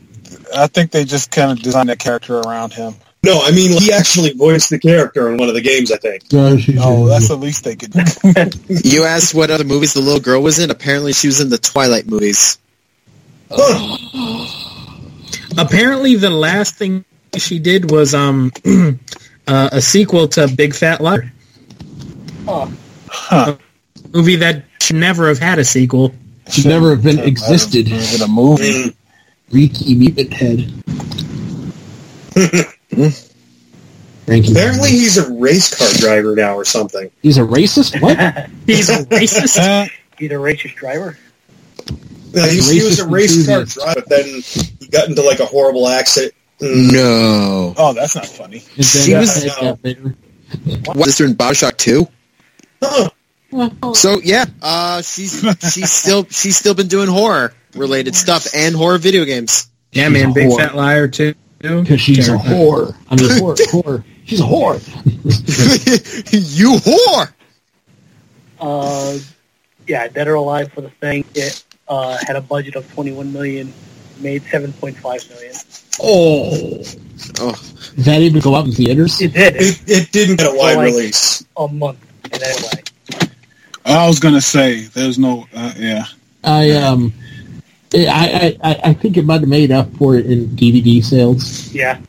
I 0.55 0.67
think 0.67 0.91
they 0.91 1.05
just 1.05 1.31
kind 1.31 1.51
of 1.51 1.61
designed 1.61 1.87
that 1.89 1.99
character 1.99 2.39
around 2.39 2.73
him. 2.73 2.95
No, 3.23 3.39
I 3.43 3.51
mean 3.51 3.79
he 3.79 3.91
actually 3.93 4.33
voiced 4.33 4.71
the 4.71 4.79
character 4.79 5.29
in 5.29 5.37
one 5.37 5.47
of 5.47 5.53
the 5.53 5.61
games. 5.61 5.91
I 5.91 5.97
think. 5.97 6.23
Oh, 6.33 7.05
that's 7.07 7.27
the 7.27 7.35
least 7.35 7.63
they 7.63 7.75
could 7.75 7.91
do. 7.91 8.01
You 8.83 9.03
asked 9.03 9.35
what 9.35 9.51
other 9.51 9.63
movies 9.63 9.93
the 9.93 10.01
little 10.01 10.19
girl 10.19 10.41
was 10.41 10.57
in. 10.57 10.71
Apparently, 10.71 11.13
she 11.13 11.27
was 11.27 11.39
in 11.39 11.49
the 11.49 11.59
Twilight 11.59 12.07
movies. 12.07 12.57
Apparently, 15.57 16.15
the 16.15 16.29
last 16.31 16.75
thing 16.75 17.05
she 17.37 17.59
did 17.59 17.91
was 17.91 18.15
um 18.15 18.51
uh, 19.47 19.69
a 19.71 19.81
sequel 19.81 20.27
to 20.29 20.47
Big 20.47 20.73
Fat 20.73 20.99
Liar, 21.01 21.31
Oh, 22.47 22.71
Huh. 23.07 23.57
movie 24.13 24.37
that 24.37 24.63
should 24.81 24.95
never 24.95 25.27
have 25.27 25.37
had 25.37 25.59
a 25.59 25.65
sequel. 25.65 26.13
should 26.49 26.65
never 26.65 26.89
have 26.91 27.03
been 27.03 27.19
existed. 27.19 27.87
In 27.87 28.21
a 28.23 28.27
movie. 28.27 28.63
Mm. 28.85 28.95
Reeky 29.51 29.95
Mutant 29.95 30.33
Head. 30.33 30.71
Frankie. 34.25 34.51
Apparently, 34.51 34.89
he's 34.89 35.17
a 35.17 35.31
race 35.33 35.73
car 35.75 35.87
driver 35.99 36.35
now 36.35 36.55
or 36.55 36.65
something. 36.65 37.09
he's 37.21 37.37
a 37.37 37.41
racist. 37.41 37.99
What? 38.01 38.17
He's 38.67 38.89
a 38.89 39.03
racist. 39.05 39.57
Uh, 39.57 39.87
he's 40.17 40.31
a 40.31 40.35
racist 40.35 40.75
driver. 40.75 41.17
Yeah, 42.33 42.47
he, 42.47 42.61
he 42.61 42.83
was 42.83 42.99
a 42.99 43.03
Racist 43.05 43.11
race 43.11 43.47
car 43.47 43.65
driver, 43.65 44.01
but 44.01 44.09
then 44.09 44.41
he 44.79 44.87
got 44.87 45.09
into 45.09 45.21
like 45.23 45.39
a 45.39 45.45
horrible 45.45 45.87
accident. 45.87 46.33
Mm. 46.59 46.93
No. 46.93 47.73
oh, 47.77 47.93
that's 47.93 48.15
not 48.15 48.25
funny. 48.27 48.57
And 48.59 48.85
then 48.85 49.03
She 49.03 49.13
was- 49.15 49.43
Ted 49.43 49.51
got 49.59 49.81
bigger. 49.81 50.15
What? 50.85 51.05
Sister 51.05 51.25
in 51.25 51.33
Bioshock 51.35 51.75
Two. 51.77 52.07
Huh. 52.81 53.09
So 53.93 54.19
yeah, 54.23 54.45
uh, 54.61 55.01
she's 55.01 55.41
she's 55.73 55.91
still 55.91 56.25
she's 56.29 56.55
still 56.55 56.73
been 56.73 56.87
doing 56.87 57.09
horror 57.09 57.53
related 57.75 58.15
stuff 58.15 58.47
and 58.55 58.75
horror 58.75 58.97
video 58.97 59.25
games. 59.25 59.67
Yeah, 59.91 60.05
She's 60.05 60.13
man, 60.13 60.29
a 60.31 60.33
Big 60.33 60.47
whore. 60.49 60.57
Fat 60.57 60.75
Liar 60.75 61.07
too. 61.09 61.33
Because 61.61 62.01
she's 62.01 62.27
a 62.27 62.37
whore. 62.37 62.95
I 63.09 63.15
mean, 63.15 63.29
whore, 63.39 63.55
whore. 63.71 64.03
She's 64.25 64.39
a 64.39 64.43
whore. 64.43 64.79
you 66.57 66.71
whore. 66.77 67.33
Uh, 68.59 69.17
yeah, 69.87 70.07
Dead 70.07 70.27
or 70.27 70.35
Alive 70.35 70.71
for 70.73 70.81
the 70.81 70.89
thing. 70.89 71.25
It 71.35 71.63
uh, 71.87 72.17
had 72.25 72.35
a 72.35 72.41
budget 72.41 72.75
of 72.75 72.91
21 72.93 73.31
million, 73.33 73.73
made 74.19 74.43
7.5 74.43 75.29
million. 75.29 75.55
Oh. 76.01 76.83
Oh, 77.39 77.61
Did 77.95 78.05
that 78.05 78.21
even 78.21 78.41
go 78.41 78.55
out 78.55 78.65
in 78.65 78.71
theaters? 78.71 79.21
It 79.21 79.33
did 79.33 79.55
it 79.55 79.61
It, 79.61 79.81
it 79.87 80.11
didn't 80.11 80.37
get 80.37 80.47
a 80.53 80.57
wide 80.57 80.77
like- 80.77 80.85
release. 80.87 81.45
a 81.57 81.67
month 81.67 81.99
in 82.33 82.41
anyway. 82.43 82.83
I 83.85 84.07
was 84.07 84.19
gonna 84.19 84.41
say 84.41 84.81
there's 84.85 85.17
no. 85.19 85.47
Uh, 85.53 85.73
yeah. 85.75 86.05
I 86.43 86.71
um, 86.71 87.13
I, 87.93 88.57
I, 88.63 88.71
I 88.71 88.79
I 88.85 88.93
think 88.93 89.17
it 89.17 89.25
might 89.25 89.41
have 89.41 89.49
made 89.49 89.71
up 89.71 89.91
for 89.97 90.15
it 90.15 90.25
in 90.25 90.47
DVD 90.49 91.03
sales 91.03 91.73
Yeah, 91.73 91.95
and 91.97 92.05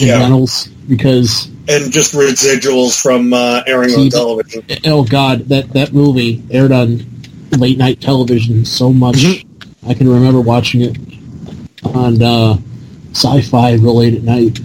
Yeah. 0.00 0.18
rentals 0.20 0.66
because 0.88 1.48
And 1.68 1.90
just 1.92 2.14
residuals 2.14 3.00
from 3.00 3.32
uh, 3.32 3.62
airing 3.66 3.92
on 3.94 4.08
television. 4.10 4.64
oh 4.84 5.04
god, 5.04 5.48
that 5.48 5.70
that 5.72 5.92
movie 5.92 6.42
aired 6.50 6.72
on 6.72 7.04
late 7.58 7.78
night 7.78 8.00
television 8.00 8.64
so 8.64 8.92
much. 8.92 9.44
I 9.86 9.94
can 9.94 10.08
remember 10.08 10.40
watching 10.40 10.80
it 10.82 10.96
on 11.84 12.20
uh, 12.22 12.56
sci-fi 13.12 13.72
real 13.74 13.96
late 13.96 14.14
at 14.14 14.22
night. 14.22 14.58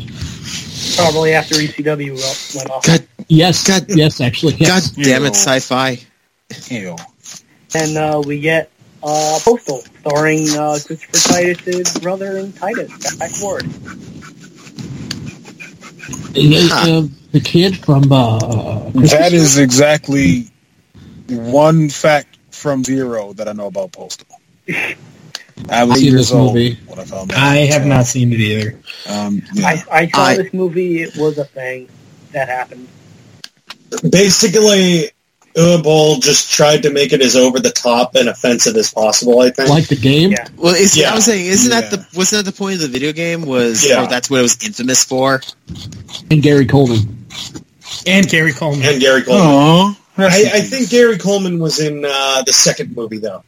probably 0.98 1.34
after 1.34 1.56
ECW 1.56 2.10
ro- 2.10 2.58
went 2.60 2.70
off. 2.70 2.86
God, 2.86 3.08
Yes, 3.28 3.66
God- 3.66 3.86
yes, 3.90 4.20
actually, 4.20 4.54
God 4.58 4.84
damn 4.96 5.24
it, 5.26 5.36
sci-fi. 5.36 6.00
Ew. 6.70 6.96
And 7.74 7.98
uh, 7.98 8.22
we 8.26 8.40
get 8.42 8.70
uh, 9.03 9.40
Postal, 9.44 9.82
starring 10.02 10.48
uh, 10.57 10.78
Christopher 10.86 11.34
Titus's 11.34 11.99
brother 11.99 12.38
in 12.38 12.53
Titus, 12.53 12.91
Zack 12.99 13.32
Ward. 13.41 13.64
And, 16.34 16.72
uh, 16.72 17.07
the 17.32 17.41
kid 17.44 17.78
from 17.78 18.11
uh, 18.11 18.40
That 18.91 19.32
is 19.34 19.57
exactly 19.57 20.48
one 21.30 21.90
fact 21.90 22.38
from 22.52 22.84
zero 22.84 23.34
that 23.34 23.48
I 23.48 23.53
know 23.53 23.68
about 23.68 23.91
Postal. 23.91 24.28
I 25.69 25.84
was 25.84 25.99
Seen 25.99 26.14
this 26.15 26.32
years 26.32 26.32
old 26.32 26.53
movie. 26.56 26.76
when 26.88 26.99
I 26.99 27.03
found 27.06 27.32
out. 27.32 27.38
I 27.38 27.56
have 27.57 27.86
not 27.86 28.06
seen 28.06 28.34
it 28.34 28.40
either. 28.40 28.80
Um, 29.10 29.41
yeah. 29.53 29.68
I, 29.68 29.84
I 29.91 30.07
saw 30.07 30.22
I- 30.22 30.38
this 30.38 30.53
movie. 30.53 31.02
It 31.02 31.15
was 31.18 31.38
a 31.38 31.45
thing 31.45 31.90
that 32.32 32.48
happened. 32.48 32.88
Basically, 34.10 35.11
Uwe 35.56 35.84
Boll 35.84 36.18
just 36.18 36.52
tried 36.52 36.84
to 36.84 36.91
make 36.91 37.11
it 37.14 37.22
as 37.22 37.36
over 37.36 37.60
the 37.60 37.72
top 37.72 38.15
and 38.15 38.30
offensive 38.30 38.76
as 38.78 38.94
possible. 38.94 39.40
I 39.41 39.49
think. 39.52 39.69
like 39.69 39.88
the 39.88 39.95
game. 39.95 40.32
Yeah. 40.32 40.48
Well, 40.56 40.73
is, 40.76 40.95
Yeah. 40.98 41.11
I 41.11 41.15
was 41.15 41.26
saying, 41.26 41.45
isn't 41.45 41.69
that 41.72 41.91
the 41.91 42.06
wasn't 42.18 42.45
that 42.45 42.52
the 42.52 42.57
point 42.57 42.76
of 42.76 42.82
the 42.82 42.88
video 42.88 43.11
game? 43.11 43.45
Was 43.45 43.88
Yeah. 43.88 44.03
or 44.06 44.07
that's 44.07 44.30
what 44.30 44.40
it 44.40 44.44
was 44.44 44.64
infamous 44.64 45.03
for? 45.03 45.41
and 46.30 46.41
Gary 46.41 46.65
Coleman. 46.65 47.26
And 48.07 48.28
Gary 48.30 48.53
Coleman. 48.53 48.86
and 48.88 49.02
Gary 49.02 49.22
Coleman. 49.23 49.45
Aw, 49.45 49.95
rest 50.18 50.40
in 50.40 50.48
I, 50.48 50.57
I 50.57 50.61
think 50.61 50.90
Gary 50.90 51.18
Coleman 51.18 51.60
was 51.60 51.80
in 51.80 52.06
uh, 52.06 52.44
the 52.45 52.53
second 52.53 52.95
movie 52.95 53.18
though. 53.18 53.44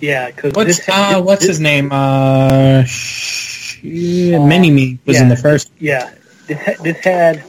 Yeah, 0.00 0.26
because 0.30 0.52
What's 0.54 0.78
this, 0.78 0.88
uh, 0.88 1.22
what's 1.22 1.44
his 1.44 1.60
name? 1.60 1.90
Uh, 1.92 2.82
sh- 2.84 3.80
Mini 3.84 4.70
Me 4.70 4.98
was 5.06 5.20
in 5.20 5.28
the 5.28 5.36
first. 5.36 5.70
Yeah, 5.78 6.12
this, 6.46 6.80
this 6.80 6.98
had 7.04 7.42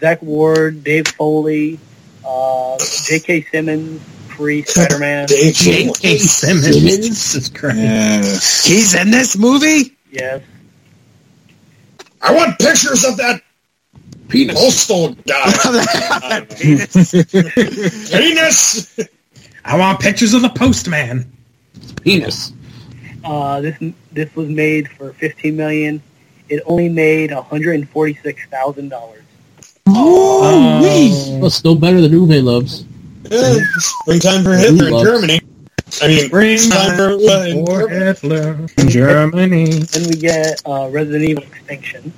Zach 0.00 0.20
Ward, 0.22 0.84
Dave 0.84 1.08
Foley, 1.08 1.78
uh, 2.24 2.78
J.K. 3.06 3.42
Simmons, 3.50 4.02
Free 4.36 4.62
Spider-Man. 4.66 5.28
J.K. 5.28 6.18
Simmons. 6.18 6.74
Simmons? 6.74 7.06
Jesus 7.06 7.48
Christ. 7.48 7.76
Yes. 7.78 8.64
He's 8.66 8.94
in 8.94 9.10
this 9.10 9.36
movie. 9.36 9.96
Yes. 10.10 10.42
I 12.20 12.34
want 12.34 12.58
pictures 12.58 13.04
of 13.04 13.16
that 13.16 13.42
Penis. 14.28 14.58
postal 14.58 15.14
guy. 15.26 16.40
Penis. 18.10 18.98
I 19.64 19.76
want 19.78 20.00
pictures 20.00 20.34
of 20.34 20.42
the 20.42 20.48
postman. 20.50 21.30
Penis. 22.02 22.52
Uh, 23.24 23.60
this 23.60 23.76
this 24.12 24.34
was 24.34 24.48
made 24.48 24.88
for 24.88 25.12
15 25.14 25.56
million. 25.56 26.02
It 26.48 26.62
only 26.66 26.88
made 26.88 27.32
146 27.32 28.46
thousand 28.46 28.88
dollars. 28.88 29.21
Oh. 29.86 31.38
Well, 31.40 31.50
still 31.50 31.74
better 31.74 32.00
than 32.00 32.12
Uwe 32.12 32.42
loves. 32.42 32.84
Yeah, 33.30 33.56
springtime 33.78 34.44
for 34.44 34.54
Hitler 34.54 34.88
in 34.88 35.04
Germany. 35.04 35.40
I 36.02 36.08
mean, 36.08 36.26
springtime 36.26 36.96
for 36.96 37.12
uh, 37.12 37.18
For 37.18 37.88
Germany. 37.88 38.04
Hitler 38.04 38.66
in 38.78 38.88
Germany. 38.88 39.64
Then 39.80 40.08
we 40.08 40.16
get 40.16 40.60
uh, 40.66 40.88
Resident 40.90 41.24
Evil 41.24 41.44
Extinction. 41.44 42.12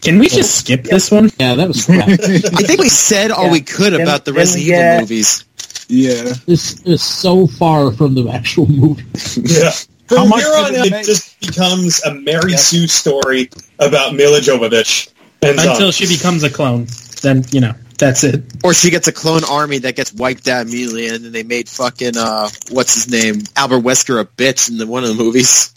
Can 0.00 0.18
we 0.18 0.28
just 0.28 0.58
skip 0.58 0.82
this 0.84 1.10
one? 1.10 1.30
Yeah, 1.38 1.54
that 1.54 1.68
was 1.68 1.84
crap. 1.84 2.08
I 2.08 2.16
think 2.16 2.80
we 2.80 2.88
said 2.88 3.30
all 3.30 3.46
Yeah. 3.46 3.52
we 3.52 3.60
could 3.60 3.92
Then- 3.92 4.00
about 4.02 4.24
the 4.24 4.32
Resident 4.32 4.64
we 4.66 4.72
Evil 4.72 4.80
get- 4.82 5.00
movies. 5.00 5.44
Yeah. 5.88 6.32
This 6.46 6.80
is 6.82 7.02
so 7.02 7.46
far 7.46 7.92
from 7.92 8.14
the 8.14 8.28
actual 8.30 8.66
movie. 8.66 9.04
Yeah. 9.36 9.70
How 10.08 10.16
From 10.22 10.28
much 10.30 10.42
here 10.42 10.54
on 10.54 10.74
it 10.74 10.78
out, 10.80 10.86
it 10.86 10.90
make? 10.90 11.06
just 11.06 11.38
becomes 11.40 12.02
a 12.04 12.14
Mary 12.14 12.56
Sue 12.56 12.86
story 12.86 13.50
about 13.78 14.14
Milla 14.14 14.40
Jovovich. 14.40 15.08
And 15.42 15.58
Until 15.58 15.90
she 15.90 16.06
becomes 16.06 16.44
a 16.44 16.50
clone, 16.50 16.86
then 17.22 17.44
you 17.50 17.60
know 17.60 17.74
that's 17.98 18.22
it. 18.24 18.42
Or 18.62 18.74
she 18.74 18.90
gets 18.90 19.08
a 19.08 19.12
clone 19.12 19.42
army 19.44 19.78
that 19.78 19.96
gets 19.96 20.12
wiped 20.12 20.46
out 20.46 20.66
immediately, 20.66 21.08
and 21.08 21.24
then 21.24 21.32
they 21.32 21.42
made 21.42 21.68
fucking 21.68 22.16
uh, 22.16 22.48
what's 22.70 22.94
his 22.94 23.10
name, 23.10 23.42
Albert 23.56 23.80
Wesker, 23.80 24.20
a 24.20 24.24
bitch 24.24 24.70
in 24.70 24.78
the, 24.78 24.86
one 24.86 25.02
of 25.02 25.08
the 25.08 25.22
movies. 25.22 25.74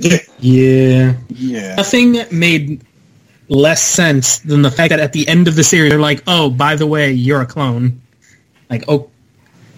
Yeah, 0.38 1.14
Yeah. 1.28 1.74
nothing 1.74 2.16
made 2.30 2.82
less 3.48 3.82
sense 3.82 4.38
than 4.38 4.62
the 4.62 4.70
fact 4.70 4.90
that 4.90 5.00
at 5.00 5.12
the 5.12 5.26
end 5.26 5.48
of 5.48 5.56
the 5.56 5.64
series 5.64 5.90
they're 5.90 5.98
like, 5.98 6.22
"Oh, 6.28 6.50
by 6.50 6.76
the 6.76 6.86
way, 6.86 7.12
you're 7.12 7.40
a 7.40 7.46
clone." 7.46 8.00
Like, 8.70 8.84
oh, 8.86 9.10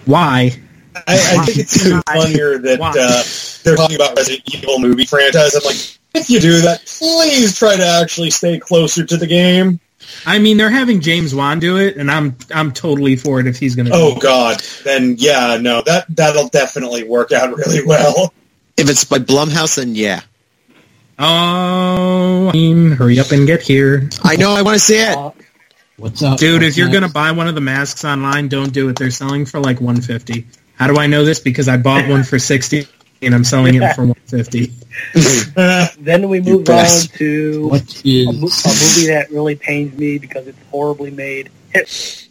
why? 0.04 0.52
I, 0.94 1.02
I 1.06 1.44
think 1.46 1.58
it's 1.58 1.86
even 1.86 2.02
funnier 2.02 2.58
that 2.58 2.80
uh, 2.80 3.22
they're 3.64 3.76
talking 3.76 3.96
about 3.96 4.16
Resident 4.16 4.42
Evil 4.54 4.78
movie 4.80 5.06
franchise. 5.06 5.54
I'm 5.54 5.62
like, 5.64 5.98
if 6.14 6.30
you 6.30 6.40
do 6.40 6.60
that, 6.62 6.84
please 6.86 7.58
try 7.58 7.76
to 7.76 7.84
actually 7.84 8.30
stay 8.30 8.58
closer 8.58 9.04
to 9.04 9.16
the 9.16 9.26
game. 9.26 9.80
I 10.26 10.38
mean, 10.38 10.56
they're 10.56 10.70
having 10.70 11.00
James 11.00 11.34
Wan 11.34 11.58
do 11.60 11.76
it, 11.76 11.96
and 11.96 12.10
I'm 12.10 12.36
I'm 12.52 12.72
totally 12.72 13.16
for 13.16 13.38
it 13.40 13.46
if 13.46 13.58
he's 13.58 13.76
gonna. 13.76 13.90
Oh 13.92 14.16
God, 14.18 14.60
then 14.84 15.16
yeah, 15.18 15.58
no, 15.60 15.82
that 15.82 16.06
that'll 16.08 16.48
definitely 16.48 17.04
work 17.04 17.32
out 17.32 17.56
really 17.56 17.84
well. 17.84 18.32
If 18.76 18.88
it's 18.88 19.04
by 19.04 19.18
Blumhouse, 19.18 19.76
then 19.76 19.94
yeah. 19.94 20.22
Oh, 21.18 22.48
I 22.48 22.52
mean, 22.52 22.92
hurry 22.92 23.20
up 23.20 23.30
and 23.30 23.46
get 23.46 23.60
here, 23.60 24.08
I 24.24 24.36
know, 24.36 24.52
I 24.52 24.62
want 24.62 24.76
to 24.76 24.80
see 24.80 24.96
it. 24.96 25.16
What's 25.98 26.22
up, 26.22 26.38
dude. 26.38 26.62
What's 26.62 26.72
If 26.72 26.76
you're 26.78 26.88
next? 26.88 27.00
gonna 27.00 27.12
buy 27.12 27.32
one 27.32 27.46
of 27.46 27.54
the 27.54 27.60
masks 27.60 28.06
online, 28.06 28.48
don't 28.48 28.72
do 28.72 28.88
it. 28.88 28.96
They're 28.96 29.10
selling 29.10 29.44
for 29.44 29.60
like 29.60 29.82
150. 29.82 30.46
How 30.76 30.86
do 30.86 30.96
I 30.98 31.06
know 31.08 31.26
this? 31.26 31.38
Because 31.40 31.68
I 31.68 31.76
bought 31.76 32.08
one 32.08 32.24
for 32.24 32.38
60, 32.38 32.86
and 33.22 33.34
I'm 33.34 33.44
selling 33.44 33.74
it 33.74 33.94
for 33.94 34.06
150. 34.06 34.72
then 36.02 36.28
we 36.28 36.40
move 36.40 36.68
on 36.68 36.86
to 37.18 37.68
what 37.68 38.04
a, 38.04 38.24
mo- 38.26 38.32
a 38.32 38.68
movie 38.68 39.06
that 39.08 39.28
really 39.30 39.56
pains 39.56 39.96
me 39.98 40.18
because 40.18 40.46
it's 40.46 40.58
horribly 40.70 41.10
made. 41.10 41.50
Hit 41.72 42.28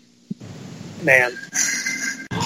Man. 1.03 1.31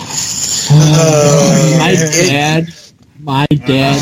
Oh, 0.76 1.78
my 1.80 1.92
yeah. 1.92 2.62
dad? 2.62 2.74
My 3.20 3.46
dad 3.46 4.02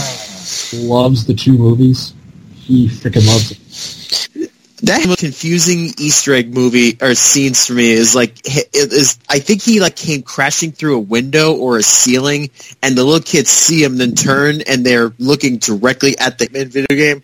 loves 0.74 1.26
the 1.26 1.34
two 1.34 1.52
movies. 1.54 2.14
He 2.54 2.88
freaking 2.88 3.28
loves 3.28 3.52
it. 3.52 3.61
That 4.84 5.06
most 5.08 5.20
confusing 5.20 5.94
Easter 5.99 6.34
egg 6.34 6.53
movie 6.53 6.98
or 7.02 7.14
scenes 7.14 7.68
for 7.68 7.74
me 7.74 7.91
is 7.91 8.16
like 8.16 8.40
it 8.45 8.70
is. 8.74 9.20
I 9.30 9.40
think 9.40 9.62
he 9.62 9.80
like 9.80 9.95
came 9.95 10.24
crashing 10.24 10.72
through 10.72 10.98
a 10.98 10.99
window 10.99 11.53
or 11.56 11.78
a 11.78 11.84
ceiling, 11.84 12.49
and 12.82 12.98
the 12.98 13.03
little 13.03 13.22
kids 13.22 13.49
see 13.49 13.84
him, 13.84 13.98
then 13.98 14.16
turn, 14.16 14.62
and 14.62 14.84
they're 14.86 15.14
looking 15.20 15.58
directly 15.58 16.18
at 16.18 16.40
the 16.40 16.48
video 16.48 16.88
game, 16.88 17.22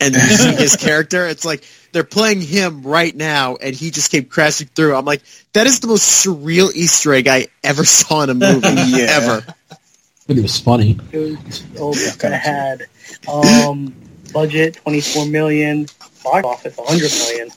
and 0.00 0.14
you 0.14 0.20
see 0.20 0.54
his 0.54 0.76
character. 0.80 1.26
It's 1.26 1.44
like 1.44 1.64
they're 1.92 2.04
playing 2.04 2.42
him 2.42 2.82
right 2.82 3.14
now, 3.14 3.56
and 3.56 3.74
he 3.74 3.90
just 3.90 4.12
came 4.12 4.26
crashing 4.26 4.68
through. 4.68 4.94
I'm 4.94 5.04
like, 5.04 5.22
that 5.52 5.66
is 5.66 5.80
the 5.80 5.88
most 5.88 6.24
surreal 6.24 6.72
Easter 6.74 7.12
egg 7.12 7.26
I 7.26 7.48
ever 7.64 7.84
saw 7.86 8.22
in 8.22 8.30
a 8.30 8.34
movie 8.34 8.68
Yeah. 8.86 9.06
ever. 9.10 9.44
But 10.26 10.38
it 10.38 10.42
was 10.42 10.60
funny. 10.60 10.96
It 11.10 11.18
was 11.18 11.64
oh, 11.76 11.92
Yeah, 12.22 12.36
had 12.36 12.86
um, 13.28 13.92
budget 14.32 14.76
24 14.76 15.26
million, 15.26 15.86
box 16.22 16.44
office 16.44 16.76
100 16.76 17.10
million. 17.12 17.50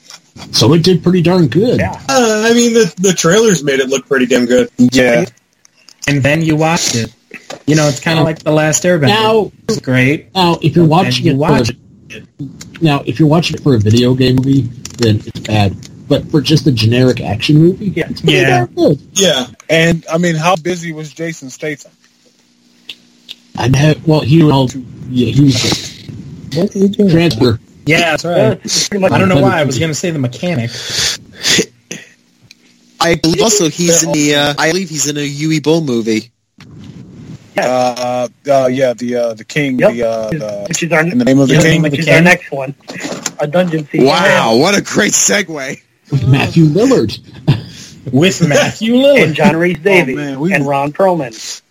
So 0.54 0.74
it 0.74 0.84
did 0.84 1.04
pretty 1.04 1.22
darn 1.22 1.48
good. 1.48 1.80
Yeah. 1.80 1.92
Uh, 2.10 2.48
I 2.50 2.54
mean, 2.54 2.74
the 2.74 2.94
the 3.00 3.14
trailers 3.14 3.64
made 3.64 3.80
it 3.80 3.90
look 3.90 4.08
pretty 4.08 4.26
damn 4.26 4.46
good. 4.46 4.70
Yeah. 4.78 5.26
And 6.08 6.22
then 6.24 6.42
you 6.42 6.56
watched 6.56 6.96
it. 6.96 7.14
You 7.68 7.76
know, 7.76 7.88
it's 7.88 8.00
kind 8.00 8.20
of 8.20 8.26
like 8.26 8.40
the 8.40 8.52
last 8.52 8.84
Airbender. 8.84 9.08
Now, 9.08 9.52
it's 9.70 9.80
great. 9.80 10.34
now, 10.34 10.58
if 10.62 10.76
you're 10.76 10.86
watching 10.88 11.26
you 11.26 11.32
it, 11.34 11.38
watch 11.38 11.72
for, 12.10 12.84
now 12.84 13.02
if 13.06 13.20
you're 13.20 13.30
watching 13.30 13.56
it 13.58 13.64
for 13.64 13.76
a 13.76 13.80
video 13.80 14.14
game 14.16 14.36
movie, 14.38 14.62
then 14.98 15.18
it's 15.26 15.40
bad. 15.42 15.76
But 16.08 16.30
for 16.30 16.42
just 16.42 16.68
a 16.68 16.72
generic 16.72 17.22
action 17.22 17.58
movie, 17.58 17.88
Yeah. 17.96 18.10
it's 18.10 18.22
pretty 18.22 18.38
Yeah. 18.38 18.50
darn 18.66 18.74
good. 18.74 19.00
Yeah, 19.14 19.48
And 19.70 20.06
I 20.12 20.18
mean, 20.18 20.36
how 20.36 20.56
busy 20.56 20.92
was 20.92 21.14
Jason 21.14 21.50
Statham? 21.50 21.92
I 23.58 23.76
have, 23.78 24.06
well, 24.08 24.22
he 24.22 24.44
was, 24.44 24.76
yeah, 25.10 25.28
he 25.32 25.42
was 25.42 26.08
What 26.56 26.76
are 26.76 26.80
you 26.80 26.88
doing? 26.90 27.10
transfer. 27.12 27.60
Yeah, 27.86 28.16
that's 28.16 28.26
right. 28.26 29.02
much 29.02 29.12
I 29.12 29.18
don't 29.20 29.30
know 29.30 29.42
why 29.42 29.60
I 29.60 29.64
was 29.66 29.78
going 29.78 29.90
to 29.92 29.96
say 29.96 30.12
the 30.12 30.20
mechanic. 30.20 30.72
I 33.00 33.16
believe 33.16 33.42
also 33.42 33.70
he's 33.70 34.04
in 34.04 34.12
the. 34.14 34.36
Uh, 34.36 34.54
I 34.58 34.70
believe 34.72 34.90
he's 34.90 35.08
in 35.08 35.18
a 35.18 35.28
Uwe 35.28 35.62
Boll 35.62 35.82
movie. 35.82 36.32
Uh, 37.58 38.28
uh, 38.50 38.68
yeah, 38.72 38.94
the 38.94 39.16
uh, 39.16 39.34
the 39.34 39.44
king, 39.44 39.78
Yep. 39.78 39.92
the, 39.94 40.04
uh, 40.08 40.30
the 40.30 40.66
which 40.70 40.82
is 40.84 40.92
our, 40.92 41.02
in 41.02 41.18
the 41.18 41.26
name 41.26 41.40
of 41.40 41.48
the 41.50 41.56
Yeah, 41.56 41.62
king. 41.62 41.82
the 41.84 41.90
which 41.90 42.00
is 42.00 42.08
our 42.08 42.22
next 42.22 42.52
one. 42.52 42.74
A 43.40 43.46
Dungeon 43.48 43.88
Siege. 43.90 44.04
Wow, 44.04 44.56
what 44.56 44.76
a 44.78 44.82
great 44.82 45.12
segue! 45.12 45.82
with 46.12 46.28
Matthew 46.28 46.66
Lillard. 46.66 47.20
With 48.12 48.46
Matthew 48.46 48.96
And 48.96 49.04
Lillard. 49.06 49.34
John 49.34 49.56
Rhys-Davies. 49.56 50.14
Oh, 50.14 50.20
man, 50.20 50.40
we- 50.42 50.54
and 50.54 50.68
Ron 50.68 50.92
Perlman. 50.92 51.62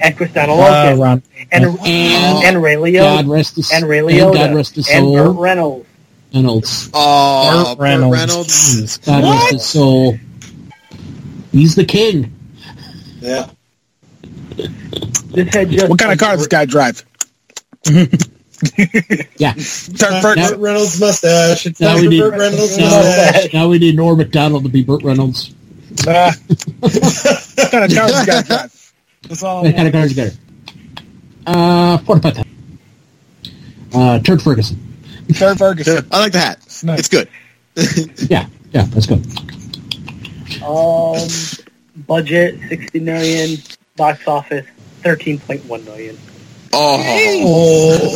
And 0.00 0.16
Kristanna 0.16 0.48
Uh, 0.48 0.94
Loken. 0.94 0.98
Ron. 1.00 1.22
and, 1.52 1.64
And 1.64 2.44
and 2.44 2.62
Ray 2.62 2.74
God 2.74 3.26
Liotta. 3.26 3.28
rest 3.30 3.56
his 3.56 3.70
And 3.72 3.88
Ray 3.88 3.98
and 3.98 4.08
Liotta. 4.08 4.34
God 4.34 4.54
rest 4.54 4.74
his 4.76 4.88
and 4.88 5.06
Burt. 5.12 5.36
Reynolds. 5.36 5.86
Reynolds. 6.34 6.90
Oh, 6.94 7.64
Burt 7.64 7.78
Burt 7.78 7.82
Reynolds. 7.88 8.16
Reynolds. 8.18 8.72
Jesus. 8.74 8.96
God 8.98 9.22
What? 9.24 9.34
rest 9.42 9.52
his 9.52 9.64
soul. 9.64 10.18
He's 11.52 11.74
the 11.74 11.84
king. 11.84 12.32
yeah. 13.20 13.48
This 15.32 15.54
had 15.54 15.70
just 15.70 15.88
What 15.88 15.98
kind 15.98 16.12
of 16.12 16.18
car 16.18 16.30
does 16.32 16.40
this 16.40 16.48
guy 16.48 16.64
drive? 16.66 17.04
Yeah. 17.86 19.52
Turn 19.54 20.22
first. 20.22 20.36
Now- 20.36 20.48
Burt 20.50 20.58
Reynolds 20.58 21.00
mustache. 21.00 21.66
It's 21.66 21.80
Now 21.80 21.96
we 21.96 22.08
need- 22.08 22.20
Burt 22.20 22.38
Reynolds 22.38 22.76
Now, 22.78 22.84
mustache. 22.90 23.52
now 23.52 23.68
we 23.68 23.78
need 23.78 23.96
Norm 23.96 24.18
Macdonald 24.18 24.62
to 24.64 24.68
be 24.70 24.82
Burt 24.82 25.02
Reynolds. 25.02 25.52
Ah. 26.06 26.32
what 26.80 26.92
kind 27.70 27.84
of 27.84 27.92
car 27.94 28.08
does 28.08 28.24
this 28.24 28.26
guy 28.26 28.42
drive? 28.42 28.76
That's 29.22 29.42
all. 29.42 29.58
I 29.58 29.62
What 29.68 29.76
kind 29.76 29.88
of 29.88 29.94
want. 29.94 30.16
cars 30.16 30.16
you? 30.16 30.30
Uh, 31.46 31.98
what 31.98 32.18
about 32.18 32.34
that? 32.34 32.46
Uh, 33.92 34.18
Turd 34.20 34.42
Ferguson. 34.42 34.78
Turn 35.34 35.56
Ferguson. 35.56 36.06
I 36.10 36.20
like 36.20 36.32
the 36.32 36.38
hat. 36.40 36.58
It's 36.64 36.84
nice. 36.84 37.00
It's 37.00 37.08
good. 37.08 37.28
Yeah, 38.30 38.46
yeah, 38.72 38.82
that's 38.84 39.06
good. 39.06 39.24
Um, 40.62 41.28
budget 42.06 42.58
60 42.68 43.00
million. 43.00 43.58
Box 43.96 44.26
office 44.26 44.66
13.1 45.02 45.84
million. 45.84 46.16
Oh. 46.72 48.06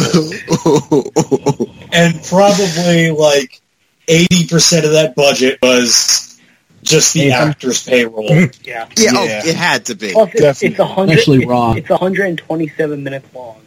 and 1.93 2.23
probably 2.25 3.11
like 3.11 3.61
eighty 4.09 4.47
percent 4.47 4.85
of 4.87 4.93
that 4.93 5.15
budget 5.17 5.59
was 5.63 6.34
just 6.85 7.15
the 7.15 7.29
Nathan? 7.29 7.49
actors' 7.49 7.83
payroll. 7.87 8.31
Yeah. 8.31 8.49
yeah, 8.65 8.87
Yeah. 8.97 9.11
Oh, 9.15 9.25
it 9.49 9.57
had 9.57 9.87
to 9.87 9.95
be. 9.95 10.13
Plus, 10.13 10.31
it's, 10.33 10.41
Definitely. 10.41 10.69
it's 10.69 10.79
a 10.79 10.85
hundred. 10.87 11.19
Actually, 11.19 11.39
it's, 11.39 11.47
wrong. 11.47 11.79
it's 11.79 11.91
127 11.91 13.03
minutes 13.03 13.35
long. 13.35 13.61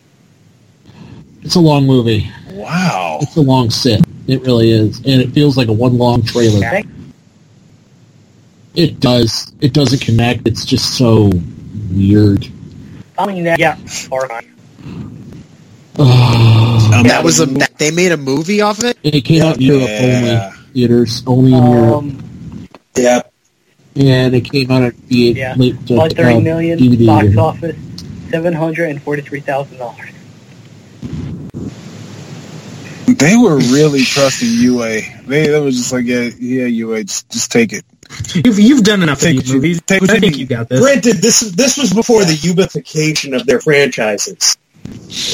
It's 1.44 1.56
a 1.56 1.60
long 1.60 1.86
movie. 1.86 2.30
Wow. 2.52 3.20
It's 3.22 3.36
a 3.36 3.42
long 3.42 3.70
sit. 3.70 4.02
It 4.28 4.42
really 4.42 4.72
is, 4.72 4.98
and 4.98 5.22
it 5.22 5.32
feels 5.32 5.56
like 5.58 5.68
a 5.68 5.74
one 5.74 5.98
long 5.98 6.22
trailer. 6.24 6.60
Yeah. 6.60 6.82
It 8.76 9.00
does. 9.00 9.52
It 9.62 9.74
doesn't 9.74 10.02
connect. 10.02 10.48
It's 10.48 10.66
just 10.66 10.98
so 10.98 11.32
weird. 11.92 12.46
Following 13.16 13.44
that, 13.46 13.58
yeah, 13.60 13.78
horrifying. 14.10 14.54
that 15.98 17.22
was 17.24 17.40
a. 17.40 17.46
That, 17.48 17.78
they 17.80 17.90
made 17.92 18.12
a 18.12 18.18
movie 18.18 18.62
off 18.62 18.80
of 18.80 18.86
it. 18.86 18.98
it 19.04 19.22
came 19.22 19.42
out 19.42 19.56
in 19.56 19.62
Europe 19.64 19.88
Yeah. 19.88 20.52
only. 20.52 20.58
Theaters 20.74 21.24
only 21.26 21.54
in 21.54 21.64
Europe, 21.72 21.96
um, 21.96 22.27
Um, 23.00 23.22
Yeah, 23.94 24.30
they 24.30 24.42
came 24.42 24.70
out 24.72 24.84
at 24.84 24.98
the 25.08 25.16
Yeah. 25.36 25.56
late 25.58 25.76
uh, 25.90 25.96
about 25.96 26.14
30 26.14 26.36
uh, 26.36 26.40
million. 26.42 26.80
DVD. 26.80 27.06
Box 27.08 27.28
year. 27.28 27.40
office 27.40 27.76
seven 28.30 28.54
hundred 28.54 28.90
and 28.92 29.02
forty-three 29.02 29.40
thousand 29.42 29.78
dollars. 29.78 30.10
They 33.08 33.36
were 33.38 33.58
really 33.58 34.04
trusting 34.04 34.48
Uwe. 34.50 35.26
They, 35.26 35.48
they 35.48 35.60
was 35.60 35.78
just 35.78 35.92
like, 35.94 36.06
yeah, 36.06 36.30
yeah, 36.40 36.68
Uwe, 36.68 37.06
just, 37.08 37.30
just 37.32 37.52
take 37.52 37.74
it. 37.74 37.84
You've, 38.36 38.60
you've 38.60 38.84
done 38.84 39.02
enough 39.02 39.18
of 39.20 39.24
Take 39.24 39.40
these 39.40 39.54
movies. 39.54 39.82
take 39.82 40.02
what 40.02 40.12
I 40.12 40.20
think 40.20 40.38
you 40.38 40.46
got 40.46 40.70
this. 40.70 40.80
granted, 40.80 41.18
this 41.18 41.40
this 41.40 41.78
was 41.78 41.94
before 41.94 42.24
the 42.24 42.34
Ubification 42.34 43.36
of 43.36 43.46
their 43.46 43.60
franchises. 43.60 44.58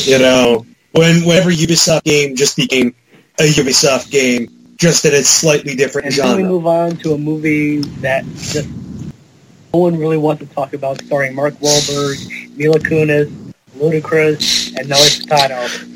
You 0.09 0.17
know, 0.19 0.65
when 0.91 1.23
whenever 1.25 1.51
Ubisoft 1.51 2.03
game 2.03 2.35
just 2.35 2.55
became 2.55 2.95
a 3.39 3.43
Ubisoft 3.43 4.09
game, 4.09 4.49
just 4.77 5.03
that 5.03 5.13
its 5.13 5.29
slightly 5.29 5.75
different 5.75 6.07
And 6.07 6.15
then 6.15 6.37
we 6.37 6.43
move 6.43 6.65
on 6.67 6.97
to 6.97 7.13
a 7.13 7.17
movie 7.17 7.77
that 8.01 8.25
just 8.35 8.67
no 9.73 9.79
one 9.79 9.97
really 9.97 10.17
wants 10.17 10.41
to 10.47 10.53
talk 10.53 10.73
about, 10.73 11.01
starring 11.03 11.33
Mark 11.35 11.53
Wahlberg, 11.55 12.55
Mila 12.57 12.79
Kunis, 12.79 13.29
Ludacris, 13.77 14.75
and 14.77 14.89
Nelly 14.89 15.01
Furtado. 15.09 15.89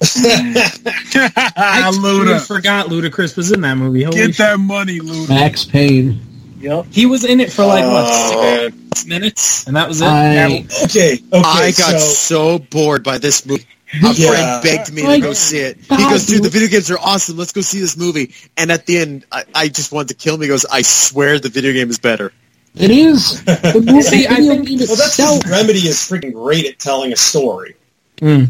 I 1.56 1.90
Luda. 1.94 2.46
forgot 2.46 2.86
Ludacris 2.86 3.36
was 3.36 3.50
in 3.52 3.60
that 3.62 3.74
movie. 3.76 4.02
Holy 4.04 4.16
Get 4.16 4.26
shit. 4.28 4.36
that 4.38 4.58
money, 4.58 5.00
Luda. 5.00 5.28
Max 5.28 5.64
Payne. 5.64 6.20
Yep. 6.60 6.86
He 6.90 7.06
was 7.06 7.24
in 7.24 7.40
it 7.40 7.52
for 7.52 7.64
like 7.66 7.84
what 7.84 8.04
Oh, 8.06 8.68
six 8.94 9.06
minutes, 9.06 9.66
and 9.66 9.76
that 9.76 9.88
was 9.88 10.00
it. 10.00 10.06
I- 10.06 10.66
okay, 10.84 11.12
okay. 11.14 11.20
I 11.32 11.72
got 11.76 11.98
so 12.00 12.58
so 12.58 12.58
bored 12.58 13.04
by 13.04 13.18
this 13.18 13.46
movie. 13.46 13.64
A 14.02 14.12
Yeah. 14.14 14.28
friend 14.28 14.62
begged 14.62 14.92
me 14.92 15.02
to 15.02 15.20
go 15.20 15.32
see 15.32 15.58
it. 15.58 15.78
He 15.88 15.96
goes, 15.96 16.26
dude, 16.26 16.42
the 16.42 16.48
video 16.50 16.68
games 16.68 16.90
are 16.90 16.98
awesome. 16.98 17.36
Let's 17.36 17.52
go 17.52 17.60
see 17.62 17.80
this 17.80 17.96
movie. 17.96 18.34
And 18.56 18.70
at 18.70 18.86
the 18.86 18.98
end, 18.98 19.24
I, 19.32 19.44
I 19.54 19.68
just 19.68 19.92
wanted 19.92 20.08
to 20.08 20.14
kill 20.14 20.34
him. 20.34 20.42
He 20.42 20.48
goes, 20.48 20.64
I 20.66 20.82
swear 20.82 21.38
the 21.38 21.48
video 21.48 21.72
game 21.72 21.88
is 21.90 21.98
better. 21.98 22.32
It 22.74 22.90
is. 22.90 23.42
The 23.44 23.82
movie 23.84 24.02
See, 24.02 24.26
I 24.26 24.36
think- 24.36 24.68
well, 24.68 24.78
that's 24.78 24.90
itself. 25.18 25.42
because 25.42 25.50
Remedy 25.58 25.78
is 25.80 25.96
freaking 25.96 26.32
great 26.34 26.66
at 26.66 26.78
telling 26.78 27.12
a 27.12 27.16
story. 27.16 27.76
Mm. 28.18 28.48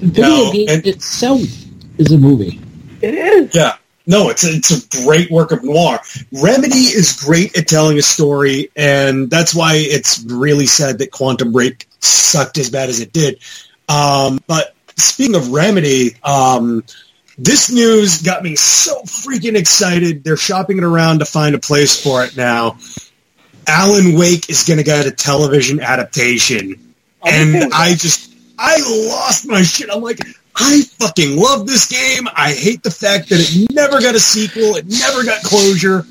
The 0.00 0.06
video 0.06 0.28
No, 0.30 0.52
game 0.52 0.68
and- 0.68 0.86
itself 0.86 1.40
is 1.98 2.10
a 2.12 2.18
movie. 2.18 2.60
It 3.02 3.14
is. 3.14 3.54
Yeah. 3.54 3.74
No, 4.06 4.30
it's 4.30 4.42
a, 4.44 4.48
it's 4.54 4.70
a 4.96 5.04
great 5.04 5.30
work 5.30 5.52
of 5.52 5.62
noir. 5.62 6.00
Remedy 6.32 6.76
is 6.76 7.12
great 7.24 7.56
at 7.56 7.68
telling 7.68 7.98
a 7.98 8.02
story, 8.02 8.70
and 8.74 9.30
that's 9.30 9.54
why 9.54 9.74
it's 9.76 10.24
really 10.24 10.66
sad 10.66 10.98
that 10.98 11.12
Quantum 11.12 11.52
Break 11.52 11.86
sucked 12.00 12.58
as 12.58 12.68
bad 12.68 12.88
as 12.88 12.98
it 13.00 13.12
did. 13.12 13.38
Um, 13.88 14.40
but 14.46 14.74
speaking 14.96 15.34
of 15.36 15.50
Remedy, 15.50 16.16
um, 16.22 16.84
this 17.38 17.70
news 17.70 18.22
got 18.22 18.42
me 18.42 18.56
so 18.56 19.02
freaking 19.02 19.56
excited. 19.56 20.24
They're 20.24 20.36
shopping 20.36 20.78
it 20.78 20.84
around 20.84 21.20
to 21.20 21.24
find 21.24 21.54
a 21.54 21.58
place 21.58 22.02
for 22.02 22.24
it 22.24 22.36
now. 22.36 22.78
Alan 23.66 24.18
Wake 24.18 24.50
is 24.50 24.64
going 24.64 24.78
to 24.78 24.84
get 24.84 25.06
a 25.06 25.10
television 25.10 25.80
adaptation 25.80 26.92
I'm 27.22 27.54
and 27.54 27.72
I 27.72 27.94
just 27.94 28.34
I 28.58 28.78
lost 29.08 29.48
my 29.48 29.62
shit. 29.62 29.90
I'm 29.90 30.02
like, 30.02 30.20
I 30.56 30.82
fucking 30.82 31.36
love 31.36 31.66
this 31.66 31.86
game. 31.86 32.28
I 32.34 32.52
hate 32.52 32.82
the 32.82 32.90
fact 32.90 33.28
that 33.30 33.40
it 33.40 33.72
never 33.72 34.00
got 34.00 34.14
a 34.14 34.20
sequel. 34.20 34.76
It 34.76 34.86
never 34.86 35.24
got 35.24 35.42
closure. 35.42 36.04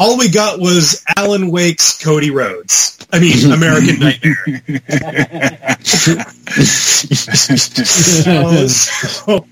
All 0.00 0.16
we 0.16 0.28
got 0.30 0.60
was 0.60 1.02
Alan 1.16 1.50
Wake's 1.50 2.00
Cody 2.02 2.30
Rhodes. 2.30 2.96
I 3.12 3.18
mean, 3.18 3.50
American 3.52 3.98
Nightmare. 3.98 4.62
Uh, 8.28 8.66
so, 8.68 9.46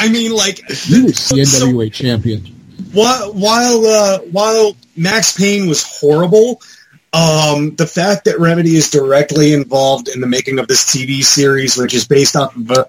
I 0.00 0.08
mean, 0.08 0.32
like, 0.32 0.58
You 0.88 1.04
was 1.06 1.28
the 1.28 1.36
NWA 1.36 1.92
champion. 1.92 2.40
while 2.92 3.32
while 3.32 3.84
uh, 3.86 4.18
while 4.30 4.76
Max 4.96 5.36
Payne 5.36 5.68
was 5.68 5.82
horrible, 5.82 6.60
um, 7.12 7.74
the 7.76 7.86
fact 7.86 8.24
that 8.26 8.38
Remedy 8.38 8.76
is 8.76 8.90
directly 8.90 9.52
involved 9.52 10.08
in 10.08 10.20
the 10.20 10.26
making 10.26 10.58
of 10.58 10.68
this 10.68 10.84
TV 10.84 11.22
series, 11.22 11.76
which 11.76 11.94
is 11.94 12.06
based 12.06 12.36
off 12.36 12.54
of 12.56 12.70
a, 12.70 12.86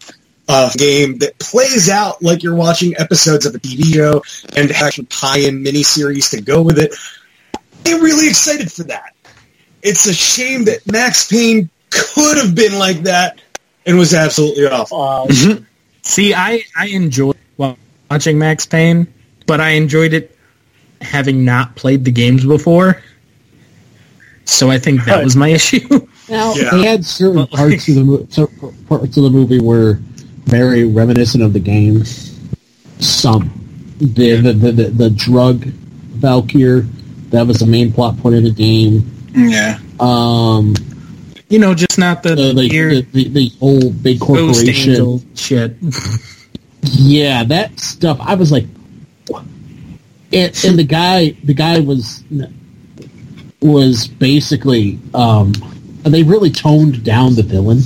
a 0.49 0.69
game 0.77 1.17
that 1.19 1.37
plays 1.39 1.89
out 1.89 2.21
like 2.21 2.43
you're 2.43 2.55
watching 2.55 2.93
episodes 2.97 3.45
of 3.45 3.55
a 3.55 3.59
TV 3.59 3.93
show 3.93 4.21
and 4.55 4.71
action 4.71 5.05
tie-in 5.05 5.63
miniseries 5.63 6.29
to 6.31 6.41
go 6.41 6.61
with 6.61 6.77
it, 6.79 6.93
I'm 7.85 8.01
really 8.01 8.27
excited 8.27 8.71
for 8.71 8.83
that. 8.83 9.13
It's 9.81 10.07
a 10.07 10.13
shame 10.13 10.65
that 10.65 10.85
Max 10.91 11.27
Payne 11.27 11.69
could 11.89 12.37
have 12.37 12.53
been 12.55 12.77
like 12.77 13.01
that 13.03 13.39
and 13.85 13.97
was 13.97 14.13
absolutely 14.13 14.67
awful. 14.67 15.01
Uh, 15.01 15.57
See, 16.03 16.33
I 16.33 16.63
I 16.75 16.87
enjoyed 16.87 17.37
watching 18.09 18.37
Max 18.39 18.65
Payne, 18.65 19.11
but 19.47 19.61
I 19.61 19.69
enjoyed 19.71 20.13
it 20.13 20.35
having 21.01 21.45
not 21.45 21.75
played 21.75 22.03
the 22.05 22.11
games 22.11 22.45
before. 22.45 23.01
So 24.45 24.69
I 24.69 24.77
think 24.79 25.05
that 25.05 25.23
was 25.23 25.35
my 25.35 25.49
issue. 25.49 25.87
Now 26.29 26.53
Yeah. 26.55 26.69
they 26.71 26.83
had 26.85 27.05
certain 27.05 27.47
parts 27.51 27.87
of 27.87 27.95
the 27.95 28.03
mo- 28.03 28.27
parts 28.87 29.17
of 29.17 29.23
the 29.23 29.29
movie 29.29 29.59
were 29.59 29.99
very 30.45 30.83
reminiscent 30.85 31.43
of 31.43 31.53
the 31.53 31.59
game. 31.59 32.03
Some 32.99 33.51
the 33.97 34.35
the, 34.35 34.53
the, 34.53 34.71
the, 34.71 34.83
the 34.89 35.09
drug 35.09 35.63
Valkyr 35.65 36.81
that 37.29 37.47
was 37.47 37.59
the 37.59 37.65
main 37.65 37.91
plot 37.91 38.17
point 38.17 38.35
of 38.35 38.43
the 38.43 38.51
game. 38.51 39.09
Yeah. 39.33 39.79
Um, 39.99 40.75
you 41.49 41.59
know, 41.59 41.73
just 41.73 41.97
not 41.97 42.23
the, 42.23 42.35
the, 42.35 42.53
the, 42.53 42.69
weird 42.69 43.11
the, 43.11 43.27
the, 43.27 43.29
the 43.29 43.49
whole 43.59 43.91
big 43.91 44.19
corporation. 44.19 45.35
shit. 45.35 45.75
Yeah, 46.83 47.43
that 47.45 47.79
stuff. 47.79 48.17
I 48.21 48.35
was 48.35 48.51
like, 48.51 48.65
and, 50.33 50.65
and 50.65 50.79
the 50.79 50.85
guy, 50.87 51.31
the 51.43 51.53
guy 51.53 51.79
was 51.79 52.23
was 53.61 54.07
basically. 54.07 54.99
Um, 55.13 55.53
they 56.03 56.23
really 56.23 56.49
toned 56.49 57.03
down 57.03 57.35
the 57.35 57.43
villain 57.43 57.81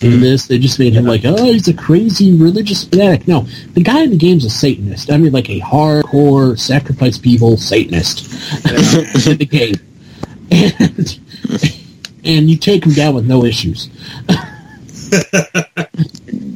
in 0.00 0.20
this. 0.20 0.46
They 0.46 0.58
just 0.58 0.78
made 0.78 0.92
him 0.94 1.04
like, 1.04 1.22
oh, 1.24 1.44
he's 1.44 1.68
a 1.68 1.74
crazy 1.74 2.34
religious 2.34 2.84
fanatic. 2.84 3.28
No, 3.28 3.42
the 3.74 3.82
guy 3.82 4.02
in 4.02 4.10
the 4.10 4.16
game's 4.16 4.44
a 4.44 4.50
Satanist. 4.50 5.10
I 5.10 5.16
mean, 5.16 5.32
like 5.32 5.48
a 5.50 5.60
hardcore 5.60 6.58
sacrifice 6.58 7.16
people 7.18 7.56
Satanist 7.56 8.24
in 9.26 9.38
the 9.38 9.46
game, 9.46 9.74
and 10.50 11.18
and 12.24 12.50
you 12.50 12.56
take 12.56 12.84
him 12.84 12.92
down 12.92 13.14
with 13.14 13.26
no 13.26 13.44
issues. 13.44 13.88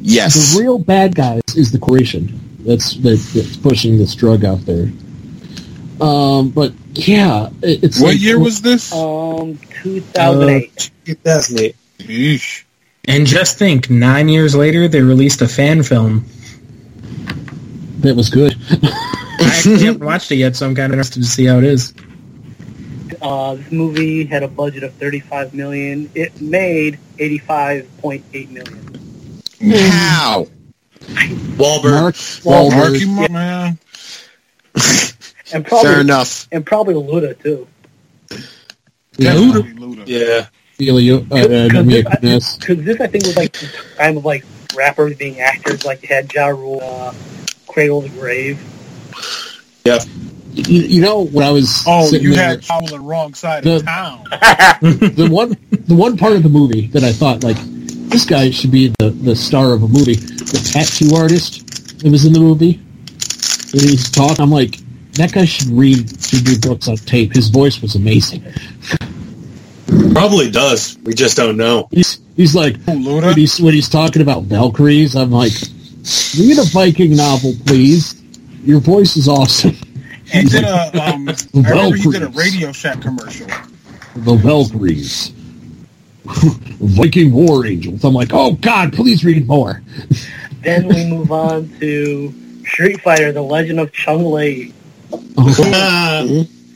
Yes. 0.05 0.53
The 0.53 0.61
real 0.61 0.77
bad 0.77 1.15
guys 1.15 1.41
is 1.55 1.71
the 1.71 1.79
corporation 1.79 2.39
that's 2.59 2.95
that, 2.97 3.17
that's 3.33 3.57
pushing 3.57 3.97
this 3.97 4.13
drug 4.15 4.43
out 4.45 4.59
there. 4.65 4.91
Um, 6.01 6.49
but 6.49 6.73
yeah, 6.93 7.49
it, 7.61 7.83
it's 7.83 7.99
What 8.01 8.09
like- 8.13 8.21
year 8.21 8.37
was 8.37 8.61
this? 8.61 8.91
um, 8.93 9.57
2008. 9.81 10.91
2008. 11.05 11.75
Yeesh. 11.99 12.62
And 13.07 13.27
just 13.27 13.57
think, 13.57 13.89
nine 13.89 14.29
years 14.29 14.55
later, 14.55 14.87
they 14.87 15.01
released 15.01 15.41
a 15.41 15.47
fan 15.47 15.83
film. 15.83 16.25
that 17.99 18.15
was 18.15 18.29
good. 18.29 18.55
I 18.71 19.45
actually 19.45 19.83
haven't 19.85 20.03
watched 20.05 20.31
it 20.31 20.35
yet, 20.37 20.55
so 20.55 20.65
I'm 20.65 20.75
kind 20.75 20.87
of 20.91 20.93
interested 20.93 21.21
to 21.21 21.27
see 21.27 21.45
how 21.45 21.57
it 21.57 21.65
is. 21.65 21.93
Uh, 23.21 23.55
this 23.55 23.71
movie 23.71 24.25
had 24.25 24.43
a 24.43 24.47
budget 24.47 24.83
of 24.83 24.93
35 24.95 25.53
million. 25.53 26.09
It 26.15 26.39
made 26.41 26.97
85.8 27.17 28.49
million. 28.51 29.41
How? 29.91 30.47
Wahlberg. 31.57 31.83
Mark 31.83 32.15
Well, 32.45 32.69
Wahlberg. 32.71 32.91
Marky 32.91 33.05
Mark, 33.05 33.31
man. 33.31 33.77
And 35.53 35.65
probably 35.65 35.89
Fair 35.91 36.01
enough. 36.01 36.47
and 36.51 36.65
probably 36.65 36.95
Luda 36.95 37.37
too. 37.41 37.67
Yeah, 39.17 39.35
Luda. 39.35 40.03
Yeah. 40.07 40.47
Elio, 40.81 41.17
uh, 41.31 41.35
uh, 41.35 41.67
Because 41.67 41.85
Mia 41.85 42.03
this, 42.21 42.57
this 42.57 42.99
I 43.01 43.07
think 43.07 43.25
was 43.25 43.37
like 43.37 43.53
the 43.53 43.67
time 43.97 44.17
of 44.17 44.25
like 44.25 44.43
rappers 44.75 45.15
being 45.17 45.39
actors. 45.39 45.85
Like 45.85 46.01
you 46.01 46.07
had 46.09 46.33
Ja 46.33 46.47
Rule, 46.47 46.79
uh, 46.81 47.13
Cradle 47.67 48.01
to 48.01 48.09
Grave. 48.09 48.59
You, 50.55 50.81
you 50.81 51.01
know 51.01 51.25
when 51.25 51.43
I 51.45 51.49
was 51.51 51.83
Oh, 51.87 52.05
sitting 52.05 52.27
you 52.27 52.35
had 52.35 52.61
Powell 52.61 52.83
on 52.85 52.91
the 52.91 52.99
wrong 52.99 53.33
side 53.33 53.63
The- 53.63 53.77
of 53.77 53.85
town. 53.85 54.23
the 54.81 55.27
one 55.31 55.57
the 55.71 55.95
one 55.95 56.15
part 56.15 56.33
of 56.33 56.43
the 56.43 56.49
movie 56.49 56.87
that 56.87 57.03
I 57.03 57.11
thought 57.11 57.43
like 57.43 57.57
this 58.09 58.25
guy 58.25 58.51
should 58.51 58.71
be 58.71 58.93
the, 58.99 59.09
the 59.09 59.35
star 59.35 59.73
of 59.73 59.81
a 59.81 59.87
movie. 59.87 60.13
The 60.13 60.69
tattoo 60.71 61.15
artist 61.15 61.65
that 62.03 62.11
was 62.11 62.25
in 62.25 62.33
the 62.33 62.39
movie. 62.39 62.75
And 63.73 63.81
he's 63.81 64.11
talking. 64.11 64.39
I'm 64.39 64.51
like, 64.51 64.75
that 65.13 65.31
guy 65.33 65.45
should 65.45 65.69
read 65.69 66.07
should 66.23 66.45
do 66.45 66.59
books 66.59 66.87
on 66.87 66.97
tape. 66.97 67.33
His 67.33 67.49
voice 67.49 67.81
was 67.81 67.95
amazing. 67.95 68.43
Probably 70.13 70.49
does. 70.51 70.97
We 71.03 71.13
just 71.13 71.37
don't 71.37 71.57
know. 71.57 71.87
He's 71.91 72.19
he's 72.35 72.55
like 72.55 72.77
Oh, 72.87 73.21
when 73.21 73.35
he's 73.35 73.59
when 73.59 73.73
he's 73.73 73.89
talking 73.89 74.21
about 74.21 74.43
Valkyries. 74.43 75.15
I'm 75.15 75.31
like, 75.31 75.51
read 76.39 76.57
a 76.57 76.63
Viking 76.65 77.15
novel, 77.15 77.53
please. 77.65 78.21
Your 78.63 78.79
voice 78.79 79.17
is 79.17 79.27
awesome. 79.27 79.75
He 80.25 80.43
did 80.43 80.63
a. 80.63 80.91
Um, 81.13 81.27
I 81.29 81.69
remember 81.69 81.95
he 81.97 82.11
did 82.11 82.23
a 82.23 82.29
Radio 82.29 82.71
Shack 82.71 83.01
commercial. 83.01 83.47
The 84.15 84.35
Valkyries. 84.35 85.31
Viking 86.25 87.31
War 87.33 87.65
Angels. 87.65 88.03
I'm 88.03 88.13
like, 88.13 88.29
oh 88.31 88.53
God, 88.53 88.93
please 88.93 89.23
read 89.25 89.47
more. 89.47 89.81
Then 90.61 90.87
we 90.87 91.05
move 91.05 91.29
on 91.29 91.69
to 91.81 92.33
Street 92.65 93.01
Fighter: 93.01 93.33
The 93.33 93.41
Legend 93.41 93.81
of 93.81 93.91
Chun 93.91 94.23
Li. 94.31 94.73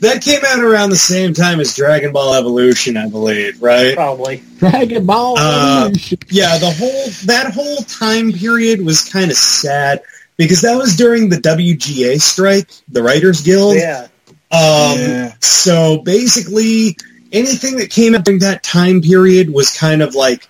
That 0.00 0.22
came 0.22 0.40
out 0.46 0.60
around 0.60 0.90
the 0.90 0.96
same 0.96 1.34
time 1.34 1.58
as 1.60 1.74
Dragon 1.74 2.12
Ball 2.12 2.34
Evolution, 2.34 2.96
I 2.96 3.08
believe, 3.08 3.60
right? 3.62 3.94
Probably. 3.94 4.42
Dragon 4.58 5.06
Ball. 5.06 5.36
Uh, 5.38 5.86
Evolution. 5.86 6.18
Yeah, 6.30 6.58
the 6.58 6.70
whole 6.70 7.06
that 7.26 7.52
whole 7.52 7.78
time 7.78 8.32
period 8.32 8.84
was 8.84 9.08
kind 9.08 9.30
of 9.30 9.36
sad 9.36 10.02
because 10.36 10.62
that 10.62 10.76
was 10.76 10.96
during 10.96 11.28
the 11.28 11.36
WGA 11.36 12.20
strike, 12.20 12.70
the 12.88 13.02
Writers 13.02 13.42
Guild. 13.42 13.76
Yeah. 13.76 14.06
Um, 14.50 14.98
Yeah. 14.98 15.34
So 15.40 15.98
basically, 15.98 16.96
anything 17.32 17.76
that 17.78 17.90
came 17.90 18.14
out 18.14 18.24
during 18.24 18.40
that 18.40 18.62
time 18.62 19.02
period 19.02 19.52
was 19.52 19.76
kind 19.76 20.02
of 20.02 20.14
like 20.14 20.48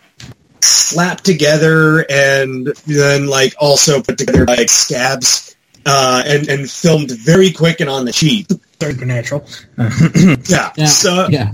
slapped 0.61 1.25
together 1.25 2.05
and 2.11 2.67
then 2.87 3.27
like 3.27 3.55
also 3.59 4.03
put 4.03 4.19
together 4.19 4.45
by 4.45 4.57
like 4.57 4.69
scabs 4.69 5.57
uh, 5.87 6.23
and 6.27 6.49
and 6.49 6.71
filmed 6.71 7.11
very 7.11 7.51
quick 7.51 7.81
and 7.81 7.91
on 7.91 8.05
the 8.05 8.13
cheap. 8.13 8.49
Supernatural. 8.81 9.47
Yeah. 10.49 10.73
Yeah. 10.77 10.87
So 10.87 11.29
yeah. 11.29 11.53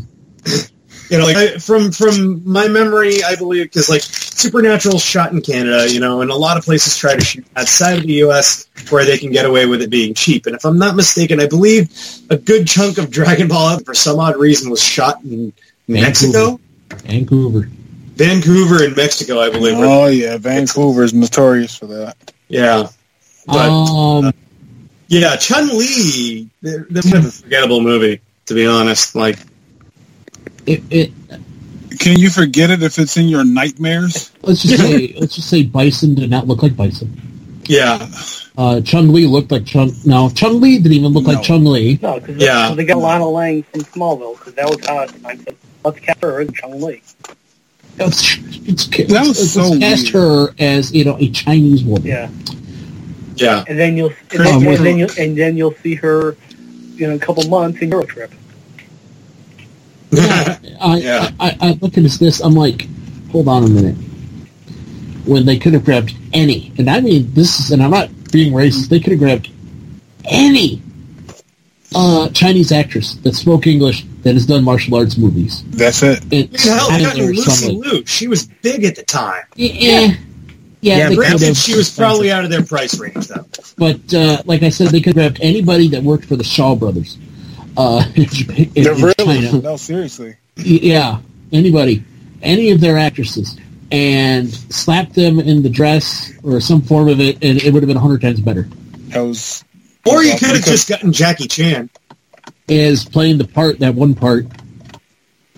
you 1.11 1.19
know, 1.19 1.25
like 1.25 1.37
I, 1.37 1.59
from 1.59 1.93
from 1.93 2.49
my 2.51 2.69
memory, 2.69 3.25
I 3.25 3.37
believe 3.37 3.65
because 3.65 3.89
like 3.89 4.03
Supernatural 4.03 4.99
shot 4.99 5.33
in 5.33 5.41
Canada, 5.41 5.91
you 5.91 6.01
know, 6.01 6.21
and 6.21 6.31
a 6.31 6.35
lot 6.35 6.59
of 6.59 6.65
places 6.65 6.97
try 6.97 7.15
to 7.15 7.25
shoot 7.25 7.47
outside 7.57 7.99
of 7.99 8.03
the 8.03 8.15
U.S. 8.15 8.67
where 8.91 9.05
they 9.05 9.17
can 9.17 9.31
get 9.31 9.47
away 9.47 9.67
with 9.67 9.81
it 9.81 9.91
being 9.91 10.13
cheap. 10.13 10.47
And 10.47 10.57
if 10.57 10.65
I'm 10.65 10.79
not 10.79 10.97
mistaken, 10.97 11.41
I 11.41 11.47
believe 11.47 11.89
a 12.31 12.37
good 12.37 12.67
chunk 12.67 12.99
of 12.99 13.11
Dragon 13.13 13.49
Ball, 13.49 13.79
for 13.79 13.95
some 13.95 14.19
odd 14.19 14.37
reason, 14.37 14.71
was 14.71 14.83
shot 14.83 15.23
in 15.23 15.53
Mexico, 15.87 16.59
Vancouver. 16.91 17.69
Vancouver, 18.17 18.85
and 18.85 18.97
Mexico, 18.97 19.41
I 19.41 19.51
believe. 19.51 19.77
Oh 19.79 20.07
yeah, 20.07 20.37
Vancouver 20.37 21.03
is 21.05 21.15
notorious 21.15 21.77
for 21.77 21.87
that. 21.87 22.33
Yeah, 22.49 22.89
but 23.47 23.69
Um, 23.71 24.33
yeah, 25.09 25.37
Chun 25.37 25.69
Li. 25.79 26.49
This 26.63 27.07
is 27.07 27.13
a 27.13 27.43
forgettable 27.43 27.81
movie, 27.81 28.21
to 28.47 28.55
be 28.55 28.67
honest. 28.67 29.15
Like, 29.15 29.39
it, 30.67 30.83
it, 30.91 31.13
Can 31.99 32.19
you 32.19 32.31
forget 32.31 32.71
it 32.71 32.83
if 32.83 32.99
it's 32.99 33.17
in 33.17 33.29
your 33.29 33.45
nightmares? 33.45 34.33
let's 34.43 34.63
just 34.63 34.79
say 34.79 35.15
let's 35.21 35.35
just 35.37 35.49
say 35.49 35.63
Bison 35.63 36.15
did 36.15 36.31
not 36.31 36.47
look 36.47 36.63
like 36.63 36.77
Bison. 36.77 37.21
yeah, 37.67 38.09
Uh, 38.57 38.81
Chun 38.81 39.13
Li 39.13 39.27
looked 39.27 39.51
like 39.53 39.65
Chun. 39.67 39.91
No, 40.05 40.31
Chun 40.31 40.61
Li 40.61 40.79
didn't 40.79 40.93
even 40.93 41.13
look 41.13 41.25
No. 41.25 41.33
like 41.35 41.43
Chun 41.43 41.65
Li. 41.65 41.99
No, 42.03 42.19
because 42.21 42.37
Yeah. 42.37 42.73
they 42.75 42.85
got 42.85 42.99
Lana 42.99 43.29
Lang 43.29 43.63
from 43.65 43.81
Smallville, 43.83 44.39
because 44.39 44.55
that 44.55 44.69
was 44.69 44.85
how 44.87 45.01
it 45.01 45.13
I 45.25 45.37
said, 45.37 45.57
let's 45.85 46.01
cast 46.01 46.23
her 46.23 46.41
as 46.41 46.49
Chun 46.53 46.81
Li. 46.81 47.03
It's, 47.97 48.39
it's, 48.67 48.87
That 49.09 49.27
was 49.27 49.39
let's 49.39 49.51
so 49.53 49.79
cast 49.79 50.13
weird. 50.13 50.15
her 50.15 50.55
as 50.59 50.93
you 50.93 51.05
know 51.05 51.17
a 51.19 51.31
Chinese 51.31 51.85
woman. 51.85 52.07
Yeah, 52.07 52.29
yeah. 53.37 53.65
and 53.69 53.79
then 53.79 53.97
you'll 53.97 54.13
and 54.33 54.45
then, 54.47 54.65
Wood- 54.65 54.77
and 54.77 54.87
then 54.87 54.99
you'll 54.99 55.11
and 55.19 55.37
then 55.37 55.57
you'll 55.57 55.75
see 55.77 55.95
her 55.97 56.37
in 56.99 57.11
a 57.11 57.19
couple 57.19 57.43
months 57.49 57.81
in 57.83 57.91
Eurotrip. 57.91 58.33
I, 60.13 60.99
Yeah. 61.01 61.31
I, 61.41 61.57
I 61.61 61.71
look 61.81 61.97
at 61.97 62.03
this, 62.03 62.19
this. 62.19 62.41
I'm 62.41 62.55
like, 62.55 62.87
hold 63.31 63.49
on 63.49 63.65
a 63.65 63.69
minute. 63.69 63.97
When 65.27 65.47
they 65.47 65.59
could 65.59 65.73
have 65.73 65.85
grabbed 65.85 66.15
any, 66.33 66.73
and 66.79 66.89
I 66.89 67.01
mean 67.01 67.33
this 67.35 67.59
is, 67.59 67.71
and 67.71 67.83
I'm 67.83 67.91
not 67.91 68.11
being 68.31 68.53
racist. 68.53 68.89
They 68.89 69.01
could 69.01 69.13
have 69.13 69.21
grabbed 69.21 69.51
any 70.27 70.83
uh, 71.95 72.29
Chinese 72.31 72.73
actress 72.73 73.15
that 73.17 73.35
spoke 73.35 73.67
English 73.67 74.05
that 74.23 74.35
has 74.35 74.47
done 74.47 74.65
martial 74.65 74.97
arts 74.97 75.17
movies. 75.17 75.63
That's 75.71 76.03
it. 76.03 76.25
It, 76.33 76.61
Hell, 76.61 76.91
know 76.91 76.99
got 76.99 77.17
there 77.17 77.27
Lucy 77.27 77.73
Liu. 77.73 78.05
She 78.07 78.27
was 78.27 78.47
big 78.47 78.85
at 78.85 78.97
the 78.97 79.03
time. 79.03 79.45
yeah, 79.55 79.73
yeah, 79.73 80.15
Yeah, 80.85 81.09
they 81.09 81.17
but 81.17 81.27
could 81.27 81.41
have. 81.41 81.57
she 81.57 81.75
was 81.75 81.97
probably 81.97 82.31
out 82.31 82.45
of 82.45 82.51
their 82.51 82.63
price 82.63 82.99
range, 83.01 83.29
though. 83.29 83.47
But 83.79 84.13
uh, 84.13 84.43
like 84.45 84.63
I 84.63 84.69
said, 84.69 84.89
they 84.89 85.01
could 85.01 85.17
have 85.17 85.35
grabbed 85.35 85.39
anybody 85.41 85.89
that 85.89 86.03
worked 86.03 86.27
for 86.27 86.37
the 86.37 86.45
Shaw 86.45 86.75
Brothers 86.75 87.17
uh, 87.79 88.05
in, 88.15 88.27
Japan, 88.27 88.71
in, 88.75 88.87
in 88.89 89.03
really? 89.03 89.15
China. 89.47 89.63
No, 89.63 89.77
seriously. 89.77 90.37
Yeah, 90.57 91.21
anybody, 91.53 92.05
any 92.43 92.71
of 92.71 92.81
their 92.83 92.99
actresses, 92.99 93.59
and 93.91 94.53
slap 94.53 95.13
them 95.15 95.41
in 95.41 95.63
the 95.63 95.71
dress 95.71 96.33
or 96.43 96.61
some 96.61 96.83
form 96.83 97.09
of 97.09 97.19
it, 97.19 97.43
and 97.43 97.63
it 97.63 97.73
would 97.73 97.83
have 97.83 97.89
been 97.89 97.97
a 97.97 98.01
hundred 98.01 98.21
times 98.21 98.41
better. 98.41 98.69
That 99.09 99.21
was. 99.21 99.65
Or 100.07 100.23
you 100.23 100.33
could 100.33 100.51
have 100.51 100.65
just 100.67 100.87
gotten 100.87 101.15
Jackie 101.15 101.49
Chan. 101.49 101.89
Is 102.69 103.07
playing 103.07 103.39
the 103.39 103.47
part 103.47 103.79
that 103.79 103.95
one 103.95 104.15
part. 104.15 104.47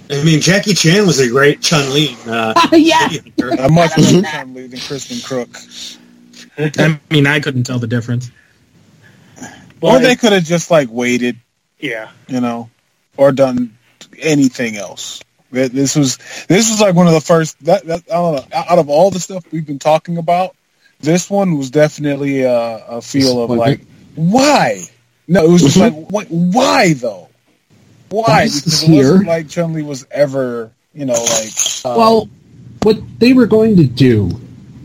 I 0.09 0.23
mean, 0.23 0.41
Jackie 0.41 0.75
Chan 0.75 1.05
was 1.07 1.19
a 1.21 1.29
great 1.29 1.61
Chun 1.61 1.93
Li. 1.93 2.17
Uh, 2.27 2.55
yeah, 2.73 3.09
actor. 3.13 3.53
I 3.53 3.69
much 3.69 3.97
better 3.97 4.23
Chun 4.23 4.55
Li 4.55 4.67
than 4.69 4.79
Kristin 4.79 5.21
Kreuk. 5.27 5.99
I 6.79 7.01
mean, 7.11 7.27
I 7.27 7.41
couldn't 7.41 7.65
tell 7.65 7.79
the 7.79 7.87
difference. 7.87 8.31
Or 9.81 9.99
they 9.99 10.17
could 10.17 10.33
have 10.33 10.45
just 10.45 10.71
like 10.71 10.89
waited, 10.91 11.37
yeah, 11.79 12.11
you 12.29 12.41
know, 12.41 12.71
or 13.17 13.33
done 13.33 13.77
anything 14.19 14.77
else. 14.77 15.23
This 15.51 15.95
was 15.95 16.19
this 16.49 16.71
was 16.71 16.81
like 16.81 16.95
one 16.95 17.07
of 17.07 17.13
the 17.13 17.21
first. 17.21 17.59
That, 17.65 17.85
that 17.87 18.03
I 18.11 18.15
don't 18.15 18.35
know. 18.37 18.45
Out 18.53 18.79
of 18.79 18.89
all 18.89 19.11
the 19.11 19.21
stuff 19.21 19.45
we've 19.53 19.67
been 19.67 19.79
talking 19.79 20.19
about, 20.19 20.57
this 21.01 21.31
one 21.31 21.57
was 21.57 21.71
definitely 21.71 22.43
a, 22.43 22.85
a 22.87 23.03
feel 23.03 23.43
of 23.43 23.51
like, 23.51 23.83
why? 24.15 24.83
No, 25.29 25.45
it 25.45 25.51
was 25.51 25.63
just 25.63 25.77
like, 25.77 25.95
what, 25.95 26.27
why 26.29 26.95
though? 26.95 27.26
Why? 28.11 28.23
Why 28.23 28.45
Because 28.45 28.63
this 28.63 28.83
it 28.83 28.91
wasn't 28.93 29.27
like 29.27 29.49
Chun 29.49 29.73
Li 29.73 29.83
was 29.83 30.07
ever, 30.11 30.71
you 30.95 31.05
know, 31.07 31.15
like. 31.15 31.53
uh, 31.85 31.95
Well, 31.97 32.29
what 32.83 32.99
they 33.19 33.33
were 33.33 33.47
going 33.47 33.77
to 33.77 33.85
do 33.85 34.31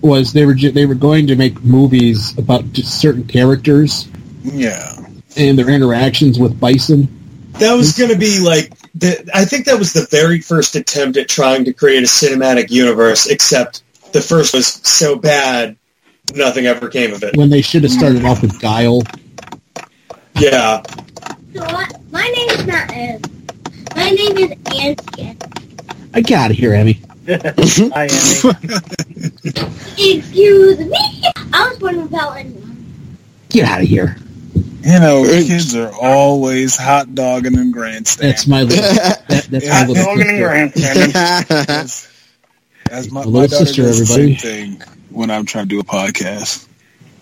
was 0.02 0.34
they 0.34 0.46
were 0.46 0.56
ju- 0.56 0.72
they 0.72 0.86
were 0.86 0.96
going 0.96 1.28
to 1.28 1.36
make 1.36 1.64
movies 1.64 2.36
about 2.38 2.72
just 2.74 3.00
certain 3.00 3.26
characters 3.26 4.08
yeah. 4.44 4.96
and 5.38 5.58
their 5.58 5.70
interactions 5.70 6.40
with 6.40 6.60
Bison. 6.60 7.08
That 7.60 7.74
was 7.74 7.96
going 7.98 8.10
to 8.10 8.18
be 8.18 8.40
like, 8.40 8.74
the, 8.96 9.30
I 9.34 9.46
think 9.46 9.66
that 9.66 9.78
was 9.78 9.94
the 9.94 10.08
very 10.10 10.40
first 10.42 10.76
attempt 10.76 11.18
at 11.18 11.30
trying 11.30 11.66
to 11.66 11.74
create 11.74 12.02
a 12.02 12.08
cinematic 12.08 12.72
universe, 12.72 13.28
except 13.28 13.84
the 14.14 14.22
first 14.22 14.54
was 14.54 14.68
so 14.68 15.16
bad, 15.18 15.78
nothing 16.34 16.66
ever 16.66 16.90
came 16.90 17.14
of 17.14 17.22
it. 17.24 17.36
When 17.38 17.50
they 17.50 17.62
should 17.62 17.84
have 17.84 17.92
started 17.92 18.26
off 18.26 18.42
with 18.42 18.60
Guile. 18.60 19.04
Yeah. 20.40 20.82
So 21.54 21.62
what? 21.62 22.00
My 22.12 22.24
name 22.24 22.50
is 22.50 22.66
not 22.66 22.92
Ed. 22.92 23.30
My 23.96 24.10
name 24.10 24.38
is 24.38 24.52
Anskin. 24.52 25.36
I 26.14 26.22
got 26.22 26.46
out 26.46 26.52
of 26.52 26.58
here, 26.58 26.74
Emmy. 26.74 27.02
I 27.28 28.04
am. 28.04 28.56
Excuse 29.98 30.80
me. 30.80 31.24
I 31.54 31.68
was 31.70 31.78
born 31.78 32.02
without 32.02 32.38
anyone. 32.38 33.18
Get 33.50 33.66
out 33.66 33.82
of 33.82 33.88
here. 33.88 34.16
You 34.84 35.00
know, 35.00 35.24
kids 35.26 35.76
are 35.76 35.92
always 35.94 36.76
hot 36.78 37.14
dogging 37.14 37.58
and 37.58 37.74
grandstanding. 37.74 38.32
That's 38.32 38.48
my 38.48 38.64
little. 38.64 38.84
That, 39.32 39.48
that's 39.50 39.68
my 39.68 39.86
little. 39.86 40.06
Logan 40.06 40.28
and 40.30 40.74
sister. 40.74 41.12
Grandstand. 41.12 41.70
As, 41.70 42.08
as 42.90 43.12
my, 43.12 43.22
my 43.22 43.26
little 43.26 43.60
sister, 43.60 43.84
does 43.84 44.00
the 44.00 44.14
everybody. 44.14 44.36
same 44.38 44.78
thing 44.78 44.88
when 45.10 45.30
I'm 45.30 45.46
trying 45.46 45.66
to 45.66 45.70
do 45.70 45.80
a 45.80 45.84
podcast. 45.84 46.68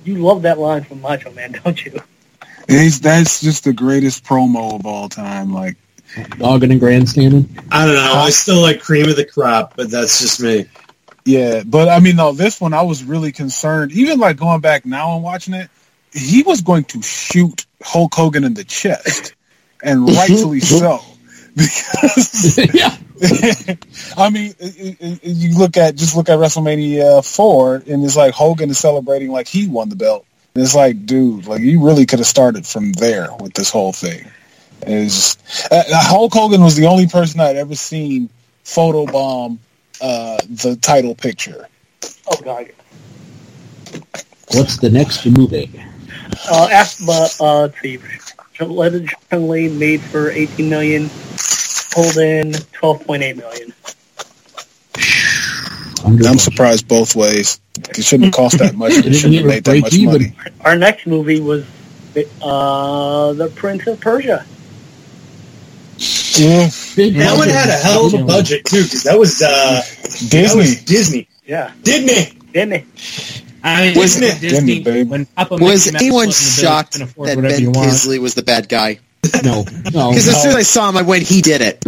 You 0.05 0.15
love 0.17 0.43
that 0.43 0.59
line 0.59 0.83
from 0.83 1.01
Macho 1.01 1.31
Man, 1.31 1.51
don't 1.63 1.83
you? 1.83 2.01
It's, 2.69 2.99
that's 2.99 3.41
just 3.41 3.63
the 3.63 3.73
greatest 3.73 4.23
promo 4.23 4.75
of 4.75 4.85
all 4.85 5.09
time. 5.09 5.53
Like, 5.53 5.75
Dogging 6.37 6.71
and 6.71 6.79
grandstanding. 6.79 7.49
I 7.71 7.85
don't 7.85 7.95
know. 7.95 8.13
I 8.13 8.29
still 8.31 8.61
like 8.61 8.79
cream 8.81 9.09
of 9.09 9.15
the 9.15 9.25
crop, 9.25 9.75
but 9.75 9.91
that's 9.91 10.19
just 10.21 10.39
me. 10.41 10.65
yeah, 11.23 11.61
but 11.65 11.87
I 11.87 11.99
mean, 11.99 12.15
no, 12.15 12.31
this 12.31 12.59
one 12.59 12.73
I 12.73 12.81
was 12.81 13.03
really 13.03 13.31
concerned. 13.31 13.91
Even 13.91 14.19
like 14.19 14.37
going 14.37 14.59
back 14.61 14.85
now 14.87 15.13
and 15.15 15.23
watching 15.23 15.53
it, 15.53 15.69
he 16.11 16.41
was 16.43 16.61
going 16.61 16.85
to 16.85 17.01
shoot 17.03 17.65
Hulk 17.83 18.13
Hogan 18.15 18.43
in 18.43 18.55
the 18.55 18.63
chest, 18.63 19.35
and 19.83 20.07
rightfully 20.15 20.59
so. 20.61 20.99
Because 21.55 22.57
yeah. 22.73 22.95
I 24.17 24.29
mean, 24.29 24.53
it- 24.59 24.77
it- 24.79 24.97
it- 25.01 25.19
you 25.23 25.57
look 25.57 25.75
at 25.77 25.95
just 25.95 26.15
look 26.15 26.29
at 26.29 26.37
WrestleMania 26.39 27.25
four, 27.25 27.75
and 27.75 28.03
it's 28.05 28.15
like 28.15 28.33
Hogan 28.33 28.69
is 28.69 28.77
celebrating 28.77 29.29
like 29.31 29.47
he 29.47 29.67
won 29.67 29.89
the 29.89 29.95
belt. 29.95 30.25
And 30.59 30.65
it's 30.65 30.75
like, 30.75 31.05
dude, 31.05 31.47
like 31.47 31.61
you 31.61 31.81
really 31.81 32.05
could 32.05 32.19
have 32.19 32.27
started 32.27 32.67
from 32.67 32.91
there 32.91 33.29
with 33.39 33.53
this 33.53 33.69
whole 33.69 33.93
thing. 33.93 34.29
And 34.81 35.05
It's 35.05 35.37
just, 35.37 35.71
uh, 35.71 35.83
Hulk 35.89 36.33
Hogan 36.33 36.61
was 36.61 36.75
the 36.75 36.85
only 36.87 37.07
person 37.07 37.39
I'd 37.39 37.55
ever 37.55 37.75
seen 37.75 38.29
photobomb 38.65 39.57
uh, 40.01 40.37
the 40.49 40.75
title 40.75 41.15
picture. 41.15 41.65
Oh 42.29 42.41
God. 42.43 42.73
What's 44.51 44.75
the 44.75 44.89
next 44.89 45.25
movie? 45.25 45.71
Uh, 46.51 46.67
after, 46.73 47.05
uh, 47.09 47.27
let's 47.39 47.79
see. 47.79 47.97
Legend 48.59 49.11
Chun 49.29 49.47
Li 49.47 49.69
made 49.69 50.01
for 50.01 50.29
18 50.29 50.69
million, 50.69 51.03
pulled 51.93 52.17
in 52.17 52.51
12.8 52.51 53.37
million. 53.37 53.73
Under 56.03 56.27
I'm 56.27 56.37
surprised 56.37 56.87
both 56.87 57.15
ways. 57.15 57.59
It 57.97 58.03
shouldn't 58.03 58.25
have 58.25 58.33
cost 58.33 58.57
that 58.59 58.75
much. 58.75 58.91
It 59.05 59.13
shouldn't 59.13 59.35
have 59.35 59.45
made 59.45 59.63
that 59.63 59.79
much 59.81 59.93
even. 59.93 60.05
money. 60.13 60.33
Our 60.61 60.75
next 60.75 61.07
movie 61.07 61.39
was 61.39 61.65
uh, 62.41 63.33
The 63.33 63.51
Prince 63.55 63.87
of 63.87 63.99
Persia. 63.99 64.45
Yeah, 66.37 66.67
That 66.67 67.35
one 67.37 67.49
had 67.49 67.67
a 67.69 67.73
hell 67.73 68.05
of 68.05 68.13
a 68.13 68.23
budget 68.23 68.63
too, 68.65 68.83
because 68.83 69.03
that 69.03 69.19
was 69.19 69.41
uh, 69.41 69.47
that 69.47 70.27
Disney. 70.29 70.57
was 70.59 70.83
Disney, 70.83 71.27
Yeah, 71.45 71.71
Disney. 71.83 72.39
didn't 72.53 72.73
it? 72.73 72.85
I 73.61 73.87
mean, 73.89 73.97
Wasn't 73.97 74.23
it? 74.23 74.39
Disney, 74.39 74.75
Didn't 74.75 74.81
it, 74.81 74.83
babe? 74.85 75.09
when 75.09 75.25
Papa 75.25 75.55
was 75.55 75.93
anyone 75.93 76.27
wasn't 76.27 76.57
the 76.57 76.61
bill, 76.61 76.71
shocked 76.71 76.93
you 76.95 76.99
can 76.99 77.09
afford 77.09 77.27
that 77.29 77.41
Ben 77.41 77.65
want. 77.73 77.89
Paisley 77.89 78.19
was 78.19 78.33
the 78.35 78.43
bad 78.43 78.69
guy? 78.69 78.99
No, 79.43 79.65
no. 79.93 80.09
Because 80.11 80.27
as 80.29 80.41
soon 80.41 80.51
as 80.51 80.55
I 80.55 80.61
saw 80.61 80.87
him, 80.87 80.95
I 80.95 81.01
went, 81.01 81.23
he 81.23 81.41
did 81.41 81.61
it. 81.61 81.83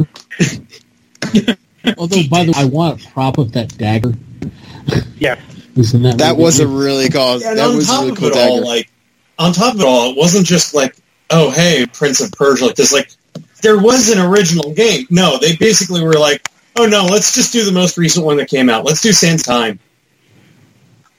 Although, 1.97 2.23
by 2.29 2.43
the 2.45 2.51
way, 2.51 2.57
I 2.61 2.65
want 2.65 3.03
a 3.03 3.09
prop 3.09 3.37
of 3.37 3.51
that 3.53 3.77
dagger. 3.77 4.13
Yes. 5.19 5.39
Was 5.75 5.93
in 5.93 6.03
that 6.03 6.17
That 6.19 6.37
was 6.37 6.59
a 6.59 6.67
really 6.67 7.09
cool. 7.09 7.39
Yeah, 7.41 7.53
that 7.55 7.69
on 7.69 7.75
was 7.75 7.87
a 7.87 7.91
top 7.91 7.99
really 8.01 8.11
of 8.11 8.17
cool 8.17 8.27
it 8.29 8.37
all, 8.37 8.55
dagger. 8.57 8.65
like 8.65 8.89
on 9.39 9.53
top 9.53 9.73
of 9.75 9.81
it 9.81 9.85
all, 9.87 10.11
it 10.11 10.17
wasn't 10.17 10.45
just 10.45 10.73
like, 10.73 10.95
oh 11.29 11.49
hey, 11.51 11.85
Prince 11.91 12.21
of 12.21 12.31
Persia, 12.31 12.65
like 12.65 12.75
this. 12.75 12.91
Like 12.93 13.09
there 13.61 13.79
was 13.79 14.09
an 14.09 14.19
original 14.19 14.73
game. 14.73 15.07
No, 15.09 15.37
they 15.39 15.55
basically 15.55 16.03
were 16.03 16.13
like, 16.13 16.47
oh 16.75 16.85
no, 16.85 17.05
let's 17.05 17.33
just 17.35 17.51
do 17.53 17.63
the 17.63 17.71
most 17.71 17.97
recent 17.97 18.25
one 18.25 18.37
that 18.37 18.49
came 18.49 18.69
out. 18.69 18.85
Let's 18.85 19.01
do 19.01 19.11
Sans 19.13 19.41
Time. 19.41 19.79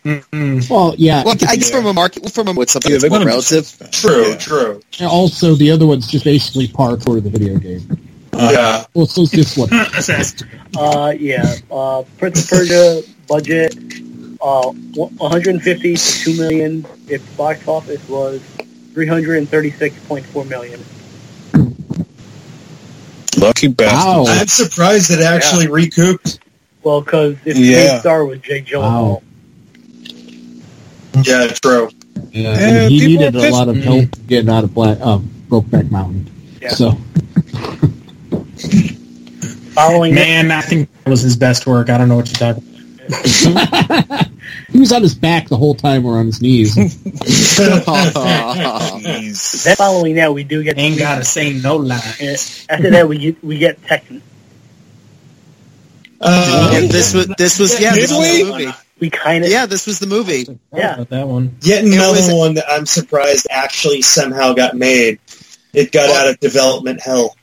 Mm-mm. 0.04 0.68
Well, 0.68 0.94
yeah. 0.98 1.22
well, 1.22 1.34
I 1.48 1.54
guess 1.56 1.70
Yeah. 1.70 1.76
from 1.76 1.86
a 1.86 1.92
market, 1.92 2.28
from 2.32 2.48
a, 2.48 2.52
with 2.52 2.68
something 2.70 2.90
Yeah, 2.90 2.98
that's 2.98 3.10
more 3.12 3.24
relative. 3.24 3.72
True, 3.92 4.30
Yeah. 4.30 4.36
true. 4.36 4.82
and 4.98 5.08
also, 5.08 5.54
the 5.54 5.70
other 5.70 5.86
one's 5.86 6.08
just 6.08 6.24
basically 6.24 6.66
parkour 6.66 7.22
the 7.22 7.30
video 7.30 7.56
game. 7.56 7.98
Yeah. 8.34 8.84
Well, 8.94 9.06
so's 9.06 9.30
this 9.30 9.56
one. 9.56 9.68
Uh, 10.76 11.12
yeah. 11.18 11.54
Uh, 11.70 12.02
Prince 12.18 12.44
of 12.44 12.48
Persia 12.48 13.02
budget, 13.28 13.74
uh, 14.40 14.70
150 14.72 15.96
to 15.96 16.02
2 16.24 16.36
million. 16.38 16.86
Its 17.08 17.24
box 17.36 17.68
office 17.68 18.06
was 18.08 18.40
336.4 18.94 20.48
million. 20.48 20.80
Lucky 23.38 23.68
bastard. 23.68 23.98
Wow. 23.98 24.24
I'm 24.26 24.46
surprised 24.46 25.10
it 25.10 25.20
actually 25.20 25.68
recouped. 25.68 26.38
Well, 26.82 27.02
because 27.02 27.36
its 27.44 27.58
Yeah. 27.58 27.92
main 27.92 28.00
star 28.00 28.24
was 28.24 28.38
Jake 28.40 28.66
Gyllenhaal. 28.66 28.82
Wow. 28.82 29.22
Yeah, 31.22 31.46
true. 31.48 31.90
Yeah, 32.30 32.40
Yeah, 32.42 32.58
and 32.84 32.92
he 32.92 33.06
needed 33.06 33.34
a 33.36 33.50
lot 33.50 33.68
of 33.68 33.76
help 33.76 34.08
getting 34.26 34.48
out 34.50 34.64
of 34.64 34.72
Black, 34.74 34.98
uh, 35.02 35.18
Brokeback 35.48 35.90
Mountain. 35.90 36.30
Yeah. 36.62 36.70
So 36.70 36.92
Following 39.74 40.12
it, 40.12 40.16
Man, 40.16 40.50
I 40.50 40.60
think 40.60 40.88
that 41.04 41.10
was 41.10 41.22
his 41.22 41.36
best 41.36 41.66
work. 41.66 41.88
I 41.90 41.98
don't 41.98 42.08
know 42.08 42.16
what 42.16 42.28
you're 42.28 42.52
talking 42.52 42.62
about. 42.62 44.26
he 44.70 44.78
was 44.78 44.92
on 44.92 45.02
his 45.02 45.14
back 45.14 45.48
the 45.48 45.56
whole 45.56 45.74
time 45.74 46.04
or 46.06 46.18
on 46.18 46.26
his 46.26 46.40
knees. 46.40 46.76
Jeez. 46.76 47.56
then 49.64 49.76
following 49.76 50.14
that, 50.16 50.32
we 50.32 50.44
do 50.44 50.62
get 50.62 50.78
Ain't 50.78 50.98
gotta 50.98 51.24
say 51.24 51.52
no 51.54 51.76
lie. 51.76 51.96
Uh, 52.20 52.36
After 52.68 52.90
that, 52.90 53.08
we 53.08 53.18
get 53.18 53.42
we 53.44 53.58
get 53.58 53.80
Tekken. 53.82 54.20
Uh, 56.20 56.70
And 56.74 56.88
this 56.90 57.12
was 57.14 57.26
this 57.38 57.58
was 57.58 57.80
yeah, 57.80 57.92
this 57.94 58.12
was 58.12 58.20
the 58.38 58.44
we? 58.44 58.50
movie. 58.66 58.72
We 59.00 59.10
kind 59.10 59.44
of 59.44 59.50
Yeah, 59.50 59.66
this 59.66 59.86
was 59.86 59.98
the 59.98 60.06
movie. 60.06 60.46
Yeah. 60.72 61.02
That 61.08 61.26
one. 61.26 61.56
Yet 61.62 61.84
another 61.84 62.12
was- 62.20 62.32
one 62.32 62.54
that 62.54 62.66
I'm 62.70 62.86
surprised 62.86 63.48
actually 63.50 64.02
somehow 64.02 64.52
got 64.52 64.76
made. 64.76 65.18
It 65.74 65.90
got 65.90 66.08
Well- 66.08 66.20
out 66.26 66.28
of 66.32 66.38
development 66.40 67.00
hell. 67.00 67.34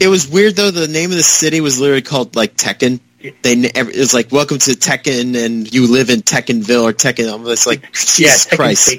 It 0.00 0.08
was 0.08 0.28
weird 0.28 0.56
though. 0.56 0.70
The 0.70 0.88
name 0.88 1.10
of 1.10 1.16
the 1.16 1.22
city 1.22 1.60
was 1.60 1.78
literally 1.80 2.02
called 2.02 2.36
like 2.36 2.56
Tekken. 2.56 3.00
They 3.42 3.54
ne- 3.54 3.70
it 3.74 3.96
was 3.96 4.14
like 4.14 4.32
welcome 4.32 4.58
to 4.58 4.70
Tekken, 4.72 5.36
and 5.44 5.72
you 5.72 5.90
live 5.90 6.08
in 6.10 6.20
Tekkenville 6.20 6.82
or 6.84 6.92
Tekken. 6.92 7.32
I'm 7.32 7.44
just 7.44 7.66
like 7.66 7.82
yeah, 7.82 7.88
Jesus 7.92 8.46
Tekken 8.46 8.56
Christ. 8.56 8.98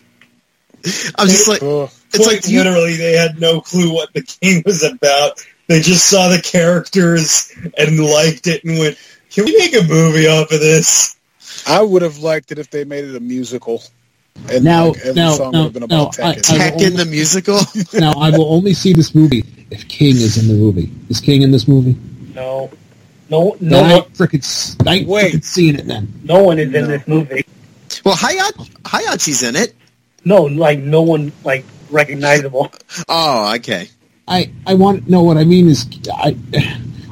I'm 1.17 1.27
just 1.27 1.47
like 1.47 1.61
Ugh. 1.63 1.89
it's 2.13 2.17
Quite 2.17 2.35
like 2.41 2.47
you, 2.47 2.59
literally, 2.59 2.95
they 2.97 3.13
had 3.13 3.39
no 3.39 3.61
clue 3.61 3.93
what 3.93 4.13
the 4.13 4.21
game 4.41 4.63
was 4.65 4.83
about. 4.83 5.45
They 5.67 5.79
just 5.79 6.07
saw 6.07 6.27
the 6.29 6.41
characters 6.41 7.51
and 7.77 7.99
liked 7.99 8.47
it 8.47 8.63
and 8.63 8.77
went, 8.77 8.97
"Can 9.31 9.45
we 9.45 9.57
make 9.57 9.73
a 9.75 9.87
movie 9.87 10.27
off 10.27 10.51
of 10.51 10.59
this?" 10.59 11.17
I 11.67 11.81
would 11.81 12.01
have 12.01 12.19
liked 12.19 12.51
it 12.51 12.59
if 12.59 12.69
they 12.69 12.83
made 12.85 13.05
it 13.05 13.15
a 13.15 13.19
musical. 13.19 13.83
And 14.49 14.63
Now- 14.63 14.87
like, 14.89 14.97
every 14.99 15.13
now- 15.13 15.35
now- 15.37 15.45
would 15.45 15.55
have 15.55 15.73
been 15.73 15.83
about 15.83 16.17
now, 16.17 16.25
I- 16.25 16.29
I- 16.31 16.35
Tekken 16.35 16.95
the 16.95 17.05
musical. 17.05 17.59
now 17.99 18.13
I 18.13 18.29
will 18.31 18.53
only 18.53 18.73
see 18.73 18.93
this 18.93 19.13
movie 19.13 19.43
if 19.71 19.87
King 19.87 20.15
is 20.17 20.37
in 20.37 20.47
the 20.47 20.53
movie. 20.53 20.91
Is 21.09 21.19
King 21.19 21.41
in 21.41 21.51
this 21.51 21.67
movie? 21.67 21.95
No, 22.35 22.69
no, 23.29 23.55
No, 23.59 23.69
no, 23.69 23.77
I 23.79 23.81
one, 23.81 23.91
ain't 23.91 24.13
frickin' 24.13 24.87
I 24.87 25.25
ain't 25.25 25.43
seeing 25.45 25.75
it 25.75 25.87
then. 25.87 26.13
no 26.23 26.43
one 26.43 26.59
is 26.59 26.73
in 26.73 26.87
this 26.87 27.07
movie. 27.07 27.45
well, 28.05 28.15
Heihachi, 28.15 28.69
Heihachi's 28.83 29.43
in 29.43 29.55
it. 29.55 29.73
No, 30.23 30.43
like 30.43 30.79
no 30.79 31.01
one 31.01 31.31
like 31.43 31.65
recognizable. 31.89 32.71
Oh, 33.09 33.55
okay. 33.55 33.89
I 34.27 34.51
I 34.67 34.75
want 34.75 35.09
no. 35.09 35.23
What 35.23 35.37
I 35.37 35.43
mean 35.45 35.67
is, 35.67 35.87
I 36.13 36.37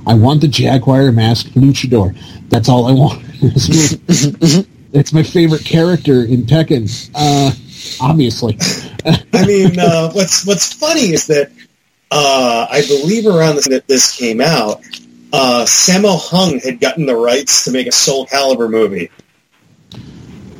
I 0.05 0.13
want 0.13 0.41
the 0.41 0.47
Jaguar 0.47 1.11
masked 1.11 1.53
luchador. 1.55 2.15
That's 2.49 2.69
all 2.69 2.85
I 2.85 2.91
want. 2.93 3.23
in 3.41 3.49
this 3.49 3.99
movie. 4.39 4.69
it's 4.93 5.11
my 5.11 5.23
favorite 5.23 5.65
character 5.65 6.23
in 6.23 6.43
Tekken. 6.43 6.87
Uh, 7.15 7.51
obviously. 8.01 8.57
I 9.33 9.45
mean, 9.45 9.79
uh, 9.79 10.11
what's 10.11 10.45
what's 10.45 10.71
funny 10.73 11.11
is 11.13 11.27
that 11.27 11.51
uh, 12.11 12.67
I 12.69 12.83
believe 12.87 13.27
around 13.27 13.55
the 13.55 13.61
time 13.61 13.73
that 13.73 13.87
this 13.87 14.15
came 14.15 14.41
out, 14.41 14.81
uh, 15.31 15.65
Sammo 15.65 16.17
Hung 16.19 16.59
had 16.59 16.79
gotten 16.79 17.05
the 17.05 17.15
rights 17.15 17.65
to 17.65 17.71
make 17.71 17.87
a 17.87 17.91
Soul 17.91 18.25
Calibur 18.25 18.69
movie. 18.69 19.09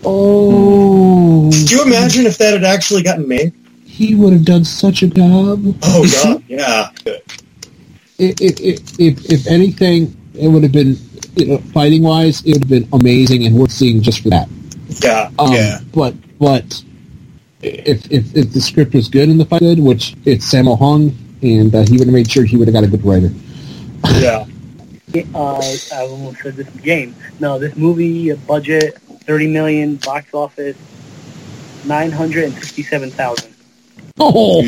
Oh, 0.05 1.49
Could 1.51 1.71
you 1.71 1.83
imagine 1.83 2.25
if 2.25 2.37
that 2.37 2.53
had 2.53 2.63
actually 2.63 3.03
gotten 3.03 3.27
made? 3.27 3.53
he 3.85 4.15
would 4.15 4.31
have 4.31 4.45
done 4.45 4.63
such 4.63 5.03
a 5.03 5.07
job. 5.07 5.61
Oh 5.83 6.23
god, 6.23 6.41
yeah. 6.47 6.89
It, 8.17 8.39
it, 8.39 8.59
it, 8.61 8.99
if 8.99 9.29
if 9.29 9.47
anything, 9.47 10.15
it 10.33 10.47
would 10.47 10.63
have 10.63 10.71
been 10.71 10.95
you 11.35 11.47
know, 11.47 11.57
fighting 11.73 12.01
wise, 12.03 12.41
it 12.45 12.53
would 12.53 12.63
have 12.63 12.69
been 12.69 12.87
amazing 12.93 13.45
and 13.45 13.55
worth 13.57 13.71
seeing 13.71 14.01
just 14.01 14.21
for 14.23 14.29
that. 14.29 14.47
Yeah. 15.03 15.29
Um, 15.37 15.51
Yeah. 15.51 15.79
But 15.93 16.15
but 16.39 16.81
if, 17.61 18.09
if 18.09 18.33
if 18.37 18.53
the 18.53 18.61
script 18.61 18.93
was 18.93 19.09
good 19.09 19.27
and 19.27 19.37
the 19.37 19.45
fight 19.45 19.59
good, 19.59 19.79
which 19.79 20.15
it's 20.23 20.49
Sammo 20.49 20.79
Hung, 20.79 21.13
and 21.41 21.73
uh, 21.73 21.81
he 21.85 21.97
would 21.97 22.07
have 22.07 22.13
made 22.13 22.29
sure 22.29 22.43
he 22.43 22.57
would 22.57 22.67
have 22.67 22.73
got 22.73 22.83
a 22.83 22.87
good 22.87 23.03
writer. 23.05 23.31
Yeah. 24.19 24.45
Uh, 25.33 25.59
I 25.93 26.01
almost 26.01 26.41
said 26.41 26.53
this 26.55 26.69
game. 26.81 27.15
No, 27.39 27.57
this 27.57 27.75
movie 27.75 28.31
uh, 28.31 28.35
budget 28.35 28.95
thirty 29.23 29.47
million, 29.47 29.95
box 29.95 30.33
office 30.35 30.77
nine 31.85 32.11
hundred 32.11 32.43
and 32.45 32.53
sixty-seven 32.53 33.09
thousand. 33.09 33.53
Oh, 34.19 34.59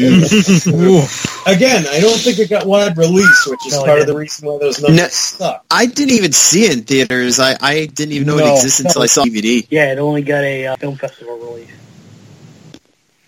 Again, 1.46 1.86
I 1.88 2.00
don't 2.00 2.18
think 2.20 2.40
it 2.40 2.50
got 2.50 2.66
wide 2.66 2.98
release, 2.98 3.48
which 3.48 3.68
is 3.68 3.74
No, 3.74 3.84
part 3.84 4.00
of 4.00 4.08
the 4.08 4.16
reason 4.16 4.48
why 4.48 4.58
those 4.60 4.82
numbers 4.82 4.98
No. 4.98 5.08
stuck. 5.10 5.66
I 5.70 5.86
didn't 5.86 6.16
even 6.16 6.32
see 6.32 6.64
it 6.64 6.74
in 6.74 6.84
theaters. 6.84 7.40
I, 7.40 7.58
I 7.62 7.86
didn't 7.88 8.14
even 8.14 8.28
know 8.28 8.38
No. 8.38 8.46
it 8.48 8.56
existed 8.56 8.86
until 8.88 9.02
I 9.02 9.08
saw 9.08 9.24
DVD. 9.26 9.68
Yeah, 9.70 9.92
it 9.92 10.00
only 10.00 10.22
got 10.22 10.44
a 10.44 10.68
uh, 10.68 10.76
film 10.78 10.96
festival 10.96 11.38
release. 11.38 11.70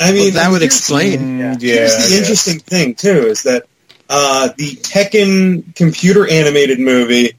I 0.03 0.11
mean, 0.11 0.33
Well, 0.33 0.43
that 0.43 0.51
would 0.51 0.63
explain. 0.63 1.19
Mm, 1.19 1.39
Yeah. 1.39 1.55
yeah. 1.59 1.73
Here's 1.75 2.07
the 2.07 2.11
yeah. 2.13 2.19
interesting 2.19 2.59
thing 2.59 2.95
too 2.95 3.27
is 3.27 3.43
that 3.43 3.63
uh, 4.09 4.49
the 4.57 4.75
Tekken 4.75 5.75
computer 5.75 6.29
animated 6.29 6.79
movie 6.79 7.33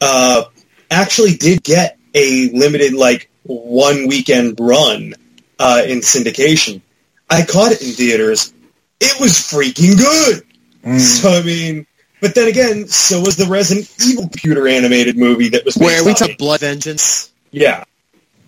uh, 0.00 0.44
actually 0.90 1.34
did 1.34 1.62
get 1.62 1.98
a 2.14 2.50
limited 2.50 2.92
like 2.94 3.30
one 3.44 4.06
weekend 4.06 4.58
run 4.60 5.14
uh, 5.58 5.82
in 5.86 5.98
syndication. 6.00 6.80
I 7.28 7.44
caught 7.44 7.72
it 7.72 7.80
in 7.82 7.88
theaters. 7.92 8.52
It 9.00 9.18
was 9.20 9.32
freaking 9.32 9.96
good. 9.96 10.42
Mm. 10.84 11.00
So 11.20 11.30
I 11.30 11.42
mean, 11.42 11.86
but 12.20 12.34
then 12.34 12.48
again, 12.48 12.86
so 12.88 13.20
was 13.20 13.36
the 13.36 13.46
Resident 13.46 13.90
Evil 14.06 14.22
computer 14.28 14.66
animated 14.68 15.16
movie 15.18 15.48
that 15.50 15.64
was 15.64 15.76
Where 15.76 16.02
we 16.04 16.10
on 16.10 16.16
took. 16.16 16.38
Blood 16.38 16.60
Vengeance. 16.60 17.30
Yeah, 17.50 17.84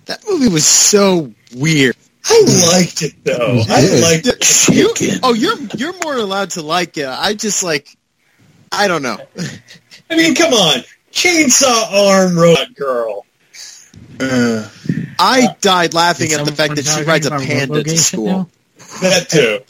That 0.07 0.23
movie 0.28 0.49
was 0.49 0.65
so 0.66 1.32
weird. 1.55 1.97
I 2.24 2.70
liked 2.73 3.03
it 3.03 3.15
though. 3.24 3.62
I 3.69 4.01
liked 4.01 4.27
it. 4.27 4.69
You, 4.69 4.93
oh, 5.23 5.35
you're 5.35 5.59
you're 5.77 5.99
more 6.05 6.16
allowed 6.16 6.51
to 6.51 6.62
like 6.62 6.97
it. 6.97 7.07
I 7.07 7.35
just 7.35 7.62
like, 7.62 7.89
I 8.70 8.89
don't 8.89 9.03
know. 9.03 9.19
I 10.11 10.16
mean, 10.16 10.35
come 10.35 10.53
on, 10.53 10.82
chainsaw 11.11 11.93
arm 11.93 12.39
robot 12.39 12.74
girl. 12.74 13.27
Uh, 14.20 14.69
I 15.19 15.57
died 15.61 15.94
laughing 15.94 16.31
Is 16.31 16.39
at 16.39 16.47
the 16.47 16.53
fact 16.53 16.77
that 16.77 16.85
she 16.85 17.03
rides 17.03 17.27
a 17.27 17.31
panda 17.31 17.82
to 17.82 17.97
school. 17.97 18.27
now? 18.27 18.49
That 19.01 19.28
too. 19.28 19.61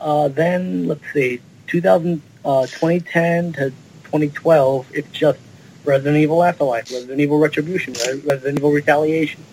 Uh, 0.00 0.28
then 0.28 0.88
let's 0.88 1.04
see, 1.12 1.40
2000, 1.68 2.20
uh, 2.44 2.62
2010 2.62 3.52
to 3.52 3.70
2012, 4.04 4.86
it's 4.92 5.10
just 5.10 5.38
Resident 5.84 6.16
Evil 6.16 6.42
Afterlife, 6.42 6.90
Resident 6.90 7.20
Evil 7.20 7.38
Retribution, 7.38 7.94
Resident 8.24 8.58
Evil 8.58 8.72
Retaliation. 8.72 9.44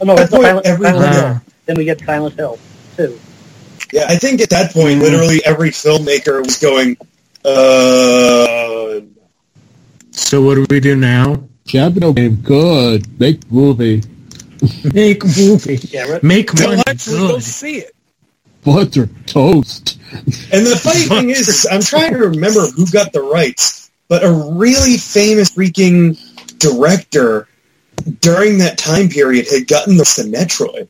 Oh 0.00 0.04
no, 0.04 0.12
At 0.12 0.16
that's 0.18 0.30
point, 0.30 0.44
Silent, 0.44 0.66
everyone- 0.66 0.94
Silent 1.02 1.14
Hill. 1.14 1.40
Then 1.66 1.76
we 1.76 1.84
get 1.84 2.00
Silent 2.00 2.34
Hill 2.34 2.58
too. 2.96 3.18
Yeah, 3.92 4.04
I 4.08 4.16
think 4.16 4.40
at 4.40 4.50
that 4.50 4.72
point, 4.72 5.00
literally 5.00 5.40
every 5.44 5.70
filmmaker 5.70 6.44
was 6.44 6.58
going, 6.58 6.96
uh, 7.44 9.00
So 10.10 10.42
what 10.42 10.56
do 10.56 10.66
we 10.68 10.80
do 10.80 10.94
now? 10.96 11.42
Jabno 11.66 12.14
game 12.14 12.36
good. 12.36 13.06
Make 13.20 13.50
movie. 13.50 14.02
Make 14.94 15.24
movie. 15.24 15.76
Yeah, 15.90 16.04
Re- 16.04 16.20
Make 16.22 16.50
they'll 16.52 16.70
money 16.70 16.82
actually 16.86 17.18
go 17.18 17.28
good. 17.34 17.42
see 17.42 17.76
it. 17.78 17.94
Butter 18.64 19.08
toast. 19.26 19.98
and 20.52 20.66
the 20.66 20.76
funny 20.82 21.02
thing 21.02 21.30
is, 21.30 21.48
is, 21.48 21.66
I'm 21.70 21.80
trying 21.80 22.12
to 22.12 22.18
remember 22.18 22.66
who 22.68 22.86
got 22.90 23.12
the 23.12 23.22
rights, 23.22 23.90
but 24.08 24.24
a 24.24 24.30
really 24.54 24.96
famous 24.96 25.50
freaking 25.50 26.18
director 26.58 27.46
during 28.20 28.58
that 28.58 28.78
time 28.78 29.08
period 29.08 29.46
had 29.50 29.66
gotten 29.66 29.96
the 29.96 30.04
to 30.04 30.22
Metroid. 30.22 30.88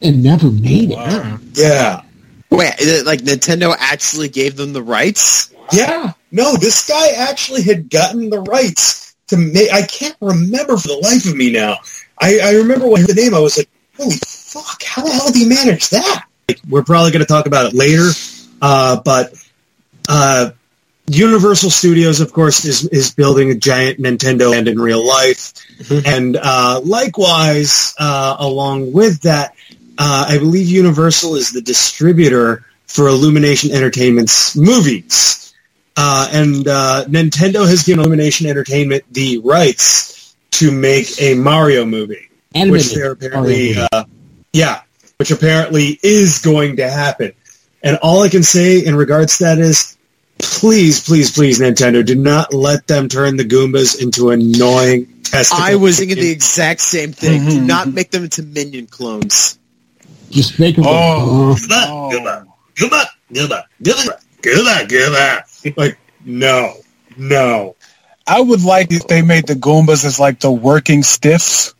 And 0.00 0.22
never 0.22 0.50
made 0.50 0.92
it. 0.92 0.98
Ah. 0.98 1.38
Yeah. 1.54 2.02
Wait, 2.50 2.74
is 2.80 3.00
it 3.00 3.06
like 3.06 3.20
Nintendo 3.20 3.74
actually 3.78 4.28
gave 4.28 4.56
them 4.56 4.72
the 4.72 4.82
rights? 4.82 5.52
Yeah. 5.72 6.12
No, 6.30 6.56
this 6.56 6.88
guy 6.88 7.08
actually 7.10 7.62
had 7.62 7.90
gotten 7.90 8.30
the 8.30 8.40
rights 8.40 9.14
to 9.28 9.36
make, 9.36 9.72
I 9.72 9.82
can't 9.82 10.16
remember 10.20 10.76
for 10.76 10.88
the 10.88 11.00
life 11.02 11.26
of 11.26 11.36
me 11.36 11.50
now. 11.50 11.76
I, 12.20 12.38
I 12.42 12.52
remember 12.54 12.86
when 12.86 12.98
I 12.98 13.00
heard 13.00 13.10
the 13.10 13.20
name, 13.20 13.34
I 13.34 13.40
was 13.40 13.58
like, 13.58 13.68
holy 13.96 14.16
fuck, 14.26 14.82
how 14.82 15.02
the 15.02 15.10
hell 15.10 15.26
did 15.26 15.36
he 15.36 15.48
manage 15.48 15.90
that? 15.90 16.26
We're 16.68 16.84
probably 16.84 17.10
going 17.10 17.20
to 17.20 17.26
talk 17.26 17.46
about 17.46 17.66
it 17.66 17.74
later, 17.74 18.08
uh, 18.62 19.00
but 19.04 19.34
uh, 20.08 20.50
Universal 21.08 21.70
Studios, 21.70 22.20
of 22.20 22.32
course, 22.32 22.64
is, 22.64 22.86
is 22.88 23.14
building 23.14 23.50
a 23.50 23.54
giant 23.54 23.98
Nintendo 23.98 24.50
land 24.50 24.68
in 24.68 24.80
real 24.80 25.06
life. 25.06 25.52
And 26.04 26.36
uh, 26.36 26.80
likewise, 26.84 27.94
uh, 27.98 28.36
along 28.38 28.92
with 28.92 29.22
that, 29.22 29.54
uh, 29.98 30.26
I 30.28 30.38
believe 30.38 30.68
Universal 30.68 31.36
is 31.36 31.50
the 31.52 31.62
distributor 31.62 32.64
for 32.86 33.08
Illumination 33.08 33.70
Entertainment's 33.72 34.56
movies. 34.56 35.54
uh, 35.98 36.28
and 36.32 36.68
uh, 36.68 37.04
Nintendo 37.08 37.68
has 37.68 37.82
given 37.82 37.98
Illumination 37.98 38.46
Entertainment 38.46 39.02
the 39.10 39.38
rights 39.38 40.36
to 40.52 40.70
make 40.70 41.20
a 41.20 41.34
Mario 41.34 41.84
movie, 41.84 42.30
which 42.54 42.92
they're 42.94 43.10
apparently, 43.12 43.74
uh, 43.76 44.04
yeah, 44.52 44.82
which 45.16 45.32
apparently 45.32 45.98
is 46.00 46.38
going 46.38 46.76
to 46.76 46.88
happen. 46.88 47.32
And 47.82 47.98
all 48.00 48.22
I 48.22 48.28
can 48.28 48.44
say 48.44 48.78
in 48.84 48.94
regards 48.94 49.38
to 49.38 49.44
that 49.44 49.58
is, 49.58 49.97
please, 50.38 51.04
please, 51.04 51.30
please, 51.32 51.60
Nintendo, 51.60 52.04
do 52.04 52.14
not 52.14 52.52
let 52.52 52.86
them 52.86 53.08
turn 53.08 53.36
the 53.36 53.44
Goombas 53.44 54.00
into 54.02 54.30
annoying 54.30 55.06
testicles. 55.22 55.68
I 55.68 55.74
was 55.76 55.98
thinking 55.98 56.16
the 56.16 56.30
exact 56.30 56.80
same 56.80 57.12
thing. 57.12 57.40
Mm-hmm. 57.42 57.50
Do 57.50 57.60
not 57.62 57.88
make 57.92 58.10
them 58.10 58.24
into 58.24 58.42
minion 58.42 58.86
clones. 58.86 59.58
Just 60.30 60.58
make 60.58 60.76
them 60.76 60.84
go, 60.84 60.90
Oh. 60.90 61.56
"Uh." 61.70 62.04
Gooba, 62.10 62.46
Gooba, 62.76 63.06
Gooba, 63.32 63.64
Gooba, 63.82 64.20
Gooba, 64.42 64.88
Gooba. 64.88 65.76
Like, 65.76 65.98
no, 66.24 66.74
no. 67.16 67.76
I 68.26 68.40
would 68.40 68.62
like 68.62 68.92
if 68.92 69.06
they 69.08 69.22
made 69.22 69.46
the 69.46 69.54
Goombas 69.54 70.04
as 70.04 70.20
like 70.20 70.40
the 70.40 70.50
working 70.50 71.02
stiffs 71.02 71.74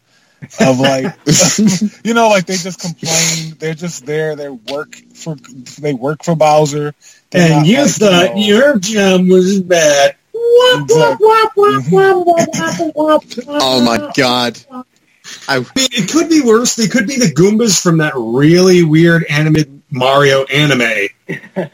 of 0.61 0.79
like, 0.81 1.15
you 2.05 2.15
know, 2.15 2.29
like 2.29 2.47
they 2.47 2.57
just 2.57 2.81
complain. 2.81 3.57
They're 3.59 3.75
just 3.75 4.07
there. 4.07 4.37
They 4.37 4.49
work 4.49 4.95
for 5.15 5.35
they 5.81 5.95
work 5.95 6.23
for 6.25 6.35
Bowser. 6.35 6.95
They're 7.31 7.59
And 7.59 7.67
you 7.67 7.83
like, 7.83 7.91
thought 7.91 8.35
know- 8.35 8.41
your 8.43 8.79
jam 8.79 9.29
was 9.29 9.61
bad. 9.61 10.17
Oh 13.61 13.83
my 13.85 14.11
god. 14.17 14.59
I 14.71 14.83
I 15.49 15.59
mean, 15.59 15.67
it 15.93 16.11
could 16.11 16.29
be 16.31 16.41
worse. 16.41 16.75
They 16.77 16.87
could 16.87 17.07
be 17.07 17.17
the 17.17 17.27
Goombas 17.35 17.83
from 17.83 17.99
that 17.99 18.15
really 18.17 18.83
weird 18.85 19.25
animated 19.29 19.83
Mario 19.91 20.45
anime 20.45 21.09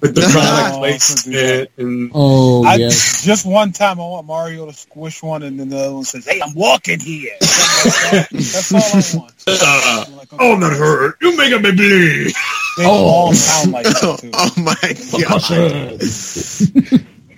with 0.00 0.14
the 0.14 0.20
product 0.32 0.74
Oh, 0.74 0.78
placement 0.78 1.70
and 1.76 2.10
Oh, 2.14 2.64
I, 2.64 2.76
yes. 2.76 3.22
Just 3.24 3.46
one 3.46 3.72
time, 3.72 4.00
I 4.00 4.04
want 4.04 4.26
Mario 4.26 4.66
to 4.66 4.72
squish 4.72 5.22
one, 5.22 5.42
and 5.42 5.58
then 5.58 5.68
the 5.68 5.78
other 5.78 5.94
one 5.94 6.04
says, 6.04 6.24
"Hey, 6.26 6.40
I'm 6.42 6.54
walking 6.54 7.00
here." 7.00 7.36
That's 7.40 8.72
all 8.72 8.80
I 8.80 9.18
want. 9.18 9.34
uh, 9.46 10.04
I'm 10.08 10.16
like, 10.16 10.32
okay. 10.32 10.44
oh, 10.44 10.58
that 10.60 10.72
hurt. 10.72 11.16
You 11.20 11.36
making 11.36 11.62
me 11.62 11.72
bleed. 11.72 12.32
They 12.78 12.84
all 12.86 13.32
sound 13.34 13.72
like 13.72 13.86
oh, 13.88 14.16
that 14.16 14.18
too. 14.20 14.30
oh 14.34 14.52
my 14.56 14.74
god. 15.20 16.00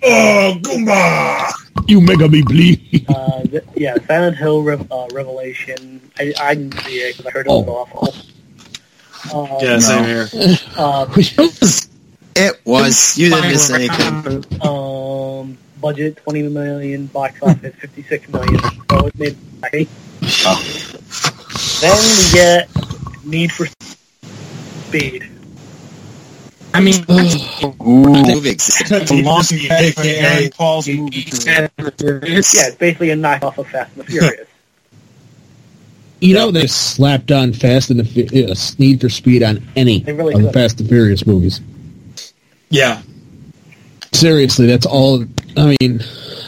Oh, 0.04 0.58
Goomba. 0.60 1.52
You 1.88 2.00
make 2.00 2.18
me 2.30 2.42
bleed. 2.42 3.04
Uh, 3.08 3.42
th- 3.42 3.64
yeah, 3.76 3.96
Silent 4.06 4.36
Hill 4.36 4.62
Rev- 4.62 4.90
uh, 4.90 5.08
Revelation. 5.12 6.10
I, 6.18 6.32
I 6.40 6.54
didn't 6.54 6.78
see 6.80 6.96
it 6.98 7.16
because 7.16 7.26
I 7.26 7.30
heard 7.30 7.46
it 7.46 7.50
was 7.50 7.66
awful. 7.68 8.14
Uh, 9.32 9.58
Yeah, 9.62 9.78
same 9.78 10.04
here. 10.04 10.28
uh, 10.76 11.06
It 12.34 12.60
was. 12.64 13.16
You 13.18 13.30
didn't 13.30 13.50
miss 13.50 13.70
anything. 13.70 14.44
um, 14.62 15.58
budget 15.80 16.16
20 16.18 16.42
million, 16.48 17.06
box 17.06 17.42
office 17.42 17.74
56 17.76 18.28
million. 18.30 18.58
So 18.90 19.06
it 19.06 19.18
made 19.18 19.36
money. 19.60 19.88
Then 21.80 21.98
we 22.16 22.32
get 22.32 22.68
Need 23.24 23.52
for 23.52 23.66
Speed. 24.86 25.28
I 26.74 26.80
mean, 26.80 27.02
The 27.02 27.74
Ooh, 27.86 28.34
movie 28.34 28.48
exists. 28.50 28.88
the 28.88 29.22
launching 29.22 29.68
pad 29.68 29.92
for 29.94 30.02
Aaron 30.04 30.50
Paul's 30.50 30.88
movie. 30.88 31.24
Yeah, 31.44 31.68
it's 31.78 32.76
basically 32.76 33.10
a 33.10 33.16
knockoff 33.16 33.58
of 33.58 33.66
Fast 33.68 33.94
and 33.96 34.00
the 34.00 34.04
Furious. 34.10 34.48
You 36.20 36.34
know 36.34 36.50
they 36.52 36.66
slapped 36.68 37.30
on 37.32 37.52
Fast 37.52 37.90
and 37.90 37.98
the 38.00 38.04
Fu- 38.04 38.50
uh, 38.50 38.54
Need 38.78 39.00
for 39.00 39.08
Speed 39.10 39.42
on 39.42 39.66
any 39.76 39.98
They 40.00 40.12
really 40.12 40.34
of 40.34 40.42
the. 40.42 40.52
Fast 40.52 40.80
and 40.80 40.88
Furious 40.88 41.26
movies. 41.26 41.60
Yeah. 42.72 43.02
Seriously, 44.12 44.66
that's 44.66 44.86
all. 44.86 45.24
I 45.56 45.76
mean, 45.80 45.98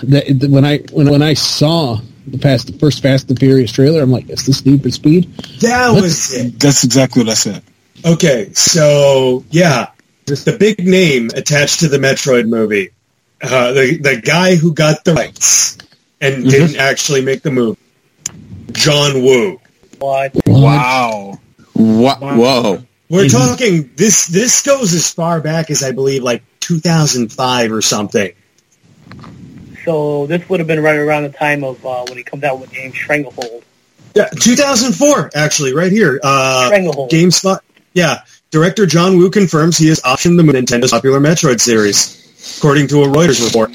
that, 0.04 0.46
when 0.50 0.64
I 0.64 0.78
when 0.92 1.10
when 1.10 1.22
I 1.22 1.34
saw 1.34 1.98
the 2.26 2.38
past 2.38 2.66
the 2.72 2.78
first 2.78 3.02
Fast 3.02 3.28
and 3.28 3.38
Furious 3.38 3.72
trailer, 3.72 4.02
I'm 4.02 4.10
like, 4.10 4.28
is 4.30 4.46
this 4.46 4.64
Need 4.64 4.82
for 4.82 4.90
Speed? 4.90 5.32
That 5.60 5.92
was 6.00 6.32
it. 6.34 6.58
That's 6.58 6.82
exactly 6.84 7.22
what 7.22 7.30
I 7.30 7.34
said. 7.34 7.62
Okay, 8.06 8.50
so 8.54 9.44
yeah, 9.50 9.88
the 10.26 10.56
big 10.58 10.86
name 10.86 11.30
attached 11.34 11.80
to 11.80 11.88
the 11.88 11.98
Metroid 11.98 12.48
movie, 12.48 12.90
uh, 13.42 13.72
the 13.72 13.98
the 13.98 14.20
guy 14.20 14.56
who 14.56 14.72
got 14.72 15.04
the 15.04 15.14
rights 15.14 15.76
and 16.20 16.48
didn't 16.48 16.76
actually 16.76 17.22
make 17.22 17.42
the 17.42 17.50
movie, 17.50 17.78
John 18.72 19.22
Woo. 19.22 19.60
What? 19.98 20.32
Wow. 20.46 21.38
Wha- 21.74 22.16
Whoa. 22.18 22.82
We're 23.10 23.28
talking 23.28 23.90
this. 23.96 24.26
This 24.26 24.62
goes 24.62 24.94
as 24.94 25.10
far 25.10 25.40
back 25.40 25.70
as 25.70 25.82
I 25.82 25.92
believe, 25.92 26.22
like 26.22 26.42
2005 26.60 27.72
or 27.72 27.82
something. 27.82 28.32
So 29.84 30.26
this 30.26 30.48
would 30.48 30.60
have 30.60 30.66
been 30.66 30.82
right 30.82 30.96
around 30.96 31.24
the 31.24 31.28
time 31.28 31.62
of 31.62 31.84
uh, 31.84 32.04
when 32.08 32.16
he 32.16 32.24
comes 32.24 32.42
out 32.44 32.58
with 32.58 32.70
the 32.70 32.76
game 32.76 32.92
Stranglehold. 32.92 33.64
Yeah, 34.14 34.28
2004 34.28 35.32
actually, 35.34 35.74
right 35.74 35.92
here. 35.92 36.18
Uh, 36.22 36.66
Stranglehold. 36.66 37.10
GameSpot. 37.10 37.58
Yeah, 37.92 38.22
director 38.50 38.86
John 38.86 39.18
Woo 39.18 39.30
confirms 39.30 39.76
he 39.76 39.88
has 39.88 40.00
optioned 40.00 40.36
the 40.36 40.42
Nintendo's 40.42 40.90
popular 40.90 41.20
Metroid 41.20 41.60
series, 41.60 42.56
according 42.58 42.88
to 42.88 43.02
a 43.02 43.06
Reuters 43.06 43.44
report. 43.44 43.70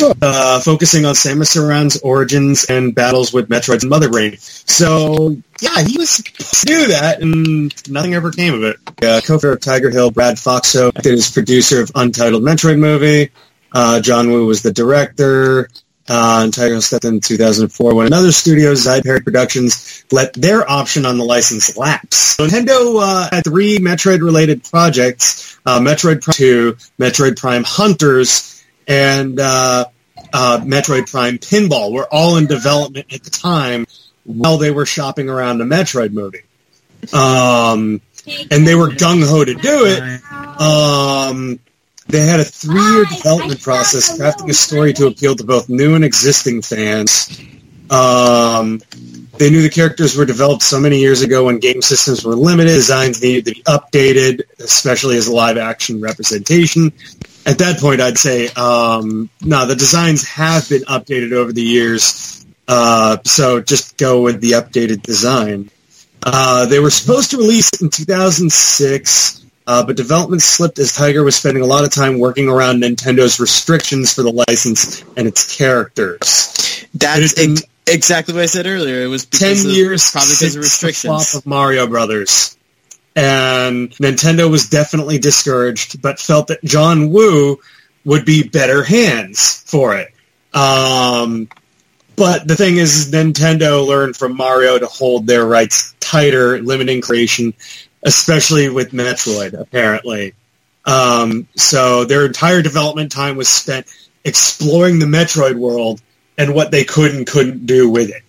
Uh, 0.00 0.60
focusing 0.60 1.04
on 1.04 1.14
Samus 1.14 1.56
Aran's 1.56 2.00
origins 2.00 2.64
and 2.66 2.94
battles 2.94 3.32
with 3.32 3.48
Metroid's 3.48 3.84
Mother 3.84 4.08
Brain. 4.08 4.36
So, 4.38 5.36
yeah, 5.60 5.82
he 5.82 5.98
was 5.98 6.10
supposed 6.10 6.60
to 6.60 6.66
do 6.66 6.86
that, 6.88 7.20
and 7.20 7.90
nothing 7.90 8.14
ever 8.14 8.30
came 8.30 8.54
of 8.54 8.62
it. 8.62 8.76
Uh, 9.02 9.20
co-founder 9.24 9.52
of 9.54 9.60
Tiger 9.60 9.90
Hill, 9.90 10.10
Brad 10.10 10.36
Foxhoven, 10.36 10.96
acted 10.96 11.14
as 11.14 11.30
producer 11.30 11.82
of 11.82 11.90
Untitled 11.94 12.42
Metroid 12.42 12.78
movie. 12.78 13.30
Uh, 13.72 14.00
John 14.00 14.30
Woo 14.30 14.46
was 14.46 14.62
the 14.62 14.72
director. 14.72 15.68
Uh, 16.08 16.40
and 16.44 16.54
Tiger 16.54 16.74
Hill 16.74 16.80
stepped 16.80 17.04
in 17.04 17.20
2004 17.20 17.94
when 17.94 18.06
another 18.06 18.32
studio, 18.32 18.72
Zide 18.72 19.02
Perry 19.02 19.20
Productions, 19.20 20.04
let 20.10 20.32
their 20.32 20.68
option 20.68 21.04
on 21.04 21.18
the 21.18 21.24
license 21.24 21.76
lapse. 21.76 22.36
Nintendo 22.38 23.02
uh, 23.02 23.28
had 23.30 23.44
three 23.44 23.78
Metroid-related 23.78 24.64
projects, 24.64 25.58
uh, 25.66 25.80
Metroid 25.80 26.22
Prime 26.22 26.32
2, 26.32 26.76
Metroid 26.98 27.36
Prime 27.36 27.62
Hunters, 27.64 28.57
and 28.88 29.38
uh, 29.38 29.84
uh, 30.32 30.60
Metroid 30.64 31.10
Prime 31.10 31.38
Pinball 31.38 31.92
were 31.92 32.08
all 32.10 32.36
in 32.36 32.46
development 32.46 33.12
at 33.12 33.22
the 33.22 33.30
time 33.30 33.86
while 34.24 34.58
they 34.58 34.70
were 34.70 34.86
shopping 34.86 35.28
around 35.28 35.58
the 35.58 35.64
Metroid 35.64 36.12
movie. 36.12 36.42
Um, 37.12 38.00
and 38.50 38.66
they 38.66 38.74
were 38.74 38.88
gung-ho 38.88 39.44
to 39.44 39.54
do 39.54 39.86
it. 39.86 40.60
Um, 40.60 41.60
they 42.08 42.26
had 42.26 42.40
a 42.40 42.44
three-year 42.44 43.04
development 43.04 43.62
process, 43.62 44.18
crafting 44.18 44.48
a 44.48 44.54
story 44.54 44.92
to 44.94 45.06
appeal 45.06 45.36
to 45.36 45.44
both 45.44 45.68
new 45.68 45.94
and 45.94 46.04
existing 46.04 46.62
fans. 46.62 47.38
Um, 47.90 48.80
they 49.38 49.50
knew 49.50 49.62
the 49.62 49.70
characters 49.70 50.16
were 50.16 50.24
developed 50.24 50.62
so 50.62 50.80
many 50.80 50.98
years 50.98 51.22
ago 51.22 51.44
when 51.44 51.58
game 51.58 51.80
systems 51.80 52.24
were 52.24 52.34
limited. 52.34 52.70
Designs 52.70 53.22
needed 53.22 53.44
to 53.46 53.54
be 53.54 53.62
updated, 53.62 54.42
especially 54.58 55.16
as 55.16 55.28
a 55.28 55.34
live-action 55.34 56.00
representation. 56.00 56.92
At 57.48 57.58
that 57.58 57.80
point, 57.80 58.02
I'd 58.02 58.18
say, 58.18 58.48
um, 58.48 59.30
no, 59.42 59.64
the 59.64 59.74
designs 59.74 60.28
have 60.28 60.68
been 60.68 60.82
updated 60.82 61.32
over 61.32 61.50
the 61.50 61.62
years, 61.62 62.44
uh, 62.68 63.16
so 63.24 63.62
just 63.62 63.96
go 63.96 64.20
with 64.20 64.42
the 64.42 64.50
updated 64.50 65.00
design. 65.02 65.70
Uh, 66.22 66.66
they 66.66 66.78
were 66.78 66.90
supposed 66.90 67.30
to 67.30 67.38
release 67.38 67.70
it 67.72 67.80
in 67.80 67.88
2006, 67.88 69.46
uh, 69.66 69.86
but 69.86 69.96
development 69.96 70.42
slipped 70.42 70.78
as 70.78 70.92
Tiger 70.92 71.24
was 71.24 71.36
spending 71.36 71.62
a 71.62 71.66
lot 71.66 71.84
of 71.84 71.90
time 71.90 72.18
working 72.18 72.50
around 72.50 72.82
Nintendo's 72.82 73.40
restrictions 73.40 74.12
for 74.12 74.22
the 74.22 74.44
license 74.46 75.02
and 75.16 75.26
its 75.26 75.56
characters. 75.56 76.84
That's 76.92 77.38
ex- 77.38 77.62
exactly 77.86 78.34
what 78.34 78.42
I 78.42 78.46
said 78.46 78.66
earlier. 78.66 79.00
It 79.00 79.06
was 79.06 79.24
Ten 79.24 79.52
of, 79.56 79.64
years 79.64 80.10
probably 80.10 80.34
because 80.38 80.48
of 80.48 80.52
the 80.52 80.58
restrictions. 80.60 81.30
flop 81.30 81.40
of 81.42 81.46
Mario 81.46 81.86
Brothers, 81.86 82.57
and 83.18 83.90
Nintendo 83.96 84.48
was 84.48 84.68
definitely 84.68 85.18
discouraged, 85.18 86.00
but 86.00 86.20
felt 86.20 86.46
that 86.46 86.62
John 86.62 87.10
Woo 87.10 87.58
would 88.04 88.24
be 88.24 88.44
better 88.44 88.84
hands 88.84 89.64
for 89.66 89.96
it. 89.96 90.14
Um, 90.54 91.48
but 92.14 92.46
the 92.46 92.54
thing 92.54 92.76
is, 92.76 93.10
Nintendo 93.10 93.84
learned 93.84 94.16
from 94.16 94.36
Mario 94.36 94.78
to 94.78 94.86
hold 94.86 95.26
their 95.26 95.44
rights 95.44 95.96
tighter, 95.98 96.62
limiting 96.62 97.00
creation, 97.00 97.54
especially 98.04 98.68
with 98.68 98.92
Metroid, 98.92 99.58
apparently. 99.58 100.34
Um, 100.84 101.48
so 101.56 102.04
their 102.04 102.24
entire 102.24 102.62
development 102.62 103.10
time 103.10 103.36
was 103.36 103.48
spent 103.48 103.88
exploring 104.24 105.00
the 105.00 105.06
Metroid 105.06 105.56
world 105.56 106.00
and 106.38 106.54
what 106.54 106.70
they 106.70 106.84
could 106.84 107.16
and 107.16 107.26
couldn't 107.26 107.66
do 107.66 107.90
with 107.90 108.10
it. 108.10 108.22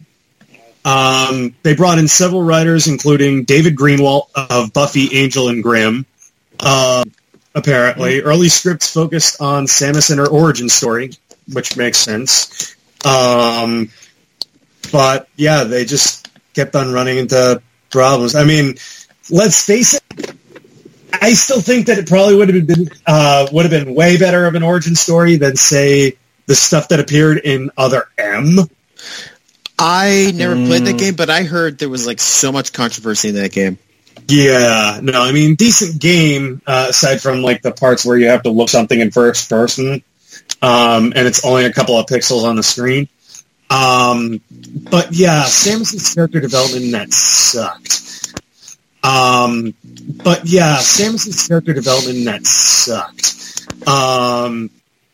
Um, 0.85 1.56
they 1.64 1.76
brought 1.76 1.99
in 1.99 2.07
several 2.07 2.43
writers, 2.43 2.88
including 2.88 3.43
David 3.43 3.76
Greenwalt 3.76 4.30
of 4.35 4.73
Buffy, 4.73 5.15
Angel, 5.18 5.49
and 5.49 5.61
Grimm. 5.61 6.06
Um, 6.60 7.11
apparently, 7.53 8.22
early 8.22 8.49
scripts 8.49 8.93
focused 8.93 9.41
on 9.41 9.65
Samus 9.65 10.10
and 10.10 10.19
her 10.19 10.27
origin 10.27 10.69
story, 10.69 11.11
which 11.51 11.77
makes 11.77 11.97
sense. 11.97 12.76
Um, 13.06 13.91
but 14.91 15.27
yeah, 15.35 15.64
they 15.64 15.85
just 15.85 16.27
kept 16.53 16.76
on 16.76 16.91
running 16.91 17.18
into 17.18 17.61
problems. 17.89 18.35
I 18.35 18.43
mean, 18.43 18.76
let's 19.30 19.65
face 19.65 19.93
it. 19.95 20.35
I 21.22 21.34
still 21.34 21.61
think 21.61 21.88
that 21.88 21.97
it 21.97 22.07
probably 22.07 22.35
would 22.35 22.53
have 22.53 22.68
been 22.68 22.89
uh, 23.06 23.47
would 23.51 23.69
have 23.69 23.72
been 23.72 23.93
way 23.93 24.18
better 24.18 24.45
of 24.45 24.56
an 24.56 24.64
origin 24.64 24.95
story 24.95 25.35
than 25.35 25.56
say 25.56 26.18
the 26.45 26.56
stuff 26.56 26.89
that 26.89 26.99
appeared 26.99 27.39
in 27.39 27.72
Other 27.77 28.07
M. 28.18 28.60
I 29.80 30.34
never 30.35 30.56
played 30.56 30.85
that 30.85 30.97
game, 30.97 31.15
but 31.15 31.30
I 31.30 31.43
heard 31.43 31.80
there 31.80 31.89
was 31.89 32.06
like 32.06 32.19
so 32.19 32.51
much 32.51 32.73
controversy 32.73 33.30
in 33.30 33.35
that 33.35 33.51
game. 33.51 33.77
Yeah, 34.27 34.99
no, 35.01 35.22
I 35.22 35.31
mean 35.31 35.56
decent 35.56 35.99
game 35.99 36.61
uh, 36.68 36.88
aside 36.89 37.22
from 37.22 37.41
like 37.41 37.61
the 37.61 37.72
parts 37.72 38.06
where 38.06 38.18
you 38.18 38.27
have 38.27 38.43
to 38.43 38.49
look 38.49 38.69
something 38.69 38.99
in 38.99 39.10
first 39.10 39.49
person, 39.49 40.03
um, 40.61 41.14
and 41.15 41.27
it's 41.27 41.45
only 41.45 41.65
a 41.65 41.73
couple 41.73 41.97
of 41.97 42.06
pixels 42.06 42.43
on 42.43 42.56
the 42.56 42.64
screen. 42.64 43.07
Um, 43.69 44.41
but 44.89 45.14
yeah, 45.14 45.43
Samus's 45.43 46.14
character 46.14 46.39
development 46.39 46.85
in 46.85 46.91
that 46.91 47.14
sucked. 47.14 48.35
Um, 49.03 49.73
but 50.23 50.45
yeah, 50.45 50.77
Samus's 50.77 51.47
character 51.47 51.73
development 51.73 52.18
in 52.18 52.26
that 52.26 52.45
sucked. 52.45 53.88
Um, 53.88 54.69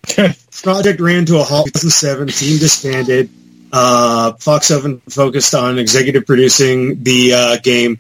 project 0.63 0.99
ran 0.99 1.25
to 1.25 1.39
a 1.39 1.43
halt 1.43 1.67
in 1.67 1.73
2007. 1.73 2.27
Team 2.29 2.59
disbanded. 2.59 3.29
Uh, 3.77 4.31
Foxhoven 4.31 5.01
focused 5.11 5.53
on 5.53 5.77
executive 5.77 6.25
producing 6.25 7.03
the 7.03 7.33
uh, 7.33 7.57
game 7.61 7.97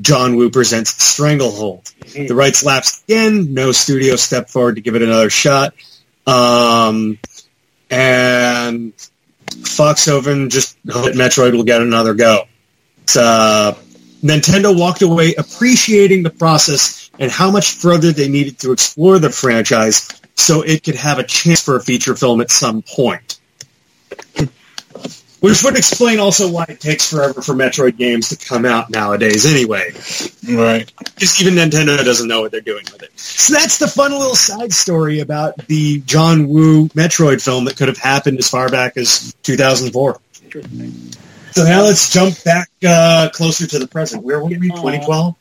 John 0.00 0.36
Woo 0.36 0.48
Presents 0.48 0.90
Stranglehold. 1.04 1.92
The 2.14 2.34
rights 2.34 2.64
lapsed 2.64 3.04
again. 3.04 3.52
No 3.52 3.70
studio 3.72 4.16
stepped 4.16 4.48
forward 4.48 4.76
to 4.76 4.80
give 4.80 4.94
it 4.94 5.02
another 5.02 5.28
shot. 5.28 5.74
Um, 6.26 7.18
and 7.90 8.94
Foxhoven 9.50 10.48
just 10.48 10.78
hoped 10.88 11.14
Metroid 11.14 11.52
will 11.52 11.64
get 11.64 11.82
another 11.82 12.14
go. 12.14 12.44
Uh, 13.14 13.74
Nintendo 14.22 14.74
walked 14.74 15.02
away 15.02 15.34
appreciating 15.34 16.22
the 16.22 16.30
process 16.30 17.10
and 17.18 17.30
how 17.30 17.50
much 17.50 17.72
further 17.72 18.10
they 18.10 18.28
needed 18.28 18.58
to 18.60 18.72
explore 18.72 19.18
the 19.18 19.28
franchise 19.28 20.08
so 20.34 20.62
it 20.62 20.82
could 20.82 20.94
have 20.94 21.18
a 21.18 21.24
chance 21.24 21.62
for 21.62 21.76
a 21.76 21.80
feature 21.82 22.16
film 22.16 22.40
at 22.40 22.50
some 22.50 22.80
point. 22.80 23.39
Which 25.40 25.64
would 25.64 25.78
explain 25.78 26.18
also 26.18 26.50
why 26.50 26.66
it 26.68 26.80
takes 26.80 27.10
forever 27.10 27.40
for 27.40 27.54
Metroid 27.54 27.96
games 27.96 28.28
to 28.28 28.36
come 28.36 28.66
out 28.66 28.90
nowadays 28.90 29.46
anyway. 29.46 29.92
Right. 30.46 30.92
Because 30.98 31.40
even 31.40 31.54
Nintendo 31.54 31.96
doesn't 32.04 32.28
know 32.28 32.42
what 32.42 32.52
they're 32.52 32.60
doing 32.60 32.84
with 32.92 33.02
it. 33.02 33.18
So 33.18 33.54
that's 33.54 33.78
the 33.78 33.88
fun 33.88 34.12
little 34.12 34.34
side 34.34 34.70
story 34.70 35.20
about 35.20 35.56
the 35.66 36.00
John 36.00 36.46
Woo 36.46 36.88
Metroid 36.88 37.42
film 37.42 37.64
that 37.64 37.78
could 37.78 37.88
have 37.88 37.96
happened 37.96 38.38
as 38.38 38.50
far 38.50 38.68
back 38.68 38.98
as 38.98 39.34
2004. 39.42 40.20
So 41.52 41.64
now 41.64 41.82
let's 41.84 42.12
jump 42.12 42.42
back 42.44 42.68
uh, 42.86 43.30
closer 43.32 43.66
to 43.66 43.78
the 43.78 43.86
present. 43.86 44.22
Where 44.22 44.40
were 44.40 44.50
we? 44.50 44.68
2012? 44.68 45.36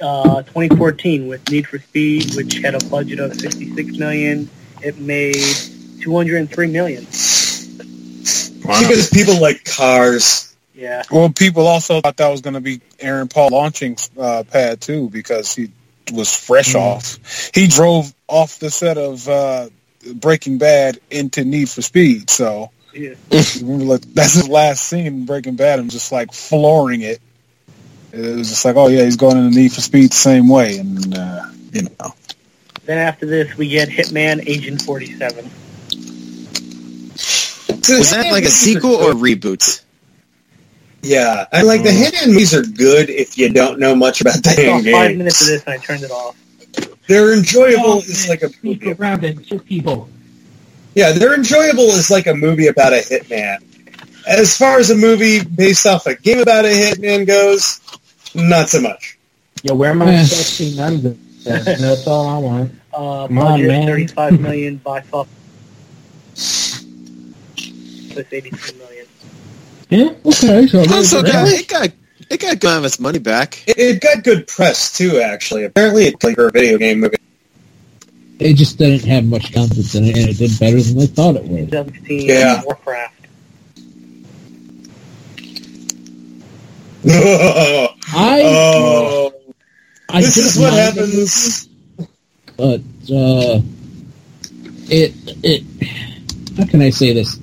Uh, 0.00 0.42
2014 0.42 1.28
with 1.28 1.48
Need 1.50 1.68
for 1.68 1.78
Speed, 1.78 2.34
which 2.34 2.58
had 2.58 2.74
a 2.74 2.84
budget 2.86 3.20
of 3.20 3.34
66 3.34 3.96
million, 3.98 4.50
it 4.82 4.98
made 4.98 5.36
203 6.00 6.66
million. 6.66 7.06
Because 8.64 9.10
people 9.10 9.40
like 9.40 9.64
cars. 9.64 10.54
Yeah. 10.74 11.02
Well, 11.10 11.30
people 11.30 11.66
also 11.66 12.00
thought 12.00 12.16
that 12.16 12.28
was 12.28 12.40
going 12.40 12.54
to 12.54 12.60
be 12.60 12.80
Aaron 12.98 13.28
Paul 13.28 13.50
launching 13.50 13.96
uh, 14.18 14.42
pad 14.50 14.80
too 14.80 15.08
because 15.08 15.54
he 15.54 15.70
was 16.12 16.34
fresh 16.34 16.74
off. 16.74 17.18
He 17.54 17.68
drove 17.68 18.12
off 18.26 18.58
the 18.58 18.70
set 18.70 18.98
of 18.98 19.28
uh, 19.28 19.68
Breaking 20.14 20.58
Bad 20.58 20.98
into 21.10 21.44
Need 21.44 21.68
for 21.68 21.82
Speed. 21.82 22.28
So 22.30 22.70
Yeah. 22.92 23.14
like, 23.30 24.02
that's 24.02 24.34
his 24.34 24.48
last 24.48 24.82
scene 24.82 25.06
in 25.06 25.26
Breaking 25.26 25.56
Bad. 25.56 25.78
I'm 25.78 25.90
just 25.90 26.10
like 26.10 26.32
flooring 26.32 27.02
it. 27.02 27.20
It 28.12 28.36
was 28.36 28.48
just 28.48 28.64
like, 28.64 28.76
oh 28.76 28.88
yeah, 28.88 29.04
he's 29.04 29.16
going 29.16 29.36
into 29.36 29.56
Need 29.56 29.72
for 29.72 29.80
Speed 29.80 30.12
the 30.12 30.16
same 30.16 30.48
way, 30.48 30.78
and 30.78 31.16
uh, 31.16 31.50
you 31.72 31.82
know. 31.82 32.14
Then 32.84 32.98
after 32.98 33.26
this, 33.26 33.56
we 33.56 33.68
get 33.68 33.88
Hitman 33.88 34.46
Agent 34.46 34.82
47. 34.82 35.50
Was 37.88 38.10
that 38.10 38.30
like 38.32 38.44
a 38.44 38.48
sequel 38.48 38.92
or 38.94 39.12
reboot? 39.12 39.82
Yeah, 41.02 41.46
I 41.52 41.62
like 41.62 41.82
the 41.82 41.90
Hitman 41.90 42.28
movies 42.28 42.54
are 42.54 42.62
good 42.62 43.10
if 43.10 43.36
you 43.36 43.52
don't 43.52 43.78
know 43.78 43.94
much 43.94 44.20
about 44.22 44.42
the 44.42 44.50
I 44.50 44.54
saw 44.54 44.74
five 44.76 44.84
game. 44.84 45.18
minutes 45.18 45.40
of 45.42 45.46
this 45.48 45.62
and 45.64 45.74
I 45.74 45.76
turned 45.78 46.02
it 46.02 46.10
off. 46.10 46.36
They're 47.06 47.34
enjoyable 47.34 47.98
as 47.98 48.26
like 48.28 48.42
a 48.42 48.48
Speak 48.48 48.86
around 48.86 49.22
and 49.24 49.44
shoot 49.46 49.64
people. 49.66 50.08
yeah, 50.94 51.12
they're 51.12 51.34
enjoyable 51.34 51.90
as 51.92 52.10
like 52.10 52.26
a 52.26 52.34
movie 52.34 52.68
about 52.68 52.94
a 52.94 53.02
hitman. 53.02 53.58
As 54.26 54.56
far 54.56 54.78
as 54.78 54.88
a 54.90 54.96
movie 54.96 55.44
based 55.44 55.84
off 55.86 56.06
a 56.06 56.14
game 56.14 56.38
about 56.38 56.64
a 56.64 56.68
hitman 56.68 57.26
goes, 57.26 57.80
not 58.34 58.70
so 58.70 58.80
much. 58.80 59.18
Yeah, 59.62 59.72
where 59.72 59.92
my 59.94 60.10
Eh. 60.14 60.24
sexy 60.24 60.74
nuns 60.74 61.04
at? 61.04 61.16
That's 61.78 62.06
all 62.06 62.26
I 62.26 62.38
want. 62.38 62.72
Uh, 62.94 63.26
Come 63.26 63.38
on, 63.38 63.66
man. 63.66 63.86
35 63.86 64.40
million, 64.40 64.76
box 64.78 65.06
office 65.12 65.30
83 68.18 68.78
million. 68.78 69.06
Yeah. 69.90 70.14
Okay, 70.26 70.66
so 70.66 70.80
Also, 70.92 71.22
got, 71.22 71.46
it 71.48 71.68
got 71.68 71.90
it 72.30 72.40
got 72.40 72.58
good 72.60 72.78
of 72.78 72.84
its 72.84 72.98
money 72.98 73.18
back. 73.18 73.62
It, 73.68 73.78
it 73.78 74.00
got 74.00 74.24
good 74.24 74.46
press 74.46 74.96
too, 74.96 75.20
actually. 75.20 75.64
Apparently, 75.64 76.04
it's 76.06 76.24
like 76.24 76.34
for 76.36 76.48
a 76.48 76.50
video 76.50 76.78
game 76.78 77.00
movie. 77.00 77.16
it 78.38 78.54
just 78.54 78.78
didn't 78.78 79.04
have 79.08 79.24
much 79.24 79.52
content 79.52 79.94
in 79.94 80.04
it, 80.04 80.16
and 80.16 80.28
it 80.30 80.38
did 80.38 80.58
better 80.58 80.80
than 80.80 80.98
they 80.98 81.06
thought 81.06 81.36
it 81.36 81.44
would. 81.44 81.70
2016 81.70 82.28
Yeah. 82.28 82.62
Warcraft. 82.64 83.10
oh, 87.06 87.88
I, 88.14 89.30
I 90.08 90.20
this 90.22 90.34
didn't 90.34 90.46
is 90.48 90.58
what 90.58 90.72
mind 90.72 90.96
the 90.96 91.00
happens. 91.02 91.68
but 92.56 92.80
uh, 93.14 93.60
it 94.88 95.12
it 95.44 95.62
how 96.56 96.64
can 96.66 96.80
I 96.80 96.88
say 96.88 97.12
this? 97.12 97.38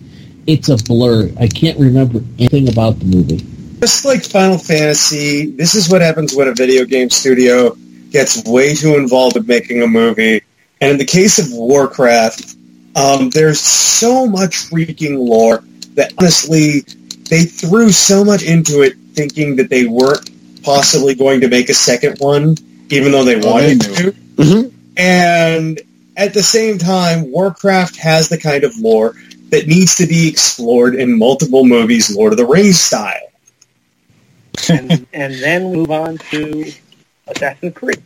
It's 0.47 0.69
a 0.69 0.77
blur. 0.77 1.31
I 1.39 1.47
can't 1.47 1.79
remember 1.79 2.21
anything 2.39 2.69
about 2.69 2.99
the 2.99 3.05
movie. 3.05 3.45
Just 3.79 4.05
like 4.05 4.23
Final 4.23 4.57
Fantasy, 4.57 5.51
this 5.51 5.75
is 5.75 5.89
what 5.89 6.01
happens 6.01 6.35
when 6.35 6.47
a 6.47 6.53
video 6.53 6.85
game 6.85 7.09
studio 7.09 7.75
gets 8.11 8.43
way 8.45 8.75
too 8.75 8.95
involved 8.95 9.37
in 9.37 9.45
making 9.45 9.81
a 9.81 9.87
movie. 9.87 10.41
And 10.79 10.91
in 10.91 10.97
the 10.97 11.05
case 11.05 11.39
of 11.39 11.51
Warcraft, 11.51 12.55
um, 12.95 13.29
there's 13.29 13.59
so 13.59 14.27
much 14.27 14.69
freaking 14.69 15.17
lore 15.17 15.63
that 15.95 16.13
honestly, 16.17 16.81
they 17.29 17.43
threw 17.43 17.91
so 17.91 18.23
much 18.23 18.43
into 18.43 18.81
it 18.81 18.93
thinking 19.13 19.55
that 19.57 19.69
they 19.69 19.85
weren't 19.85 20.29
possibly 20.63 21.15
going 21.15 21.41
to 21.41 21.47
make 21.47 21.69
a 21.69 21.73
second 21.73 22.17
one, 22.19 22.55
even 22.89 23.11
though 23.11 23.23
they 23.23 23.41
Oh, 23.41 23.51
wanted 23.51 23.81
they 23.81 23.95
to. 24.03 24.11
Mhm. 24.37 24.71
And 24.97 25.81
at 26.17 26.33
the 26.33 26.43
same 26.43 26.77
time, 26.77 27.31
Warcraft 27.31 27.95
has 27.97 28.29
the 28.29 28.37
kind 28.37 28.63
of 28.63 28.77
lore 28.77 29.15
that 29.51 29.67
needs 29.67 29.95
to 29.95 30.07
be 30.07 30.27
explored 30.27 30.95
in 30.95 31.17
multiple 31.17 31.65
movies, 31.65 32.15
Lord 32.15 32.33
of 32.33 32.37
the 32.37 32.45
Rings 32.45 32.79
style. 32.79 33.19
and, 34.69 35.05
and 35.13 35.33
then 35.35 35.69
we 35.69 35.77
move 35.77 35.91
on 35.91 36.17
to 36.17 36.71
Assassin's 37.27 37.73
Creed. 37.73 38.01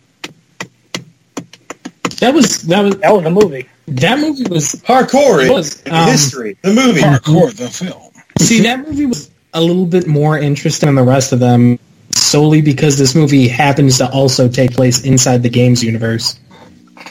That 2.20 2.34
was 2.34 2.62
that 2.64 2.82
was 2.84 2.98
That 2.98 3.14
was 3.14 3.26
a 3.26 3.30
movie. 3.30 3.68
that 3.88 4.20
movie 4.20 4.50
was 4.50 4.74
Parkour 4.76 5.46
It 5.46 5.52
was, 5.52 5.84
um, 5.92 6.08
history, 6.08 6.58
the 6.62 6.74
movie. 6.74 7.02
Parkour 7.02 7.54
the 7.56 7.68
film. 7.70 8.12
see 8.40 8.62
that 8.62 8.88
movie 8.88 9.06
was 9.06 9.30
a 9.54 9.62
little 9.62 9.86
bit 9.86 10.08
more 10.08 10.38
interesting 10.38 10.88
than 10.88 10.96
the 10.96 11.04
rest 11.04 11.32
of 11.34 11.40
them 11.40 11.78
solely 12.12 12.62
because 12.62 12.98
this 12.98 13.16
movie 13.16 13.48
happens 13.48 13.98
to 13.98 14.10
also 14.12 14.48
take 14.48 14.72
place 14.72 15.04
inside 15.04 15.44
the 15.44 15.50
games 15.50 15.84
universe, 15.84 16.40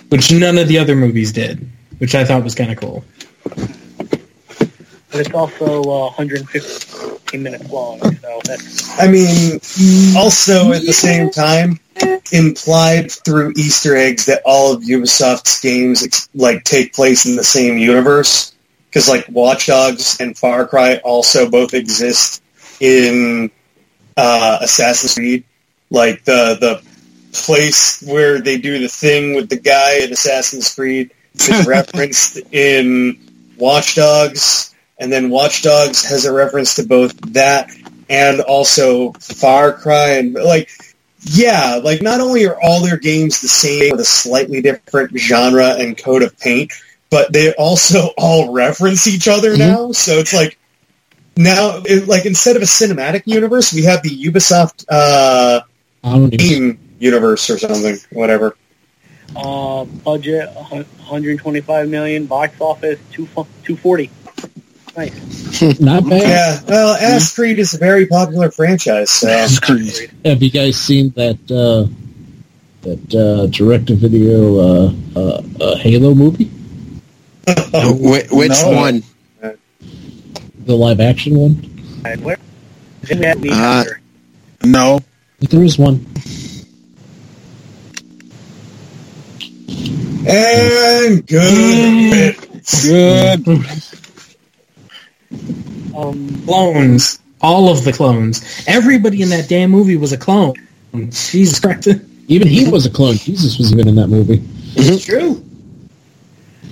which 0.09 0.33
none 0.33 0.57
of 0.59 0.69
the 0.69 0.79
other 0.79 0.95
movies 0.97 1.33
did, 1.33 1.67
which 1.99 2.15
I 2.15 2.25
thought 2.25 2.43
was 2.43 2.55
kind 2.55 2.71
of 2.73 2.79
cool. 2.79 3.05
But 5.15 5.27
it's 5.27 5.35
also 5.35 5.83
uh, 5.85 6.11
115 6.17 7.41
minutes 7.41 7.71
long, 7.71 8.01
so 8.01 8.41
that's 8.45 8.99
I 8.99 9.07
mean, 9.07 9.61
also 10.17 10.73
at 10.73 10.83
the 10.83 10.93
same 10.93 11.31
time, 11.31 11.79
implied 12.33 13.13
through 13.13 13.53
Easter 13.57 13.95
eggs 13.95 14.27
that 14.27 14.43
all 14.45 14.73
of 14.73 14.83
Ubisoft's 14.83 15.61
games 15.61 16.29
like 16.35 16.65
take 16.65 16.95
place 16.95 17.27
in 17.27 17.37
the 17.37 17.45
same 17.45 17.79
universe. 17.79 18.57
Because 18.89 19.09
like 19.09 19.25
Watch 19.29 19.67
Dogs 19.67 20.21
and 20.21 20.37
Far 20.37 20.67
Cry 20.67 20.97
also 21.05 21.49
both 21.49 21.75
exist 21.75 22.43
in 22.81 23.53
uh, 24.17 24.59
Assassin's 24.63 25.15
Creed. 25.15 25.45
Like 25.91 26.25
the 26.25 26.59
the 26.61 26.83
place 27.33 28.03
where 28.03 28.41
they 28.41 28.59
do 28.59 28.81
the 28.81 28.89
thing 28.89 29.37
with 29.37 29.49
the 29.49 29.61
guy 29.61 29.99
in 29.99 30.13
Assassin's 30.13 30.75
Creed 30.75 31.13
is 31.35 31.67
referenced 31.69 32.41
in 32.51 33.21
Watch 33.57 33.95
Dogs, 33.95 34.74
and 34.99 35.13
then 35.13 35.31
Watch 35.31 35.63
Dogs 35.63 36.05
has 36.05 36.25
a 36.25 36.33
reference 36.33 36.77
to 36.77 36.87
both 36.87 37.19
that 37.33 37.71
and 38.09 38.41
also 38.41 39.13
Far 39.13 39.73
Cry, 39.73 40.11
and 40.11 40.35
like, 40.35 40.71
yeah, 41.23 41.81
like 41.83 42.03
not 42.03 42.21
only 42.21 42.47
are 42.47 42.61
all 42.61 42.83
their 42.83 42.99
games 42.99 43.41
the 43.41 43.49
same 43.49 43.93
with 43.93 44.01
a 44.01 44.05
slightly 44.05 44.61
different 44.61 45.17
genre 45.19 45.75
and 45.79 45.97
coat 45.97 46.23
of 46.23 46.39
paint, 46.39 46.73
but 47.11 47.33
they 47.33 47.53
also 47.55 48.11
all 48.19 48.53
reference 48.53 49.07
each 49.07 49.29
other 49.29 49.57
now. 49.57 49.93
So 49.93 50.13
it's 50.13 50.35
like 50.35 50.59
now, 51.37 51.83
it, 51.85 52.07
like 52.07 52.27
instead 52.27 52.57
of 52.57 52.63
a 52.63 52.67
cinematic 52.67 53.23
universe, 53.27 53.73
we 53.73 53.85
have 53.85 54.03
the 54.03 54.11
Ubisoft 54.11 54.85
uh, 54.89 55.63
I 56.03 56.13
don't 56.13 56.35
even, 56.35 56.37
game 56.37 56.79
universe 56.99 57.51
or 57.51 57.59
something, 57.59 57.97
whatever. 58.11 58.57
Uh, 59.35 59.85
budget 59.85 60.49
125 60.55 61.89
million. 61.89 62.27
Box 62.27 62.61
office 62.61 63.01
2 63.13 63.27
240. 63.27 64.11
Nice. 64.97 65.81
Not 65.81 66.09
bad. 66.09 66.23
Yeah, 66.23 66.61
well, 66.69 66.95
Ass 66.97 67.35
Creed 67.35 67.59
is 67.59 67.75
a 67.75 67.79
very 67.79 68.07
popular 68.07 68.51
franchise, 68.51 69.11
so 69.11 69.29
Have 70.25 70.43
you 70.43 70.51
guys 70.51 70.77
seen 70.81 71.11
that 71.17 71.39
uh, 71.51 71.89
that 72.83 73.15
uh, 73.15 73.47
direct-to-video 73.47 74.59
uh, 74.59 74.93
uh, 75.17 75.43
uh, 75.61 75.77
Halo 75.79 76.15
movie, 76.15 76.45
Wh- 77.47 78.31
which 78.33 78.51
No. 78.63 78.71
one? 78.73 79.03
the 80.67 80.75
live-action 80.77 81.37
one? 81.37 82.03
And 82.07 82.25
where? 82.25 82.39
Then 83.03 83.19
we 83.19 83.25
have 83.27 83.41
Meat 83.43 83.53
Uh, 83.53 83.57
Hunter. 83.57 84.01
No. 84.65 85.01
There 85.41 85.63
is 85.63 85.79
one. 85.79 86.07
and 90.27 91.27
good. 91.27 92.37
Good. 92.83 93.47
Um, 95.97 96.43
Clones. 96.45 97.21
All 97.41 97.69
of 97.71 97.85
the 97.85 97.93
clones. 97.93 98.65
Everybody 98.67 99.21
in 99.23 99.29
that 99.29 99.49
damn 99.49 99.71
movie 99.71 99.97
was 99.97 100.13
a 100.13 100.17
clone. 100.17 100.55
Jesus 100.93 101.61
Christ. 101.61 101.89
Even 102.29 102.49
he 102.49 102.71
was 102.71 102.87
a 102.87 102.91
clone. 102.91 103.17
Jesus 103.17 103.59
was 103.59 103.73
even 103.73 103.87
in 103.89 103.97
that 103.97 104.09
movie. 104.09 104.43
It's 104.77 105.05
true. 105.05 105.45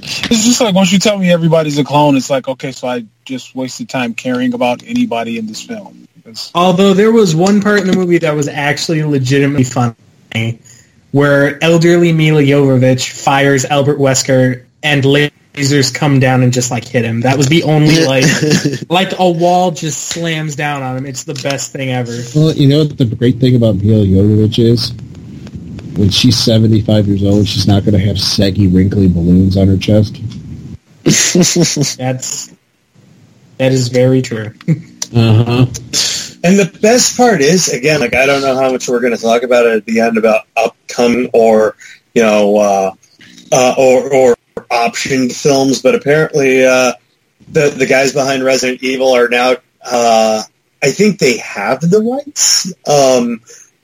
It's 0.02 0.44
just 0.44 0.60
like 0.60 0.74
once 0.74 0.92
you 0.92 0.98
tell 0.98 1.18
me 1.18 1.30
everybody's 1.30 1.78
a 1.78 1.84
clone, 1.84 2.16
it's 2.16 2.30
like 2.30 2.48
okay, 2.48 2.72
so 2.72 2.88
I 2.88 3.04
just 3.24 3.54
wasted 3.54 3.88
time 3.88 4.14
caring 4.14 4.54
about 4.54 4.82
anybody 4.84 5.38
in 5.38 5.46
this 5.46 5.62
film. 5.62 6.08
It's, 6.24 6.50
Although 6.54 6.94
there 6.94 7.12
was 7.12 7.36
one 7.36 7.60
part 7.60 7.80
in 7.80 7.86
the 7.86 7.96
movie 7.96 8.18
that 8.18 8.34
was 8.34 8.48
actually 8.48 9.02
legitimately 9.02 9.64
funny, 9.64 10.58
where 11.10 11.62
elderly 11.62 12.12
Milla 12.12 12.42
Jovovich 12.42 13.10
fires 13.10 13.64
Albert 13.64 13.98
Wesker 13.98 14.64
and 14.82 15.04
lasers 15.54 15.92
come 15.92 16.18
down 16.18 16.42
and 16.42 16.52
just 16.52 16.70
like 16.70 16.86
hit 16.86 17.04
him. 17.04 17.20
That 17.20 17.36
was 17.36 17.48
the 17.48 17.62
only 17.64 18.04
like 18.04 18.24
like 18.90 19.18
a 19.18 19.30
wall 19.30 19.70
just 19.70 20.08
slams 20.08 20.56
down 20.56 20.82
on 20.82 20.96
him. 20.96 21.06
It's 21.06 21.24
the 21.24 21.34
best 21.34 21.72
thing 21.72 21.90
ever. 21.90 22.12
Well, 22.34 22.52
you 22.52 22.68
know 22.68 22.84
what 22.84 22.98
the 22.98 23.04
great 23.04 23.38
thing 23.38 23.56
about 23.56 23.76
Milla 23.76 24.04
Jovovich 24.04 24.58
is? 24.58 24.92
When 25.96 26.08
she's 26.08 26.38
75 26.38 27.06
years 27.06 27.22
old, 27.22 27.46
she's 27.46 27.68
not 27.68 27.84
going 27.84 27.92
to 27.92 27.98
have 27.98 28.18
saggy, 28.18 28.66
wrinkly 28.66 29.08
balloons 29.08 29.58
on 29.58 29.68
her 29.68 29.76
chest. 29.76 30.14
That's 31.98 32.54
that 33.58 33.72
is 33.72 33.88
very 33.88 34.22
true. 34.22 34.54
Uh-huh. 35.14 35.66
And 36.42 36.58
the 36.58 36.78
best 36.80 37.18
part 37.18 37.42
is, 37.42 37.68
again, 37.68 38.00
like 38.00 38.14
I 38.14 38.24
don't 38.24 38.40
know 38.40 38.56
how 38.56 38.72
much 38.72 38.88
we're 38.88 39.00
going 39.00 39.14
to 39.14 39.20
talk 39.20 39.42
about 39.42 39.66
it 39.66 39.76
at 39.76 39.84
the 39.84 40.00
end 40.00 40.16
about 40.16 40.46
upcoming 40.56 41.28
or 41.34 41.76
you 42.14 42.22
know 42.22 42.56
uh, 42.56 42.94
uh, 43.52 43.74
or 43.76 44.10
or 44.10 44.36
optioned 44.72 45.32
films, 45.32 45.82
but 45.82 45.94
apparently 45.94 46.64
uh, 46.64 46.92
the 47.50 47.70
the 47.70 47.86
guys 47.86 48.12
behind 48.12 48.42
Resident 48.42 48.82
Evil 48.82 49.10
are 49.14 49.28
now. 49.28 49.56
Uh, 49.84 50.42
I 50.82 50.90
think 50.90 51.18
they 51.18 51.36
have 51.38 51.80
the 51.80 52.00
rights, 52.00 52.72
um, 52.88 53.40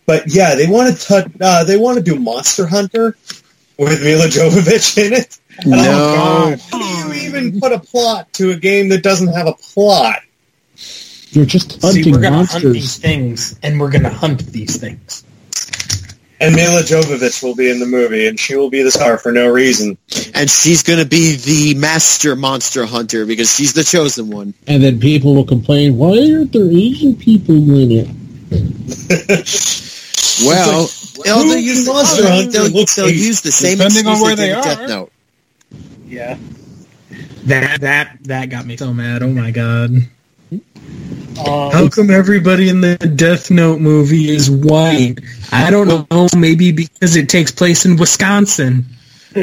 but 0.07 0.25
yeah, 0.27 0.55
they 0.57 0.67
want 0.67 0.97
to 0.97 1.05
touch. 1.07 1.31
Uh, 1.41 1.65
they 1.65 1.77
want 1.77 1.99
to 1.99 2.03
do 2.05 2.19
Monster 2.19 2.67
Hunter 2.67 3.17
with 3.79 4.03
Milla 4.03 4.27
Jovovich 4.27 4.99
in 5.05 5.13
it. 5.13 5.39
And 5.61 5.75
I'm 5.75 5.85
No. 5.85 6.45
like, 6.51 6.61
How 6.71 6.79
do 6.79 6.85
you 7.15 7.27
even 7.29 7.61
put 7.61 7.73
a 7.73 7.79
plot 7.81 8.33
to 8.35 8.51
a 8.53 8.57
game 8.57 8.89
that 8.91 9.03
doesn't 9.03 9.29
have 9.29 9.47
a 9.47 9.55
plot? 9.55 10.21
You're 11.31 11.45
just 11.47 11.73
See, 11.73 11.87
hunting 11.87 12.13
we're 12.15 12.21
gonna 12.21 12.45
hunt 12.47 12.63
these 12.65 12.73
monsters. 12.75 12.97
things, 12.97 13.55
and 13.63 13.79
we're 13.81 13.91
gonna 13.91 14.09
hunt 14.09 14.47
these 14.53 14.77
things. 14.77 15.25
And 16.41 16.55
Milla 16.55 16.83
Jovovich 16.83 17.43
will 17.43 17.57
be 17.57 17.69
in 17.69 17.81
the 17.81 17.87
movie, 17.87 18.29
and 18.29 18.39
she 18.39 18.55
will 18.55 18.71
be 18.71 18.83
the 18.83 18.93
star 18.93 19.19
for 19.19 19.33
no 19.33 19.49
reason. 19.49 19.99
And 20.35 20.49
she's 20.49 20.85
going 20.85 21.01
to 21.01 21.05
be 21.05 21.35
the 21.37 21.75
master 21.79 22.37
monster 22.37 22.87
hunter 22.87 23.27
because 23.27 23.53
she's 23.53 23.73
the 23.73 23.83
chosen 23.83 24.31
one. 24.31 24.55
And 24.67 24.83
then 24.83 25.01
people 25.01 25.35
will 25.35 25.47
complain, 25.47 25.97
why 25.97 26.19
aren't 26.33 26.53
there 26.53 26.71
Asian 26.71 27.17
people 27.17 27.57
in 27.57 27.91
it? 27.91 28.09
Well, 30.45 30.89
they'll, 31.25 31.43
who 31.43 31.49
they'll 31.49 31.59
use 31.59 31.85
the, 31.85 31.93
Monster 31.93 32.29
Hunter 32.29 32.51
they'll, 32.51 32.71
looks 32.71 32.95
they'll 32.95 33.11
use 33.11 33.41
the 33.41 33.51
same 33.51 33.79
Depending 33.79 34.07
on 34.07 34.13
excuse 34.13 34.27
where 34.27 34.37
they 34.37 34.47
they 34.47 34.53
are. 34.53 34.63
Death 34.63 34.89
Note. 34.89 35.13
yeah. 36.07 36.39
That 37.47 37.81
that 37.81 38.19
that 38.25 38.51
got 38.51 38.67
me 38.67 38.77
so 38.77 38.93
mad. 38.93 39.23
Oh 39.23 39.31
my 39.33 39.51
god. 39.51 39.91
Um, 41.39 41.71
How 41.73 41.89
come 41.89 42.11
everybody 42.11 42.69
in 42.69 42.81
the 42.81 42.97
Death 42.97 43.51
Note 43.51 43.81
movie 43.81 44.29
is 44.29 44.51
white? 44.51 45.17
I 45.53 45.71
don't 45.71 45.89
know. 46.11 46.29
Maybe 46.37 46.73
because 46.73 47.17
it 47.17 47.29
takes 47.29 47.53
place 47.53 47.85
in 47.85 47.97
Wisconsin. 47.97 48.87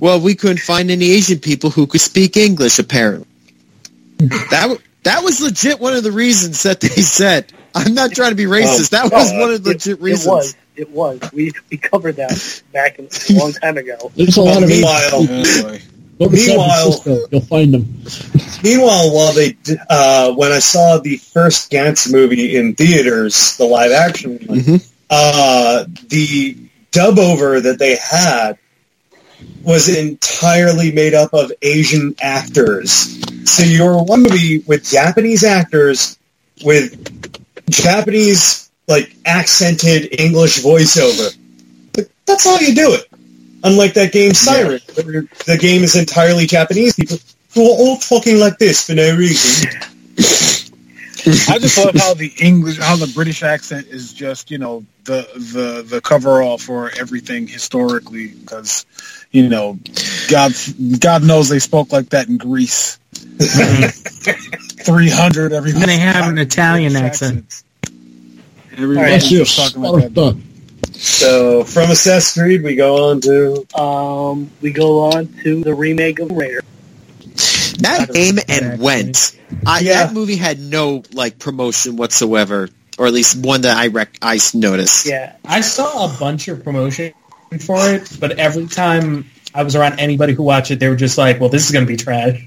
Well, 0.00 0.20
we 0.20 0.34
couldn't 0.34 0.58
find 0.60 0.90
any 0.90 1.10
Asian 1.10 1.38
people 1.38 1.70
who 1.70 1.86
could 1.86 2.00
speak 2.00 2.36
English. 2.36 2.78
Apparently, 2.78 3.26
that 4.18 4.78
that 5.04 5.22
was 5.22 5.40
legit 5.40 5.78
one 5.78 5.94
of 5.94 6.02
the 6.02 6.10
reasons 6.12 6.62
that 6.64 6.80
they 6.80 6.88
said. 7.02 7.52
I'm 7.74 7.94
not 7.94 8.12
trying 8.12 8.30
to 8.30 8.34
be 8.36 8.44
racist. 8.44 8.90
that 8.90 9.12
was 9.12 9.30
one 9.32 9.50
of 9.52 9.62
the 9.62 9.70
legit 9.70 9.98
it, 9.98 10.02
reasons. 10.02 10.26
it 10.26 10.30
was. 10.30 10.56
It 10.76 10.90
was. 10.90 11.32
We 11.32 11.52
we 11.70 11.76
covered 11.76 12.16
that 12.16 12.62
back 12.72 12.98
in, 12.98 13.06
a 13.06 13.32
long 13.38 13.52
time 13.52 13.76
ago. 13.76 14.10
There's 14.16 14.36
a 14.38 14.42
lot 14.42 14.62
of 14.62 14.68
Meanwhile, 14.68 15.20
people. 15.20 15.26
oh 15.38 15.62
boy. 15.62 15.82
Go 16.20 16.28
to 16.28 16.36
San 16.36 16.48
Meanwhile- 16.58 16.92
Francisco, 16.92 17.28
you'll 17.32 17.40
find 17.40 17.72
them. 17.74 18.04
Meanwhile, 18.62 19.14
while 19.14 19.32
they 19.32 19.56
uh, 19.88 20.32
when 20.32 20.52
I 20.52 20.58
saw 20.58 20.98
the 20.98 21.16
first 21.16 21.70
Gantz 21.72 22.12
movie 22.12 22.56
in 22.56 22.74
theaters, 22.74 23.56
the 23.56 23.64
live 23.64 23.90
action 23.90 24.38
one, 24.44 24.60
Mhm. 24.60 24.86
uh, 25.08 25.84
the 26.08 26.56
dub 26.92 27.18
over 27.18 27.60
that 27.62 27.78
they 27.78 27.96
had 27.96 28.58
was 29.64 29.88
entirely 29.88 30.92
made 30.92 31.14
up 31.14 31.32
of 31.32 31.50
Asian 31.62 32.14
actors. 32.20 33.18
So 33.46 33.62
you're 33.62 34.02
one 34.02 34.22
movie 34.22 34.58
with 34.66 34.84
Japanese 34.90 35.42
actors 35.42 36.18
with 36.62 36.98
Japanese 37.70 38.68
like 38.88 39.14
accented 39.24 40.20
English 40.20 40.58
voiceover. 40.62 41.34
But 41.94 42.08
that's 42.26 42.44
how 42.44 42.58
you 42.58 42.74
do 42.74 42.92
it. 42.94 43.06
Unlike 43.62 43.94
that 43.94 44.12
game 44.12 44.32
Siren, 44.34 44.80
where 44.94 45.22
the 45.46 45.58
game 45.60 45.82
is 45.82 45.94
entirely 45.96 46.46
Japanese 46.46 46.94
people 46.94 47.18
who 47.54 47.62
are 47.62 47.76
all 47.78 47.96
talking 47.98 48.38
like 48.38 48.58
this 48.58 48.86
for 48.86 48.94
no 48.94 49.16
reason. 49.16 49.68
I 51.48 51.58
just 51.58 51.76
love 51.76 51.94
how 51.96 52.14
the 52.14 52.32
English, 52.40 52.78
how 52.78 52.96
the 52.96 53.10
British 53.14 53.42
accent 53.42 53.88
is 53.88 54.14
just, 54.14 54.50
you 54.50 54.56
know, 54.56 54.86
the 55.04 55.28
the 55.34 55.82
the 55.86 56.00
cover 56.00 56.40
all 56.42 56.56
for 56.56 56.90
everything 56.98 57.46
historically, 57.46 58.28
because 58.28 58.86
you 59.30 59.48
know, 59.48 59.78
God 60.30 60.52
God 60.98 61.22
knows 61.22 61.48
they 61.50 61.58
spoke 61.58 61.92
like 61.92 62.10
that 62.10 62.28
in 62.28 62.38
Greece. 62.38 62.98
Three 64.84 65.10
hundred 65.10 65.52
every. 65.52 65.72
And 65.72 65.82
they 65.82 65.98
have 65.98 66.30
an 66.30 66.38
Italian 66.38 66.96
accent. 66.96 67.62
Everybody 68.72 69.10
That's 69.10 69.30
was 69.30 69.50
just 69.50 69.74
talking 69.74 69.82
like 69.82 70.14
that. 70.14 70.40
Sparta. 71.00 71.64
So 71.64 71.64
from 71.64 71.90
Assassin's 71.90 72.42
Creed, 72.42 72.62
we 72.62 72.76
go 72.76 73.10
on 73.10 73.20
to 73.22 73.66
Um, 73.78 74.50
we 74.60 74.70
go 74.72 75.10
on 75.12 75.28
to 75.42 75.62
the 75.62 75.74
remake 75.74 76.18
of 76.18 76.30
Raider. 76.30 76.60
That 77.80 78.10
came 78.12 78.38
and 78.38 78.48
Exactly. 78.50 78.84
went. 78.84 79.36
I, 79.66 79.80
Yeah. 79.80 80.04
That 80.06 80.12
movie 80.14 80.36
had 80.36 80.60
no 80.60 81.02
like 81.12 81.38
promotion 81.38 81.96
whatsoever, 81.96 82.68
or 82.98 83.06
at 83.06 83.12
least 83.12 83.36
one 83.38 83.62
that 83.62 83.76
I 83.76 83.86
rec- 83.86 84.18
I 84.20 84.36
s- 84.36 84.54
noticed. 84.54 85.06
Yeah, 85.06 85.32
I 85.44 85.62
saw 85.62 86.04
a 86.14 86.18
bunch 86.18 86.48
of 86.48 86.62
promotion 86.62 87.12
for 87.60 87.88
it, 87.90 88.08
but 88.20 88.32
every 88.38 88.66
time 88.66 89.26
I 89.54 89.62
was 89.62 89.74
around 89.76 89.98
anybody 89.98 90.34
who 90.34 90.42
watched 90.42 90.70
it, 90.70 90.78
they 90.78 90.88
were 90.88 90.96
just 90.96 91.16
like, 91.18 91.40
"Well, 91.40 91.48
this 91.48 91.64
is 91.64 91.72
going 91.72 91.84
to 91.86 91.90
be 91.90 91.96
trash." 91.96 92.46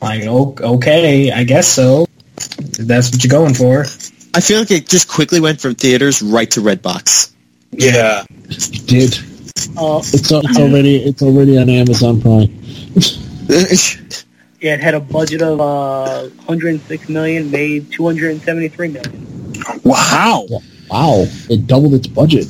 Like, 0.00 0.22
oh, 0.26 0.54
okay, 0.60 1.30
I 1.32 1.44
guess 1.44 1.66
so. 1.68 2.06
If 2.36 2.76
That's 2.78 3.10
what 3.10 3.22
you're 3.24 3.30
going 3.30 3.54
for. 3.54 3.80
I 4.34 4.40
feel 4.40 4.60
like 4.60 4.70
it 4.70 4.88
just 4.88 5.08
quickly 5.08 5.40
went 5.40 5.60
from 5.60 5.74
theaters 5.74 6.22
right 6.22 6.50
to 6.52 6.60
Redbox. 6.60 7.31
Yeah. 7.72 8.24
It 8.48 8.86
did. 8.86 9.14
uh, 9.78 9.98
It's, 10.04 10.30
al- 10.32 10.40
it's 10.44 10.58
already 10.58 10.96
it's 11.04 11.22
already 11.22 11.58
on 11.58 11.68
Amazon 11.68 12.20
Prime. 12.20 12.50
yeah, 14.60 14.74
it 14.74 14.80
had 14.80 14.94
a 14.94 15.00
budget 15.00 15.42
of 15.42 15.60
uh, 15.60 16.28
106 16.46 17.08
million, 17.08 17.50
made 17.50 17.90
273 17.92 18.88
million. 18.88 19.52
Wow. 19.84 20.46
Wow, 20.90 21.24
it 21.48 21.66
doubled 21.66 21.94
its 21.94 22.06
budget. 22.06 22.46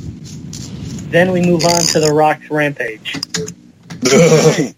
Then 1.12 1.31
we 1.32 1.43
move 1.43 1.65
on 1.65 1.81
to 1.81 2.01
The 2.01 2.12
Rock's 2.12 2.51
Rampage. 2.51 3.15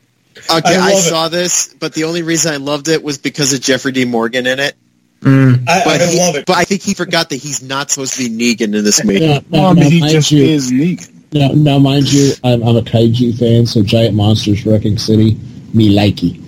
Okay, 0.51 0.77
I 0.77 0.89
I, 0.89 0.91
love 0.91 0.99
it. 0.99 1.09
saw 1.09 1.29
this, 1.29 1.73
but 1.81 1.95
the 1.95 2.05
only 2.05 2.21
reason 2.23 2.53
I 2.53 2.59
loved 2.59 2.89
it 2.89 3.03
was 3.03 3.17
because 3.17 3.55
of 3.55 3.63
Jeffrey 3.63 3.93
D. 3.93 4.05
Morgan 4.05 4.47
in 4.47 4.59
it. 4.61 4.77
Mm. 5.25 5.69
I, 5.69 5.83
But, 5.85 6.01
I 6.03 6.07
he- 6.07 6.19
love 6.19 6.37
it. 6.37 6.47
but 6.47 6.57
I 6.57 6.65
think 6.65 6.83
he 6.83 6.95
forgot 6.95 7.31
that 7.31 7.37
he's 7.37 7.63
not 7.63 7.91
supposed 7.91 8.15
to 8.15 8.29
be 8.29 8.55
Negan 8.55 8.75
in 8.77 8.85
this 8.85 9.03
movie. 9.05 9.21
Now, 9.27 9.41
Well, 9.51 9.65
I 9.67 9.73
mean, 9.73 9.83
now, 9.85 9.89
he 9.91 10.01
mind 10.01 10.13
just 10.13 10.31
you, 10.31 10.45
is 10.45 10.71
Negan. 10.71 11.11
now, 11.33 11.49
now, 11.55 11.79
mind 11.79 12.13
you, 12.13 12.33
I'm, 12.45 12.63
I'm 12.63 12.77
a 12.77 12.83
kaiju 12.83 13.39
fan, 13.39 13.67
so 13.67 13.83
Giant 13.83 14.15
Monsters 14.15 14.65
Wrecking 14.67 14.99
City, 14.99 15.37
me 15.73 15.95
likey. 15.97 16.41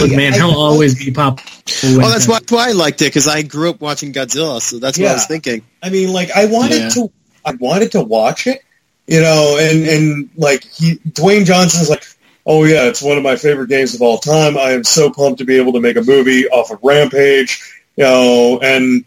Look, 0.00 0.10
man, 0.16 0.32
he'll 0.34 0.50
always 0.58 1.02
be 1.04 1.10
pop. 1.10 1.40
Oh, 1.84 1.98
that's 2.10 2.28
why, 2.28 2.38
why 2.48 2.68
I 2.68 2.72
liked 2.72 3.00
it 3.02 3.06
because 3.06 3.26
I 3.28 3.42
grew 3.42 3.70
up 3.70 3.80
watching 3.80 4.12
Godzilla, 4.12 4.60
so 4.60 4.78
that's 4.78 4.98
what 4.98 5.08
I 5.08 5.12
was 5.14 5.26
thinking. 5.26 5.62
I 5.82 5.90
mean, 5.90 6.12
like 6.12 6.30
I 6.30 6.46
wanted 6.46 6.78
Yeah. 6.78 6.88
to, 6.90 7.12
I 7.44 7.52
wanted 7.52 7.92
to 7.92 8.02
watch 8.02 8.46
it, 8.46 8.62
You 9.06 9.20
know, 9.22 9.56
and 9.60 9.86
and 9.88 10.30
like 10.36 10.64
he, 10.64 10.96
Dwayne 10.96 11.44
Johnson's 11.46 11.88
like, 11.88 12.04
oh 12.46 12.64
yeah, 12.64 12.84
it's 12.88 13.00
one 13.02 13.16
of 13.16 13.22
my 13.22 13.36
favorite 13.36 13.68
games 13.68 13.94
of 13.94 14.02
all 14.02 14.18
time. 14.18 14.56
I 14.58 14.72
am 14.72 14.84
so 14.84 15.10
pumped 15.10 15.38
to 15.38 15.44
be 15.44 15.56
able 15.58 15.72
to 15.74 15.80
make 15.80 15.96
a 15.96 16.02
movie 16.02 16.46
off 16.48 16.70
of 16.70 16.78
Rampage. 16.82 17.77
You 17.98 18.04
know, 18.04 18.60
and 18.62 19.04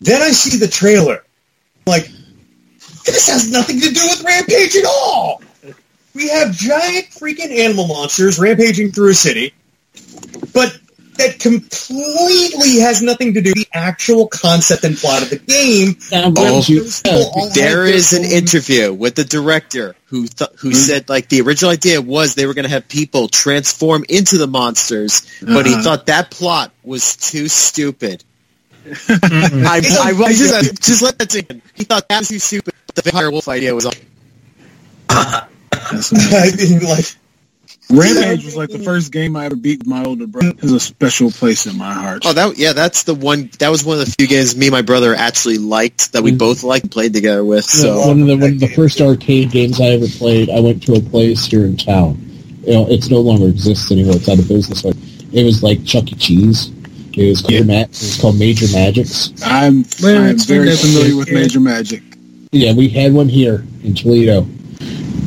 then 0.00 0.20
I 0.20 0.30
see 0.30 0.58
the 0.58 0.66
trailer, 0.66 1.22
like 1.86 2.10
this 3.04 3.28
has 3.30 3.48
nothing 3.48 3.78
to 3.78 3.88
do 3.90 4.00
with 4.08 4.24
Rampage 4.24 4.74
at 4.74 4.84
all. 4.84 5.40
We 6.14 6.28
have 6.30 6.50
giant 6.50 7.10
freaking 7.10 7.56
animal 7.56 7.86
monsters 7.86 8.40
rampaging 8.40 8.90
through 8.90 9.10
a 9.10 9.14
city, 9.14 9.54
but 10.52 10.76
that 11.16 11.38
completely 11.38 12.80
has 12.80 13.02
nothing 13.02 13.34
to 13.34 13.40
do 13.40 13.50
with 13.50 13.56
the 13.56 13.68
actual 13.72 14.26
concept 14.28 14.84
and 14.84 14.96
plot 14.96 15.22
of 15.22 15.30
the 15.30 15.36
game. 15.38 15.96
Now, 16.10 16.32
Oh, 16.36 16.56
Reg, 16.58 16.68
you- 16.68 16.82
Those 16.84 17.00
people 17.02 17.30
all 17.34 17.50
There 17.50 17.84
have 17.86 17.94
is 17.94 18.10
their 18.10 18.20
an 18.20 18.26
interview 18.30 18.92
with 18.92 19.14
the 19.14 19.24
director 19.24 19.94
who 20.06 20.26
th- 20.26 20.50
who 20.58 20.72
said 20.72 21.08
like 21.08 21.28
the 21.28 21.40
original 21.40 21.70
idea 21.72 22.00
was 22.00 22.34
they 22.34 22.46
were 22.46 22.54
going 22.54 22.64
to 22.64 22.70
have 22.70 22.88
people 22.88 23.28
transform 23.28 24.04
into 24.08 24.38
the 24.38 24.46
monsters, 24.46 25.22
but 25.42 25.66
he 25.66 25.72
Uh-huh. 25.74 25.82
thought 25.82 26.06
that 26.06 26.30
plot 26.30 26.72
was 26.82 27.16
too 27.16 27.48
stupid. 27.48 28.22
I, 28.86 29.80
I, 29.82 30.12
I 30.24 30.32
just, 30.34 30.82
just 30.82 31.00
let 31.02 31.18
that 31.18 31.32
sink 31.32 31.50
in. 31.50 31.62
He 31.74 31.84
thought 31.84 32.06
that 32.08 32.18
was 32.18 32.28
too 32.28 32.38
stupid. 32.38 32.74
The 32.94 33.02
vampire 33.02 33.30
wolf 33.30 33.48
idea 33.48 33.74
was. 33.74 33.84
That's. 35.08 36.12
I 36.12 36.50
mean, 36.56 36.80
like, 36.80 37.06
Rampage 37.90 38.44
was 38.44 38.56
like 38.56 38.70
the 38.70 38.78
first 38.78 39.12
game 39.12 39.36
I 39.36 39.44
ever 39.46 39.56
beat 39.56 39.80
with 39.80 39.86
my 39.86 40.04
older 40.04 40.26
brother. 40.26 40.48
It 40.48 40.60
has 40.60 40.72
a 40.72 40.80
special 40.80 41.30
place 41.30 41.66
in 41.66 41.76
my 41.76 41.92
heart. 41.92 42.22
Oh, 42.24 42.32
that 42.32 42.56
yeah, 42.56 42.72
that's 42.72 43.02
the 43.02 43.14
one. 43.14 43.50
That 43.58 43.68
was 43.68 43.84
one 43.84 43.98
of 43.98 44.06
the 44.06 44.10
few 44.10 44.26
games 44.26 44.56
me 44.56 44.66
and 44.66 44.72
my 44.72 44.82
brother 44.82 45.14
actually 45.14 45.58
liked 45.58 46.12
that 46.12 46.22
we 46.22 46.32
both 46.32 46.62
liked 46.62 46.84
and 46.84 46.92
played 46.92 47.12
together 47.12 47.44
with. 47.44 47.64
So 47.64 48.08
one 48.08 48.22
of 48.22 48.26
the 48.26 48.36
one 48.36 48.52
of 48.54 48.60
the 48.60 48.68
first 48.68 49.00
arcade 49.00 49.50
games 49.50 49.80
I 49.80 49.86
ever 49.86 50.06
played. 50.06 50.48
I 50.50 50.60
went 50.60 50.82
to 50.84 50.94
a 50.94 51.00
place 51.00 51.44
here 51.44 51.64
in 51.64 51.76
town. 51.76 52.18
You 52.62 52.72
know, 52.72 52.86
it's 52.88 53.10
no 53.10 53.20
longer 53.20 53.48
exists 53.48 53.92
anymore. 53.92 54.16
It's 54.16 54.28
out 54.28 54.38
of 54.38 54.48
business. 54.48 54.82
But 54.82 54.96
it 55.32 55.44
was 55.44 55.62
like 55.62 55.84
Chuck 55.84 56.10
E. 56.10 56.14
Cheese. 56.16 56.70
It 57.16 57.28
was 57.28 57.42
called, 57.42 57.66
Ma- 57.66 57.82
it 57.82 57.88
was 57.90 58.18
called 58.20 58.38
Major 58.38 58.66
Magics. 58.72 59.32
I'm 59.44 59.84
Well, 60.02 60.22
I'm 60.22 60.38
very 60.38 60.74
familiar 60.74 61.16
with 61.16 61.28
yeah. 61.28 61.34
Major 61.34 61.60
Magic. 61.60 62.02
Yeah, 62.50 62.72
we 62.72 62.88
had 62.88 63.12
one 63.12 63.28
here 63.28 63.64
in 63.82 63.94
Toledo, 63.94 64.46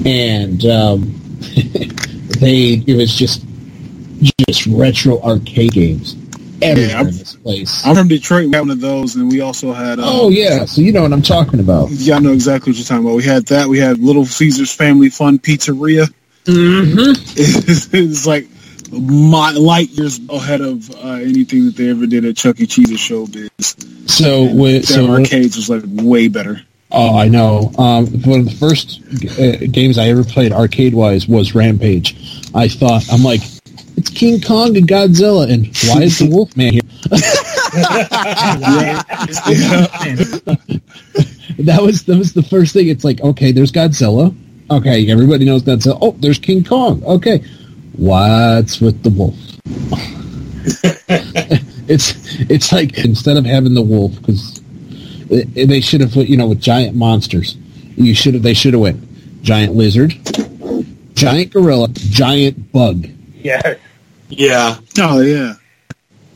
and 0.06 0.66
um, 0.66 1.16
they 2.39 2.84
it 2.85 2.95
was 2.95 3.14
just 3.15 3.45
just 4.47 4.65
retro 4.68 5.22
arcade 5.22 5.72
games 5.73 6.15
everywhere 6.61 6.95
I'm- 6.95 7.07
in 7.07 7.18
this 7.18 7.35
place. 7.35 7.85
I'm 7.85 7.95
from 7.95 8.07
Detroit. 8.07 8.47
We 8.47 8.53
had 8.53 8.61
one 8.61 8.72
of 8.72 8.81
those, 8.81 9.15
and 9.15 9.31
we 9.31 9.41
also 9.41 9.73
had. 9.73 9.99
Um, 9.99 10.05
oh 10.07 10.30
yeah, 10.30 10.65
so 10.65 10.81
you 10.81 10.91
know 10.91 11.03
what 11.03 11.14
I'm 11.14 11.22
talking 11.22 11.59
about. 11.59 11.89
Y'all 11.91 12.22
know 12.22 12.34
exactly 12.34 12.72
what 12.72 12.77
you're 12.77 12.85
talking 12.85 13.05
about. 13.05 13.15
We 13.15 13.23
had 13.23 13.45
that. 13.47 13.68
We 13.68 13.80
had 13.80 13.99
Little 13.99 14.26
Caesars 14.26 14.73
Family 14.73 15.09
Fun 15.09 15.39
Pizzeria. 15.39 16.11
Mm-hmm. 16.45 17.11
It's, 17.35 17.89
it's 17.93 18.26
like 18.26 18.47
my 18.91 19.51
light 19.51 19.89
years 19.89 20.19
ahead 20.30 20.61
of 20.61 20.89
uh, 21.03 21.09
anything 21.15 21.65
that 21.65 21.76
they 21.76 21.89
ever 21.89 22.07
did 22.07 22.26
at 22.26 22.38
Chuck 22.38 22.59
E. 22.59 22.65
Cheese's 22.65 22.99
showbiz. 22.99 24.09
So 24.09 24.53
with 24.53 24.85
so 24.85 25.09
arcades 25.09 25.57
was 25.57 25.69
like 25.69 25.84
way 25.85 26.27
better. 26.27 26.61
Oh, 26.91 27.18
I 27.18 27.27
know. 27.27 27.72
Um, 27.77 28.07
one 28.23 28.39
of 28.39 28.45
the 28.45 28.55
first 28.57 29.01
uh, 29.39 29.68
games 29.72 29.97
I 29.97 30.07
ever 30.07 30.23
played 30.23 30.53
arcade 30.53 30.93
wise 30.93 31.27
was 31.27 31.53
Rampage. 31.53 32.15
I 32.55 32.69
thought 32.69 33.05
I'm 33.11 33.23
like, 33.23 33.41
it's 33.97 34.09
King 34.09 34.39
Kong 34.39 34.77
and 34.77 34.88
Godzilla, 34.88 35.51
and 35.51 35.68
why 35.89 36.03
is 36.03 36.19
the 36.19 36.27
Wolfman 36.31 36.73
here? 36.73 36.81
that 41.59 41.81
was 41.81 42.03
that 42.03 42.18
was 42.18 42.34
the 42.34 42.43
first 42.43 42.73
thing. 42.73 42.88
It's 42.88 43.03
like, 43.03 43.19
okay, 43.22 43.51
there's 43.51 43.72
Godzilla. 43.72 44.35
Okay, 44.69 45.09
everybody 45.09 45.45
knows 45.45 45.64
Godzilla. 45.64 45.97
Oh, 46.01 46.11
there's 46.19 46.39
King 46.39 46.64
Kong. 46.64 47.03
Okay, 47.03 47.43
what's 47.93 48.80
with 48.80 49.03
the 49.03 49.09
wolf? 49.09 49.35
it's 51.89 52.14
it's 52.49 52.72
like 52.72 52.97
instead 52.99 53.35
of 53.35 53.45
having 53.45 53.73
the 53.73 53.81
wolf 53.81 54.15
because 54.19 54.61
they 55.30 55.82
should 55.82 56.02
have 56.02 56.16
you 56.16 56.38
know 56.38 56.48
with 56.48 56.62
giant 56.62 56.95
monsters. 56.95 57.56
You 57.95 58.14
should 58.14 58.34
have 58.36 58.44
they 58.44 58.54
should 58.54 58.74
have 58.74 58.82
went 58.82 59.41
giant 59.44 59.76
lizard, 59.76 60.14
giant 61.14 61.54
gorilla, 61.54 61.90
giant 61.90 62.72
bug. 62.72 63.08
Yeah. 63.36 63.76
yeah, 64.30 64.78
Oh 64.99 65.22
yeah, 65.22 65.54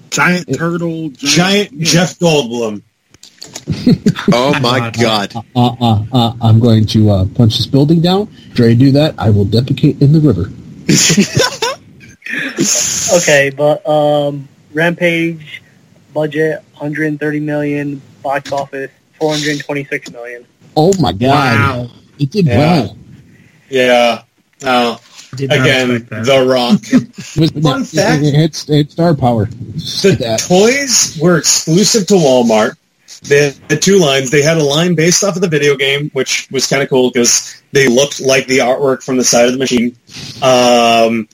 giant 0.09 0.53
turtle, 0.55 1.09
giant, 1.09 1.18
giant 1.18 1.72
yeah. 1.73 1.85
Jeff 1.85 2.19
Goldblum. 2.19 2.81
oh 4.34 4.57
my 4.61 4.91
god, 4.91 5.34
Uh, 5.55 5.76
uh, 5.81 6.05
uh, 6.13 6.34
I'm 6.41 6.59
going 6.59 6.85
to 6.88 7.09
uh, 7.09 7.26
punch 7.35 7.57
this 7.57 7.65
building 7.65 7.99
down. 8.01 8.30
After 8.51 8.65
I 8.65 8.76
do 8.76 8.91
that, 8.91 9.15
I 9.18 9.30
will 9.31 9.45
defecate 9.45 10.01
in 10.01 10.13
the 10.13 10.19
river. 10.19 10.51
Okay, 13.13 13.49
but 13.49 13.85
um, 13.88 14.47
Rampage 14.73 15.61
budget 16.13 16.63
130 16.73 17.39
million, 17.41 18.01
box 18.22 18.52
office 18.52 18.91
426 19.19 20.11
million. 20.11 20.45
Oh 20.76 20.93
my 20.99 21.11
god! 21.11 21.30
Wow. 21.88 21.91
It 22.19 22.31
did 22.31 22.45
Yeah. 22.45 22.57
well. 22.57 22.98
Yeah. 23.69 24.23
Did 25.35 25.52
again. 25.52 26.06
The 26.10 26.45
Rock. 26.45 26.81
It 26.91 27.39
was, 27.39 27.52
Fun 27.52 27.84
fact- 27.85 28.23
it, 28.23 28.34
had, 28.35 28.56
it 28.69 28.77
had 28.77 28.91
star 28.91 29.15
power. 29.15 29.45
The 29.45 30.18
that. 30.19 30.39
toys 30.39 31.18
were 31.22 31.38
exclusive 31.38 32.06
to 32.07 32.15
Walmart. 32.15 32.76
They 33.23 33.52
had 33.69 33.81
two 33.81 33.98
lines. 33.98 34.31
They 34.31 34.41
had 34.41 34.57
a 34.57 34.64
line 34.64 34.95
based 34.95 35.23
off 35.23 35.35
of 35.35 35.41
the 35.41 35.48
video 35.48 35.76
game, 35.77 36.10
which 36.14 36.49
was 36.52 36.68
kind 36.68 36.81
of 36.84 36.89
cool 36.89 37.11
because 37.11 37.61
they 37.72 37.88
looked 37.88 38.19
like 38.19 38.48
the 38.48 38.60
artwork 38.60 39.03
from 39.03 39.18
the 39.18 39.23
side 39.23 39.45
of 39.45 39.53
the 39.53 39.60
machine. 39.60 39.95
Um, 40.41 41.27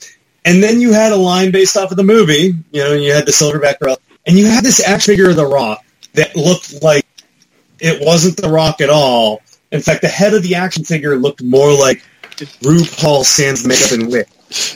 and 0.45 0.61
then 0.61 0.79
you 0.81 0.93
had 0.93 1.11
a 1.11 1.15
line 1.17 1.51
based 1.51 1.75
off 1.77 1.89
of 1.91 1.97
the 1.97 2.03
movie. 2.03 2.53
You 2.71 2.83
know, 2.83 2.93
you 2.93 3.13
had 3.13 3.25
the 3.25 3.31
silverback 3.31 3.79
gorilla, 3.79 3.97
and 4.25 4.37
you 4.37 4.45
had 4.47 4.63
this 4.63 4.85
action 4.87 5.13
figure 5.13 5.29
of 5.29 5.35
the 5.35 5.45
Rock 5.47 5.83
that 6.17 6.35
looked 6.35 6.83
like 6.83 7.05
it 7.79 8.05
wasn't 8.05 8.35
the 8.37 8.49
Rock 8.49 8.81
at 8.81 8.89
all. 8.89 9.41
In 9.71 9.81
fact, 9.81 10.01
the 10.01 10.07
head 10.07 10.33
of 10.33 10.43
the 10.43 10.55
action 10.55 10.83
figure 10.83 11.15
looked 11.15 11.41
more 11.43 11.73
like 11.73 12.03
RuPaul 12.61 13.23
sans 13.23 13.65
makeup 13.65 13.91
and 13.91 14.11
wig. 14.11 14.27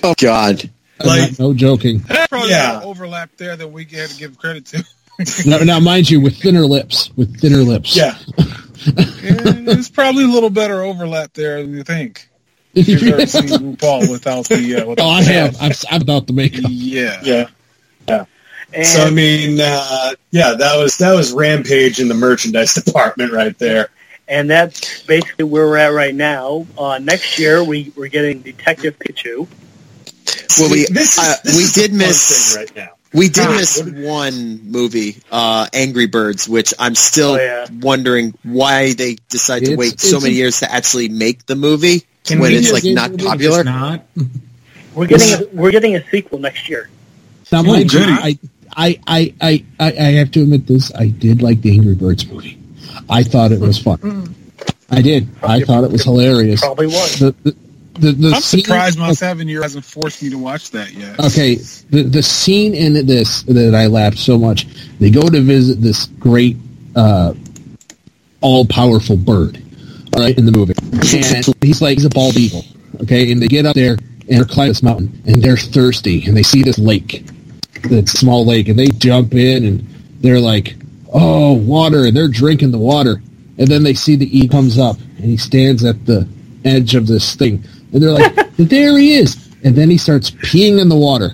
oh 0.04 0.14
god. 0.18 0.70
Like- 1.04 1.32
not- 1.32 1.40
no 1.40 1.54
joking. 1.54 2.02
Probably 2.30 2.50
Yeah. 2.52 2.80
more 2.84 2.92
overlap 2.92 3.32
there 3.38 3.56
that 3.56 3.68
we 3.68 3.84
had 3.86 4.10
to 4.10 4.18
give 4.18 4.38
credit 4.38 4.66
to. 4.68 4.86
Now, 5.46 5.58
now, 5.60 5.80
mind 5.80 6.10
you, 6.10 6.20
with 6.20 6.38
thinner 6.38 6.66
lips, 6.66 7.12
with 7.16 7.40
thinner 7.40 7.58
lips. 7.64 7.96
Yeah, 7.96 8.16
And 8.88 9.68
There's 9.68 9.90
probably 9.90 10.24
a 10.24 10.28
little 10.28 10.50
better 10.50 10.82
overlap 10.82 11.34
there 11.34 11.62
than 11.62 11.76
you 11.76 11.84
think. 11.84 12.28
If 12.74 12.88
you've 12.88 13.04
ever 13.04 13.26
seen 13.28 13.50
RuPaul 13.50 14.10
without 14.10 14.48
the 14.48 14.78
uh, 14.78 14.86
without 14.88 15.06
oh, 15.06 15.10
I 15.10 15.24
the 15.24 15.32
have. 15.34 15.62
I've, 15.62 15.84
I've 15.92 16.02
about 16.02 16.26
the 16.28 16.32
makeup. 16.34 16.64
Yeah. 16.70 17.20
Yeah. 17.22 17.48
yeah. 18.08 18.26
And 18.74 18.86
So 18.86 19.04
I 19.04 19.10
mean, 19.10 19.60
uh, 19.60 20.14
yeah, 20.32 20.54
that 20.54 20.78
was 20.78 20.98
that 21.00 21.14
was 21.14 21.34
Rampage 21.34 22.00
in 22.00 22.08
the 22.08 22.14
merchandise 22.16 22.74
department 22.84 23.32
right 23.34 23.58
there. 23.60 23.90
and 24.28 24.50
that's 24.50 25.02
basically 25.04 25.46
where 25.46 25.68
we're 25.68 25.78
at 25.78 25.90
right 25.94 26.16
now. 26.16 26.66
Uh, 26.78 26.98
next 27.00 27.38
year, 27.38 27.64
we 27.64 27.92
we're 27.96 28.08
getting 28.08 28.42
Detective 28.42 28.98
Pikachu. 29.00 29.48
Well, 30.60 30.70
we 30.72 30.86
This 30.86 31.18
is- 31.18 31.20
uh, 31.20 31.36
this 31.44 31.56
we 31.76 31.82
did 31.82 31.94
miss 31.94 32.54
thing 32.56 32.64
right 32.64 32.76
now. 32.76 32.90
we 33.14 33.28
did 33.30 33.48
Ah, 33.48 33.56
miss 33.58 33.82
one 33.84 34.62
movie, 34.72 35.18
uh, 35.32 35.68
Angry 35.74 36.06
Birds, 36.08 36.48
which 36.48 36.74
I'm 36.80 36.96
still 36.96 37.32
Oh, 37.32 37.38
yeah. 37.38 37.68
wondering 37.82 38.34
why 38.44 38.94
they 38.94 39.18
decide 39.30 39.66
to 39.66 39.76
wait 39.76 40.00
so 40.00 40.20
many 40.22 40.36
years 40.36 40.60
to 40.60 40.72
actually 40.72 41.10
make 41.10 41.46
the 41.46 41.56
movie 41.56 42.06
Can 42.24 42.40
when 42.40 42.54
it's 42.54 42.70
just- 42.70 42.86
like 42.86 42.94
not 42.94 43.18
popular. 43.18 43.64
Not. 43.66 44.06
We're 44.94 45.08
getting 45.08 45.34
a, 45.42 45.48
we're 45.54 45.72
getting 45.72 45.96
a 45.96 46.10
sequel 46.10 46.40
next 46.40 46.70
year. 46.70 46.90
Now, 47.52 47.64
mind 47.64 47.92
you. 47.92 48.00
I, 48.02 48.38
I, 48.76 49.00
I, 49.08 49.34
I, 49.42 49.66
I, 49.80 49.88
I 49.88 50.12
have 50.14 50.32
to 50.32 50.42
admit 50.42 50.68
this. 50.68 50.94
I 50.96 51.08
did 51.08 51.42
like 51.42 51.62
the 51.62 51.72
Angry 51.72 51.96
Birds 51.96 52.28
movie. 52.28 52.58
I 53.10 53.24
thought 53.24 53.52
it 53.52 53.60
was 53.60 53.78
fun. 53.78 54.36
I 54.90 55.02
did. 55.02 55.28
I 55.44 55.62
thought 55.62 55.84
it 55.84 55.92
was 55.92 56.04
hilarious. 56.04 56.62
Probably 56.62 56.88
was. 56.88 57.20
The, 57.20 57.32
the, 57.44 57.56
the, 57.94 58.12
the 58.12 58.32
I'm 58.36 58.42
scene- 58.42 58.64
surprised 58.64 59.00
my 59.00 59.14
seven 59.14 59.48
year 59.48 59.62
hasn't 59.62 59.86
forced 59.86 60.22
me 60.24 60.30
to 60.30 60.38
watch 60.38 60.72
that 60.72 60.92
yet. 60.94 61.20
Okay, 61.20 61.56
the 61.56 62.04
the 62.04 62.24
scene 62.24 62.74
in 62.74 62.94
this 63.06 63.44
that 63.44 63.76
I 63.76 63.88
laughed 63.88 64.18
so 64.18 64.38
much. 64.38 64.66
They 65.00 65.10
go 65.10 65.22
to 65.22 65.42
visit 65.42 65.82
this 65.82 66.06
great, 66.06 66.58
uh, 66.96 67.34
all 68.42 68.66
powerful 68.66 69.18
bird, 69.18 69.62
all 70.16 70.24
right, 70.24 70.38
in 70.38 70.46
the 70.46 70.52
movie, 70.52 70.74
and 70.92 71.64
he's 71.64 71.82
like 71.82 71.98
he's 71.98 72.06
a 72.06 72.10
bald 72.10 72.36
eagle. 72.38 72.64
Okay, 73.02 73.32
and 73.32 73.42
they 73.42 73.48
get 73.48 73.66
up 73.66 73.76
there 73.76 73.94
and 73.94 74.38
they're 74.38 74.46
climbing 74.46 74.72
this 74.72 74.84
mountain, 74.84 75.22
and 75.26 75.42
they're 75.42 75.58
thirsty, 75.58 76.24
and 76.26 76.36
they 76.36 76.44
see 76.44 76.64
this 76.64 76.78
lake, 76.80 77.26
this 77.84 78.12
small 78.12 78.46
lake, 78.46 78.68
and 78.68 78.78
they 78.78 78.88
jump 78.88 79.34
in, 79.34 79.66
and 79.66 79.88
they're 80.22 80.40
like, 80.40 80.76
"Oh, 81.14 81.54
water!" 81.54 82.06
and 82.06 82.16
they're 82.16 82.28
drinking 82.28 82.72
the 82.72 82.78
water, 82.78 83.22
and 83.58 83.68
then 83.68 83.84
they 83.84 83.94
see 83.94 84.16
the 84.16 84.38
E 84.38 84.48
comes 84.48 84.78
up, 84.78 84.98
and 85.18 85.26
he 85.26 85.38
stands 85.38 85.84
at 85.84 86.06
the 86.06 86.28
edge 86.66 86.96
of 86.96 87.08
this 87.08 87.36
thing, 87.36 87.64
and 87.94 88.02
they're 88.02 88.12
like, 88.12 88.34
"There 88.58 88.98
he 88.98 89.16
is!" 89.16 89.50
And 89.64 89.76
then 89.76 89.90
he 89.90 89.98
starts 89.98 90.32
peeing 90.32 90.80
in 90.82 90.90
the 90.90 90.96
water. 90.96 91.32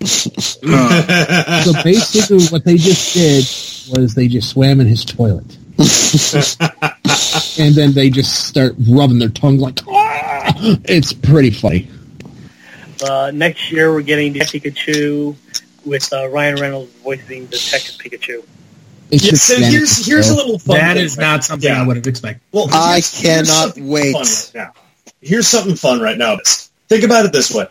Uh, 0.00 1.62
So 1.64 1.72
basically, 1.82 2.46
what 2.46 2.64
they 2.64 2.76
just 2.76 3.14
did 3.14 3.98
was 3.98 4.14
they 4.14 4.28
just 4.28 4.50
swam 4.50 4.80
in 4.80 4.86
his 4.86 5.04
toilet. 5.04 5.56
and 7.58 7.74
then 7.74 7.92
they 7.92 8.10
just 8.10 8.46
start 8.46 8.74
rubbing 8.88 9.18
their 9.18 9.28
tongue 9.28 9.58
like, 9.58 9.78
"Ah!" 9.88 10.52
it's 10.84 11.12
pretty 11.12 11.50
funny. 11.50 11.88
Uh, 13.02 13.30
next 13.32 13.70
year, 13.70 13.92
we're 13.92 14.02
getting 14.02 14.32
the 14.32 14.40
Pikachu 14.40 15.36
with 15.88 16.12
uh, 16.12 16.28
Ryan 16.28 16.56
Reynolds 16.56 16.92
voicing 17.02 17.46
Detective 17.46 17.96
Pikachu. 17.96 18.44
It's 19.10 19.24
Yeah, 19.24 19.30
so 19.32 19.54
standard 19.54 19.70
here's 19.72 20.06
here's 20.06 20.28
a 20.28 20.34
little 20.36 20.58
fun. 20.58 20.76
That 20.76 20.94
thing, 20.96 21.04
is 21.04 21.16
right? 21.16 21.24
not 21.24 21.44
something 21.44 21.68
Yeah. 21.70 21.82
I 21.82 21.86
would 21.86 21.96
have 21.96 22.06
expected. 22.06 22.42
Well, 22.52 22.68
I 22.72 22.94
here's- 22.94 23.20
here's 23.20 23.48
cannot 23.50 23.78
wait. 23.78 24.14
right 24.14 24.50
now. 24.54 24.72
Here's 25.20 25.48
something 25.48 25.74
fun 25.76 26.00
right 26.00 26.16
now. 26.18 26.36
Think 26.88 27.04
about 27.04 27.24
it 27.24 27.32
this 27.32 27.52
way: 27.52 27.66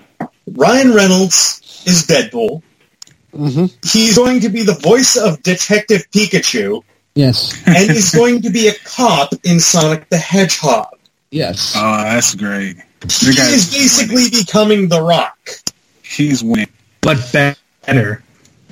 Ryan 0.48 0.94
Reynolds 0.94 1.84
is 1.86 2.06
Deadpool. 2.08 2.62
Mm-hmm. 3.34 3.66
He's 3.88 4.16
going 4.18 4.40
to 4.42 4.50
be 4.50 4.64
the 4.64 4.74
voice 4.74 5.16
of 5.16 5.44
Detective 5.44 6.10
Pikachu, 6.12 6.82
Yes, 7.14 7.62
and 7.68 7.92
he's 7.92 8.14
going 8.16 8.42
to 8.44 8.50
be 8.50 8.68
a 8.68 8.74
cop 8.74 9.34
in 9.44 9.60
Sonic 9.60 10.10
the 10.10 10.18
Hedgehog. 10.18 10.88
yes. 11.30 11.74
Oh, 11.78 11.98
that's 12.04 12.34
great. 12.36 12.78
He 13.04 13.30
is 13.30 13.72
basically 13.72 14.30
becoming 14.32 14.88
The 14.90 15.02
Rock. 15.02 15.38
He's 16.02 16.44
winning. 16.44 16.70
But 17.02 17.18
better. 17.32 17.60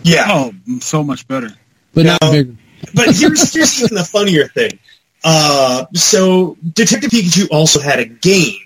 Yeah, 0.03 0.25
Oh, 0.27 0.53
so 0.81 1.03
much 1.03 1.27
better. 1.27 1.49
but 1.93 2.05
no. 2.05 2.17
not 2.21 2.31
bigger. 2.31 2.55
but 2.93 3.15
here's 3.15 3.53
here's 3.53 3.81
even 3.83 3.95
the 3.95 4.03
funnier 4.03 4.47
thing. 4.47 4.77
Uh, 5.23 5.85
so 5.93 6.55
Detective 6.73 7.09
Pikachu 7.09 7.47
also 7.51 7.79
had 7.79 7.99
a 7.99 8.05
game, 8.05 8.59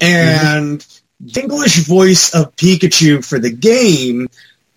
and 0.00 0.84
the 1.20 1.40
English 1.42 1.76
voice 1.86 2.34
of 2.34 2.54
Pikachu 2.56 3.24
for 3.24 3.38
the 3.38 3.50
game 3.50 4.28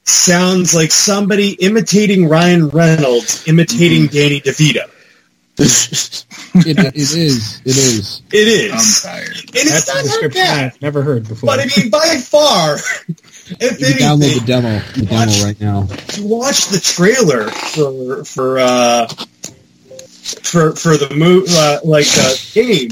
sounds 0.03 0.75
like 0.75 0.91
somebody 0.91 1.53
imitating 1.53 2.27
Ryan 2.29 2.69
Reynolds 2.69 3.47
imitating 3.47 4.07
Danny 4.07 4.41
DeVito. 4.41 4.89
It, 6.55 6.77
it 6.77 6.95
is. 6.95 7.61
It 7.65 7.77
is. 7.77 8.21
It 8.31 8.71
I'm 8.71 8.77
is, 8.77 9.01
tired. 9.01 9.27
and 9.35 9.55
it's 9.55 9.71
That's 9.71 9.89
a 9.89 9.93
not 9.93 9.97
that 9.97 10.03
description 10.03 10.43
bad. 10.43 10.65
I've 10.65 10.81
never 10.83 11.01
heard 11.01 11.27
before. 11.27 11.47
But 11.47 11.59
I 11.61 11.65
mean, 11.81 11.89
by 11.89 12.17
far, 12.17 12.77
if 13.49 13.79
You 13.79 13.87
can 13.95 14.19
download 14.19 14.39
the 14.39 14.45
demo. 14.45 14.79
The 14.95 15.05
demo 15.05 15.45
right 15.45 15.59
now. 15.61 15.87
you 16.15 16.27
watch 16.27 16.67
the 16.67 16.79
trailer 16.79 17.49
for 17.49 18.23
for 18.25 18.59
uh, 18.59 19.07
for 20.43 20.75
for 20.75 20.97
the 20.97 21.13
move 21.15 21.47
uh, 21.49 21.79
like 21.83 22.07
uh, 22.17 22.33
game 22.53 22.91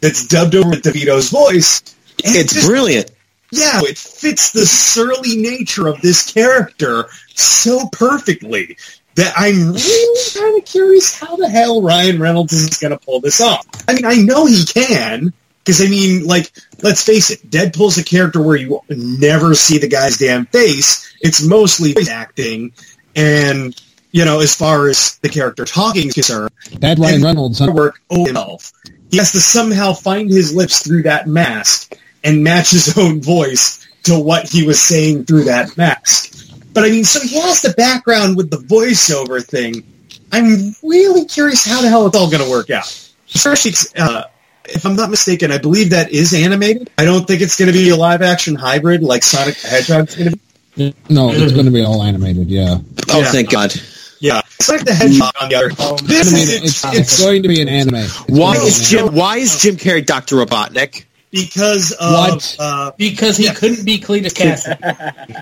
that's 0.00 0.26
dubbed 0.26 0.54
over 0.54 0.70
with 0.70 0.82
DeVito's 0.82 1.30
voice. 1.30 1.82
and 2.24 2.34
It's 2.36 2.54
just- 2.54 2.66
brilliant. 2.66 3.10
yeah, 3.52 3.80
it 3.82 3.98
fits 3.98 4.52
the 4.52 4.66
surly 4.66 5.36
nature 5.36 5.86
of 5.86 6.00
this 6.00 6.32
character 6.32 7.06
so 7.34 7.86
perfectly 7.92 8.76
that 9.14 9.32
I'm 9.36 9.72
really 9.72 10.20
kind 10.34 10.58
of 10.58 10.64
curious 10.64 11.18
how 11.18 11.36
the 11.36 11.48
hell 11.48 11.82
Ryan 11.82 12.18
Reynolds 12.18 12.54
is 12.54 12.78
going 12.78 12.92
to 12.92 13.04
pull 13.04 13.20
this 13.20 13.40
off. 13.42 13.66
I 13.86 13.92
mean, 13.94 14.06
I 14.06 14.14
know 14.16 14.46
he 14.46 14.64
can. 14.64 15.32
Because, 15.64 15.80
I 15.80 15.86
mean, 15.88 16.26
like, 16.26 16.50
let's 16.82 17.04
face 17.04 17.30
it, 17.30 17.48
Deadpool's 17.48 17.96
a 17.98 18.04
character 18.04 18.42
where 18.42 18.56
you 18.56 18.80
never 18.88 19.54
see 19.54 19.78
the 19.78 19.88
guy's 19.88 20.18
damn 20.18 20.46
face. 20.46 21.14
It's 21.20 21.42
mostly 21.46 21.94
acting. 22.10 22.72
And, 23.14 23.80
you 24.10 24.24
know, 24.24 24.40
as 24.40 24.54
far 24.54 24.88
as 24.88 25.18
the 25.18 25.28
character 25.28 25.64
talking 25.64 26.08
is 26.08 26.14
concerned, 26.14 26.50
That 26.80 26.98
Ryan 26.98 27.22
Reynolds. 27.22 27.60
huh? 27.60 27.70
work 27.72 28.00
himself. 28.10 28.72
He 29.10 29.18
has 29.18 29.32
to 29.32 29.40
somehow 29.40 29.92
find 29.92 30.28
his 30.30 30.54
lips 30.54 30.82
through 30.84 31.02
that 31.04 31.28
mask 31.28 31.94
and 32.24 32.42
match 32.42 32.70
his 32.70 32.96
own 32.98 33.20
voice 33.22 33.86
to 34.04 34.18
what 34.18 34.48
he 34.48 34.66
was 34.66 34.80
saying 34.80 35.26
through 35.26 35.44
that 35.44 35.76
mask. 35.76 36.50
But 36.74 36.84
I 36.84 36.90
mean, 36.90 37.04
so 37.04 37.20
he 37.20 37.38
has 37.40 37.62
the 37.62 37.74
background 37.74 38.36
with 38.36 38.50
the 38.50 38.56
voiceover 38.56 39.44
thing. 39.44 39.84
I'm 40.32 40.74
really 40.82 41.26
curious 41.26 41.64
how 41.66 41.82
the 41.82 41.88
hell 41.88 42.06
it's 42.06 42.16
all 42.16 42.30
going 42.30 42.42
to 42.42 42.50
work 42.50 42.70
out. 42.70 42.86
Especially, 43.34 43.72
uh, 43.96 44.24
if 44.66 44.84
I'm 44.86 44.96
not 44.96 45.10
mistaken, 45.10 45.50
I 45.52 45.58
believe 45.58 45.90
that 45.90 46.10
is 46.12 46.32
animated. 46.34 46.90
I 46.98 47.04
don't 47.04 47.26
think 47.26 47.40
it's 47.42 47.56
going 47.58 47.70
to 47.70 47.76
be 47.76 47.88
a 47.90 47.96
live 47.96 48.22
action 48.22 48.54
hybrid 48.54 49.02
like 49.02 49.22
Sonic 49.22 49.56
the 49.56 49.68
Hedgehog's 49.68 50.14
going 50.16 50.30
to 50.32 50.36
be. 50.76 50.94
No, 51.10 51.30
it's 51.32 51.52
going 51.52 51.66
to 51.66 51.70
be 51.72 51.84
all 51.84 52.02
animated. 52.02 52.48
Yeah, 52.48 52.78
Oh, 53.10 53.20
Yeah. 53.20 53.30
thank 53.32 53.50
God. 53.50 53.74
Yeah, 54.20 54.40
Sonic 54.60 54.84
the 54.84 54.94
Hedgehog 54.94 55.32
on 55.40 55.48
the 55.48 55.56
other 55.56 55.68
hand, 55.70 55.98
this 56.00 56.28
Animated- 56.32 56.64
is 56.64 56.84
it's, 56.84 56.94
it's 56.96 57.20
going 57.20 57.42
to 57.42 57.48
be 57.48 57.60
an 57.60 57.68
anime. 57.68 57.96
It's 57.96 58.18
Why 58.28 58.54
going 58.54 58.60
to 58.60 58.66
is 58.66 58.92
an 58.92 58.98
anime. 58.98 59.08
Jim? 59.10 59.16
Why 59.18 59.36
is 59.38 59.58
Jim 59.60 59.76
Carrey 59.76 60.04
Doctor 60.06 60.36
Robotnik? 60.36 61.04
because 61.32 61.92
of 61.92 62.12
What? 62.12 62.56
Uh, 62.58 62.92
because 62.98 63.38
he 63.38 63.44
Yeah. 63.46 63.54
couldn't 63.54 63.84
be 63.86 63.98
Cletus 63.98 64.34
Cassidy. 64.34 64.76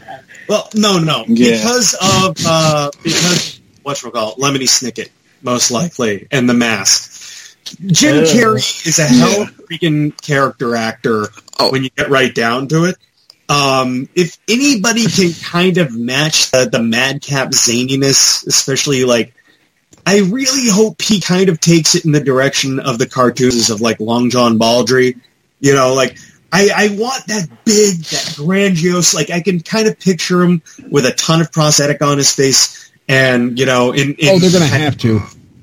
Well, 0.48 0.68
no, 0.74 0.98
no, 0.98 1.24
Yeah. 1.28 1.56
because 1.56 1.94
of 1.94 2.36
uh, 2.46 2.90
because 3.04 3.60
what 3.82 4.02
we 4.02 4.10
call 4.10 4.34
Lemony 4.36 4.68
Snicket, 4.68 5.08
most 5.42 5.70
likely, 5.70 6.26
and 6.32 6.48
the 6.48 6.54
mask. 6.54 7.09
Jim 7.64 8.16
Ew. 8.16 8.22
Carrey 8.22 8.86
is 8.86 8.98
a 8.98 9.04
hell 9.04 9.42
of 9.42 9.48
a 9.48 9.52
freaking 9.62 10.20
character 10.20 10.74
actor 10.76 11.28
Oh. 11.58 11.70
when 11.70 11.84
you 11.84 11.90
get 11.90 12.08
right 12.08 12.34
down 12.34 12.68
to 12.68 12.84
it. 12.84 12.96
Um, 13.48 14.08
if 14.14 14.38
anybody 14.48 15.06
can 15.06 15.32
kind 15.42 15.78
of 15.78 15.94
match 15.96 16.50
the, 16.52 16.68
the 16.70 16.82
madcap 16.82 17.48
zaniness, 17.50 18.46
especially 18.46 19.04
like, 19.04 19.34
I 20.06 20.20
really 20.20 20.68
hope 20.70 21.02
he 21.02 21.20
kind 21.20 21.48
of 21.48 21.60
takes 21.60 21.94
it 21.94 22.04
in 22.04 22.12
the 22.12 22.20
direction 22.20 22.80
of 22.80 22.98
the 22.98 23.08
cartoons 23.08 23.68
of 23.70 23.80
like 23.80 24.00
Long 24.00 24.30
John 24.30 24.56
Baldry. 24.56 25.16
You 25.60 25.74
know, 25.74 25.92
like 25.94 26.16
I, 26.52 26.70
I 26.74 26.88
want 26.96 27.26
that 27.26 27.48
big, 27.64 27.96
that 28.04 28.34
grandiose. 28.36 29.14
Like 29.14 29.30
I 29.30 29.40
can 29.40 29.60
kind 29.60 29.86
of 29.88 29.98
picture 30.00 30.42
him 30.42 30.62
with 30.90 31.04
a 31.04 31.12
ton 31.12 31.40
of 31.40 31.52
prosthetic 31.52 32.00
on 32.02 32.16
his 32.18 32.34
face, 32.34 32.90
and 33.08 33.58
you 33.58 33.66
know, 33.66 33.92
in, 33.92 34.14
in 34.14 34.28
Oh, 34.30 34.38
they're 34.38 34.50
going 34.50 34.62
to 34.70 34.78
have 34.78 34.96
to. 34.98 35.20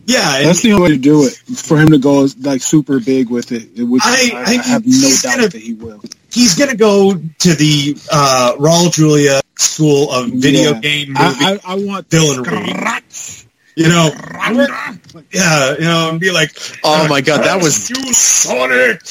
Yeah, 0.08 0.38
and 0.38 0.48
That's 0.48 0.62
the 0.62 0.72
only 0.74 0.84
way 0.84 0.90
to 0.96 0.98
do 0.98 1.26
it. 1.26 1.34
For 1.34 1.78
him 1.78 1.90
to 1.90 1.98
go 2.00 2.28
like 2.42 2.62
super 2.62 3.00
big 3.00 3.30
with 3.30 3.52
it, 3.52 3.70
which 3.78 4.02
I- 4.06 4.32
I, 4.34 4.40
I 4.40 4.44
I, 4.44 4.54
have 4.64 4.86
no 4.86 4.92
he's 4.92 5.22
doubt 5.22 5.36
gonna- 5.36 5.48
that 5.50 5.62
he 5.62 5.74
will. 5.74 6.02
he's 6.32 6.56
going 6.56 6.70
to 6.72 6.78
go 6.78 7.14
to 7.14 7.54
the 7.54 7.96
uh, 8.12 8.56
Raul 8.58 8.92
Julia 8.92 9.42
School 9.58 10.10
of 10.12 10.30
Video 10.30 10.72
Yeah. 10.74 10.80
Game 10.80 11.08
Movie. 11.10 11.20
I, 11.20 11.60
I, 11.66 11.74
I 11.74 11.76
want 11.76 12.10
Villainry. 12.10 13.44
you 13.76 13.90
know, 13.90 14.10
yeah, 15.32 15.74
you 15.74 15.82
know, 15.86 16.10
and 16.12 16.20
be 16.20 16.32
like, 16.32 16.52
Oh 16.84 17.08
my 17.08 17.22
God, 17.22 17.44
that 17.44 17.62
was 17.62 17.90
you 17.90 18.14
Sonic. 18.14 19.02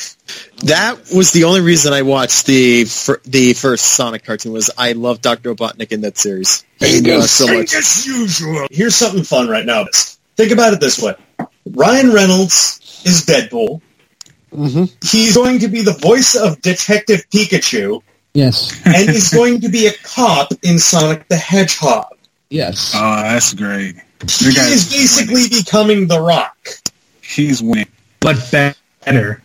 that 0.64 1.10
was 1.14 1.32
the 1.32 1.44
only 1.44 1.60
reason 1.60 1.92
I 1.92 2.02
watched 2.02 2.46
the 2.46 2.84
fir- 2.84 3.20
the 3.24 3.52
first 3.52 3.84
Sonic 3.84 4.24
cartoon 4.24 4.52
was 4.52 4.70
I 4.76 4.92
love 4.92 5.20
Doctor 5.20 5.54
Robotnik 5.54 5.92
in 5.92 6.00
that 6.02 6.16
series 6.18 6.64
uh, 6.80 7.20
so 7.22 7.46
much. 7.46 7.74
as 7.74 8.06
usual. 8.06 8.66
Here's 8.70 8.94
something 8.96 9.22
fun 9.24 9.48
right 9.48 9.64
now. 9.66 9.84
Think 10.36 10.52
about 10.52 10.72
it 10.72 10.80
this 10.80 11.00
way: 11.00 11.14
Ryan 11.66 12.12
Reynolds 12.12 13.02
is 13.04 13.24
Deadpool. 13.24 13.80
Mm-hmm. 14.52 14.84
He's 15.06 15.34
going 15.34 15.58
to 15.60 15.68
be 15.68 15.82
the 15.82 15.92
voice 15.92 16.34
of 16.34 16.60
Detective 16.62 17.22
Pikachu, 17.30 18.02
Yes, 18.34 18.80
and 18.86 19.10
he's 19.10 19.32
going 19.32 19.60
to 19.62 19.68
be 19.68 19.86
a 19.86 19.92
cop 19.92 20.52
in 20.62 20.78
Sonic 20.78 21.28
the 21.28 21.36
Hedgehog. 21.36 22.06
yes. 22.50 22.92
Oh, 22.94 23.16
that's 23.22 23.52
great. 23.54 23.96
He 24.20 24.46
is 24.48 24.90
basically 24.90 25.48
becoming 25.48 26.06
The 26.06 26.20
Rock. 26.20 26.56
He's 27.22 27.62
winning. 27.62 27.88
but 28.20 28.36
better. 28.50 29.42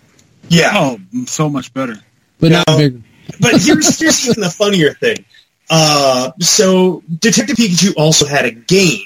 Yeah, 0.48 0.72
Oh, 0.74 0.98
so 1.26 1.50
much 1.50 1.74
better. 1.74 1.96
but 2.40 2.52
no. 2.52 2.64
not 2.68 2.78
bigger. 2.78 3.02
but 3.40 3.62
here's 3.62 4.00
here's 4.00 4.30
even 4.30 4.42
the 4.42 4.50
funnier 4.50 4.94
thing. 4.94 5.26
Uh, 5.70 6.32
so 6.40 7.02
Detective 7.20 7.56
Pikachu 7.58 7.94
also 7.98 8.26
had 8.26 8.46
a 8.46 8.52
game, 8.52 9.06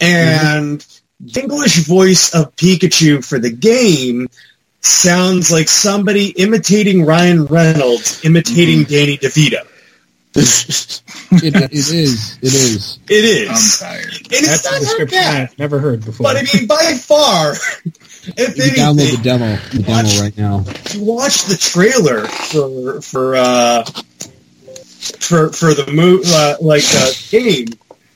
and 0.00 0.86
the 1.20 1.40
English 1.40 1.86
voice 1.86 2.34
of 2.34 2.54
Pikachu 2.56 3.24
for 3.24 3.38
the 3.38 3.50
game 3.50 4.28
sounds 4.80 5.50
like 5.52 5.68
somebody 5.68 6.28
imitating 6.30 7.04
Ryan 7.04 7.44
Reynolds 7.46 8.24
imitating 8.24 8.84
Danny 8.84 9.18
DeVito. 9.18 9.66
It, 11.32 11.54
it 11.54 11.72
is. 11.72 12.38
It 12.42 12.54
is. 12.54 12.98
It 13.08 13.48
I'm 13.48 13.54
is, 13.54 13.78
tired. 13.78 14.04
and 14.12 14.32
it's 14.32 14.48
That's 14.48 14.66
a 14.66 14.70
not 14.70 14.72
that 14.72 14.80
description. 14.80 15.18
I've 15.22 15.58
never 15.60 15.78
heard 15.78 16.04
before. 16.04 16.24
But 16.24 16.36
I 16.36 16.42
mean, 16.42 16.66
by 16.66 16.94
far, 16.94 17.52
if 17.84 18.56
You 18.56 18.72
can 18.72 18.96
download 18.96 19.16
the 19.16 19.22
demo. 19.22 19.56
The 19.72 19.82
demo 19.84 20.22
right 20.22 20.36
now. 20.36 20.64
you 20.92 21.04
watch 21.04 21.44
the 21.44 21.56
trailer 21.56 22.26
for 22.26 23.00
for 23.00 23.36
uh, 23.36 23.84
for 25.20 25.50
for 25.52 25.72
the 25.72 25.88
move 25.92 26.24
uh, 26.26 26.56
like 26.60 26.82
uh, 26.94 27.10
game 27.30 27.66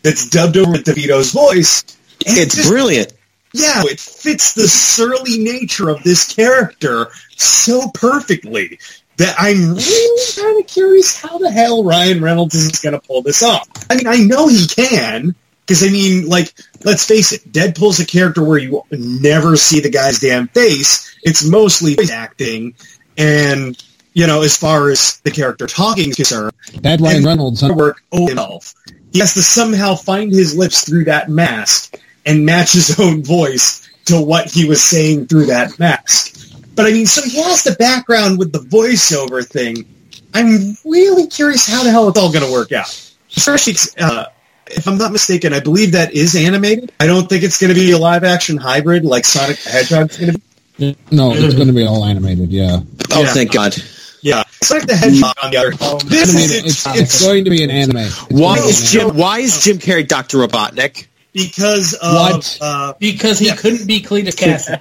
that's 0.04 0.28
dubbed 0.30 0.56
over 0.56 0.70
with 0.70 0.84
DeVito's 0.84 1.32
voice. 1.32 1.82
and 2.26 2.38
It's 2.38 2.54
just- 2.54 2.68
brilliant. 2.68 3.12
yeah, 3.52 3.82
it 3.86 3.98
fits 3.98 4.52
the 4.54 4.68
surly 4.68 5.38
nature 5.38 5.88
of 5.88 6.02
this 6.04 6.32
character 6.32 7.08
so 7.36 7.88
perfectly 7.92 8.78
that 9.16 9.34
I'm 9.38 9.74
really 9.74 10.22
kind 10.36 10.60
of 10.60 10.66
curious 10.68 11.16
how 11.16 11.38
the 11.38 11.50
hell 11.50 11.82
Ryan 11.84 12.20
Reynolds 12.22 12.54
is 12.54 12.70
going 12.80 12.92
to 12.92 13.00
pull 13.06 13.22
this 13.22 13.42
off. 13.42 13.66
I 13.90 13.96
mean, 13.96 14.06
I 14.06 14.16
know 14.16 14.46
he 14.48 14.66
can. 14.66 15.34
Because, 15.66 15.82
I 15.82 15.88
mean, 15.88 16.28
like, 16.28 16.52
let's 16.84 17.06
face 17.06 17.32
it, 17.32 17.50
Deadpool's 17.50 17.98
a 17.98 18.04
character 18.04 18.44
where 18.44 18.58
you 18.58 18.82
never 18.90 19.56
see 19.56 19.80
the 19.80 19.88
guy's 19.88 20.18
damn 20.20 20.46
face. 20.48 21.16
It's 21.22 21.42
mostly 21.42 21.94
voice 21.94 22.10
acting. 22.10 22.74
And, 23.16 23.82
you 24.12 24.26
know, 24.26 24.42
as 24.42 24.56
far 24.58 24.90
as 24.90 25.20
the 25.24 25.30
character 25.30 25.66
talking 25.66 26.10
is 26.10 26.16
concerned, 26.16 26.52
That 26.82 27.00
Ryan 27.00 27.24
Reynolds. 27.24 27.62
huh? 27.62 27.72
work 27.74 28.02
oh, 28.12 28.26
himself. 28.26 28.74
He 29.14 29.20
has 29.20 29.32
to 29.34 29.42
somehow 29.42 29.94
find 29.94 30.32
his 30.32 30.56
lips 30.56 30.84
through 30.84 31.04
that 31.04 31.30
mask 31.30 31.96
and 32.26 32.44
match 32.44 32.72
his 32.72 32.98
own 33.00 33.22
voice 33.22 33.88
to 34.06 34.20
what 34.20 34.50
he 34.50 34.68
was 34.68 34.82
saying 34.82 35.28
through 35.28 35.46
that 35.46 35.78
mask. 35.78 36.50
But 36.74 36.86
I 36.86 36.90
mean, 36.90 37.06
so 37.06 37.22
he 37.22 37.40
has 37.40 37.62
the 37.62 37.76
background 37.76 38.40
with 38.40 38.52
the 38.52 38.58
voiceover 38.58 39.46
thing. 39.46 39.86
I'm 40.34 40.76
really 40.84 41.28
curious 41.28 41.64
how 41.64 41.84
the 41.84 41.92
hell 41.92 42.08
it's 42.08 42.18
all 42.18 42.32
going 42.32 42.44
to 42.44 42.50
work 42.52 42.72
out. 42.72 42.88
Especially, 43.36 43.74
uh, 44.00 44.26
if 44.66 44.88
I'm 44.88 44.98
not 44.98 45.12
mistaken, 45.12 45.52
I 45.52 45.60
believe 45.60 45.92
that 45.92 46.12
is 46.12 46.34
animated. 46.34 46.90
I 46.98 47.06
don't 47.06 47.28
think 47.28 47.44
it's 47.44 47.60
going 47.60 47.72
to 47.72 47.78
be 47.78 47.92
a 47.92 47.98
live 47.98 48.24
action 48.24 48.56
hybrid 48.56 49.04
like 49.04 49.24
Sonic 49.24 49.58
the 49.58 49.70
Hedgehog's 49.70 50.16
going 50.18 50.32
to 50.32 50.40
be. 50.76 50.96
No, 51.12 51.32
it's 51.34 51.54
going 51.54 51.68
to 51.68 51.72
be 51.72 51.86
all 51.86 52.04
animated. 52.04 52.50
Yeah, 52.50 52.80
Oh, 53.12 53.22
Yeah. 53.22 53.32
thank 53.32 53.52
God. 53.52 53.76
Yeah, 54.70 54.78
Sonic 54.80 54.86
the 54.88 54.96
Hedgehog 54.96 55.34
on 55.42 55.50
the 55.50 55.56
other 55.58 55.70
hand. 55.72 56.00
This 56.02 56.28
Animated. 56.34 56.64
is 56.66 56.86
It's, 56.86 56.86
it's 56.98 57.22
going 57.22 57.44
to 57.44 57.50
be 57.50 57.62
an 57.64 57.70
anime. 57.70 57.96
It's 57.98 58.20
Why 58.30 58.56
going 58.56 58.56
to 58.56 58.62
be 58.64 58.68
is 58.70 58.94
an 58.94 59.00
anime. 59.00 59.10
Jim? 59.12 59.18
Why 59.20 59.38
is 59.40 59.60
Jim 59.62 59.78
Carrey 59.78 60.06
Doctor 60.06 60.38
Robotnik? 60.38 61.06
because 61.32 61.94
of 61.94 62.14
What? 62.14 62.58
Uh, 62.60 62.92
Because 63.00 63.38
he 63.40 63.46
Yeah. 63.46 63.56
couldn't 63.56 63.86
be 63.86 64.00
Cletus 64.00 64.36
Cassidy. 64.38 64.80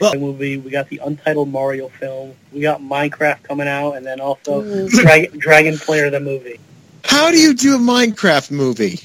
The 0.00 0.18
movie. 0.18 0.56
We 0.56 0.70
got 0.70 0.88
the 0.88 0.98
Untitled 1.04 1.48
Mario 1.48 1.88
film. 1.88 2.34
We 2.52 2.60
got 2.60 2.80
Minecraft 2.80 3.42
coming 3.42 3.66
out, 3.68 3.92
and 3.94 4.04
then 4.06 4.20
also 4.20 4.88
Dragon, 4.88 5.38
Dragon 5.38 5.76
Slayer 5.76 6.10
the 6.10 6.20
movie. 6.20 6.58
How 7.04 7.30
do 7.30 7.38
you 7.40 7.54
do 7.54 7.74
a 7.74 7.78
Minecraft 7.78 8.50
movie? 8.52 9.00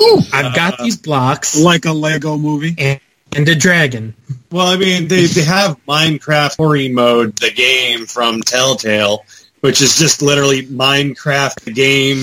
Ooh, 0.00 0.20
I've 0.32 0.54
got 0.54 0.78
these 0.78 0.96
blocks 0.96 1.58
Like 1.58 1.84
a 1.86 1.92
Lego 1.92 2.36
movie. 2.36 2.74
and 2.78 3.00
a 3.44 3.54
dragon. 3.54 4.14
Well, 4.50 4.66
I 4.66 4.76
mean, 4.76 5.08
they, 5.08 5.26
they 5.26 5.42
have 5.44 5.76
Minecraft 5.86 6.52
Story 6.52 6.88
Mode, 6.88 7.36
the 7.36 7.50
game 7.52 8.06
from 8.06 8.40
Telltale, 8.42 9.24
which 9.60 9.80
is 9.82 9.98
just 9.98 10.22
literally 10.22 10.62
Minecraft 10.66 11.60
the 11.64 11.72
game, 11.72 12.18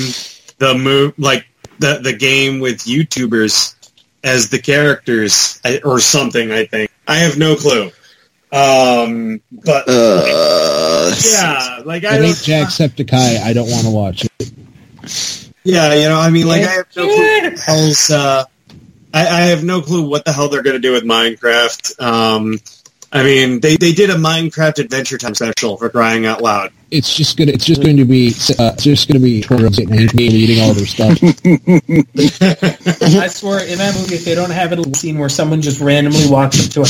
the 0.60 0.74
move, 0.78 1.14
like 1.18 1.46
the 1.80 2.00
the 2.02 2.14
game 2.14 2.60
with 2.60 2.80
YouTubers 2.80 3.76
as 4.24 4.50
the 4.50 4.60
characters 4.60 5.62
or 5.84 6.00
something. 6.00 6.52
I 6.52 6.66
think 6.66 6.90
I 7.08 7.16
have 7.18 7.38
no 7.38 7.56
clue. 7.56 7.92
Um, 8.52 9.42
but 9.52 9.86
Uh, 9.88 11.14
yeah, 11.26 11.82
like 11.86 12.06
I 12.06 12.10
I 12.10 12.12
hate 12.14 12.22
don't, 12.22 12.68
Jacksepticeye. 12.68 13.42
I 13.42 13.52
don't 13.54 13.70
want 13.70 13.84
to 13.86 13.90
watch 13.90 14.26
it. 14.40 15.44
yeah, 15.64 15.94
you 15.96 16.08
know, 16.08 16.20
I 16.20 16.30
mean, 16.30 16.48
like 16.48 16.62
I 16.62 16.68
have 16.72 16.88
no 16.96 17.06
clue. 17.08 17.18
What 17.50 17.60
hell's, 17.60 18.10
uh, 18.12 18.46
I, 19.14 19.22
I 19.28 19.42
have 19.48 19.64
no 19.64 19.82
clue 19.82 20.08
what 20.10 20.26
the 20.26 20.34
hell 20.34 20.50
they're 20.50 20.64
going 20.64 20.76
to 20.76 20.82
do 20.82 20.94
with 20.94 21.04
Minecraft. 21.04 22.02
Um, 22.02 22.60
I 23.12 23.22
mean, 23.24 23.60
they, 23.60 23.76
they 23.78 23.92
did 23.92 24.10
a 24.10 24.16
Minecraft 24.16 24.80
Adventure 24.80 25.20
Time 25.20 25.36
special 25.36 25.78
for 25.78 25.90
crying 25.90 26.26
out 26.26 26.42
loud. 26.42 26.72
It's 26.90 27.16
just 27.16 27.38
gonna. 27.38 27.52
It's 27.52 27.66
just 27.66 27.82
going 27.84 27.98
to 27.98 28.06
be. 28.06 28.30
Uh, 28.30 28.72
it's 28.74 28.84
just 28.84 29.08
going 29.08 29.20
to 29.20 29.24
be 29.24 29.42
Turtles 29.42 29.78
and 29.80 30.20
eating 30.20 30.62
all 30.62 30.74
their 30.74 30.86
stuff. 30.86 31.18
I 32.16 33.28
swear, 33.28 33.66
in 33.66 33.78
that 33.80 33.96
movie, 33.98 34.16
if 34.16 34.26
they 34.26 34.36
don't 34.36 34.52
have 34.52 34.72
a 34.72 34.76
little 34.76 34.94
scene 34.94 35.18
where 35.18 35.30
someone 35.30 35.62
just 35.62 35.80
randomly 35.80 36.30
walks 36.30 36.64
up 36.66 36.72
to 36.74 36.82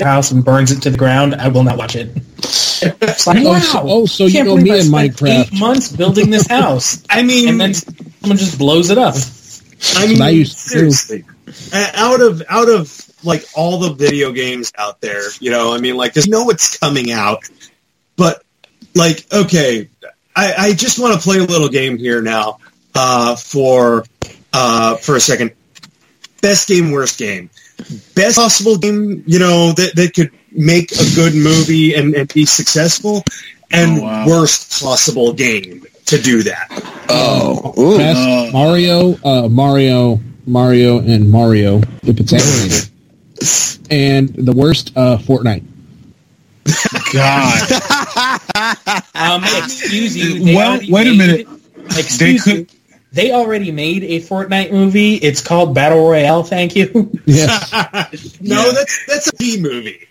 a 0.00 0.04
house 0.04 0.30
and 0.30 0.44
burns 0.44 0.70
it 0.72 0.82
to 0.82 0.90
the 0.90 0.98
ground, 0.98 1.34
I 1.34 1.48
will 1.48 1.62
not 1.64 1.76
watch 1.76 1.96
it. 1.96 2.10
It's 2.38 3.26
like, 3.26 3.38
Oh, 3.44 3.50
wow. 3.52 3.58
so- 3.60 3.82
oh, 3.84 4.06
so 4.06 4.24
you 4.26 4.32
can't 4.32 4.48
know 4.48 4.56
me 4.56 4.70
I 4.72 4.76
in 4.76 4.82
spent 4.84 5.12
Minecraft. 5.16 5.28
Eight 5.52 5.60
months 5.60 5.92
building 5.92 6.30
this 6.30 6.46
house, 6.46 7.02
I 7.10 7.22
mean, 7.22 7.48
and 7.48 7.60
then 7.60 7.74
someone 7.74 8.38
just 8.38 8.58
blows 8.58 8.90
it 8.90 8.98
up. 8.98 9.14
I 9.96 10.06
mean, 10.06 10.18
what 10.18 10.26
I 10.26 10.30
used 10.30 10.58
to 10.58 10.64
do. 10.64 10.90
seriously, 10.90 11.24
out 11.74 12.20
of 12.20 12.42
out 12.48 12.68
of 12.68 13.10
like 13.24 13.44
all 13.54 13.78
the 13.78 13.92
video 13.94 14.32
games 14.32 14.72
out 14.78 15.00
there, 15.00 15.22
you 15.40 15.50
know, 15.50 15.74
I 15.74 15.78
mean, 15.78 15.96
like, 15.96 16.14
there's 16.14 16.28
no 16.28 16.44
what's 16.44 16.78
coming 16.78 17.10
out, 17.12 17.40
but 18.16 18.42
like, 18.94 19.26
okay, 19.32 19.88
I, 20.34 20.54
I 20.56 20.72
just 20.74 20.98
want 20.98 21.14
to 21.14 21.20
play 21.20 21.38
a 21.38 21.44
little 21.44 21.68
game 21.68 21.98
here 21.98 22.22
now 22.22 22.58
uh, 22.94 23.36
for 23.36 24.04
uh, 24.52 24.96
for 24.96 25.16
a 25.16 25.20
second. 25.20 25.52
Best 26.42 26.68
game, 26.68 26.90
worst 26.90 27.18
game, 27.18 27.50
best 28.14 28.36
possible 28.36 28.78
game, 28.78 29.22
you 29.26 29.38
know, 29.38 29.72
that 29.72 29.92
that 29.96 30.14
could 30.14 30.30
make 30.50 30.90
a 30.92 31.14
good 31.14 31.34
movie 31.34 31.94
and, 31.94 32.14
and 32.14 32.32
be 32.32 32.46
successful, 32.46 33.22
and 33.70 33.98
Oh, 33.98 34.02
wow. 34.04 34.26
worst 34.26 34.80
possible 34.82 35.34
game 35.34 35.84
to 36.06 36.18
do 36.18 36.42
that. 36.44 36.68
oh, 37.10 37.74
ooh. 37.78 37.98
Best 37.98 38.18
Uh. 38.18 38.50
Mario, 38.52 39.18
uh, 39.22 39.48
Mario, 39.50 40.18
Mario, 40.50 40.98
and 40.98 41.30
Mario 41.30 41.78
if 42.02 42.18
it's 42.20 42.32
animated. 42.32 42.90
And 43.90 44.28
the 44.46 44.52
worst, 44.52 44.92
uh, 44.96 45.16
Fortnite. 45.18 45.64
God. 47.12 47.82
Um, 49.14 49.42
excuse 49.44 50.16
you. 50.16 50.44
they 50.44 50.54
Well, 50.54 50.72
already 50.72 50.92
wait 50.92 51.06
a 51.06 51.10
made- 51.10 51.18
minute. 51.18 51.48
Excuse 51.98 52.44
They 52.44 52.52
you. 52.54 52.66
They 53.12 53.32
already 53.32 53.70
made 53.72 54.02
a 54.04 54.20
Fortnite 54.20 54.70
movie. 54.72 55.14
It's 55.16 55.40
called 55.42 55.74
Battle 55.74 56.08
Royale. 56.08 56.42
Thank 56.44 56.76
you. 56.76 57.10
Yeah. 57.26 57.58
no, 58.40 58.72
that's 58.72 59.06
that's 59.06 59.26
a 59.28 59.32
P 59.36 59.60
movie. 59.60 60.06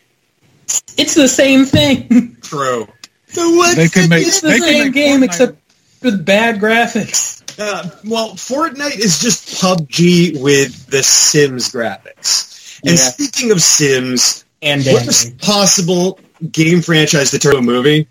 It's 0.97 1.13
the 1.15 1.27
same 1.27 1.65
thing. 1.65 2.37
True. 2.41 2.87
So 3.27 3.55
what? 3.55 3.75
They 3.75 3.87
could 3.89 4.09
make- 4.09 4.25
It's 4.27 4.41
the 4.41 4.49
They 4.49 4.59
can 4.59 4.67
same 4.67 4.83
make 4.85 4.93
game 4.93 5.19
Fortnite- 5.21 5.25
except 5.25 5.57
with 6.01 6.25
bad 6.25 6.59
graphics. 6.59 7.37
Uh, 7.59 7.89
well, 8.05 8.31
Fortnite 8.31 8.97
is 8.97 9.19
just 9.19 9.61
PUBG 9.61 10.41
with 10.41 10.87
the 10.87 11.03
Sims 11.03 11.71
graphics. 11.71 12.79
And 12.85 12.91
Yeah. 12.97 13.09
speaking 13.09 13.51
of 13.51 13.61
Sims, 13.61 14.45
And 14.61 14.85
worst 14.85 15.05
dancing. 15.05 15.37
possible 15.37 16.19
game 16.51 16.81
franchise 16.81 17.31
to 17.31 17.39
turn 17.39 17.55
into 17.57 17.69
a 17.69 17.73
movie? 17.73 18.07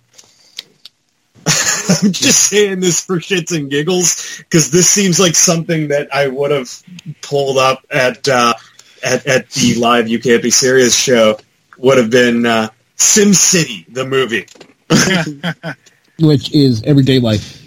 I'm 1.47 2.12
just 2.12 2.48
saying 2.48 2.81
this 2.81 3.01
for 3.05 3.19
shits 3.19 3.56
and 3.56 3.70
giggles 3.70 4.36
because 4.39 4.70
this 4.70 4.89
seems 4.90 5.19
like 5.19 5.35
something 5.35 5.89
that 5.89 6.15
I 6.15 6.27
would 6.28 6.51
have 6.51 6.70
pulled 7.23 7.56
up 7.56 7.82
at 7.90 8.28
uh, 8.28 8.52
at 9.02 9.27
at 9.27 9.51
the 9.51 9.74
live 9.77 10.09
You 10.09 10.19
Can't 10.19 10.43
Be 10.43 10.51
Serious 10.51 10.94
show. 10.94 11.39
Would 11.78 11.97
have 11.97 12.10
been 12.10 12.44
uh, 12.44 12.69
Sim 12.97 13.32
City, 13.32 13.86
the 13.89 14.05
movie. 14.05 14.47
Which 16.20 16.52
is 16.52 16.82
everyday 16.82 17.20
life. 17.20 17.58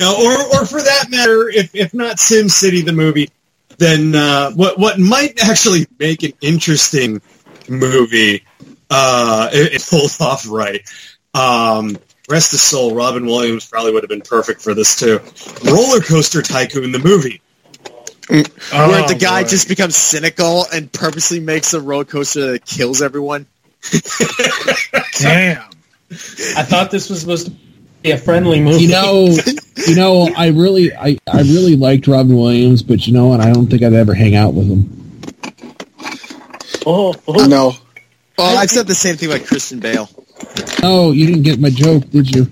No, 0.00 0.14
or, 0.14 0.60
or 0.62 0.66
for 0.66 0.80
that 0.80 1.06
matter, 1.10 1.48
if, 1.48 1.74
if 1.74 1.94
not 1.94 2.18
Sim 2.18 2.48
City 2.48 2.82
the 2.82 2.92
movie, 2.92 3.30
then 3.78 4.14
uh, 4.14 4.50
what 4.52 4.78
what 4.78 4.98
might 4.98 5.42
actually 5.42 5.86
make 5.98 6.22
an 6.22 6.32
interesting 6.40 7.20
movie, 7.68 8.44
uh, 8.90 9.48
if 9.52 9.74
if 9.74 9.90
pulled 9.90 10.16
off 10.20 10.46
right. 10.48 10.82
Um, 11.34 11.96
rest 12.28 12.50
his 12.52 12.62
soul, 12.62 12.94
Robin 12.94 13.24
Williams 13.26 13.66
probably 13.66 13.92
would 13.92 14.02
have 14.02 14.10
been 14.10 14.20
perfect 14.22 14.60
for 14.60 14.74
this 14.74 14.96
too. 14.98 15.20
Roller 15.70 16.00
Coaster 16.00 16.42
Tycoon 16.42 16.92
the 16.92 16.98
movie. 16.98 17.40
Where 18.28 18.44
Oh, 18.72 19.06
the 19.08 19.16
guy 19.18 19.42
boy. 19.42 19.48
just 19.48 19.68
becomes 19.68 19.96
cynical 19.96 20.64
and 20.72 20.90
purposely 20.92 21.40
makes 21.40 21.74
a 21.74 21.80
roller 21.80 22.04
coaster 22.04 22.52
that 22.52 22.64
kills 22.64 23.02
everyone. 23.02 23.46
Damn. 25.18 25.64
I 26.10 26.62
thought 26.62 26.90
this 26.90 27.10
was 27.10 27.20
supposed 27.20 27.46
to 27.46 27.50
be 27.52 27.71
a 28.04 28.16
friendly 28.16 28.60
movie. 28.60 28.84
You 28.84 28.90
know, 28.90 29.36
you 29.86 29.94
know, 29.94 30.28
I 30.36 30.48
really, 30.48 30.94
I, 30.94 31.18
I 31.30 31.40
really 31.40 31.76
liked 31.76 32.06
Robin 32.06 32.36
Williams, 32.36 32.82
but 32.82 33.06
you 33.06 33.12
know 33.12 33.28
what? 33.28 33.40
I 33.40 33.52
don't 33.52 33.66
think 33.66 33.82
I'd 33.82 33.92
ever 33.92 34.14
hang 34.14 34.34
out 34.34 34.54
with 34.54 34.68
him. 34.68 34.98
Oh, 36.84 37.14
oh. 37.28 37.46
No. 37.46 37.72
Oh, 38.38 38.56
I've 38.56 38.70
said 38.70 38.86
the 38.86 38.94
same 38.94 39.16
thing 39.16 39.30
about 39.30 39.46
Christian 39.46 39.78
Bale. 39.78 40.08
Oh, 40.82 41.12
you 41.12 41.26
didn't 41.26 41.42
get 41.42 41.60
my 41.60 41.70
joke, 41.70 42.08
did 42.10 42.34
you? 42.34 42.46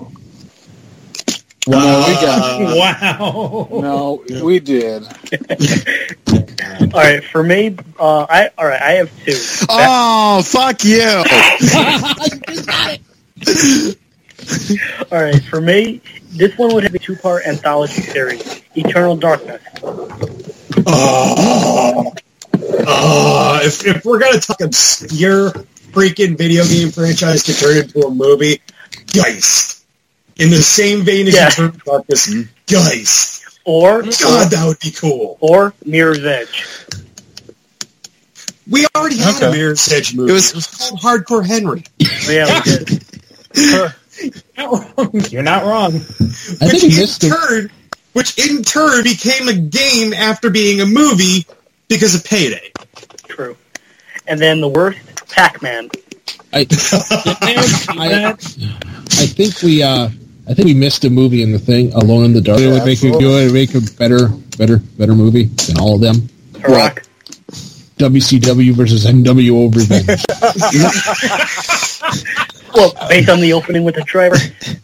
Well, 1.66 2.08
we 2.08 2.14
got. 2.26 2.62
Uh, 2.62 2.74
wow. 2.76 3.70
No, 3.72 4.24
we 4.42 4.60
did. 4.60 5.02
all 6.94 7.00
right. 7.00 7.24
For 7.24 7.42
me, 7.42 7.76
uh, 7.98 8.26
I 8.28 8.50
all 8.56 8.66
right. 8.66 8.80
I 8.80 8.92
have 8.92 9.10
two. 9.24 9.34
Oh, 9.68 10.42
fuck 10.42 10.84
you! 10.84 11.24
All 15.12 15.22
right. 15.22 15.42
For 15.44 15.60
me, 15.60 16.00
this 16.30 16.56
one 16.58 16.74
would 16.74 16.84
have 16.84 16.94
a 16.94 16.98
two-part 16.98 17.46
anthology 17.46 18.00
series, 18.02 18.62
Eternal 18.74 19.16
Darkness. 19.16 19.62
Oh, 20.86 22.12
oh, 22.86 23.60
if, 23.62 23.86
if 23.86 24.04
we're 24.04 24.18
gonna 24.18 24.40
talk 24.40 24.60
obscure 24.60 25.50
freaking 25.92 26.36
video 26.38 26.64
game 26.64 26.90
franchise 26.90 27.42
to 27.44 27.54
turn 27.54 27.76
into 27.78 28.00
a 28.06 28.10
movie, 28.10 28.60
Geist. 29.06 29.84
In 30.36 30.48
the 30.50 30.62
same 30.62 31.02
vein 31.04 31.28
as 31.28 31.34
Yeah. 31.34 31.48
Eternal 31.48 31.76
Darkness, 31.84 32.32
Geist. 32.66 33.60
Or 33.64 34.02
God, 34.02 34.50
that 34.50 34.64
would 34.66 34.78
be 34.80 34.90
cool. 34.90 35.36
or 35.40 35.74
Mirror's 35.84 36.24
Edge. 36.24 36.64
We 38.68 38.86
already 38.96 39.18
had 39.18 39.42
a 39.42 39.50
Mirror's 39.52 39.90
Edge 39.92 40.14
movie. 40.14 40.30
It 40.30 40.32
It 40.32 40.34
was- 40.34 40.54
was, 40.54 40.66
called 40.66 41.00
Hardcore 41.00 41.44
Henry. 41.46 41.84
Yeah, 42.28 42.62
we 42.64 42.84
did. 42.84 43.04
Not 44.56 44.98
wrong. 44.98 45.10
You're 45.30 45.42
not 45.42 45.64
wrong. 45.64 45.94
I 45.94 46.66
which 46.66 46.80
think 46.80 46.82
in 46.84 46.98
missed 46.98 47.24
it. 47.24 47.30
turn, 47.30 47.70
which 48.12 48.38
in 48.38 48.62
turn 48.62 49.02
became 49.04 49.48
a 49.48 49.54
game 49.54 50.12
after 50.12 50.50
being 50.50 50.80
a 50.80 50.86
movie 50.86 51.46
because 51.88 52.14
of 52.14 52.24
Payday. 52.24 52.72
True. 53.28 53.56
And 54.26 54.40
then 54.40 54.60
the 54.60 54.68
worst, 54.68 54.98
Pac-Man. 55.30 55.90
I, 56.52 56.66
I, 57.90 58.34
I 58.36 59.26
think 59.26 59.62
we, 59.62 59.82
uh, 59.82 60.08
I 60.48 60.54
think 60.54 60.66
we 60.66 60.74
missed 60.74 61.04
a 61.04 61.10
movie 61.10 61.42
in 61.42 61.52
the 61.52 61.58
thing, 61.58 61.92
Alone 61.92 62.24
in 62.26 62.32
the 62.32 62.40
Dark. 62.40 62.60
it 62.60 62.68
would 62.68 62.84
make 62.84 63.02
a, 63.02 63.08
it 63.08 63.24
would 63.24 63.52
make 63.52 63.74
a 63.74 63.80
better, 63.96 64.28
better, 64.58 64.78
better 64.78 65.14
movie 65.14 65.44
than 65.44 65.78
all 65.78 65.94
of 65.94 66.00
them. 66.00 66.28
Rock. 66.68 67.02
WCW 67.98 68.72
versus 68.72 69.04
NWO 69.04 69.74
revenge. 69.74 70.24
Well, 72.74 72.92
based 73.08 73.28
on 73.28 73.40
the 73.40 73.52
opening 73.52 73.84
with 73.84 73.94
the 73.96 74.02
driver. 74.02 74.36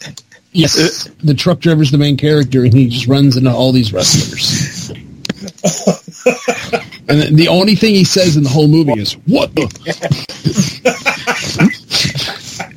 yes, 0.52 1.06
uh, 1.08 1.10
the 1.24 1.34
truck 1.34 1.60
driver's 1.60 1.90
the 1.90 1.98
main 1.98 2.16
character, 2.16 2.64
and 2.64 2.72
he 2.74 2.88
just 2.88 3.06
runs 3.06 3.36
into 3.36 3.50
all 3.50 3.72
these 3.72 3.92
wrestlers. 3.92 4.90
and 7.08 7.20
the- 7.22 7.30
the 7.32 7.48
only 7.48 7.74
thing 7.74 7.94
he 7.94 8.04
says 8.04 8.36
in 8.36 8.42
the 8.42 8.48
whole 8.48 8.68
movie 8.68 8.98
is 9.00 9.12
"What?" 9.26 9.54
the-" 9.54 9.66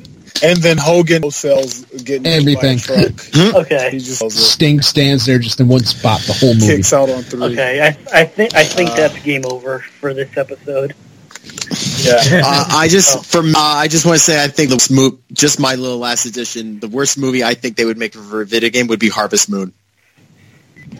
And 0.42 0.56
then 0.62 0.78
Hogan 0.78 1.30
sells 1.30 1.84
getting 2.02 2.26
Everything. 2.26 2.78
by 2.88 2.94
a 3.02 3.10
truck. 3.10 3.54
Okay. 3.66 3.90
He 3.90 3.98
just. 3.98 4.30
Sting 4.30 4.80
stands 4.80 5.26
there 5.26 5.38
just 5.38 5.60
in 5.60 5.68
one 5.68 5.84
spot 5.84 6.22
the 6.22 6.32
whole 6.32 6.54
movie. 6.54 6.76
kicks 6.76 6.94
out 6.94 7.10
on 7.10 7.22
three. 7.24 7.52
Okay, 7.52 7.82
I, 7.82 7.88
I 8.20 8.24
think 8.24 8.54
I 8.54 8.64
think 8.64 8.88
uh, 8.92 8.94
that's 8.96 9.18
game 9.22 9.42
over 9.44 9.80
for 9.80 10.14
this 10.14 10.34
episode. 10.38 10.94
Yeah. 12.02 12.42
Uh, 12.44 12.64
I 12.70 12.88
just 12.88 13.16
Oh. 13.18 13.22
from 13.22 13.54
uh, 13.54 13.58
I 13.58 13.88
just 13.88 14.04
want 14.04 14.16
to 14.18 14.24
say 14.24 14.42
I 14.42 14.48
think 14.48 14.70
the 14.70 14.88
mo- 14.94 15.18
just 15.32 15.58
my 15.60 15.74
little 15.76 15.98
last 15.98 16.26
edition. 16.26 16.80
The 16.80 16.88
worst 16.88 17.18
movie 17.18 17.42
I 17.44 17.54
think 17.54 17.76
they 17.76 17.84
would 17.84 17.98
make 17.98 18.14
for 18.14 18.42
a 18.42 18.46
video 18.46 18.70
game 18.70 18.86
would 18.88 18.98
be 19.00 19.08
Harvest 19.08 19.48
Moon. 19.48 19.72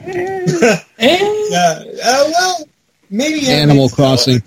Yeah. 0.06 0.78
Uh, 0.98 1.84
well, 2.30 2.68
maybe 3.10 3.48
Animal 3.48 3.88
Crossing. 3.88 4.42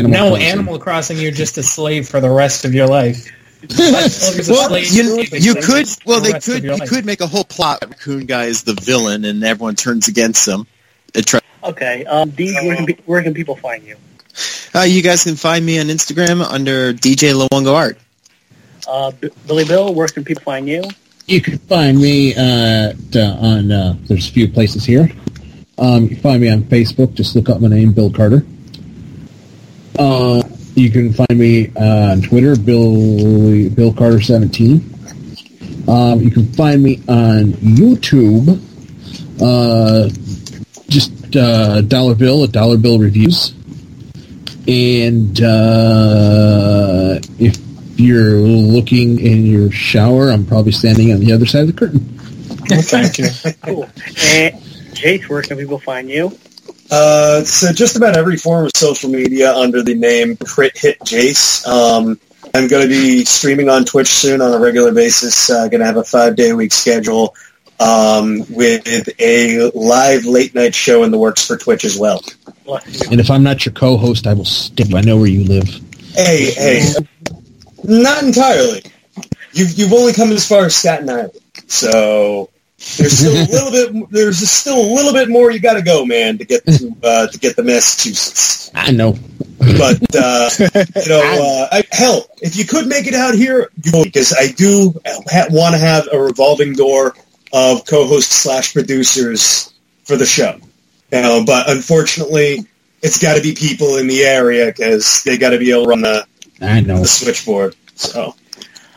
Animal 0.00 0.10
no, 0.10 0.28
Crossing. 0.30 0.42
Animal 0.46 0.78
Crossing, 0.78 1.18
you're 1.18 1.30
just 1.32 1.58
a 1.58 1.62
slave 1.62 2.08
for 2.08 2.20
the 2.20 2.30
rest 2.30 2.64
of 2.64 2.74
your 2.74 2.86
life. 2.86 3.30
Well, 3.76 4.70
Well, 4.70 4.78
you, 4.78 5.24
you 5.32 5.54
could 5.56 5.86
well 6.06 6.20
they 6.20 6.28
the 6.28 6.32
rest 6.34 6.48
of 6.48 6.54
could 6.54 6.62
your 6.62 6.74
you 6.74 6.78
life. 6.78 6.88
could 6.88 7.04
make 7.04 7.20
a 7.20 7.26
whole 7.26 7.42
plot. 7.42 7.82
Raccoon 7.84 8.24
guy 8.26 8.44
is 8.44 8.62
the 8.62 8.74
villain, 8.74 9.24
and 9.24 9.42
everyone 9.42 9.74
turns 9.74 10.06
against 10.06 10.46
him. 10.46 10.66
Try- 11.26 11.40
Okay, 11.64 12.04
um, 12.04 12.30
Dee, 12.30 12.54
where 12.54 12.76
can, 12.76 12.86
pe- 12.86 12.96
where 13.04 13.20
can 13.22 13.34
people 13.34 13.56
find 13.56 13.82
you? 13.82 13.96
Uh, 14.74 14.80
you 14.82 15.02
guys 15.02 15.24
can 15.24 15.36
find 15.36 15.64
me 15.64 15.78
on 15.80 15.86
Instagram 15.86 16.42
under 16.42 16.92
DJ 16.92 17.34
Luongo 17.34 17.74
Art. 17.74 17.98
Uh, 18.86 19.10
B- 19.12 19.30
Billy 19.46 19.64
Bill, 19.64 19.94
where 19.94 20.08
can 20.08 20.24
people 20.24 20.42
find 20.42 20.68
you? 20.68 20.82
You 21.26 21.40
can 21.42 21.58
find 21.58 22.00
me 22.00 22.34
uh, 22.34 22.92
on. 23.14 23.70
Uh, 23.70 23.96
there's 24.04 24.28
a 24.28 24.32
few 24.32 24.48
places 24.48 24.84
here. 24.84 25.10
Um, 25.76 26.04
you 26.04 26.08
can 26.10 26.20
find 26.20 26.40
me 26.40 26.48
on 26.48 26.62
Facebook. 26.62 27.14
Just 27.14 27.36
look 27.36 27.48
up 27.48 27.60
my 27.60 27.68
name, 27.68 27.92
Bill 27.92 28.10
Carter. 28.10 28.44
Uh, 29.98 30.42
you 30.74 30.90
can 30.90 31.12
find 31.12 31.38
me 31.38 31.70
uh, 31.76 32.12
on 32.12 32.22
Twitter, 32.22 32.56
Bill 32.56 33.68
Bill 33.70 33.92
Carter 33.92 34.20
seventeen. 34.20 34.94
Um, 35.86 36.20
you 36.20 36.30
can 36.30 36.50
find 36.52 36.82
me 36.82 37.02
on 37.08 37.52
YouTube. 37.60 38.60
Uh, 39.40 40.08
just 40.88 41.36
uh, 41.36 41.82
Dollar 41.82 42.14
Bill 42.14 42.44
at 42.44 42.52
Dollar 42.52 42.76
Bill 42.78 42.98
Reviews. 42.98 43.52
And 44.68 45.40
uh, 45.40 47.18
if 47.38 47.58
you're 47.98 48.38
looking 48.38 49.18
in 49.18 49.46
your 49.46 49.70
shower, 49.70 50.30
I'm 50.30 50.44
probably 50.44 50.72
standing 50.72 51.10
on 51.10 51.20
the 51.20 51.32
other 51.32 51.46
side 51.46 51.62
of 51.62 51.68
the 51.68 51.72
curtain. 51.72 52.00
Thank 52.68 53.18
you. 53.18 53.28
Cool. 53.62 53.84
And 53.84 54.54
Jace, 54.92 55.26
where 55.30 55.40
can 55.40 55.56
people 55.56 55.78
find 55.78 56.10
you? 56.10 56.36
Uh, 56.90 57.42
so 57.44 57.72
just 57.72 57.96
about 57.96 58.14
every 58.14 58.36
form 58.36 58.66
of 58.66 58.72
social 58.76 59.08
media 59.08 59.54
under 59.54 59.82
the 59.82 59.94
name 59.94 60.36
Crit 60.36 60.76
Hit 60.76 60.98
Jace. 61.00 61.66
Um, 61.66 62.20
I'm 62.54 62.68
going 62.68 62.82
to 62.82 62.88
be 62.88 63.24
streaming 63.24 63.70
on 63.70 63.86
Twitch 63.86 64.08
soon 64.08 64.42
on 64.42 64.52
a 64.52 64.58
regular 64.58 64.92
basis. 64.92 65.48
Uh, 65.48 65.68
going 65.68 65.80
to 65.80 65.86
have 65.86 65.96
a 65.96 66.04
five 66.04 66.36
day 66.36 66.50
a 66.50 66.56
week 66.56 66.72
schedule 66.72 67.34
um, 67.80 68.44
with 68.50 69.08
a 69.20 69.70
live 69.74 70.24
late 70.24 70.54
night 70.54 70.74
show 70.74 71.04
in 71.04 71.10
the 71.10 71.18
works 71.18 71.46
for 71.46 71.56
Twitch 71.56 71.84
as 71.84 71.98
well. 71.98 72.22
And 73.10 73.20
if 73.20 73.30
I'm 73.30 73.42
not 73.42 73.64
your 73.64 73.72
co-host, 73.72 74.26
I 74.26 74.34
will 74.34 74.44
stick. 74.44 74.94
I 74.94 75.00
know 75.00 75.16
where 75.16 75.26
you 75.26 75.44
live. 75.44 75.68
Hey, 76.14 76.50
hey, 76.50 76.92
not 77.84 78.22
entirely. 78.22 78.82
You've 79.52 79.78
you've 79.78 79.92
only 79.92 80.12
come 80.12 80.30
as 80.32 80.46
far 80.46 80.66
as 80.66 80.76
Staten 80.76 81.08
Island, 81.08 81.32
so 81.66 82.50
there's 82.96 83.18
still 83.18 83.32
a 83.32 83.46
little 83.50 83.70
bit. 83.70 84.10
There's 84.10 84.38
still 84.38 84.80
a 84.80 84.88
little 84.94 85.12
bit 85.12 85.28
more 85.28 85.50
you 85.50 85.60
got 85.60 85.74
to 85.74 85.82
go, 85.82 86.04
man, 86.04 86.38
to 86.38 86.44
get 86.44 86.64
to 86.66 86.94
uh, 87.02 87.26
to 87.28 87.38
get 87.38 87.56
to 87.56 87.62
Massachusetts. 87.62 88.70
I 88.74 88.90
know. 88.90 89.16
But 89.58 90.14
uh, 90.14 90.50
you 90.58 91.08
know, 91.08 91.22
uh, 91.24 91.68
I, 91.72 91.84
hell, 91.90 92.26
if 92.42 92.56
you 92.56 92.64
could 92.64 92.86
make 92.86 93.06
it 93.06 93.14
out 93.14 93.34
here, 93.34 93.70
because 93.82 94.32
I 94.32 94.48
do 94.52 94.94
ha- 95.06 95.46
want 95.50 95.74
to 95.74 95.78
have 95.78 96.08
a 96.12 96.18
revolving 96.18 96.74
door 96.74 97.14
of 97.52 97.84
co-hosts 97.86 98.34
slash 98.34 98.72
producers 98.72 99.72
for 100.04 100.16
the 100.16 100.26
show. 100.26 100.58
You 101.12 101.22
know, 101.22 101.44
but 101.46 101.70
unfortunately, 101.70 102.66
it's 103.02 103.20
got 103.20 103.36
to 103.36 103.42
be 103.42 103.54
people 103.54 103.96
in 103.96 104.06
the 104.06 104.22
area 104.24 104.66
because 104.66 105.22
they 105.24 105.38
got 105.38 105.50
to 105.50 105.58
be 105.58 105.70
able 105.70 105.84
to 105.84 105.88
run 105.88 106.00
the, 106.02 106.26
I 106.60 106.80
know. 106.80 106.98
the 107.00 107.06
switchboard. 107.08 107.74
So. 107.94 108.34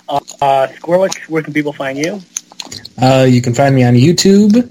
Uh, 0.09 0.19
uh, 0.41 0.67
Squirrelix, 0.67 1.29
where 1.29 1.41
can 1.41 1.53
people 1.53 1.71
find 1.71 1.97
you? 1.97 2.19
Uh, 3.01 3.25
you 3.29 3.41
can 3.41 3.53
find 3.53 3.73
me 3.73 3.83
on 3.83 3.93
YouTube 3.93 4.69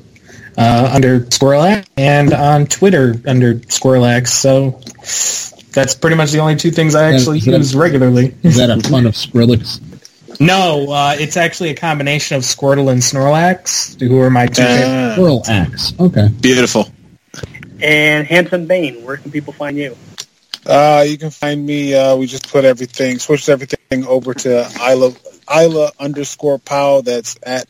uh, 0.58 0.90
under 0.92 1.20
Squirrelax 1.20 1.86
and 1.96 2.32
on 2.34 2.66
Twitter 2.66 3.14
under 3.26 3.54
Squirrelax. 3.54 4.28
So 4.28 4.80
that's 5.72 5.94
pretty 5.94 6.16
much 6.16 6.30
the 6.32 6.40
only 6.40 6.56
two 6.56 6.70
things 6.70 6.94
I 6.94 7.12
actually 7.14 7.40
that- 7.40 7.56
use 7.56 7.74
regularly. 7.74 8.34
Is 8.42 8.56
that 8.56 8.68
a 8.70 8.76
ton 8.82 9.06
of 9.06 9.14
Skrillex? 9.14 9.80
No, 10.40 10.90
uh, 10.90 11.16
it's 11.18 11.36
actually 11.36 11.68
a 11.68 11.74
combination 11.74 12.38
of 12.38 12.42
Squirtle 12.42 12.90
and 12.90 13.02
Snorlax, 13.02 14.00
who 14.00 14.18
are 14.20 14.30
my 14.30 14.46
two 14.46 14.62
favorite. 14.62 15.12
Squirrel 15.12 15.42
axe. 15.46 15.92
Okay. 16.00 16.28
Beautiful. 16.40 16.88
And 17.82 18.26
Handsome 18.26 18.66
Bane, 18.66 19.04
where 19.04 19.18
can 19.18 19.30
people 19.30 19.52
find 19.52 19.76
you? 19.76 19.96
Uh, 20.64 21.04
you 21.06 21.18
can 21.18 21.30
find 21.30 21.64
me. 21.64 21.94
Uh, 21.94 22.16
we 22.16 22.26
just 22.26 22.48
put 22.50 22.64
everything, 22.64 23.18
switched 23.18 23.48
everything 23.50 24.06
over 24.06 24.32
to 24.32 24.66
Isla 24.80 25.12
Isla 25.54 25.92
underscore 25.98 26.58
Pow. 26.58 27.02
That's 27.02 27.36
at 27.42 27.66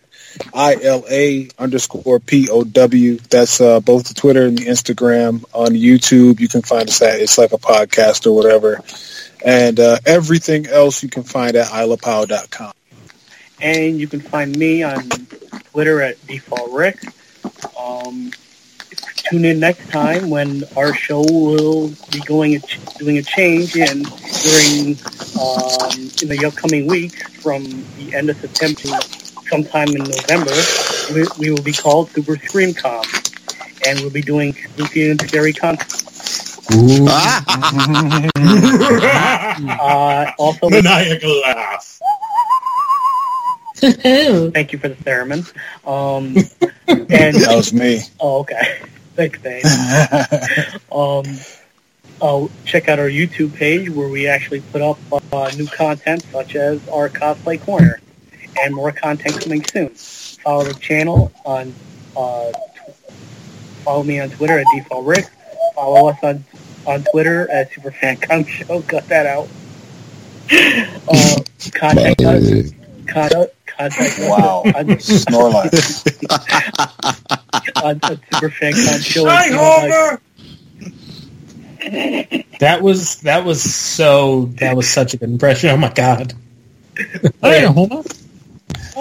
I 0.54 0.76
L 0.82 1.04
A 1.10 1.48
underscore 1.58 2.20
P 2.20 2.48
O 2.50 2.62
W. 2.62 3.16
That's 3.30 3.60
uh, 3.60 3.80
both 3.80 4.08
the 4.08 4.14
Twitter 4.14 4.46
and 4.46 4.58
the 4.58 4.66
Instagram. 4.66 5.44
On 5.52 5.68
YouTube, 5.68 6.40
you 6.40 6.48
can 6.48 6.62
find 6.62 6.88
us 6.88 7.02
at 7.02 7.20
It's 7.20 7.38
Like 7.38 7.52
a 7.52 7.58
Podcast 7.58 8.26
or 8.26 8.32
whatever. 8.32 8.80
And 9.44 9.80
uh, 9.80 9.98
everything 10.06 10.66
else 10.66 11.02
you 11.02 11.08
can 11.08 11.22
find 11.22 11.56
at 11.56 11.68
ilapow.com. 11.68 12.72
And 13.60 13.98
you 13.98 14.06
can 14.06 14.20
find 14.20 14.56
me 14.56 14.82
on 14.82 15.08
Twitter 15.72 16.02
at 16.02 16.24
Default 16.26 16.72
Rick. 16.72 16.98
Um, 17.78 18.30
tune 19.30 19.44
in 19.44 19.60
next 19.60 19.90
time 19.90 20.30
when 20.30 20.64
our 20.76 20.92
show 20.94 21.20
will 21.20 21.88
be 22.10 22.20
going 22.26 22.56
a 22.56 22.60
ch- 22.60 22.80
doing 22.98 23.18
a 23.18 23.22
change 23.22 23.76
and 23.76 24.04
during 24.04 24.96
um, 25.38 25.90
in 26.22 26.28
the 26.28 26.44
upcoming 26.46 26.86
weeks 26.86 27.22
from 27.40 27.64
the 27.96 28.12
end 28.14 28.28
of 28.30 28.36
September 28.36 29.00
sometime 29.48 29.88
in 29.88 30.02
November 30.02 30.52
we, 31.14 31.26
we 31.38 31.50
will 31.50 31.62
be 31.62 31.72
called 31.72 32.10
Super 32.10 32.36
Scream 32.36 32.74
Com 32.74 33.04
and 33.86 34.00
we'll 34.00 34.10
be 34.10 34.22
doing 34.22 34.52
spooky 34.52 35.10
and 35.10 35.20
scary 35.20 35.52
content. 35.52 36.09
Uh, 39.60 40.30
also, 40.38 40.68
Maniacal 40.70 41.40
laugh. 41.40 42.00
thank 43.74 44.72
you 44.72 44.78
for 44.78 44.88
the 44.88 44.94
theremin. 45.04 45.44
Um, 45.86 46.36
and 46.88 47.34
That 47.36 47.56
was 47.56 47.72
me. 47.72 48.00
Oh, 48.20 48.40
okay. 48.40 48.80
Thanks, 49.16 49.40
Dane. 49.40 49.62
um, 50.92 51.24
oh, 52.22 52.50
check 52.64 52.88
out 52.88 52.98
our 52.98 53.08
YouTube 53.08 53.54
page 53.54 53.90
where 53.90 54.08
we 54.08 54.26
actually 54.28 54.60
put 54.60 54.80
up 54.80 54.98
uh, 55.32 55.50
new 55.56 55.66
content 55.66 56.22
such 56.30 56.54
as 56.56 56.86
our 56.88 57.08
cosplay 57.08 57.60
corner 57.60 58.00
and 58.60 58.74
more 58.74 58.92
content 58.92 59.40
coming 59.42 59.64
soon. 59.64 59.88
Follow 59.90 60.64
the 60.64 60.74
channel 60.74 61.32
on. 61.44 61.74
Uh, 62.16 62.52
follow 63.84 64.02
me 64.04 64.20
on 64.20 64.30
Twitter 64.30 64.58
at 64.58 64.66
default 64.74 65.04
rick. 65.04 65.26
Follow 65.80 66.10
us 66.10 66.18
on 66.22 66.44
on 66.86 67.04
Twitter 67.04 67.50
at 67.50 67.70
superfancom 67.72 68.46
show. 68.46 68.82
Cut 68.86 69.08
that 69.08 69.24
out. 69.24 69.48
Uh, 71.08 71.40
contact 71.72 72.20
us. 72.20 72.70
Contact, 73.06 73.54
contact 73.66 74.18
us 74.18 74.28
Wow. 74.28 74.62
on, 74.66 74.72
Snorlax. 74.98 76.04
on, 77.82 77.98
on 78.02 78.16
superfancom 78.30 79.02
show. 79.02 79.24
Hi, 79.24 79.48
Homer! 79.48 80.20
That 82.58 82.82
was 82.82 83.22
that 83.22 83.46
was 83.46 83.62
so 83.62 84.46
that 84.56 84.76
was 84.76 84.86
such 84.86 85.14
a 85.14 85.16
good 85.16 85.30
impression. 85.30 85.70
Oh 85.70 85.78
my 85.78 85.90
god! 85.90 86.34
Hey, 87.40 87.64
Homer. 87.64 88.02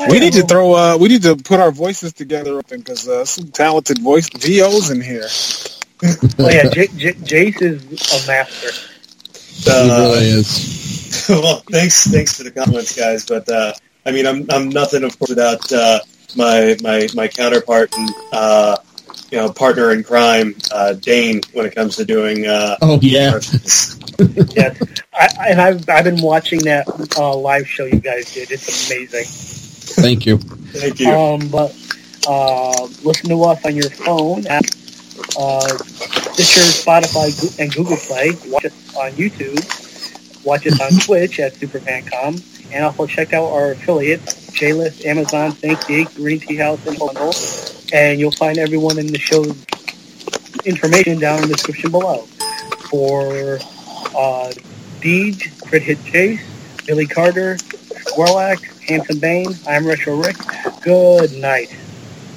We 0.09 0.21
need 0.21 0.31
to 0.33 0.43
throw. 0.43 0.73
Uh, 0.75 0.97
we 0.97 1.09
need 1.09 1.23
to 1.23 1.35
put 1.35 1.59
our 1.59 1.71
voices 1.71 2.13
together 2.13 2.61
because 2.69 3.05
uh, 3.05 3.25
some 3.25 3.49
talented 3.49 3.99
voice 3.99 4.29
VOs 4.29 4.91
in 4.91 5.01
here. 5.01 5.27
Oh 6.03 6.49
yeah, 6.49 6.65
J- 6.69 6.87
J- 6.95 7.13
Jace 7.13 7.61
is 7.61 7.81
a 8.11 8.27
master. 8.27 8.71
He 9.63 9.69
Uh, 9.69 10.09
really 10.11 10.25
is. 10.27 11.25
well, 11.29 11.61
thanks, 11.69 12.07
thanks 12.09 12.37
for 12.37 12.43
the 12.43 12.51
comments, 12.51 12.95
guys. 12.95 13.25
But 13.25 13.47
uh, 13.49 13.73
I 14.05 14.11
mean, 14.11 14.25
I'm 14.25 14.45
I'm 14.49 14.69
nothing, 14.69 15.03
of 15.03 15.17
course, 15.19 15.29
without 15.29 15.71
uh, 15.71 15.99
my 16.35 16.77
my 16.81 17.07
my 17.13 17.27
counterpart 17.27 17.95
and 17.97 18.09
uh, 18.31 18.77
you 19.31 19.37
know 19.37 19.51
partner 19.51 19.91
in 19.91 20.03
crime, 20.03 20.55
uh, 20.71 20.93
Dane, 20.93 21.41
when 21.53 21.65
it 21.65 21.75
comes 21.75 21.97
to 21.97 22.05
doing 22.05 22.45
uh, 22.47 22.77
Oh 22.81 22.99
yeah. 23.01 23.27
impressions. 23.35 23.97
yes, 24.55 24.77
I, 25.13 25.29
and 25.49 25.61
I've 25.61 25.89
I've 25.89 26.03
been 26.05 26.21
watching 26.21 26.59
that 26.63 26.87
uh, 27.17 27.35
live 27.35 27.67
show 27.67 27.85
you 27.85 27.99
guys 27.99 28.33
did. 28.33 28.51
It's 28.51 28.67
amazing. 28.87 29.25
Thank 29.25 30.25
you. 30.25 30.37
Thank 30.37 30.99
you. 30.99 31.11
Um, 31.11 31.49
but 31.49 31.75
uh, 32.27 32.87
listen 33.03 33.29
to 33.29 33.43
us 33.43 33.65
on 33.65 33.75
your 33.75 33.89
phone 33.89 34.47
at 34.47 34.63
uh, 35.37 35.67
Stitcher, 35.67 36.61
Spotify, 36.61 37.59
and 37.59 37.73
Google 37.73 37.97
Play. 37.97 38.31
Watch 38.51 38.65
us 38.65 38.95
on 38.95 39.11
YouTube. 39.11 40.45
Watch 40.45 40.65
us 40.67 40.79
on 40.79 40.91
Twitch 40.99 41.39
at 41.39 41.53
SuperFancom. 41.53 42.71
And 42.71 42.85
also 42.85 43.07
check 43.07 43.33
out 43.33 43.49
our 43.51 43.71
affiliates, 43.71 44.51
JList, 44.51 45.05
Amazon, 45.05 45.51
ThinkGeek, 45.51 46.15
Green 46.15 46.39
Tea 46.39 46.55
House, 46.55 46.85
and 46.85 46.97
Bundle. 46.99 47.33
And 47.91 48.19
you'll 48.19 48.31
find 48.31 48.57
everyone 48.59 48.99
in 48.99 49.07
the 49.07 49.17
show's 49.17 49.65
information 50.65 51.19
down 51.19 51.41
in 51.43 51.49
the 51.49 51.55
description 51.55 51.91
below. 51.91 52.21
For 52.89 53.59
uh, 54.15 54.51
Deej, 55.01 55.67
Crit 55.67 55.83
Hit 55.83 55.97
Jace, 55.99 56.85
Billy 56.85 57.05
Carter, 57.05 57.55
Squirrelack, 57.55 58.61
Handsome 58.87 59.19
Bane, 59.19 59.53
I'm 59.67 59.85
Retro 59.85 60.15
Rick. 60.15 60.37
Good 60.81 61.33
night. 61.33 61.75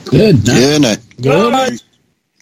Good 0.04 0.46
night. 0.46 0.98
Good 1.20 1.52
night. 1.52 1.70
Good. 1.70 1.82